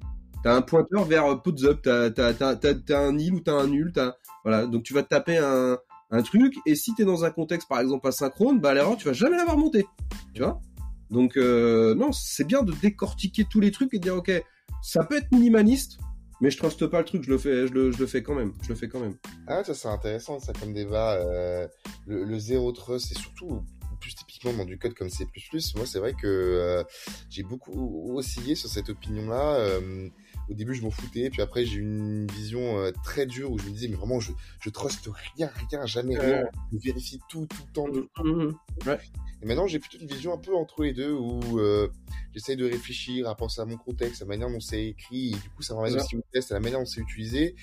T'as 0.42 0.54
un 0.54 0.62
pointeur 0.62 1.04
vers 1.04 1.26
euh, 1.26 1.36
puts 1.36 1.64
up, 1.64 1.80
t'as, 1.82 2.10
t'as, 2.10 2.32
t'as, 2.32 2.56
t'as, 2.56 3.00
un 3.00 3.12
nil 3.12 3.34
ou 3.34 3.40
t'as 3.40 3.54
un 3.54 3.66
nul, 3.66 3.92
t'as, 3.92 4.14
voilà. 4.44 4.66
Donc, 4.66 4.82
tu 4.82 4.94
vas 4.94 5.02
te 5.02 5.08
taper 5.08 5.38
un, 5.38 5.78
un 6.10 6.22
truc, 6.22 6.54
et 6.66 6.74
si 6.74 6.94
t'es 6.94 7.04
dans 7.04 7.24
un 7.24 7.30
contexte, 7.30 7.68
par 7.68 7.80
exemple, 7.80 8.06
asynchrone, 8.08 8.58
bah, 8.58 8.74
l'erreur, 8.74 8.96
tu 8.96 9.06
vas 9.06 9.12
jamais 9.12 9.36
l'avoir 9.36 9.56
monté. 9.56 9.86
Tu 10.34 10.42
vois? 10.42 10.60
Donc, 11.10 11.36
euh, 11.36 11.94
non, 11.94 12.12
c'est 12.12 12.44
bien 12.44 12.62
de 12.62 12.72
décortiquer 12.72 13.44
tous 13.44 13.60
les 13.60 13.70
trucs 13.70 13.92
et 13.94 13.98
de 13.98 14.02
dire, 14.02 14.16
ok, 14.16 14.30
ça 14.82 15.04
peut 15.04 15.16
être 15.16 15.30
minimaliste, 15.32 15.98
mais 16.40 16.50
je 16.50 16.56
truste 16.56 16.86
pas 16.86 16.98
le 16.98 17.04
truc, 17.04 17.24
je 17.24 17.30
le 17.30 17.38
fais, 17.38 17.66
je 17.66 17.72
le, 17.72 18.06
fais 18.06 18.22
quand 18.22 18.34
même. 18.34 18.52
Je 18.62 18.68
le 18.68 18.74
fais 18.74 18.88
quand 18.88 19.00
même. 19.00 19.16
Ah, 19.46 19.62
ça 19.64 19.74
c'est 19.74 19.88
intéressant, 19.88 20.40
ça 20.40 20.52
comme 20.52 20.72
débat. 20.72 21.14
Euh, 21.14 21.66
le, 22.06 22.24
le 22.24 22.38
zéro 22.38 22.72
trust, 22.72 23.08
c'est 23.08 23.18
surtout 23.18 23.62
plus 24.00 24.14
typiquement 24.14 24.52
dans 24.52 24.64
du 24.64 24.78
code 24.78 24.94
comme 24.94 25.10
C++. 25.10 25.26
Moi, 25.76 25.86
c'est 25.86 25.98
vrai 25.98 26.14
que 26.14 26.26
euh, 26.26 26.82
j'ai 27.28 27.42
beaucoup 27.42 28.16
oscillé 28.16 28.54
sur 28.54 28.68
cette 28.68 28.88
opinion-là. 28.88 29.54
Euh, 29.56 30.08
au 30.50 30.54
début, 30.54 30.74
je 30.74 30.82
m'en 30.82 30.90
foutais, 30.90 31.30
puis 31.30 31.42
après, 31.42 31.64
j'ai 31.64 31.76
eu 31.76 31.82
une 31.82 32.26
vision 32.26 32.78
euh, 32.78 32.90
très 33.04 33.24
dure 33.24 33.52
où 33.52 33.58
je 33.58 33.64
me 33.66 33.70
disais, 33.70 33.88
mais 33.88 33.96
vraiment, 33.96 34.18
je, 34.18 34.32
je 34.60 34.70
truste 34.70 35.08
rien, 35.36 35.50
rien, 35.70 35.86
jamais 35.86 36.18
rien. 36.18 36.44
Je 36.72 36.78
vérifie 36.78 37.20
tout, 37.28 37.46
tout 37.46 37.62
le 37.66 37.72
temps. 37.72 37.86
Tout 37.86 38.24
le 38.24 38.32
mmh, 38.32 38.44
mmh, 38.44 38.48
mmh. 38.48 38.88
Ouais. 38.88 38.98
Et 39.42 39.46
maintenant, 39.46 39.66
j'ai 39.66 39.78
plutôt 39.78 39.98
une 39.98 40.08
vision 40.08 40.34
un 40.34 40.38
peu 40.38 40.54
entre 40.54 40.82
les 40.82 40.92
deux 40.92 41.12
où 41.12 41.58
euh, 41.60 41.88
j'essaye 42.34 42.56
de 42.56 42.68
réfléchir 42.68 43.28
à 43.28 43.34
penser 43.34 43.60
à 43.60 43.64
mon 43.64 43.76
contexte, 43.76 44.22
à 44.22 44.24
la 44.24 44.30
manière 44.30 44.50
dont 44.50 44.60
c'est 44.60 44.86
écrit, 44.86 45.28
et 45.28 45.36
du 45.36 45.48
coup, 45.50 45.62
ça 45.62 45.74
m'amène 45.74 45.96
aussi 45.96 46.16
au 46.16 46.22
test, 46.32 46.50
à 46.50 46.54
la 46.54 46.60
manière 46.60 46.80
dont 46.80 46.86
c'est 46.86 47.00
utilisé. 47.00 47.54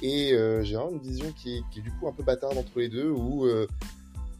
Et 0.00 0.32
euh, 0.32 0.62
j'ai 0.62 0.76
vraiment 0.76 0.92
une 0.92 1.02
vision 1.02 1.30
qui 1.32 1.56
est, 1.56 1.60
qui 1.72 1.80
est, 1.80 1.82
du 1.82 1.90
coup 1.92 2.08
un 2.08 2.12
peu 2.12 2.22
bâtarde 2.22 2.56
entre 2.56 2.78
les 2.78 2.88
deux 2.88 3.10
où 3.10 3.44
euh, 3.44 3.66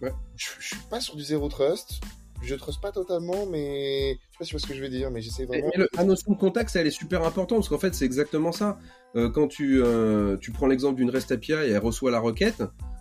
ouais. 0.01 0.13
je, 0.37 0.49
je 0.59 0.67
suis 0.67 0.85
pas 0.89 1.01
sur 1.01 1.17
du 1.17 1.23
zéro 1.23 1.49
trust, 1.49 2.01
je 2.43 2.55
trust 2.55 2.81
pas 2.81 2.93
totalement, 2.93 3.47
mais 3.47 4.13
je 4.13 4.33
sais 4.33 4.39
pas 4.39 4.45
si 4.45 4.51
vois 4.53 4.61
ce 4.61 4.67
que 4.67 4.75
je 4.75 4.83
veux 4.83 4.89
dire, 4.89 5.11
mais 5.11 5.21
j'essaie 5.21 5.45
vraiment. 5.45 5.71
Mais 5.75 5.83
le, 5.83 5.89
la 5.95 6.05
notion 6.05 6.33
de 6.33 6.39
contexte, 6.39 6.77
elle 6.77 6.87
est 6.87 6.91
super 6.91 7.25
importante 7.25 7.59
parce 7.59 7.69
qu'en 7.69 7.79
fait, 7.79 7.95
c'est 7.95 8.05
exactement 8.05 8.53
ça. 8.53 8.79
Euh, 9.17 9.31
quand 9.31 9.49
tu, 9.49 9.83
euh, 9.83 10.37
tu 10.37 10.53
prends 10.53 10.67
l'exemple 10.67 10.97
d'une 10.97 11.11
REST 11.11 11.33
API 11.33 11.53
et 11.53 11.71
elle 11.71 11.79
reçoit 11.79 12.11
la 12.11 12.21
requête, 12.21 12.61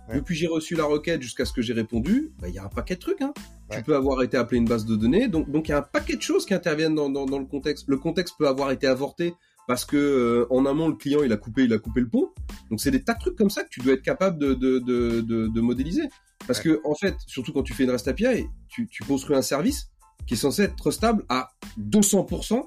ouais. 0.10 0.16
depuis 0.16 0.36
j'ai 0.36 0.48
reçu 0.48 0.76
la 0.76 0.86
requête 0.86 1.22
jusqu'à 1.22 1.46
ce 1.46 1.54
que 1.54 1.62
j'ai 1.62 1.74
répondu, 1.74 2.32
il 2.38 2.42
bah, 2.42 2.50
y 2.50 2.58
a 2.58 2.64
un 2.64 2.70
paquet 2.70 2.96
de 2.96 3.00
trucs. 3.02 3.22
Hein. 3.22 3.34
Ouais. 3.70 3.78
Tu 3.78 3.84
peux 3.84 3.96
avoir 3.96 4.24
été 4.24 4.38
appelé 4.38 4.58
une 4.58 4.68
base 4.68 4.86
de 4.86 4.96
données, 4.96 5.28
donc 5.28 5.50
donc 5.52 5.68
il 5.68 5.72
y 5.72 5.74
a 5.74 5.80
un 5.80 5.82
paquet 5.82 6.16
de 6.16 6.22
choses 6.22 6.46
qui 6.46 6.54
interviennent 6.54 6.96
dans, 6.96 7.10
dans, 7.10 7.26
dans 7.26 7.40
le 7.40 7.46
contexte. 7.46 7.86
Le 7.88 7.98
contexte 7.98 8.36
peut 8.38 8.48
avoir 8.48 8.72
été 8.72 8.88
avorté 8.88 9.34
parce 9.68 9.84
que 9.84 9.98
euh, 9.98 10.48
en 10.52 10.66
amont 10.68 10.88
le 10.88 10.96
client 10.96 11.24
il 11.24 11.34
a 11.34 11.38
coupé 11.38 11.64
il 11.64 11.74
a 11.74 11.80
coupé 11.80 12.00
le 12.00 12.08
pont. 12.08 12.30
Donc 12.70 12.80
c'est 12.80 12.92
des 12.92 13.04
tas 13.04 13.16
de 13.16 13.20
trucs 13.20 13.36
comme 13.36 13.50
ça 13.50 13.64
que 13.64 13.70
tu 13.70 13.82
dois 13.82 13.94
être 13.94 14.04
capable 14.04 14.38
de 14.38 14.54
de, 14.54 14.80
de, 14.80 15.22
de, 15.22 15.48
de 15.48 15.62
modéliser. 15.62 16.04
Parce 16.48 16.60
ouais. 16.60 16.76
que 16.76 16.82
en 16.84 16.96
fait, 16.96 17.16
surtout 17.28 17.54
quand 17.54 17.64
tu 17.64 17.74
fais 17.74 17.84
une 17.84 17.92
REST 17.92 18.08
API, 18.08 18.48
tu, 18.68 18.88
tu 18.88 19.04
construis 19.04 19.36
un 19.36 19.42
service 19.42 19.92
qui 20.28 20.36
est 20.36 20.38
censé 20.38 20.64
être 20.64 20.92
stable 20.92 21.24
à 21.30 21.50
200% 21.80 22.64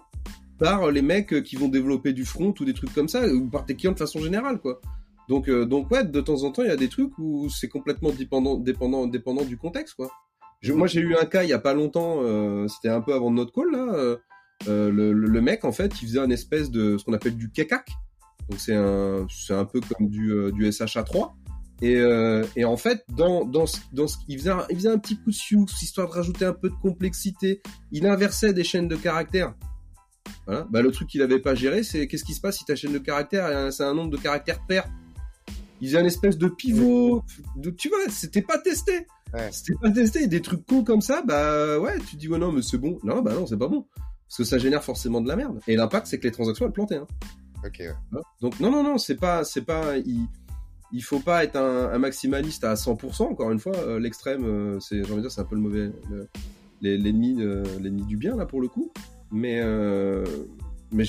par 0.59 0.91
les 0.91 1.03
mecs 1.03 1.43
qui 1.43 1.57
vont 1.57 1.69
développer 1.69 2.13
du 2.13 2.25
front 2.25 2.55
ou 2.59 2.65
des 2.65 2.75
trucs 2.75 2.93
comme 2.93 3.09
ça 3.09 3.27
ou 3.29 3.49
par 3.49 3.65
tes 3.65 3.77
clients 3.77 3.93
de 3.93 3.99
façon 3.99 4.21
générale 4.21 4.59
quoi. 4.59 4.81
Donc 5.29 5.49
euh, 5.49 5.65
donc 5.65 5.91
ouais, 5.91 6.05
de 6.05 6.21
temps 6.21 6.43
en 6.43 6.51
temps, 6.51 6.63
il 6.63 6.69
y 6.69 6.73
a 6.73 6.77
des 6.77 6.89
trucs 6.89 7.17
où 7.19 7.49
c'est 7.49 7.69
complètement 7.69 8.11
dépendant 8.11 8.57
dépendant 8.57 9.07
dépendant 9.07 9.45
du 9.45 9.57
contexte 9.57 9.95
quoi. 9.95 10.11
Je, 10.61 10.73
moi 10.73 10.89
j'ai 10.89 11.01
eu 11.01 11.15
un 11.15 11.27
cas 11.27 11.45
il 11.45 11.51
y 11.51 11.53
a 11.53 11.59
pas 11.61 11.75
longtemps, 11.75 12.19
euh, 12.23 12.67
c'était 12.67 12.89
un 12.89 13.01
peu 13.01 13.15
avant 13.15 13.31
notre 13.31 13.53
call 13.53 13.71
là. 13.71 13.95
Euh, 13.95 14.17
euh, 14.67 14.91
le, 14.91 15.13
le, 15.13 15.41
mec 15.41 15.65
en 15.65 15.71
fait 15.71 16.03
il 16.03 16.09
faisait 16.09 16.19
un 16.19 16.31
espèce 16.31 16.69
de 16.73 16.99
ce 16.99 17.05
qu'on 17.05 17.13
appelle 17.13 17.37
du 17.37 17.49
kekak 17.53 17.93
donc 18.49 18.59
c'est 18.59 18.75
un 18.75 19.27
c'est 19.29 19.55
un 19.55 19.65
peu 19.65 19.81
comme 19.81 20.09
du, 20.09 20.33
euh, 20.33 20.51
du 20.51 20.69
SHA3 20.69 21.33
et, 21.81 21.97
euh, 21.97 22.45
et 22.57 22.65
en 22.65 22.77
fait 22.77 23.05
dans 23.17 23.45
dans 23.45 23.65
dans 23.93 24.09
ce 24.09 24.17
il 24.27 24.39
faisait 24.39 24.51
un, 24.51 24.67
il 24.71 24.77
faisait 24.77 24.89
un 24.89 24.99
petit 24.99 25.17
coup 25.17 25.31
de 25.31 25.35
sioux 25.35 25.67
histoire 25.81 26.09
de 26.09 26.13
rajouter 26.13 26.45
un 26.45 26.53
peu 26.53 26.69
de 26.69 26.75
complexité 26.75 27.61
il 27.93 28.07
inversait 28.07 28.53
des 28.53 28.65
chaînes 28.65 28.89
de 28.89 28.97
caractères 28.97 29.55
voilà 30.47 30.67
bah 30.71 30.83
le 30.83 30.91
truc 30.91 31.09
qu'il 31.09 31.23
avait 31.23 31.39
pas 31.39 31.55
géré 31.55 31.83
c'est 31.83 32.07
qu'est-ce 32.09 32.25
qui 32.25 32.35
se 32.35 32.41
passe 32.41 32.59
si 32.59 32.65
ta 32.65 32.75
chaîne 32.75 32.93
de 32.93 32.99
caractères 32.99 33.73
c'est 33.73 33.85
un 33.85 33.95
nombre 33.95 34.11
de 34.11 34.17
caractères 34.17 34.65
pair? 34.67 34.85
Il 35.81 35.87
faisait 35.89 35.99
un 36.01 36.05
espèce 36.05 36.37
de 36.37 36.49
pivot 36.49 37.23
de, 37.57 37.71
tu 37.71 37.89
vois 37.89 37.99
c'était 38.11 38.43
pas 38.43 38.59
testé 38.59 39.07
ouais. 39.33 39.49
c'était 39.53 39.79
pas 39.81 39.91
testé 39.91 40.27
des 40.27 40.43
trucs 40.43 40.67
cons 40.67 40.83
comme 40.83 41.01
ça 41.01 41.23
bah 41.23 41.79
ouais 41.79 41.99
tu 42.11 42.17
dis 42.17 42.29
ouais 42.29 42.39
non 42.39 42.51
mais 42.51 42.63
c'est 42.63 42.79
bon 42.79 42.99
non 43.05 43.23
bah 43.23 43.33
non 43.35 43.47
c'est 43.47 43.57
pas 43.57 43.69
bon 43.69 43.87
parce 44.29 44.37
que 44.37 44.45
ça 44.45 44.59
génère 44.59 44.85
forcément 44.85 45.23
de 45.23 45.29
la 45.29 45.37
merde. 45.37 45.59
Et 45.67 45.75
l'impact, 45.75 46.07
c'est 46.07 46.19
que 46.19 46.25
les 46.25 46.33
transactions 46.33 46.67
elles 46.67 46.73
plantaient. 46.73 46.97
Hein. 46.97 47.07
Ok. 47.65 47.81
Ouais. 47.81 48.21
Donc 48.43 48.61
non 48.61 48.71
non 48.71 48.85
non, 48.85 48.99
c'est 48.99 49.17
pas 49.17 49.43
c'est 49.43 49.63
pas 49.63 49.97
il, 49.97 50.27
il 50.93 51.03
faut 51.03 51.21
pas 51.21 51.45
être 51.45 51.57
un, 51.57 51.91
un 51.91 51.99
maximaliste 51.99 52.65
à 52.65 52.75
100%. 52.75 53.25
Encore 53.25 53.51
une 53.51 53.59
fois, 53.59 53.77
euh, 53.77 53.99
l'extrême, 53.99 54.45
euh, 54.45 54.81
c'est 54.81 55.05
j'ai 55.05 55.13
envie 55.13 55.17
de 55.17 55.21
dire 55.23 55.31
c'est 55.31 55.41
un 55.41 55.45
peu 55.45 55.57
le 55.57 55.61
mauvais 55.61 55.91
l'ennemi 56.81 57.37
euh, 57.41 57.65
l'ennemi 57.81 58.05
du 58.05 58.17
bien 58.17 58.37
là 58.37 58.47
pour 58.47 58.61
le 58.61 58.69
coup. 58.69 58.93
Mais 59.31 59.61
euh, 59.61 60.25
mais 60.91 61.05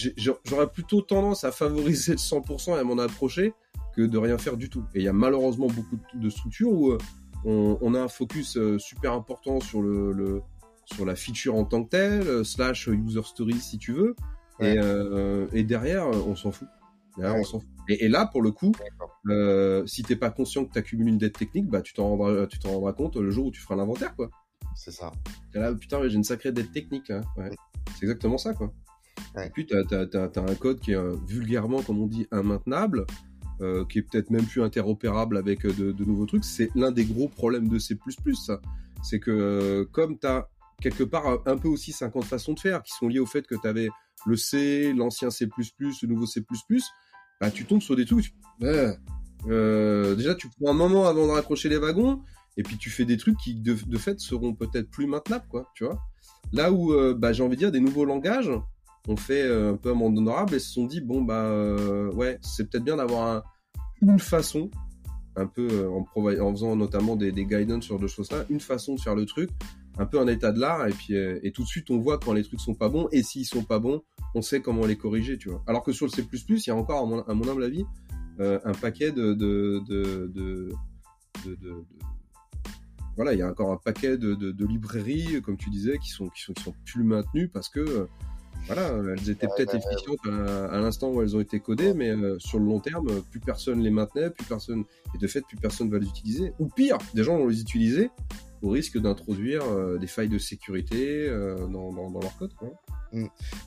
j'aurais 0.46 0.68
plutôt 0.68 1.02
tendance 1.02 1.44
à 1.44 1.52
favoriser 1.52 2.14
le 2.14 2.18
100% 2.18 2.76
et 2.76 2.80
à 2.80 2.84
m'en 2.84 2.98
approcher 2.98 3.54
que 3.96 4.02
de 4.02 4.18
rien 4.18 4.38
faire 4.38 4.58
du 4.58 4.70
tout. 4.70 4.84
Et 4.94 5.00
il 5.00 5.04
y 5.04 5.08
a 5.08 5.14
malheureusement 5.14 5.68
beaucoup 5.68 5.98
de 6.14 6.30
structures 6.30 6.72
où 6.72 6.98
on, 7.46 7.78
on 7.80 7.94
a 7.94 8.02
un 8.02 8.10
focus 8.10 8.58
super 8.78 9.14
important 9.14 9.62
sur 9.62 9.82
le, 9.82 10.12
le 10.12 10.42
sur 10.94 11.06
la 11.06 11.16
feature 11.16 11.56
en 11.56 11.66
tant 11.66 11.84
que 11.84 11.90
telle, 11.90 12.28
euh, 12.28 12.44
slash 12.44 12.88
user 12.88 13.22
story 13.24 13.56
si 13.56 13.78
tu 13.78 13.94
veux. 13.94 14.16
Ouais. 14.60 14.74
Et, 14.74 14.80
euh, 14.80 15.48
et, 15.54 15.64
derrière, 15.64 16.08
on 16.08 16.36
s'en 16.36 16.52
fout. 16.52 16.68
Derrière, 17.18 17.36
ouais. 17.36 17.42
on 17.42 17.44
s'en 17.44 17.60
fout. 17.60 17.70
Et, 17.88 18.06
et, 18.06 18.08
là, 18.08 18.28
pour 18.28 18.42
le 18.42 18.52
coup, 18.52 18.72
euh, 19.30 19.86
si 19.88 20.04
t'es 20.04 20.16
pas 20.16 20.30
conscient 20.30 20.66
que 20.66 20.72
tu 20.72 20.80
accumules 20.80 21.08
une 21.08 21.18
dette 21.18 21.38
technique, 21.38 21.68
bah 21.68 21.82
tu 21.82 21.94
t'en 21.94 22.10
rendras, 22.10 22.46
tu 22.48 22.60
t'en 22.60 22.72
rendras 22.72 22.94
compte 22.94 23.16
le 23.16 23.32
jour 23.32 23.48
où 23.48 23.52
tu 23.52 23.62
feras 23.62 23.76
l'inventaire, 23.76 24.16
quoi. 24.16 24.30
C'est 24.76 24.92
ça. 24.92 25.12
Et 25.56 25.60
là, 25.60 25.74
putain, 25.74 26.08
j'ai 26.08 26.16
une 26.16 26.24
sacrée 26.24 26.52
dette 26.52 26.72
technique 26.72 27.10
là. 27.10 27.22
Ouais. 27.38 27.50
C'est 27.96 28.04
exactement 28.04 28.38
ça, 28.38 28.54
quoi. 28.54 28.72
Et 29.44 29.50
puis 29.50 29.66
t'as 29.66 29.82
as, 29.92 30.40
as, 30.40 30.40
un 30.40 30.56
code 30.56 30.80
qui 30.80 30.92
est 30.92 30.96
euh, 30.96 31.16
vulgairement, 31.28 31.82
comme 31.82 32.00
on 32.00 32.08
dit, 32.08 32.28
immaintenable. 32.32 33.06
Euh, 33.62 33.84
qui 33.84 34.00
est 34.00 34.04
peut-être 34.04 34.30
même 34.30 34.46
plus 34.46 34.62
interopérable 34.62 35.36
avec 35.36 35.66
euh, 35.66 35.74
de, 35.74 35.92
de 35.92 36.06
nouveaux 36.06 36.26
trucs, 36.26 36.46
c'est 36.46 36.70
l'un 36.76 36.92
des 36.92 37.04
gros 37.04 37.28
problèmes 37.28 37.68
de 37.68 37.78
C++, 37.78 37.98
ça. 38.34 38.62
C'est 39.04 39.20
que 39.20 39.32
euh, 39.32 39.86
comme 39.92 40.18
tu 40.18 40.28
as 40.28 40.48
quelque 40.80 41.04
part 41.04 41.40
un 41.46 41.58
peu 41.58 41.68
aussi 41.68 41.92
50 41.92 42.24
façons 42.24 42.54
de 42.54 42.60
faire 42.62 42.82
qui 42.84 42.94
sont 42.94 43.10
liées 43.10 43.20
au 43.20 43.26
fait 43.26 43.46
que 43.46 43.56
tu 43.56 43.68
avais 43.68 43.90
le 44.26 44.36
C, 44.36 44.94
l'ancien 44.94 45.30
C++, 45.30 45.48
le 45.48 46.08
nouveau 46.08 46.26
C++, 46.26 46.44
bah 47.40 47.52
tu 47.52 47.66
tombes 47.66 47.82
sur 47.82 47.96
des 47.96 48.06
trucs. 48.06 48.34
Euh, 49.48 50.16
déjà, 50.16 50.36
tu 50.36 50.50
prends 50.50 50.72
un 50.72 50.74
moment 50.74 51.08
avant 51.08 51.28
de 51.28 51.32
raccrocher 51.32 51.70
les 51.70 51.78
wagons 51.78 52.22
et 52.58 52.64
puis 52.64 52.78
tu 52.78 52.90
fais 52.90 53.06
des 53.06 53.18
trucs 53.18 53.38
qui 53.38 53.56
de, 53.56 53.76
fait 53.98 54.20
seront 54.20 54.54
peut-être 54.54 54.90
plus 54.90 55.08
maintenables, 55.08 55.48
quoi. 55.50 55.72
Tu 55.76 55.86
vois 55.86 56.00
Là 56.52 56.72
où 56.72 56.94
euh, 56.94 57.14
bah, 57.14 57.32
j'ai 57.32 57.44
envie 57.44 57.56
de 57.56 57.60
dire 57.60 57.72
des 57.72 57.80
nouveaux 57.80 58.06
langages 58.06 58.52
ont 59.08 59.16
fait 59.16 59.44
euh, 59.44 59.74
un 59.74 59.78
peu 59.78 59.92
un 59.92 59.94
monde 59.94 60.18
honorable 60.18 60.56
et 60.56 60.60
se 60.60 60.72
sont 60.74 60.86
dit 60.86 61.00
bon 61.02 61.22
bah 61.22 61.50
ouais 62.14 62.38
c'est 62.42 62.70
peut-être 62.70 62.84
bien 62.84 62.98
d'avoir 62.98 63.28
un, 63.28 63.44
une 64.02 64.20
façon 64.20 64.70
un 65.36 65.48
peu 65.48 65.88
en, 65.88 66.06
en 66.16 66.52
faisant 66.52 66.76
notamment 66.76 67.16
des, 67.16 67.32
des 67.32 67.46
guidance 67.46 67.86
sur 67.86 67.98
deux 67.98 68.08
choses 68.08 68.30
là, 68.32 68.46
une 68.50 68.60
façon 68.60 68.96
de 68.96 69.00
faire 69.00 69.16
le 69.16 69.26
truc 69.26 69.50
un 70.00 70.06
peu 70.06 70.20
un 70.20 70.28
état 70.28 70.52
de 70.52 70.60
l'art 70.60 70.88
et 70.88 70.92
puis 70.92 71.16
euh, 71.16 71.40
et 71.44 71.52
tout 71.52 71.64
de 71.64 71.68
suite 71.68 71.92
on 71.92 72.00
voit 72.00 72.18
quand 72.18 72.34
les 72.34 72.44
trucs 72.44 72.62
sont 72.62 72.74
pas 72.74 72.88
bons 72.88 73.10
et 73.12 73.22
s'ils 73.22 73.46
sont 73.46 73.64
pas 73.64 73.80
bons 73.80 74.02
on 74.34 74.42
sait 74.42 74.62
comment 74.62 74.86
les 74.86 74.98
corriger 74.98 75.38
tu 75.38 75.50
vois. 75.50 75.62
Alors 75.68 75.84
que 75.84 75.92
sur 75.92 76.06
le 76.06 76.12
C++ 76.12 76.26
il 76.32 76.68
y 76.68 76.70
a 76.72 76.76
encore 76.76 77.04
à 77.04 77.06
mon, 77.06 77.22
à 77.22 77.34
mon 77.34 77.48
humble 77.48 77.64
avis 77.64 77.86
euh, 78.40 78.60
un 78.64 78.72
paquet 78.72 79.12
de 79.12 79.34
de, 79.34 79.82
de, 79.88 80.32
de, 80.34 80.72
de, 81.46 81.56
de 81.56 81.86
voilà 83.18 83.34
il 83.34 83.40
y 83.40 83.42
a 83.42 83.50
encore 83.50 83.72
un 83.72 83.78
paquet 83.78 84.18
de, 84.18 84.66
librairies 84.66 85.42
comme 85.42 85.58
tu 85.58 85.70
disais 85.70 85.98
qui 85.98 86.10
sont 86.10 86.30
qui 86.30 86.44
sont 86.44 86.54
qui 86.54 86.64
sont 86.64 86.74
plus 86.86 87.04
maintenues 87.04 87.50
parce 87.50 87.68
que 87.68 87.82
euh, 87.82 88.06
voilà 88.68 88.94
elles 89.18 89.30
étaient 89.30 89.48
ouais, 89.48 89.54
peut-être 89.58 89.74
ouais, 89.74 89.82
efficientes 89.86 90.26
à, 90.28 90.68
à 90.68 90.80
l'instant 90.80 91.10
où 91.10 91.22
elles 91.22 91.36
ont 91.36 91.42
été 91.42 91.60
codées 91.60 91.94
mais 91.94 92.12
euh, 92.12 92.40
sur 92.40 92.58
le 92.58 92.66
long 92.66 92.80
terme 92.80 93.22
plus 93.32 93.42
personne 93.42 93.82
les 93.82 93.90
maintenait 93.90 94.30
plus 94.30 94.46
personne 94.46 94.86
et 95.14 95.18
de 95.18 95.28
fait 95.28 95.42
plus 95.42 95.58
personne 95.58 95.90
va 95.90 96.00
les 96.00 96.08
utiliser. 96.08 96.54
Ou 96.60 96.68
pire 96.68 96.98
des 97.14 97.24
gens 97.26 97.38
vont 97.38 97.48
les 97.48 97.60
utiliser 97.60 98.12
au 98.62 98.70
risque 98.70 98.98
d'introduire 98.98 99.64
euh, 99.64 99.98
des 99.98 100.08
failles 100.08 100.30
de 100.30 100.38
sécurité 100.38 101.28
euh, 101.28 101.68
dans, 101.68 101.94
dans, 101.94 102.12
dans 102.12 102.20
leur 102.20 102.36
code. 102.38 102.54
Quoi. 102.56 102.70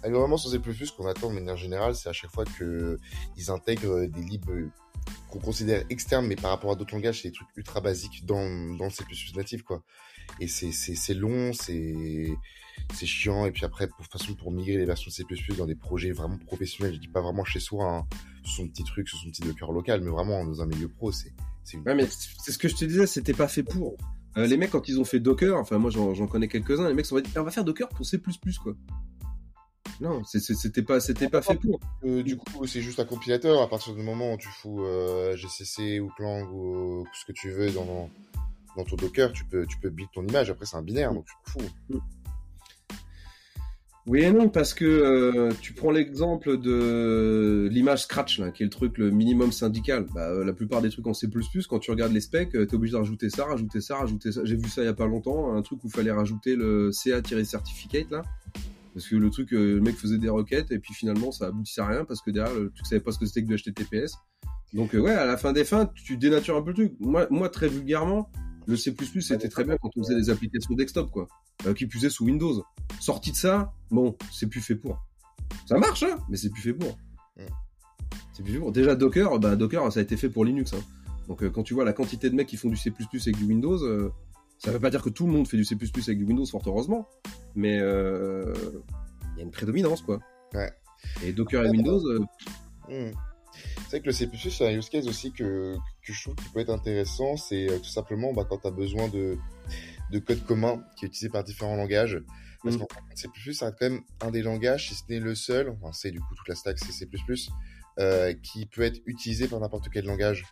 Alors, 0.02 0.20
vraiment, 0.20 0.36
sur 0.36 0.50
C++, 0.50 0.58
ce 0.58 0.92
qu'on 0.92 1.06
attend 1.06 1.30
de 1.30 1.34
manière 1.34 1.56
générale, 1.56 1.94
c'est 1.94 2.08
à 2.08 2.12
chaque 2.12 2.30
fois 2.30 2.44
qu'ils 2.44 3.50
intègrent 3.50 4.06
des 4.06 4.22
libres 4.22 4.52
qu'on 5.30 5.40
considère 5.40 5.84
externes, 5.90 6.26
mais 6.26 6.36
par 6.36 6.50
rapport 6.50 6.72
à 6.72 6.76
d'autres 6.76 6.94
langages, 6.94 7.22
c'est 7.22 7.28
des 7.28 7.34
trucs 7.34 7.48
ultra 7.56 7.80
basiques 7.80 8.24
dans, 8.24 8.76
dans 8.76 8.84
le 8.84 8.90
C++ 8.90 9.04
natif, 9.34 9.62
quoi. 9.62 9.82
Et 10.40 10.46
c'est, 10.46 11.14
long, 11.14 11.52
c'est, 11.52 12.28
c'est 12.94 13.06
chiant, 13.06 13.46
et 13.46 13.50
puis 13.50 13.64
après, 13.64 13.88
pour, 13.88 14.06
façon, 14.06 14.34
pour 14.34 14.52
migrer 14.52 14.76
les 14.76 14.84
versions 14.84 15.08
de 15.10 15.36
C++ 15.36 15.54
dans 15.56 15.66
des 15.66 15.74
projets 15.74 16.12
vraiment 16.12 16.38
professionnels, 16.38 16.94
je 16.94 17.00
dis 17.00 17.08
pas 17.08 17.20
vraiment 17.20 17.44
chez 17.44 17.60
soi, 17.60 17.84
hein, 17.84 18.06
son 18.44 18.68
petit 18.68 18.84
truc, 18.84 19.08
sur 19.08 19.18
son 19.18 19.30
petit 19.30 19.42
docker 19.42 19.72
local, 19.72 20.00
mais 20.02 20.10
vraiment 20.10 20.44
dans 20.44 20.62
un 20.62 20.66
milieu 20.66 20.88
pro, 20.88 21.10
c'est, 21.10 21.32
c'est 21.64 21.76
une... 21.76 21.82
Ouais, 21.82 21.94
mais 21.94 22.06
c'est 22.06 22.52
ce 22.52 22.58
que 22.58 22.68
je 22.68 22.76
te 22.76 22.84
disais, 22.84 23.06
c'était 23.06 23.34
pas 23.34 23.48
fait 23.48 23.62
pour. 23.62 23.96
Euh, 24.36 24.46
les 24.46 24.56
mecs, 24.56 24.70
quand 24.70 24.88
ils 24.88 24.98
ont 24.98 25.04
fait 25.04 25.20
Docker, 25.20 25.58
enfin, 25.58 25.78
moi, 25.78 25.90
j'en, 25.90 26.26
connais 26.26 26.48
quelques-uns, 26.48 26.88
les 26.88 26.94
mecs 26.94 27.06
sont 27.06 27.18
dit, 27.20 27.30
on 27.36 27.42
va 27.42 27.50
faire 27.50 27.64
Docker 27.64 27.88
pour 27.88 28.06
C++, 28.06 28.18
quoi. 28.62 28.74
Non, 30.00 30.22
c'était 30.24 30.82
pas, 30.82 30.98
c'était 30.98 31.28
pas 31.28 31.42
fait 31.42 31.54
pour. 31.54 31.78
Euh, 32.04 32.22
du 32.22 32.36
coup, 32.36 32.66
c'est 32.66 32.80
juste 32.80 32.98
un 32.98 33.04
compilateur. 33.04 33.62
À 33.62 33.68
partir 33.68 33.94
du 33.94 34.02
moment 34.02 34.32
où 34.32 34.36
tu 34.36 34.48
fous 34.48 34.84
euh, 34.84 35.36
GCC 35.36 36.00
ou 36.00 36.08
Clang 36.16 36.50
ou 36.50 37.06
ce 37.12 37.24
que 37.24 37.32
tu 37.32 37.50
veux 37.50 37.70
dans, 37.70 38.10
dans 38.76 38.84
ton 38.84 38.96
Docker, 38.96 39.32
tu 39.32 39.44
peux, 39.44 39.64
tu 39.66 39.78
peux 39.78 39.90
build 39.90 40.08
ton 40.12 40.26
image. 40.26 40.50
Après, 40.50 40.66
c'est 40.66 40.76
un 40.76 40.82
binaire, 40.82 41.14
donc 41.14 41.26
tu 41.26 41.34
te 41.44 41.50
fous. 41.50 42.00
Oui 44.06 44.22
et 44.22 44.32
non, 44.32 44.48
parce 44.48 44.74
que 44.74 44.84
euh, 44.84 45.52
tu 45.60 45.74
prends 45.74 45.92
l'exemple 45.92 46.58
de 46.58 47.68
l'image 47.70 48.02
Scratch, 48.02 48.40
là, 48.40 48.50
qui 48.50 48.64
est 48.64 48.66
le 48.66 48.70
truc 48.70 48.98
le 48.98 49.10
minimum 49.10 49.52
syndical. 49.52 50.06
Bah, 50.12 50.28
euh, 50.28 50.44
la 50.44 50.52
plupart 50.52 50.82
des 50.82 50.90
trucs 50.90 51.06
en 51.06 51.14
C++, 51.14 51.28
quand 51.68 51.78
tu 51.78 51.90
regardes 51.92 52.12
les 52.12 52.20
specs, 52.20 52.54
euh, 52.56 52.66
t'es 52.66 52.74
obligé 52.74 52.92
de 52.92 52.98
rajouter 52.98 53.30
ça, 53.30 53.44
rajouter 53.44 53.80
ça, 53.80 53.96
rajouter 53.96 54.32
ça. 54.32 54.44
J'ai 54.44 54.56
vu 54.56 54.68
ça 54.68 54.82
il 54.82 54.86
y 54.86 54.88
a 54.88 54.94
pas 54.94 55.06
longtemps, 55.06 55.54
un 55.54 55.62
truc 55.62 55.84
où 55.84 55.86
il 55.86 55.92
fallait 55.92 56.10
rajouter 56.10 56.56
le 56.56 56.90
CA-certificate, 56.90 58.10
là. 58.10 58.22
Parce 58.92 59.08
que 59.08 59.16
le 59.16 59.30
truc, 59.30 59.52
euh, 59.52 59.76
le 59.76 59.80
mec 59.80 59.96
faisait 59.96 60.18
des 60.18 60.28
requêtes, 60.28 60.72
et 60.72 60.78
puis 60.80 60.94
finalement, 60.94 61.30
ça 61.30 61.46
aboutissait 61.46 61.80
à 61.80 61.86
rien, 61.86 62.04
parce 62.04 62.20
que 62.22 62.30
derrière, 62.32 62.54
tu 62.74 62.84
savais 62.84 63.00
pas 63.00 63.12
ce 63.12 63.18
que 63.18 63.26
c'était 63.26 63.42
que 63.42 63.46
du 63.46 63.56
HTTPS. 63.56 64.18
Donc, 64.72 64.94
euh, 64.94 65.00
ouais, 65.00 65.12
à 65.12 65.26
la 65.26 65.36
fin 65.36 65.52
des 65.52 65.64
fins, 65.64 65.90
tu 65.94 66.16
dénatures 66.16 66.56
un 66.56 66.62
peu 66.62 66.70
le 66.70 66.74
truc. 66.74 66.94
Moi, 66.98 67.26
moi 67.30 67.48
très 67.48 67.68
vulgairement, 67.68 68.30
le 68.66 68.76
C++, 68.76 68.94
c'était 69.20 69.48
très 69.48 69.64
bien 69.64 69.76
quand 69.80 69.90
on 69.96 70.02
faisait 70.02 70.14
des 70.14 70.30
applications 70.30 70.74
desktop, 70.74 71.10
quoi. 71.10 71.28
Euh, 71.66 71.74
qui 71.74 71.86
puisaient 71.86 72.10
sous 72.10 72.24
Windows. 72.24 72.64
Sorti 73.00 73.32
de 73.32 73.36
ça, 73.36 73.72
bon, 73.90 74.16
c'est 74.30 74.46
plus 74.46 74.60
fait 74.60 74.74
pour. 74.74 74.98
Ça 75.66 75.78
marche, 75.78 76.02
hein, 76.02 76.18
mais 76.28 76.36
c'est 76.36 76.50
plus 76.50 76.62
fait 76.62 76.72
pour. 76.72 76.96
Mm. 77.36 77.42
C'est 78.32 78.42
plus 78.42 78.52
fait 78.52 78.58
pour. 78.58 78.72
Déjà, 78.72 78.94
Docker, 78.94 79.38
bah, 79.38 79.56
Docker, 79.56 79.92
ça 79.92 80.00
a 80.00 80.02
été 80.02 80.16
fait 80.16 80.28
pour 80.28 80.44
Linux. 80.44 80.72
Hein. 80.74 80.82
Donc, 81.28 81.42
euh, 81.42 81.50
quand 81.50 81.62
tu 81.62 81.74
vois 81.74 81.84
la 81.84 81.92
quantité 81.92 82.30
de 82.30 82.34
mecs 82.34 82.48
qui 82.48 82.56
font 82.56 82.68
du 82.68 82.76
C++ 82.76 82.90
avec 82.90 83.36
du 83.36 83.44
Windows, 83.44 83.82
euh, 83.84 84.12
ça 84.58 84.70
veut 84.70 84.80
pas 84.80 84.90
dire 84.90 85.02
que 85.02 85.10
tout 85.10 85.26
le 85.26 85.32
monde 85.32 85.48
fait 85.48 85.56
du 85.56 85.64
C++ 85.64 85.76
avec 85.76 86.18
du 86.18 86.24
Windows, 86.24 86.46
fort 86.46 86.62
heureusement. 86.66 87.08
Mais 87.54 87.78
euh, 87.80 88.52
il 89.34 89.38
y 89.38 89.40
a 89.40 89.44
une 89.44 89.50
prédominance, 89.50 90.02
quoi. 90.02 90.20
Ouais. 90.54 90.72
Et 91.24 91.32
Docker 91.32 91.64
et 91.64 91.70
Windows, 91.70 92.06
euh, 92.06 92.20
Hmm. 92.88 93.10
C'est 93.92 94.00
que 94.00 94.06
le 94.06 94.12
C++, 94.12 94.26
c'est 94.50 94.66
un 94.66 94.72
use 94.72 94.88
case 94.88 95.06
aussi 95.06 95.32
que, 95.32 95.76
que 96.02 96.12
je 96.14 96.22
trouve 96.22 96.34
qui 96.34 96.48
peut 96.48 96.60
être 96.60 96.70
intéressant. 96.70 97.36
C'est 97.36 97.68
euh, 97.68 97.76
tout 97.76 97.90
simplement 97.90 98.32
bah, 98.32 98.46
quand 98.48 98.56
tu 98.56 98.66
as 98.66 98.70
besoin 98.70 99.06
de, 99.08 99.36
de 100.10 100.18
code 100.18 100.42
commun 100.46 100.82
qui 100.96 101.04
est 101.04 101.08
utilisé 101.08 101.28
par 101.28 101.44
différents 101.44 101.76
langages. 101.76 102.18
Parce 102.64 102.76
Mm. 102.76 102.78
qu'en 102.78 102.86
C++, 103.14 103.28
ça 103.52 103.66
reste 103.66 103.78
quand 103.78 103.90
même 103.90 104.00
un 104.22 104.30
des 104.30 104.40
langages, 104.40 104.88
si 104.88 104.94
ce 104.94 105.02
n'est 105.10 105.20
le 105.20 105.34
seul, 105.34 105.68
enfin 105.68 105.92
c'est 105.92 106.10
du 106.10 106.20
coup 106.20 106.34
toute 106.34 106.48
la 106.48 106.54
stack, 106.54 106.78
c'est 106.78 106.90
C++, 106.90 107.06
euh, 107.98 108.32
qui 108.32 108.64
peut 108.64 108.80
être 108.80 109.02
utilisé 109.04 109.46
par 109.46 109.60
n'importe 109.60 109.90
quel 109.92 110.06
langage 110.06 110.46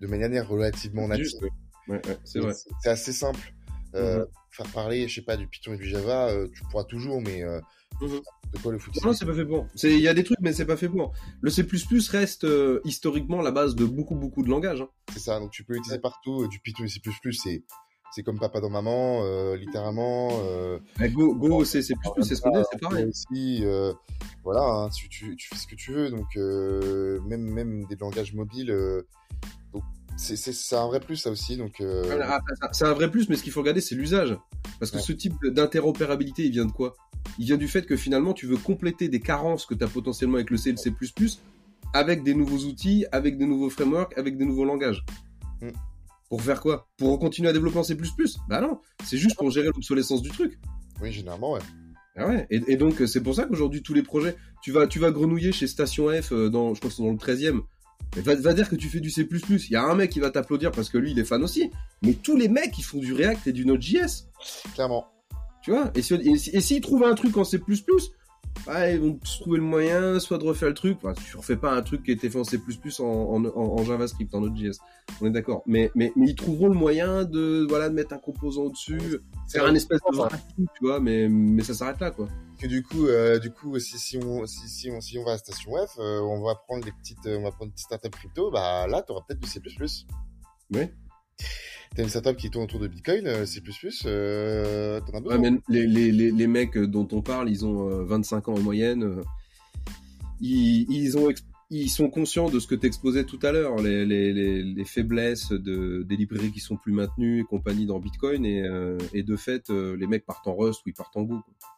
de 0.00 0.06
manière 0.06 0.46
relativement 0.46 1.08
native. 1.08 1.50
Ouais, 1.88 2.00
ouais, 2.06 2.52
c'est 2.78 2.88
assez 2.88 3.12
simple. 3.12 3.52
Euh, 3.94 4.24
Faire 4.50 4.66
parler, 4.68 5.08
je 5.08 5.14
sais 5.14 5.22
pas, 5.22 5.36
du 5.38 5.46
Python 5.46 5.72
et 5.72 5.78
du 5.78 5.88
Java, 5.88 6.28
euh, 6.28 6.46
tu 6.54 6.62
pourras 6.70 6.84
toujours, 6.84 7.22
mais 7.22 7.42
euh, 7.42 7.58
Mhm. 8.02 8.20
de 8.52 8.58
quoi 8.58 8.70
le 8.72 8.78
foutre 8.78 8.98
Non, 9.02 9.14
c'est 9.14 9.24
pas 9.24 9.32
fait 9.34 9.46
pour. 9.46 9.66
C'est- 9.74 9.92
Il 9.92 10.00
y 10.00 10.08
a 10.08 10.12
des 10.14 10.24
trucs, 10.24 10.40
mais 10.40 10.52
c'est 10.52 10.66
pas 10.66 10.76
fait 10.76 10.90
pour. 10.90 11.12
Le 11.40 11.48
C++ 11.50 11.64
reste 12.10 12.44
euh, 12.44 12.80
historiquement 12.84 13.40
la 13.40 13.50
base 13.50 13.74
de 13.74 13.86
beaucoup, 13.86 14.14
beaucoup 14.14 14.42
de 14.42 14.50
langages. 14.50 14.82
hein. 14.82 14.88
C'est 15.14 15.20
ça, 15.20 15.40
donc 15.40 15.52
tu 15.52 15.64
peux 15.64 15.72
l'utiliser 15.72 16.00
partout. 16.00 16.42
euh, 16.42 16.48
Du 16.48 16.58
Python 16.60 16.84
et 16.84 16.88
C++, 16.88 17.00
c'est 17.32 17.62
c'est 18.14 18.22
comme 18.22 18.38
papa 18.38 18.60
dans 18.60 18.68
maman, 18.68 19.22
euh, 19.24 19.56
littéralement. 19.56 20.28
Euh, 20.44 20.78
Bah, 20.98 21.08
Go, 21.08 21.34
Go, 21.34 21.64
c'est 21.64 21.80
C++, 21.80 21.94
c'est 22.20 22.34
ce 22.34 22.42
qu'on 22.42 22.50
dit, 22.50 22.62
c'est 22.70 22.78
pareil. 22.78 23.06
aussi, 23.06 23.64
euh, 23.64 23.94
voilà, 24.44 24.62
hein, 24.64 24.88
tu, 24.90 25.08
tu, 25.08 25.34
tu 25.36 25.48
fais 25.48 25.56
ce 25.56 25.66
que 25.66 25.74
tu 25.76 25.92
veux, 25.94 26.10
donc 26.10 26.26
euh, 26.36 27.20
même 27.22 27.40
même 27.40 27.86
des 27.86 27.96
langages 27.96 28.34
mobiles. 28.34 28.70
C'est 30.16 30.76
un 30.76 30.86
vrai 30.86 31.00
plus 31.00 31.16
ça 31.16 31.30
aussi, 31.30 31.56
donc. 31.56 31.80
euh, 31.80 32.02
Ah, 32.28 32.40
C'est 32.72 32.84
un 32.84 32.92
vrai 32.92 33.10
plus, 33.10 33.28
mais 33.28 33.36
ce 33.36 33.42
qu'il 33.42 33.52
faut 33.52 33.60
regarder, 33.60 33.80
c'est 33.80 33.94
l'usage. 33.94 34.36
Parce 34.78 34.90
que 34.90 34.96
Ouais. 34.96 35.02
ce 35.02 35.12
type 35.12 35.34
d'interopérabilité, 35.44 36.44
il 36.44 36.52
vient 36.52 36.64
de 36.66 36.72
quoi? 36.72 36.94
Il 37.38 37.46
vient 37.46 37.56
du 37.56 37.68
fait 37.68 37.86
que 37.86 37.96
finalement, 37.96 38.32
tu 38.32 38.46
veux 38.46 38.56
compléter 38.56 39.08
des 39.08 39.20
carences 39.20 39.64
que 39.66 39.74
tu 39.74 39.84
as 39.84 39.88
potentiellement 39.88 40.36
avec 40.36 40.50
le 40.50 40.56
C 40.56 40.70
et 40.70 40.72
le 40.72 40.78
C++ 40.78 40.92
avec 41.94 42.22
des 42.22 42.34
nouveaux 42.34 42.58
outils, 42.66 43.04
avec 43.12 43.36
des 43.38 43.46
nouveaux 43.46 43.70
frameworks, 43.70 44.16
avec 44.16 44.36
des 44.38 44.44
nouveaux 44.44 44.64
langages. 44.64 45.04
Mm. 45.60 45.68
Pour 46.30 46.40
faire 46.42 46.60
quoi? 46.60 46.88
Pour 46.96 47.18
continuer 47.18 47.48
à 47.50 47.52
développer 47.52 47.78
en 47.78 47.82
C++ 47.82 47.96
Bah 48.48 48.60
non, 48.60 48.80
c'est 49.04 49.18
juste 49.18 49.36
pour 49.36 49.50
gérer 49.50 49.66
l'obsolescence 49.66 50.22
du 50.22 50.30
truc. 50.30 50.58
Oui, 51.00 51.12
généralement, 51.12 51.52
ouais. 51.52 51.60
Ah 52.16 52.26
ouais, 52.28 52.46
et, 52.50 52.60
et 52.68 52.76
donc 52.76 53.02
c'est 53.06 53.22
pour 53.22 53.34
ça 53.34 53.44
qu'aujourd'hui 53.44 53.82
tous 53.82 53.94
les 53.94 54.02
projets, 54.02 54.36
tu 54.62 54.70
vas, 54.70 54.86
tu 54.86 54.98
vas 54.98 55.10
grenouiller 55.10 55.50
chez 55.52 55.66
Station 55.66 56.08
F 56.10 56.32
euh, 56.32 56.50
dans, 56.50 56.74
je 56.74 56.80
crois 56.80 56.90
que 56.90 56.96
c'est 56.96 57.02
dans 57.02 57.10
le 57.10 57.16
13e. 57.16 57.60
Mais 58.16 58.22
va, 58.22 58.34
va 58.34 58.52
dire 58.54 58.68
que 58.68 58.76
tu 58.76 58.88
fais 58.88 59.00
du 59.00 59.10
C++, 59.10 59.26
il 59.30 59.70
y 59.70 59.76
a 59.76 59.84
un 59.84 59.94
mec 59.94 60.10
qui 60.10 60.20
va 60.20 60.30
t'applaudir 60.30 60.70
parce 60.72 60.88
que 60.90 60.98
lui 60.98 61.12
il 61.12 61.18
est 61.18 61.24
fan 61.24 61.42
aussi. 61.42 61.70
Mais 62.02 62.12
tous 62.14 62.36
les 62.36 62.48
mecs 62.48 62.78
ils 62.78 62.82
font 62.84 62.98
du 62.98 63.12
React 63.14 63.46
et 63.46 63.52
du 63.52 63.64
Node.js, 63.66 64.26
Clairement. 64.74 65.06
tu 65.62 65.70
vois. 65.70 65.90
Et 65.94 66.02
si, 66.02 66.14
et, 66.14 66.36
si- 66.36 66.50
et 66.50 66.60
s'ils 66.60 66.80
trouvent 66.82 67.04
un 67.04 67.14
truc 67.14 67.36
en 67.36 67.44
C++, 67.44 67.58
bah, 68.66 68.90
ils 68.90 69.00
vont 69.00 69.18
se 69.24 69.40
trouver 69.40 69.56
le 69.56 69.64
moyen 69.64 70.20
soit 70.20 70.36
de 70.36 70.44
refaire 70.44 70.68
le 70.68 70.74
truc. 70.74 70.98
Tu 71.26 71.36
refais 71.38 71.56
pas 71.56 71.72
un 71.74 71.80
truc 71.80 72.02
qui 72.02 72.10
a 72.10 72.14
été 72.14 72.28
fait 72.28 72.38
en 72.38 72.44
C++ 72.44 72.58
en, 73.00 73.02
en, 73.04 73.44
en, 73.46 73.50
en 73.80 73.84
JavaScript, 73.84 74.34
en 74.34 74.40
Node.js. 74.42 74.78
On 75.22 75.26
est 75.26 75.30
d'accord. 75.30 75.62
Mais, 75.66 75.90
mais, 75.94 76.12
mais 76.16 76.28
ils 76.28 76.34
trouveront 76.34 76.68
le 76.68 76.74
moyen 76.74 77.24
de, 77.24 77.64
voilà, 77.68 77.88
de 77.88 77.94
mettre 77.94 78.12
un 78.12 78.18
composant 78.18 78.64
au-dessus, 78.64 79.00
faire 79.50 79.64
un 79.64 79.74
espèce 79.74 80.00
de 80.10 80.14
vrac, 80.16 80.32
tu 80.58 80.64
vois. 80.82 81.00
Mais, 81.00 81.28
mais 81.30 81.62
ça 81.62 81.72
s'arrête 81.72 81.98
là, 82.00 82.10
quoi. 82.10 82.28
Que 82.62 82.68
du 82.68 82.84
coup, 82.84 83.08
euh, 83.08 83.40
du 83.40 83.50
coup, 83.50 83.76
si, 83.80 83.98
si 83.98 84.16
on, 84.18 84.46
si, 84.46 84.68
si 84.68 84.88
on, 84.90 85.00
si 85.00 85.18
on 85.18 85.24
va 85.24 85.32
à 85.32 85.38
Station 85.38 85.72
F, 85.84 85.98
euh, 85.98 86.20
on 86.20 86.44
va 86.44 86.54
prendre 86.54 86.84
des 86.84 86.92
petites, 86.92 87.26
euh, 87.26 87.38
on 87.38 87.42
va 87.42 87.50
prendre 87.50 87.64
une 87.66 87.72
petite 87.72 87.86
startup 87.86 88.14
crypto, 88.14 88.52
bah 88.52 88.86
là, 88.86 89.02
t'auras 89.02 89.22
peut-être 89.26 89.40
du 89.40 89.48
C++. 89.48 89.60
Oui. 90.70 90.82
T'as 91.96 92.04
une 92.04 92.08
startup 92.08 92.36
qui 92.36 92.50
tourne 92.50 92.64
autour 92.64 92.78
de 92.78 92.86
Bitcoin, 92.86 93.44
C++, 93.46 93.60
euh, 94.06 95.00
t'en 95.00 95.18
as 95.18 95.20
besoin. 95.20 95.40
Ouais, 95.40 95.50
mais 95.50 95.58
les, 95.68 95.86
les, 95.88 96.12
les, 96.12 96.30
les 96.30 96.46
mecs 96.46 96.78
dont 96.78 97.08
on 97.10 97.20
parle, 97.20 97.50
ils 97.50 97.66
ont 97.66 97.90
euh, 97.90 98.04
25 98.04 98.48
ans 98.48 98.54
en 98.54 98.60
moyenne. 98.60 99.22
ils, 100.40 100.86
ils, 100.88 101.18
ont 101.18 101.30
ils 101.70 101.90
sont 101.90 102.10
conscients 102.10 102.48
de 102.48 102.60
ce 102.60 102.68
que 102.68 102.76
tu 102.76 102.86
exposais 102.86 103.24
tout 103.24 103.40
à 103.42 103.50
l'heure, 103.50 103.76
les, 103.76 104.06
les, 104.06 104.32
les, 104.32 104.62
les 104.62 104.84
faiblesses 104.84 105.50
de, 105.50 106.04
des 106.04 106.16
librairies 106.16 106.52
qui 106.52 106.60
sont 106.60 106.76
plus 106.76 106.92
maintenues 106.92 107.40
et 107.40 107.44
compagnie 107.44 107.86
dans 107.86 107.98
Bitcoin. 107.98 108.46
Et, 108.46 108.64
et 109.12 109.24
de 109.24 109.36
fait, 109.36 109.68
les 109.68 110.06
mecs 110.06 110.24
partent 110.24 110.46
en 110.46 110.54
Rust 110.54 110.82
ou 110.86 110.90
ils 110.90 110.94
partent 110.94 111.16
en 111.16 111.22
Go. 111.22 111.40
quoi. 111.40 111.71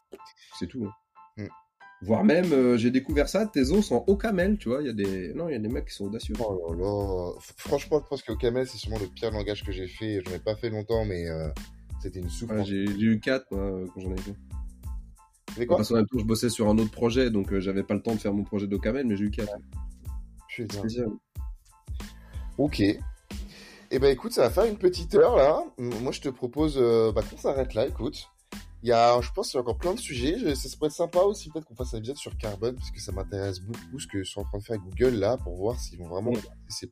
C'est 0.59 0.67
tout. 0.67 0.87
hein. 0.87 0.93
Mm. 1.37 1.47
Voire 2.03 2.25
même, 2.25 2.53
euh, 2.53 2.77
j'ai 2.77 2.91
découvert 2.91 3.29
ça, 3.29 3.47
Tezos 3.47 3.93
en 3.93 4.05
OCaml, 4.07 4.59
tu 4.59 4.69
vois. 4.69 4.83
Il 4.83 4.87
y 4.87 4.91
a 4.91 4.93
des, 4.93 5.33
non, 5.33 5.49
il 5.49 5.53
y 5.53 5.55
a 5.55 5.59
des 5.59 5.69
mecs 5.69 5.87
qui 5.87 5.95
sont 5.95 6.05
audacieux. 6.07 6.35
Oh 6.39 6.75
là 6.75 6.85
là. 6.85 7.33
Franchement, 7.57 8.01
je 8.03 8.09
pense 8.09 8.23
que 8.23 8.33
Camel, 8.35 8.67
c'est 8.67 8.77
sûrement 8.77 8.99
le 8.99 9.07
pire 9.07 9.31
langage 9.31 9.65
que 9.65 9.73
j'ai 9.73 9.87
fait. 9.89 10.21
J'en 10.25 10.33
ai 10.35 10.39
pas 10.39 10.55
fait 10.55 10.69
longtemps, 10.71 11.05
mais 11.07 11.29
euh, 11.29 11.49
c'était 12.03 12.19
une 12.19 12.27
Ouais, 12.27 12.31
souffrance. 12.31 12.69
j'ai 12.69 12.87
j'ai 12.87 13.07
eu 13.07 13.21
4 13.21 13.47
moi, 13.53 13.61
euh, 13.61 13.87
quand 13.95 14.01
j'en 14.01 14.13
ai 14.13 14.19
fait. 14.21 14.35
Tu 15.47 15.55
fais 15.55 15.67
quoi 15.67 15.77
Parce 15.79 15.89
qu'en 15.89 15.95
même 15.97 16.07
temps, 16.07 16.19
je 16.19 16.25
bossais 16.25 16.51
sur 16.51 16.69
un 16.69 16.77
autre 16.77 16.91
projet, 16.91 17.31
donc 17.31 17.53
euh, 17.53 17.61
j'avais 17.61 17.85
pas 17.85 17.95
le 17.95 18.03
temps 18.03 18.15
de 18.15 18.21
faire 18.21 18.35
mon 18.35 18.45
projet 18.45 18.67
d'OCaml, 18.67 19.05
mais 19.05 19.17
j'ai 19.17 19.25
eu 19.25 19.31
4. 19.31 19.49
Putain. 20.49 20.79
Spécial. 20.81 21.09
Ok. 22.59 22.81
Eh 22.81 23.99
ben 23.99 24.09
écoute, 24.11 24.33
ça 24.33 24.43
va 24.43 24.51
faire 24.51 24.65
une 24.65 24.77
petite 24.79 25.15
heure 25.15 25.37
là. 25.37 25.65
Moi, 25.79 26.13
je 26.13 26.21
te 26.21 26.29
propose 26.29 26.77
bah, 27.15 27.23
qu'on 27.23 27.37
s'arrête 27.37 27.75
là. 27.75 27.87
Écoute, 27.87 28.29
il 28.85 28.89
y 28.89 28.93
a, 28.93 29.19
je 29.23 29.31
pense, 29.33 29.49
qu'il 29.51 29.57
y 29.57 29.59
a 29.59 29.63
encore 29.63 29.79
plein 29.79 29.95
de 29.95 29.99
sujets. 29.99 30.39
Je- 30.39 30.55
Ça, 30.55 30.69
ça 30.69 30.77
pourrait 30.77 30.89
être 30.89 30.95
sympa 30.95 31.21
aussi, 31.21 31.49
peut-être 31.51 31.65
qu'on 31.65 31.75
fasse 31.75 31.95
un 31.95 31.99
épisode 31.99 32.19
sur 32.19 32.37
Carbone, 32.37 32.75
parce 32.77 32.91
que 32.91 33.01
ça 33.01 33.13
m'intéresse 33.13 33.61
beaucoup 33.61 33.99
ce 33.99 34.07
que 34.07 34.23
sont 34.25 34.41
en 34.41 34.45
train 34.45 34.59
de 34.59 34.63
faire 34.63 34.79
Google 34.79 35.15
là, 35.17 35.39
pour 35.39 35.57
voir 35.57 35.81
s'ils 35.81 35.99
vont 35.99 36.07
vraiment 36.09 36.33
utiliser 36.33 36.53
C++. 36.69 36.89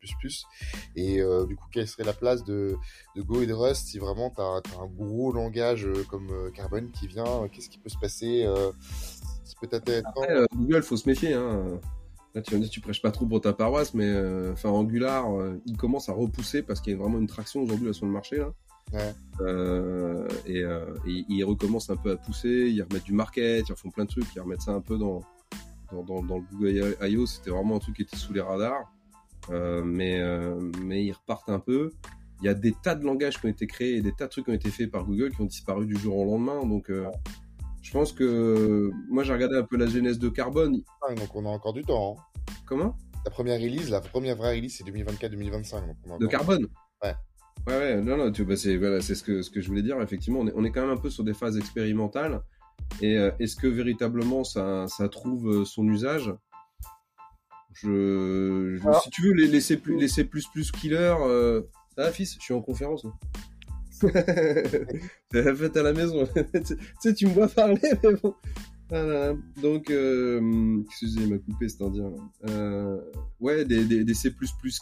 Et 0.96 1.20
euh, 1.20 1.44
du 1.44 1.54
coup, 1.54 1.66
quelle 1.70 1.86
serait 1.86 2.04
la 2.04 2.14
place 2.14 2.44
de, 2.44 2.76
de 3.14 3.20
Go 3.22 3.42
et 3.42 3.46
de 3.46 3.52
Rust 3.52 3.88
si 3.88 3.98
vraiment 3.98 4.30
t'as 4.30 4.42
as 4.42 4.80
un 4.82 4.86
gros 4.86 5.32
langage 5.32 5.84
euh, 5.86 6.02
comme 6.08 6.30
euh, 6.30 6.50
Carbone 6.50 6.90
qui 6.92 7.06
vient. 7.08 7.46
Qu'est-ce 7.52 7.68
qui 7.68 7.78
peut 7.78 7.90
se 7.90 7.98
passer 7.98 8.44
euh, 8.44 8.72
C'est 9.44 9.58
peut-être 9.60 9.74
intéressant. 9.82 10.08
Après, 10.08 10.30
euh, 10.32 10.46
Google, 10.56 10.82
faut 10.82 10.96
se 10.96 11.06
méfier. 11.06 11.34
Hein. 11.34 11.78
Là, 12.34 12.40
tu 12.40 12.52
vas 12.52 12.56
me 12.56 12.62
dire, 12.62 12.70
tu 12.70 12.80
prêches 12.80 13.02
pas 13.02 13.10
trop 13.10 13.26
pour 13.26 13.42
ta 13.42 13.52
paroisse, 13.52 13.92
mais 13.92 14.10
enfin, 14.50 14.70
Angular, 14.70 15.26
il 15.66 15.76
commence 15.76 16.08
à 16.08 16.14
repousser 16.14 16.62
parce 16.62 16.80
qu'il 16.80 16.94
y 16.94 16.96
a 16.96 16.98
vraiment 16.98 17.18
une 17.18 17.26
traction 17.26 17.60
aujourd'hui 17.60 17.92
sur 17.92 18.06
le 18.06 18.12
marché. 18.12 18.38
Là. 18.38 18.54
Ouais. 18.92 19.14
Euh, 19.40 20.28
et, 20.46 20.62
euh, 20.62 20.94
et 21.06 21.24
ils 21.28 21.44
recommencent 21.44 21.90
un 21.90 21.96
peu 21.96 22.10
à 22.12 22.16
pousser, 22.16 22.70
ils 22.70 22.82
remettent 22.82 23.04
du 23.04 23.12
market, 23.14 23.68
ils 23.68 23.72
refont 23.72 23.90
plein 23.90 24.04
de 24.04 24.10
trucs, 24.10 24.26
ils 24.34 24.40
remettent 24.40 24.60
ça 24.62 24.72
un 24.72 24.80
peu 24.80 24.98
dans, 24.98 25.22
dans, 25.90 26.02
dans, 26.02 26.22
dans 26.22 26.36
le 26.36 26.42
Google 26.52 26.96
I.O. 27.02 27.26
C'était 27.26 27.50
vraiment 27.50 27.76
un 27.76 27.78
truc 27.78 27.96
qui 27.96 28.02
était 28.02 28.16
sous 28.16 28.32
les 28.32 28.40
radars. 28.42 28.92
Euh, 29.50 29.82
mais, 29.82 30.20
mais 30.80 31.04
ils 31.04 31.12
repartent 31.12 31.48
un 31.48 31.58
peu. 31.58 31.90
il 32.40 32.46
y 32.46 32.48
a 32.48 32.54
des 32.54 32.72
tas 32.72 32.94
de 32.94 33.04
langages 33.04 33.40
qui 33.40 33.46
ont 33.46 33.50
été 33.50 33.66
créés 33.66 33.96
et 33.96 34.02
des 34.02 34.12
tas 34.12 34.26
de 34.26 34.30
trucs 34.30 34.44
qui 34.44 34.50
ont 34.50 34.54
été 34.54 34.70
faits 34.70 34.90
par 34.90 35.04
Google 35.04 35.30
qui 35.34 35.40
ont 35.40 35.46
disparu 35.46 35.86
du 35.86 35.96
jour 35.96 36.16
au 36.18 36.24
lendemain. 36.24 36.64
Donc, 36.64 36.90
je 37.82 37.90
pense 37.92 38.12
que 38.12 38.90
moi, 39.08 39.24
j'ai 39.24 39.32
regardé 39.32 39.56
un 39.56 39.64
peu 39.64 39.76
la 39.76 39.86
genèse 39.86 40.18
de 40.18 40.28
Carbone. 40.28 40.82
Ah, 41.08 41.14
donc 41.14 41.34
on 41.34 41.44
a 41.46 41.48
encore 41.48 41.72
du 41.72 41.82
temps. 41.82 42.16
hein. 42.18 42.42
Comment? 42.66 42.96
La 43.24 43.30
première 43.30 43.60
release, 43.60 43.88
la 43.90 44.00
première 44.00 44.36
vraie 44.36 44.56
release, 44.56 44.76
c'est 44.78 44.84
2024-2025. 44.84 45.86
donc 45.86 45.96
on 46.06 46.14
a 46.14 46.18
De 46.18 46.26
Carbone? 46.26 46.66
Ouais. 47.02 47.14
Ouais, 47.66 47.76
ouais, 47.76 48.00
non, 48.00 48.16
non, 48.16 48.32
tu, 48.32 48.44
bah, 48.44 48.56
c'est 48.56 48.76
voilà, 48.76 49.00
c'est 49.00 49.14
ce 49.14 49.22
que, 49.22 49.42
ce 49.42 49.50
que 49.50 49.60
je 49.60 49.68
voulais 49.68 49.82
dire. 49.82 50.00
Effectivement, 50.02 50.40
on 50.40 50.48
est, 50.48 50.52
on 50.56 50.64
est 50.64 50.70
quand 50.70 50.82
même 50.82 50.90
un 50.90 51.00
peu 51.00 51.10
sur 51.10 51.24
des 51.24 51.34
phases 51.34 51.56
expérimentales. 51.56 52.42
Et 53.00 53.16
euh, 53.16 53.30
est-ce 53.38 53.56
que 53.56 53.66
véritablement 53.66 54.44
ça, 54.44 54.86
ça 54.88 55.08
trouve 55.08 55.48
euh, 55.48 55.64
son 55.64 55.86
usage? 55.86 56.34
Je, 57.74 58.78
Si 59.02 59.10
tu 59.10 59.22
veux, 59.22 59.32
les, 59.32 59.46
les 59.46 59.60
C++, 59.60 59.80
les 59.86 60.08
C++ 60.08 60.28
killer, 60.72 61.14
euh... 61.20 61.62
ça 61.96 62.04
va, 62.04 62.12
fils 62.12 62.36
Je 62.38 62.42
suis 62.42 62.54
en 62.54 62.60
conférence. 62.60 63.06
C'est 64.02 65.42
la 65.42 65.54
fête 65.54 65.76
à 65.76 65.82
la 65.82 65.92
maison. 65.92 66.26
tu 66.52 66.76
sais, 67.00 67.14
tu 67.14 67.26
me 67.26 67.32
vois 67.32 67.48
parler, 67.48 67.80
mais 68.02 68.14
bon. 68.14 68.34
Ah 68.94 69.02
là 69.02 69.32
là. 69.32 69.34
Donc, 69.62 69.90
euh, 69.90 70.82
excusez, 70.86 71.22
il 71.22 71.30
m'a 71.30 71.38
coupé 71.38 71.68
cet 71.68 71.80
indien. 71.80 72.12
Euh, 72.50 73.00
ouais, 73.40 73.64
des, 73.64 73.84
des, 73.86 74.04
des 74.04 74.14
C++ 74.14 74.30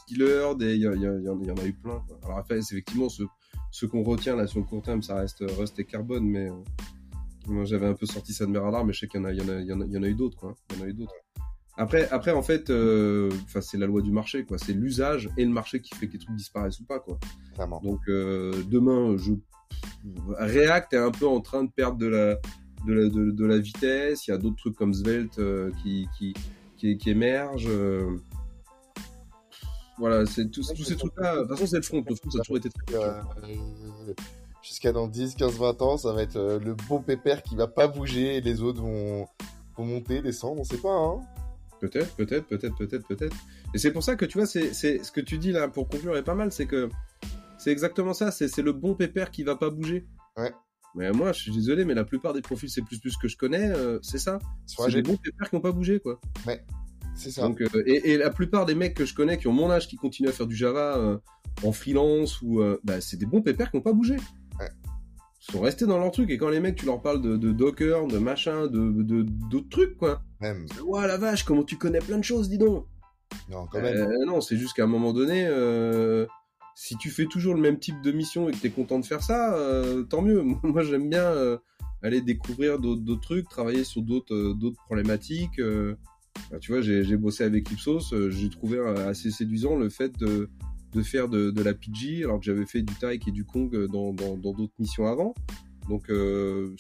killers, 0.07 0.53
il 0.59 0.77
y, 0.77 0.89
en 0.89 0.93
il 0.95 1.47
y 1.47 1.51
en 1.51 1.57
a 1.57 1.65
eu 1.65 1.73
plein. 1.73 2.03
Quoi. 2.09 2.19
Alors 2.25 2.39
après, 2.39 2.59
effectivement, 2.59 3.09
ce, 3.09 3.23
ce 3.71 3.87
qu'on 3.87 4.03
retient 4.03 4.35
là 4.35 4.49
sur 4.49 4.59
le 4.59 4.65
court 4.65 4.83
terme, 4.83 5.03
ça 5.03 5.15
reste 5.15 5.45
Rust 5.57 5.79
et 5.79 5.85
Carbone, 5.85 6.25
mais 6.25 6.51
euh, 6.51 6.55
moi 7.47 7.65
j'avais 7.65 7.87
un 7.87 7.95
peu 7.95 8.07
sorti 8.07 8.33
ça 8.33 8.47
de 8.47 8.51
mes 8.51 8.59
radars, 8.59 8.85
mais 8.85 8.93
je 8.93 9.01
sais 9.01 9.07
qu'il 9.07 9.21
y 9.21 9.23
en 9.23 9.27
a, 9.27 9.33
il 9.33 9.39
y 9.39 9.43
en 9.43 9.49
a, 9.49 9.61
il 9.61 9.67
y 9.67 9.73
en 9.73 9.81
a, 9.81 9.85
il 9.85 9.93
y 9.93 9.97
en 9.97 10.03
a 10.03 10.09
eu 10.09 10.15
d'autres, 10.15 10.37
quoi. 10.37 10.57
Il 10.71 10.79
y 10.79 10.83
en 10.83 10.85
a 10.87 10.89
eu 10.89 10.95
d'autres. 10.95 11.15
Après, 11.77 12.09
après, 12.11 12.33
en 12.33 12.43
fait, 12.43 12.69
euh, 12.69 13.31
c'est 13.61 13.79
la 13.79 13.87
loi 13.87 14.03
du 14.03 14.11
marché, 14.11 14.45
quoi. 14.45 14.59
C'est 14.59 14.73
l'usage 14.73 15.31
et 15.39 15.45
le 15.45 15.51
marché 15.51 15.81
qui 15.81 15.95
fait 15.95 16.09
que 16.09 16.15
les 16.15 16.19
trucs 16.19 16.37
disparaissent 16.37 16.81
ou 16.81 16.85
pas, 16.85 16.99
quoi. 16.99 17.19
Donc 17.83 18.01
euh, 18.09 18.53
demain, 18.69 19.17
je 19.17 19.33
React 20.39 20.95
est 20.95 20.99
un 20.99 21.11
peu 21.11 21.27
en 21.27 21.41
train 21.41 21.65
de 21.65 21.71
perdre 21.71 21.99
de 21.99 22.07
la 22.07 22.37
de 22.87 22.93
la, 22.93 23.09
de, 23.09 23.31
de 23.31 23.45
la 23.45 23.59
vitesse. 23.59 24.27
Il 24.27 24.31
y 24.31 24.35
a 24.35 24.39
d'autres 24.39 24.57
trucs 24.57 24.77
comme 24.77 24.95
Svelte 24.95 25.39
euh, 25.39 25.71
qui, 25.83 26.09
qui, 26.19 26.35
qui 26.77 26.97
qui 26.97 27.11
émergent. 27.11 27.67
euh. 27.69 28.17
Voilà, 29.99 30.25
c'est 30.25 30.51
tous, 30.51 30.63
ces 30.63 30.97
trucs-là. 30.97 31.37
De 31.37 31.41
toute 31.41 31.51
façon, 31.51 31.67
c'est 31.67 31.77
le 31.77 31.83
front. 31.83 32.05
Le 32.09 32.15
front, 32.15 32.31
ça 32.31 32.39
a 32.39 32.43
toujours 32.43 32.57
été 32.57 32.71
très 32.71 32.97
Euh, 32.97 33.21
Jusqu'à 34.63 34.93
dans 34.93 35.09
10, 35.09 35.35
15, 35.37 35.59
20 35.59 35.83
ans, 35.83 35.97
ça 35.97 36.13
va 36.13 36.23
être 36.23 36.59
le 36.63 36.75
beau 36.75 37.01
pépère 37.01 37.43
qui 37.43 37.57
va 37.57 37.67
pas 37.67 37.87
bouger 37.87 38.37
et 38.37 38.41
les 38.41 38.63
autres 38.63 38.81
vont, 38.83 39.27
vont 39.77 39.85
monter, 39.85 40.21
descendre, 40.23 40.61
on 40.61 40.65
sait 40.65 40.77
pas. 40.79 40.95
Hein. 40.95 41.21
Peut-être, 41.81 42.15
peut-être, 42.15 42.47
peut-être, 42.47 42.77
peut-être, 42.77 43.07
peut-être. 43.07 43.37
Et 43.75 43.79
c'est 43.79 43.91
pour 43.91 44.03
ça 44.03 44.17
que 44.17 44.27
tu 44.27 44.37
vois, 44.37 44.47
c'est, 44.47 44.73
ce 44.75 45.11
que 45.11 45.21
tu 45.23 45.39
dis 45.39 45.51
là 45.51 45.69
pour 45.69 45.89
conclure 45.89 46.15
est 46.17 46.23
pas 46.23 46.35
mal, 46.35 46.53
c'est 46.53 46.67
que 46.67 46.91
c'est 47.59 47.71
exactement 47.71 48.13
ça, 48.13 48.31
c'est, 48.31 48.49
c'est 48.49 48.63
le 48.63 48.73
bon 48.73 48.95
pépère 48.95 49.31
qui 49.31 49.45
va 49.45 49.57
pas 49.57 49.71
bouger. 49.71 50.07
Ouais. 50.37 50.53
Mais 50.95 51.11
moi, 51.13 51.33
je 51.33 51.41
suis 51.43 51.53
désolé, 51.53 51.85
mais 51.85 51.95
la 51.95 52.05
plupart 52.05 52.33
des 52.33 52.41
profils 52.41 52.69
C++ 52.69 52.83
que 52.83 53.29
je 53.29 53.37
connais, 53.37 53.71
euh, 53.71 53.99
c'est 54.03 54.19
ça. 54.19 54.39
C'est 54.67 54.93
des 54.93 55.03
bons 55.03 55.17
pépères 55.17 55.49
qui 55.49 55.57
ont 55.57 55.61
pas 55.61 55.73
bougé, 55.73 56.01
quoi. 56.01 56.21
c'est 57.15 57.31
ça. 57.31 57.43
Donc, 57.43 57.61
euh, 57.61 57.69
et, 57.87 58.13
et 58.13 58.17
la 58.17 58.31
plupart 58.31 58.67
des 58.67 58.75
mecs 58.75 58.95
que 58.95 59.05
je 59.05 59.15
connais 59.15 59.39
qui 59.39 59.47
ont 59.47 59.53
mon 59.53 59.71
âge, 59.71 59.87
qui 59.87 59.97
continuent 59.97 60.29
à 60.29 60.33
faire 60.33 60.47
du 60.47 60.57
Java 60.57 60.97
euh, 60.97 61.19
en 61.63 61.73
freelance 61.73 62.43
ou, 62.43 62.63
bah, 62.83 63.01
c'est 63.01 63.17
des 63.17 63.27
bons 63.27 63.43
pépères 63.43 63.71
qui 63.71 63.77
ont 63.77 63.83
pas 63.83 63.93
bougé. 63.93 64.17
Ouais. 64.59 64.69
Ils 65.49 65.53
sont 65.53 65.61
restés 65.61 65.87
dans 65.87 65.99
leur 65.99 66.11
truc 66.11 66.29
et 66.31 66.39
quand 66.39 66.49
les 66.49 66.61
mecs, 66.61 66.77
tu 66.77 66.87
leur 66.87 67.01
parles 67.01 67.23
de, 67.23 67.37
de 67.37 67.53
Docker, 67.53 68.07
de 68.07 68.19
machin, 68.19 68.67
de, 68.67 69.23
d'autres 69.23 69.69
trucs, 69.69 69.97
quoi. 69.97 70.23
Même. 70.41 70.67
Ouah 70.85 71.07
la 71.07 71.19
vache, 71.19 71.45
comment 71.45 71.63
tu 71.63 71.77
connais 71.77 72.01
plein 72.01 72.19
de 72.19 72.25
choses, 72.25 72.49
dis 72.49 72.59
donc. 72.59 72.87
Non, 73.49 73.67
quand 73.71 73.81
même. 73.81 74.09
Non, 74.27 74.41
c'est 74.41 74.57
juste 74.57 74.75
qu'à 74.75 74.85
un 74.85 74.89
moment 74.89 75.13
donné, 75.13 75.47
si 76.81 76.97
tu 76.97 77.11
fais 77.11 77.27
toujours 77.27 77.53
le 77.53 77.61
même 77.61 77.79
type 77.79 78.01
de 78.01 78.11
mission 78.11 78.49
et 78.49 78.53
que 78.53 78.57
tu 78.57 78.67
es 78.69 78.71
content 78.71 78.99
de 78.99 79.05
faire 79.05 79.23
ça, 79.23 79.55
euh, 79.55 80.03
tant 80.03 80.23
mieux. 80.23 80.43
Moi, 80.63 80.83
j'aime 80.83 81.11
bien 81.11 81.25
euh, 81.25 81.59
aller 82.03 82.23
découvrir 82.23 82.79
d'autres 82.79 83.21
trucs, 83.21 83.51
travailler 83.51 83.85
sur 83.85 84.01
d'autres 84.01 84.35
euh, 84.35 84.73
problématiques. 84.87 85.61
Bah, 86.51 86.59
tu 86.59 86.73
vois, 86.73 86.81
j'ai 86.81 87.17
bossé 87.19 87.45
avec 87.45 87.71
Ipsos, 87.71 88.15
j'ai 88.31 88.49
trouvé 88.49 88.79
assez 88.79 89.31
séduisant 89.31 89.77
le 89.77 89.91
fait 89.91 90.19
de, 90.19 90.49
faire 91.03 91.29
de, 91.29 91.63
la 91.63 91.75
PG, 91.75 92.25
alors 92.25 92.39
que 92.39 92.47
j'avais 92.47 92.65
fait 92.65 92.81
du 92.81 92.95
Taik 92.95 93.29
et 93.29 93.31
du 93.31 93.45
Kong 93.45 93.87
dans 93.93 94.13
d'autres 94.15 94.73
missions 94.79 95.07
avant. 95.07 95.35
Donc, 95.87 96.11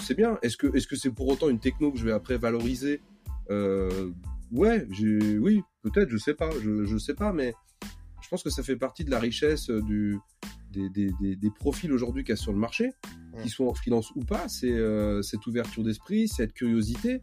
c'est 0.02 0.16
bien. 0.16 0.38
Est-ce 0.40 0.56
que 0.56 0.96
c'est 0.96 1.10
pour 1.10 1.28
autant 1.28 1.50
une 1.50 1.60
techno 1.60 1.92
que 1.92 1.98
je 1.98 2.06
vais 2.06 2.12
après 2.12 2.38
valoriser? 2.38 3.02
Ouais, 3.50 4.86
oui, 4.90 5.62
peut-être, 5.82 6.08
je 6.08 6.16
sais 6.16 6.34
pas, 6.34 6.48
je, 6.64 6.86
je 6.86 6.96
sais 6.96 7.14
pas, 7.14 7.34
mais 7.34 7.52
pense 8.30 8.42
que 8.42 8.50
ça 8.50 8.62
fait 8.62 8.76
partie 8.76 9.04
de 9.04 9.10
la 9.10 9.18
richesse 9.18 9.68
euh, 9.70 9.82
du, 9.82 10.18
des, 10.72 10.88
des, 10.88 11.10
des, 11.20 11.36
des 11.36 11.50
profils 11.50 11.92
aujourd'hui 11.92 12.22
qu'il 12.24 12.30
y 12.30 12.32
a 12.32 12.36
sur 12.36 12.52
le 12.52 12.58
marché, 12.58 12.90
Ouais. 13.32 13.42
qu'ils 13.42 13.50
soient 13.52 13.68
en 13.68 13.74
freelance 13.74 14.10
ou 14.16 14.24
pas, 14.24 14.48
c'est 14.48 14.72
euh, 14.72 15.22
cette 15.22 15.46
ouverture 15.46 15.84
d'esprit, 15.84 16.26
cette 16.26 16.52
curiosité. 16.52 17.22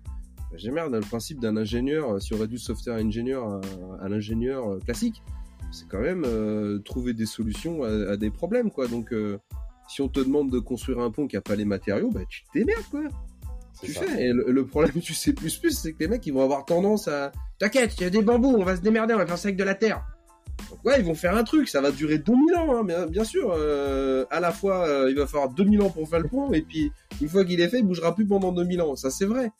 J'ai 0.55 0.71
merde, 0.71 0.93
le 0.93 1.01
principe 1.01 1.41
d'un 1.41 1.57
ingénieur, 1.57 2.13
euh, 2.15 2.19
si 2.21 2.33
on 2.33 2.37
réduit 2.37 2.59
software 2.59 2.95
ingénieur 2.95 3.45
à, 3.45 3.61
à 4.01 4.07
l'ingénieur 4.07 4.79
classique, 4.85 5.21
c'est 5.71 5.85
quand 5.89 5.99
même 5.99 6.23
euh, 6.25 6.79
trouver 6.79 7.13
des 7.13 7.25
solutions 7.25 7.83
à, 7.83 8.11
à 8.11 8.15
des 8.17 8.29
problèmes, 8.31 8.71
quoi. 8.71 8.87
Donc, 8.87 9.11
euh, 9.11 9.37
si 9.89 10.01
on 10.01 10.07
te 10.07 10.21
demande 10.21 10.49
de 10.49 10.59
construire 10.59 10.99
un 10.99 11.11
pont 11.11 11.27
qui 11.27 11.35
a 11.35 11.41
pas 11.41 11.57
les 11.57 11.65
matériaux, 11.65 12.09
bah 12.09 12.21
tu 12.29 12.43
te 12.43 12.57
démerdes, 12.57 12.85
quoi 12.89 13.01
tu 13.83 13.91
ça. 13.93 14.01
fais. 14.03 14.27
Et 14.27 14.31
le, 14.33 14.49
le 14.49 14.65
problème 14.65 14.95
du 14.95 15.13
C++, 15.13 15.35
c'est 15.71 15.91
que 15.91 15.97
les 15.99 16.07
mecs, 16.07 16.25
ils 16.25 16.33
vont 16.33 16.41
avoir 16.43 16.63
tendance 16.65 17.09
à... 17.09 17.33
T'inquiète, 17.59 17.95
il 17.97 18.03
y 18.03 18.05
a 18.05 18.09
des 18.09 18.21
bambous, 18.21 18.55
on 18.57 18.63
va 18.63 18.77
se 18.77 18.81
démerder, 18.81 19.13
on 19.13 19.17
va 19.17 19.27
faire 19.27 19.37
ça 19.37 19.49
avec 19.49 19.57
de 19.57 19.63
la 19.65 19.75
terre. 19.75 20.05
Donc 20.69 20.83
ouais, 20.85 20.99
ils 20.99 21.05
vont 21.05 21.15
faire 21.15 21.35
un 21.35 21.43
truc, 21.43 21.69
ça 21.69 21.81
va 21.81 21.91
durer 21.91 22.17
2000 22.17 22.55
ans, 22.55 22.77
hein, 22.77 22.83
bien, 22.83 23.05
bien 23.07 23.23
sûr. 23.23 23.51
euh, 23.51 24.25
à 24.29 24.39
la 24.39 24.51
fois, 24.51 24.87
euh, 24.87 25.09
il 25.09 25.17
va 25.17 25.27
falloir 25.27 25.49
2000 25.49 25.81
ans 25.81 25.89
pour 25.89 26.07
faire 26.09 26.19
le 26.19 26.27
pont, 26.27 26.51
et 26.53 26.61
puis 26.61 26.91
une 27.21 27.29
fois 27.29 27.45
qu'il 27.45 27.61
est 27.61 27.69
fait, 27.69 27.79
il 27.79 27.85
bougera 27.85 28.13
plus 28.13 28.25
pendant 28.27 28.51
2000 28.51 28.81
ans. 28.81 28.95
Ça, 28.95 29.09
c'est 29.09 29.25
vrai. 29.25 29.51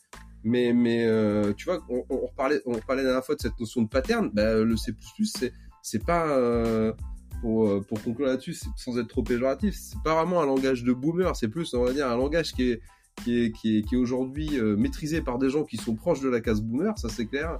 Mais, 0.44 0.72
mais 0.72 1.04
euh, 1.06 1.52
tu 1.56 1.64
vois, 1.64 1.80
on, 1.88 2.04
on, 2.10 2.28
parlait, 2.36 2.60
on 2.66 2.74
parlait 2.78 3.02
la 3.02 3.08
dernière 3.08 3.24
fois 3.24 3.34
de 3.34 3.40
cette 3.40 3.58
notion 3.58 3.82
de 3.82 3.88
pattern. 3.88 4.30
Bah, 4.32 4.54
le 4.54 4.76
C++, 4.76 4.92
c'est, 5.24 5.52
c'est 5.82 6.04
pas... 6.04 6.28
euh, 6.28 6.92
pour, 7.40 7.68
euh, 7.68 7.80
pour 7.80 8.02
conclure 8.02 8.26
là-dessus, 8.26 8.56
sans 8.76 8.98
être 8.98 9.08
trop 9.08 9.22
péjoratif, 9.22 9.74
c'est 9.76 10.02
pas 10.02 10.14
vraiment 10.14 10.42
un 10.42 10.46
langage 10.46 10.82
de 10.82 10.92
boomer, 10.92 11.34
c'est 11.36 11.48
plus, 11.48 11.72
on 11.74 11.84
va 11.84 11.92
dire, 11.92 12.08
un 12.10 12.16
langage 12.16 12.52
qui 12.52 12.70
est, 12.70 12.80
qui 13.22 13.44
est, 13.44 13.52
qui 13.52 13.78
est, 13.78 13.82
qui 13.82 13.94
est 13.94 13.98
aujourd'hui 13.98 14.58
euh, 14.58 14.76
maîtrisé 14.76 15.20
par 15.20 15.38
des 15.38 15.50
gens 15.50 15.64
qui 15.64 15.76
sont 15.76 15.94
proches 15.94 16.20
de 16.20 16.28
la 16.28 16.40
case 16.40 16.60
boomer, 16.60 16.96
ça 16.98 17.08
c'est 17.08 17.26
clair. 17.26 17.58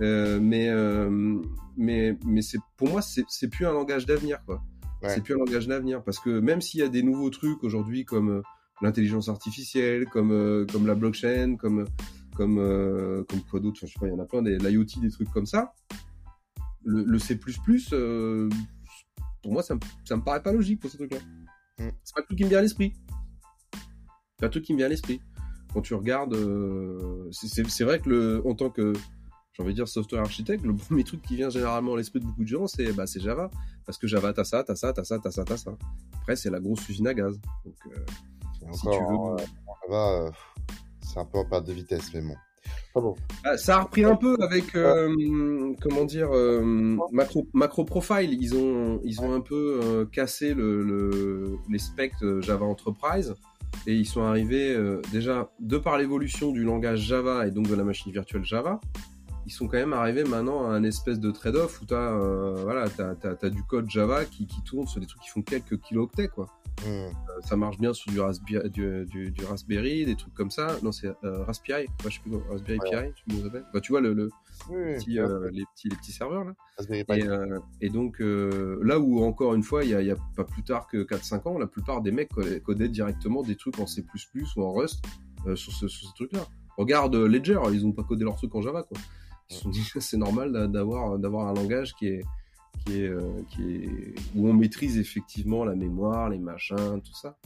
Euh, 0.00 0.40
mais 0.40 0.68
euh, 0.68 1.40
mais 1.76 2.18
mais 2.24 2.42
c'est 2.42 2.58
pour 2.76 2.88
moi 2.88 3.00
c'est 3.00 3.24
c'est 3.28 3.48
plus 3.48 3.64
un 3.66 3.72
langage 3.72 4.06
d'avenir 4.06 4.44
quoi. 4.44 4.62
Ouais. 5.02 5.08
C'est 5.10 5.20
plus 5.22 5.34
un 5.34 5.38
langage 5.38 5.68
d'avenir 5.68 6.02
parce 6.02 6.18
que 6.18 6.40
même 6.40 6.60
s'il 6.60 6.80
y 6.80 6.82
a 6.82 6.88
des 6.88 7.02
nouveaux 7.02 7.30
trucs 7.30 7.62
aujourd'hui 7.62 8.04
comme 8.04 8.28
euh, 8.30 8.42
l'intelligence 8.82 9.28
artificielle, 9.28 10.06
comme 10.06 10.66
comme 10.72 10.86
la 10.86 10.94
blockchain, 10.96 11.56
comme 11.56 11.84
comme 12.36 12.56
comme 13.28 13.40
quoi 13.48 13.60
d'autre, 13.60 13.78
je 13.82 13.86
sais 13.86 13.98
pas, 14.00 14.06
il 14.06 14.10
y 14.10 14.12
en 14.12 14.18
a 14.18 14.24
plein 14.26 14.42
des 14.42 14.58
l'IoT 14.58 14.84
des 15.00 15.10
trucs 15.10 15.30
comme 15.30 15.46
ça. 15.46 15.72
Le, 16.86 17.02
le 17.04 17.18
C++, 17.18 17.38
euh, 17.92 18.50
pour 19.42 19.52
moi 19.52 19.62
ça 19.62 19.74
me 19.76 19.80
ça 20.04 20.16
me 20.16 20.22
paraît 20.22 20.42
pas 20.42 20.52
logique 20.52 20.80
pour 20.80 20.90
ces 20.90 20.98
trucs-là. 20.98 21.18
Mm. 21.78 21.88
C'est 22.02 22.14
pas 22.14 22.20
le 22.20 22.26
truc 22.26 22.38
qui 22.38 22.44
me 22.44 22.48
vient 22.48 22.58
à 22.58 22.62
l'esprit. 22.62 22.92
C'est 23.72 24.40
pas 24.40 24.46
le 24.46 24.50
truc 24.50 24.64
qui 24.64 24.72
me 24.72 24.78
vient 24.78 24.86
à 24.86 24.90
l'esprit. 24.90 25.20
Quand 25.72 25.80
tu 25.82 25.94
regardes, 25.94 26.34
euh, 26.34 27.28
c'est- 27.30 27.48
c'est 27.48 27.66
c'est 27.68 27.84
vrai 27.84 28.00
que 28.00 28.10
le, 28.10 28.42
en 28.46 28.54
tant 28.54 28.70
que, 28.70 28.92
j'ai 29.56 29.62
envie 29.62 29.72
de 29.72 29.76
dire 29.76 29.88
software 29.88 30.22
architecte, 30.22 30.64
le 30.64 30.74
premier 30.76 31.04
truc 31.04 31.22
qui 31.22 31.36
vient 31.36 31.48
généralement 31.50 31.94
à 31.94 31.96
l'esprit 31.96 32.20
de 32.20 32.26
beaucoup 32.26 32.42
de 32.42 32.48
gens, 32.48 32.66
c'est 32.66 32.92
bah, 32.92 33.04
Java. 33.16 33.50
Parce 33.86 33.98
que 33.98 34.06
Java, 34.06 34.32
t'as 34.32 34.44
ça, 34.44 34.64
t'as 34.64 34.74
ça, 34.74 34.92
t'as 34.92 35.04
ça, 35.04 35.18
t'as 35.18 35.30
ça, 35.30 35.44
t'as 35.44 35.56
ça. 35.56 35.76
Après, 36.20 36.36
c'est 36.36 36.50
la 36.50 36.60
grosse 36.60 36.88
usine 36.88 37.06
à 37.06 37.14
gaz. 37.14 37.38
Donc, 37.64 37.74
euh, 37.92 37.98
si 38.72 38.86
encore, 38.88 39.36
tu 39.36 39.42
veux. 39.42 39.44
euh, 39.44 39.46
ça 39.66 39.90
va, 39.90 40.10
euh, 40.26 40.30
c'est 41.02 41.18
un 41.20 41.24
peu 41.24 41.38
en 41.38 41.44
perte 41.44 41.66
de 41.66 41.72
vitesse, 41.72 42.12
mais 42.14 42.22
bon. 42.22 42.34
Ah, 43.44 43.56
ça 43.58 43.78
a 43.78 43.82
repris 43.82 44.04
un 44.04 44.16
peu 44.16 44.36
avec, 44.40 44.74
euh, 44.74 45.74
comment 45.82 46.04
dire, 46.04 46.30
euh, 46.32 46.62
macro, 47.12 47.46
macro 47.52 47.84
profile. 47.84 48.32
Ils 48.40 48.54
ont, 48.54 49.00
ils 49.04 49.20
ont 49.20 49.34
un 49.34 49.40
peu 49.40 50.08
cassé 50.12 50.54
le, 50.54 50.82
le- 50.82 51.58
les 51.68 51.78
specs 51.78 52.14
Java 52.40 52.64
Enterprise 52.64 53.34
et 53.86 53.94
ils 53.94 54.06
sont 54.06 54.22
arrivés 54.22 54.72
euh, 54.74 55.02
déjà 55.12 55.50
de 55.60 55.76
par 55.76 55.98
l'évolution 55.98 56.52
du 56.52 56.62
langage 56.62 57.00
Java 57.00 57.46
et 57.46 57.50
donc 57.50 57.68
de 57.68 57.74
la 57.74 57.82
machine 57.84 58.12
virtuelle 58.12 58.44
Java. 58.44 58.80
Ils 59.46 59.50
sont 59.52 59.66
quand 59.68 59.76
même 59.76 59.92
arrivés 59.92 60.24
maintenant 60.24 60.66
à 60.66 60.74
un 60.74 60.84
espèce 60.84 61.20
de 61.20 61.30
trade-off 61.30 61.80
où 61.82 61.86
tu 61.86 61.94
as, 61.94 62.16
voilà, 62.62 62.88
t'as, 62.88 63.14
t'as- 63.14 63.34
t'as 63.34 63.50
du 63.50 63.62
code 63.64 63.90
Java 63.90 64.24
qui, 64.24 64.46
qui 64.46 64.62
tourne 64.62 64.86
sur 64.86 65.00
des 65.00 65.06
trucs 65.06 65.20
qui 65.22 65.28
font 65.28 65.42
quelques 65.42 65.78
kilooctets. 65.80 66.28
Quoi. 66.28 66.46
Hmm. 66.82 66.88
Euh, 66.88 67.10
ça 67.42 67.54
marche 67.56 67.78
bien 67.78 67.92
sur 67.92 68.10
du, 68.10 68.20
Raspberry, 68.20 68.68
du, 68.70 69.04
du- 69.06 69.30
du 69.30 69.44
Raspberry, 69.44 70.06
des 70.06 70.16
trucs 70.16 70.34
comme 70.34 70.50
ça. 70.50 70.76
Non, 70.82 70.92
c'est 70.92 71.08
euh, 71.24 71.44
Raspberry, 71.44 71.82
ouais, 71.84 71.88
je 72.06 72.14
sais 72.14 72.20
plus 72.20 72.30
comment, 72.30 72.42
Raspberry 72.50 72.78
Ouais. 72.90 73.12
Pi, 73.28 73.42
s'appelle. 73.42 73.64
Bah, 73.72 73.80
tu 73.80 73.92
vois 73.92 74.00
le, 74.00 74.12
le 74.14 74.30
Oui, 74.70 74.94
petit, 74.96 75.18
euh, 75.20 75.50
les, 75.52 75.64
petits, 75.74 75.88
les 75.90 75.96
petits 75.96 76.12
serveurs 76.12 76.44
là. 76.44 76.54
Raspberry 76.78 77.04
Pi. 77.04 77.12
Et, 77.20 77.28
euh, 77.28 77.58
et 77.82 77.90
donc 77.90 78.20
euh, 78.22 78.80
là 78.82 78.98
où 78.98 79.22
encore 79.22 79.54
une 79.54 79.62
fois, 79.62 79.84
il 79.84 79.90
y 79.90 79.94
a, 80.10 80.14
a 80.14 80.16
pas 80.36 80.44
plus 80.44 80.62
tard 80.64 80.86
que 80.88 81.04
4-5 81.04 81.48
ans, 81.48 81.58
la 81.58 81.66
plupart 81.66 82.00
des 82.00 82.10
mecs 82.12 82.30
codaient 82.64 82.88
directement 82.88 83.42
des 83.42 83.56
trucs 83.56 83.78
en 83.78 83.86
C++ 83.86 84.02
ou 84.56 84.62
en 84.62 84.72
Rust 84.72 85.04
euh, 85.46 85.54
sur, 85.54 85.72
ce, 85.72 85.86
sur 85.86 86.08
ce 86.08 86.14
truc-là. 86.14 86.40
Regarde 86.76 87.14
euh, 87.14 87.28
Ledger, 87.28 87.60
ils 87.72 87.86
ont 87.86 87.92
pas 87.92 88.02
codé 88.02 88.24
leur 88.24 88.34
truc 88.34 88.52
en 88.54 88.62
Java 88.62 88.82
quoi. 88.82 88.98
Ils 89.50 89.56
se 89.56 89.62
sont 89.62 89.70
dit 89.70 89.82
c'est 90.00 90.16
normal 90.16 90.52
d'a- 90.52 90.66
d'avoir 90.66 91.48
un 91.48 91.54
langage 91.54 91.94
est 92.02 92.22
qui 92.86 93.02
est, 93.02 93.14
où 94.34 94.48
on 94.48 94.52
maîtrise 94.52 94.98
effectivement 94.98 95.64
la 95.64 95.74
mémoire, 95.74 96.28
les 96.28 96.38
machins, 96.38 97.00
tout 97.02 97.14
ça. 97.14 97.36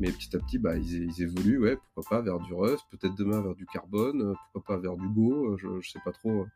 Mais 0.00 0.10
petit 0.10 0.34
à 0.34 0.38
petit, 0.40 0.58
bah, 0.58 0.76
ils, 0.76 1.22
évoluent, 1.22 1.76
pourquoi 1.94 2.18
pas 2.18 2.22
vers 2.22 2.40
du 2.40 2.54
Rust, 2.54 2.84
peut-être 2.90 3.14
demain 3.14 3.42
vers 3.42 3.54
du 3.54 3.66
Carbone, 3.66 4.34
pourquoi 4.52 4.76
pas 4.76 4.80
vers 4.80 4.96
du 4.96 5.06
Go, 5.08 5.56
je, 5.58 5.68
je 5.80 5.90
sais 5.90 6.00
pas 6.04 6.12
trop 6.12 6.46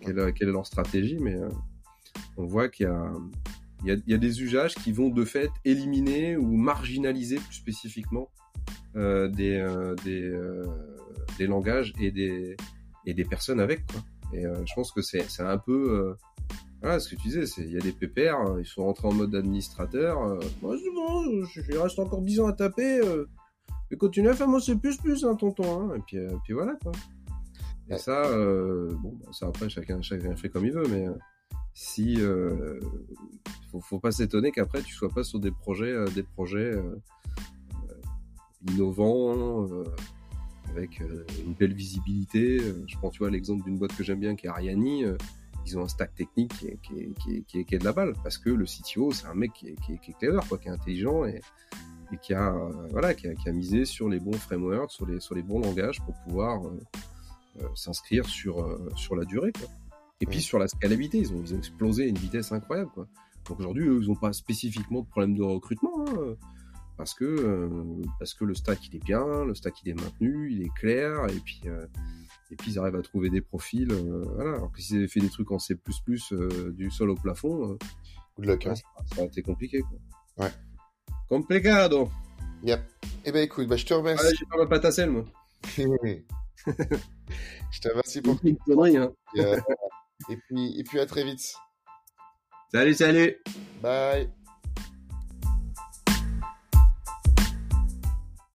quelle, 0.00 0.18
est 0.18 0.44
leur 0.52 0.66
stratégie, 0.66 1.18
mais 1.20 1.36
on 2.36 2.46
voit 2.46 2.68
qu'il 2.68 2.90
y 3.84 4.14
a, 4.14 4.18
des 4.18 4.42
usages 4.42 4.74
qui 4.74 4.92
vont 4.92 5.10
de 5.10 5.24
fait 5.24 5.50
éliminer 5.64 6.36
ou 6.36 6.56
marginaliser 6.56 7.36
plus 7.36 7.54
spécifiquement 7.54 8.30
euh, 8.96 9.30
euh, 9.38 9.94
euh, 10.06 10.64
des, 11.38 11.46
langages 11.46 11.92
et 12.00 12.10
des, 12.10 12.56
et 13.06 13.14
des 13.14 13.24
personnes 13.24 13.60
avec. 13.60 13.86
Quoi. 13.86 14.00
Et 14.32 14.42
je 14.42 14.74
pense 14.74 14.92
que 14.92 15.02
c'est 15.02 15.24
un 15.40 15.58
peu... 15.58 16.14
voilà 16.82 17.00
ce 17.00 17.08
que 17.08 17.16
tu 17.16 17.28
disais, 17.28 17.44
il 17.58 17.72
y 17.72 17.76
a 17.76 17.80
des 17.80 17.92
PPR, 17.92 18.58
ils 18.58 18.66
sont 18.66 18.84
rentrés 18.84 19.08
en 19.08 19.12
mode 19.12 19.34
administrateur. 19.34 20.20
moi, 20.62 20.76
c'est 20.76 20.94
bon, 20.94 21.44
je, 21.44 21.78
reste 21.78 21.98
encore 21.98 22.22
10 22.22 22.40
ans 22.40 22.46
à 22.46 22.52
taper. 22.52 23.00
et 23.90 23.96
continue 23.96 24.28
à 24.28 24.34
faire 24.34 24.48
mon 24.48 24.60
C++, 24.60 24.72
hein, 24.72 25.34
tonton. 25.34 25.90
Hein, 25.90 25.94
et 25.96 26.00
puis, 26.06 26.18
puis 26.44 26.52
voilà, 26.52 26.76
quoi. 26.82 26.92
Et 27.88 27.92
ouais. 27.92 27.98
ça, 27.98 28.22
bon, 28.22 29.18
bah, 29.24 29.30
ça 29.32 29.46
après, 29.46 29.68
chacun, 29.68 30.02
chacun 30.02 30.36
fait 30.36 30.50
comme 30.50 30.66
il 30.66 30.72
veut, 30.72 30.86
mais 30.88 31.06
si 31.80 32.16
euh, 32.18 32.80
faut, 33.70 33.80
faut 33.80 34.00
pas 34.00 34.10
s'étonner 34.10 34.50
qu'après 34.50 34.82
tu 34.82 34.92
sois 34.92 35.10
pas 35.10 35.22
sur 35.22 35.38
des 35.38 35.52
projets 35.52 35.92
euh, 35.92 36.08
des 36.08 36.24
projets 36.24 36.72
euh, 36.74 36.96
innovants 38.68 39.68
avec 40.70 41.00
une 41.00 41.54
belle 41.54 41.74
visibilité 41.74 42.58
je 42.86 42.96
prends 42.96 43.10
tu 43.10 43.18
vois 43.18 43.30
l'exemple 43.30 43.64
d'une 43.64 43.78
boîte 43.78 43.96
que 43.96 44.04
j'aime 44.04 44.20
bien 44.20 44.36
qui 44.36 44.46
est 44.46 44.50
Ariani 44.50 45.04
ils 45.66 45.78
ont 45.78 45.82
un 45.82 45.88
stack 45.88 46.14
technique 46.14 46.52
qui 46.58 46.68
est, 46.68 46.78
qui 46.82 46.94
est, 46.98 47.12
qui 47.20 47.36
est, 47.36 47.42
qui 47.42 47.58
est, 47.60 47.64
qui 47.64 47.74
est 47.74 47.78
de 47.78 47.84
la 47.84 47.92
balle 47.92 48.14
parce 48.22 48.38
que 48.38 48.50
le 48.50 48.64
CTO 48.64 49.12
c'est 49.12 49.26
un 49.26 49.34
mec 49.34 49.52
qui 49.52 49.68
est, 49.68 49.76
qui 49.84 49.92
est, 49.92 49.98
qui 49.98 50.14
clever 50.14 50.40
quoi 50.48 50.58
qui 50.58 50.68
est 50.68 50.72
intelligent 50.72 51.24
et, 51.24 51.40
et 52.12 52.16
qui 52.22 52.34
a 52.34 52.54
voilà 52.90 53.14
qui 53.14 53.28
a, 53.28 53.34
qui 53.34 53.48
a 53.48 53.52
misé 53.52 53.84
sur 53.84 54.08
les 54.08 54.20
bons 54.20 54.32
frameworks 54.32 54.92
sur 54.92 55.06
les 55.06 55.20
sur 55.20 55.34
les 55.34 55.42
bons 55.42 55.60
langages 55.60 56.00
pour 56.02 56.14
pouvoir 56.24 56.62
s'inscrire 57.74 58.26
sur 58.26 58.78
sur 58.96 59.16
la 59.16 59.24
durée 59.24 59.52
quoi. 59.52 59.68
Et 60.20 60.26
puis 60.26 60.40
sur 60.40 60.58
la 60.58 60.68
scalabilité, 60.68 61.18
ils 61.18 61.32
ont, 61.32 61.40
ils 61.42 61.54
ont 61.54 61.58
explosé 61.58 62.04
à 62.04 62.06
une 62.06 62.18
vitesse 62.18 62.52
incroyable. 62.52 62.90
Quoi. 62.90 63.06
Donc 63.48 63.60
aujourd'hui, 63.60 63.86
eux, 63.86 64.00
ils 64.02 64.08
n'ont 64.08 64.16
pas 64.16 64.32
spécifiquement 64.32 65.02
de 65.02 65.06
problème 65.06 65.36
de 65.36 65.42
recrutement, 65.42 66.04
hein, 66.08 66.34
parce 66.98 67.14
que 67.14 67.24
euh, 67.24 68.02
parce 68.18 68.34
que 68.34 68.44
le 68.44 68.54
stack 68.54 68.88
il 68.88 68.96
est 68.96 69.04
bien, 69.04 69.44
le 69.44 69.54
stack 69.54 69.82
il 69.84 69.90
est 69.90 69.94
maintenu, 69.94 70.50
il 70.52 70.62
est 70.62 70.74
clair, 70.74 71.24
et 71.30 71.38
puis 71.38 71.62
euh, 71.66 71.86
et 72.50 72.56
puis 72.56 72.72
ils 72.72 72.78
arrivent 72.78 72.96
à 72.96 73.02
trouver 73.02 73.30
des 73.30 73.40
profils. 73.40 73.90
Euh, 73.90 74.24
voilà. 74.34 74.56
Alors 74.56 74.72
que 74.72 74.82
s'ils 74.82 74.98
avaient 74.98 75.08
fait 75.08 75.20
des 75.20 75.30
trucs 75.30 75.50
en 75.52 75.60
C++ 75.60 75.76
du 76.72 76.90
sol 76.90 77.10
au 77.10 77.14
plafond, 77.14 77.78
Good 78.36 78.46
luck, 78.46 78.66
hein. 78.66 78.74
ça, 78.74 78.82
ça 79.06 79.18
aurait 79.18 79.28
été 79.28 79.42
compliqué. 79.42 79.80
Quoi. 79.80 80.44
Ouais. 80.44 80.52
Complicado. 81.28 82.10
Yep. 82.64 82.80
Eh 83.24 83.32
ben 83.32 83.44
écoute, 83.44 83.68
bah, 83.68 83.76
je 83.76 83.86
te 83.86 83.94
remercie. 83.94 84.26
Ah, 84.28 84.34
j'ai 84.36 84.46
pas 84.46 84.56
ma 84.58 84.66
pâte 84.66 84.84
à 84.84 84.90
sel, 84.90 85.10
moi. 85.10 85.24
je 85.76 86.20
te 87.80 87.88
remercie 87.88 88.20
pour. 88.20 88.38
une 88.42 88.56
connerie, 88.58 88.96
hein. 88.96 89.12
Et, 89.36 89.42
et 90.32 90.36
puis, 90.36 90.80
et 90.80 90.82
puis 90.82 90.98
à 90.98 91.06
très 91.06 91.22
vite. 91.22 91.54
Salut, 92.72 92.94
salut. 92.94 93.36
Bye. 93.80 94.28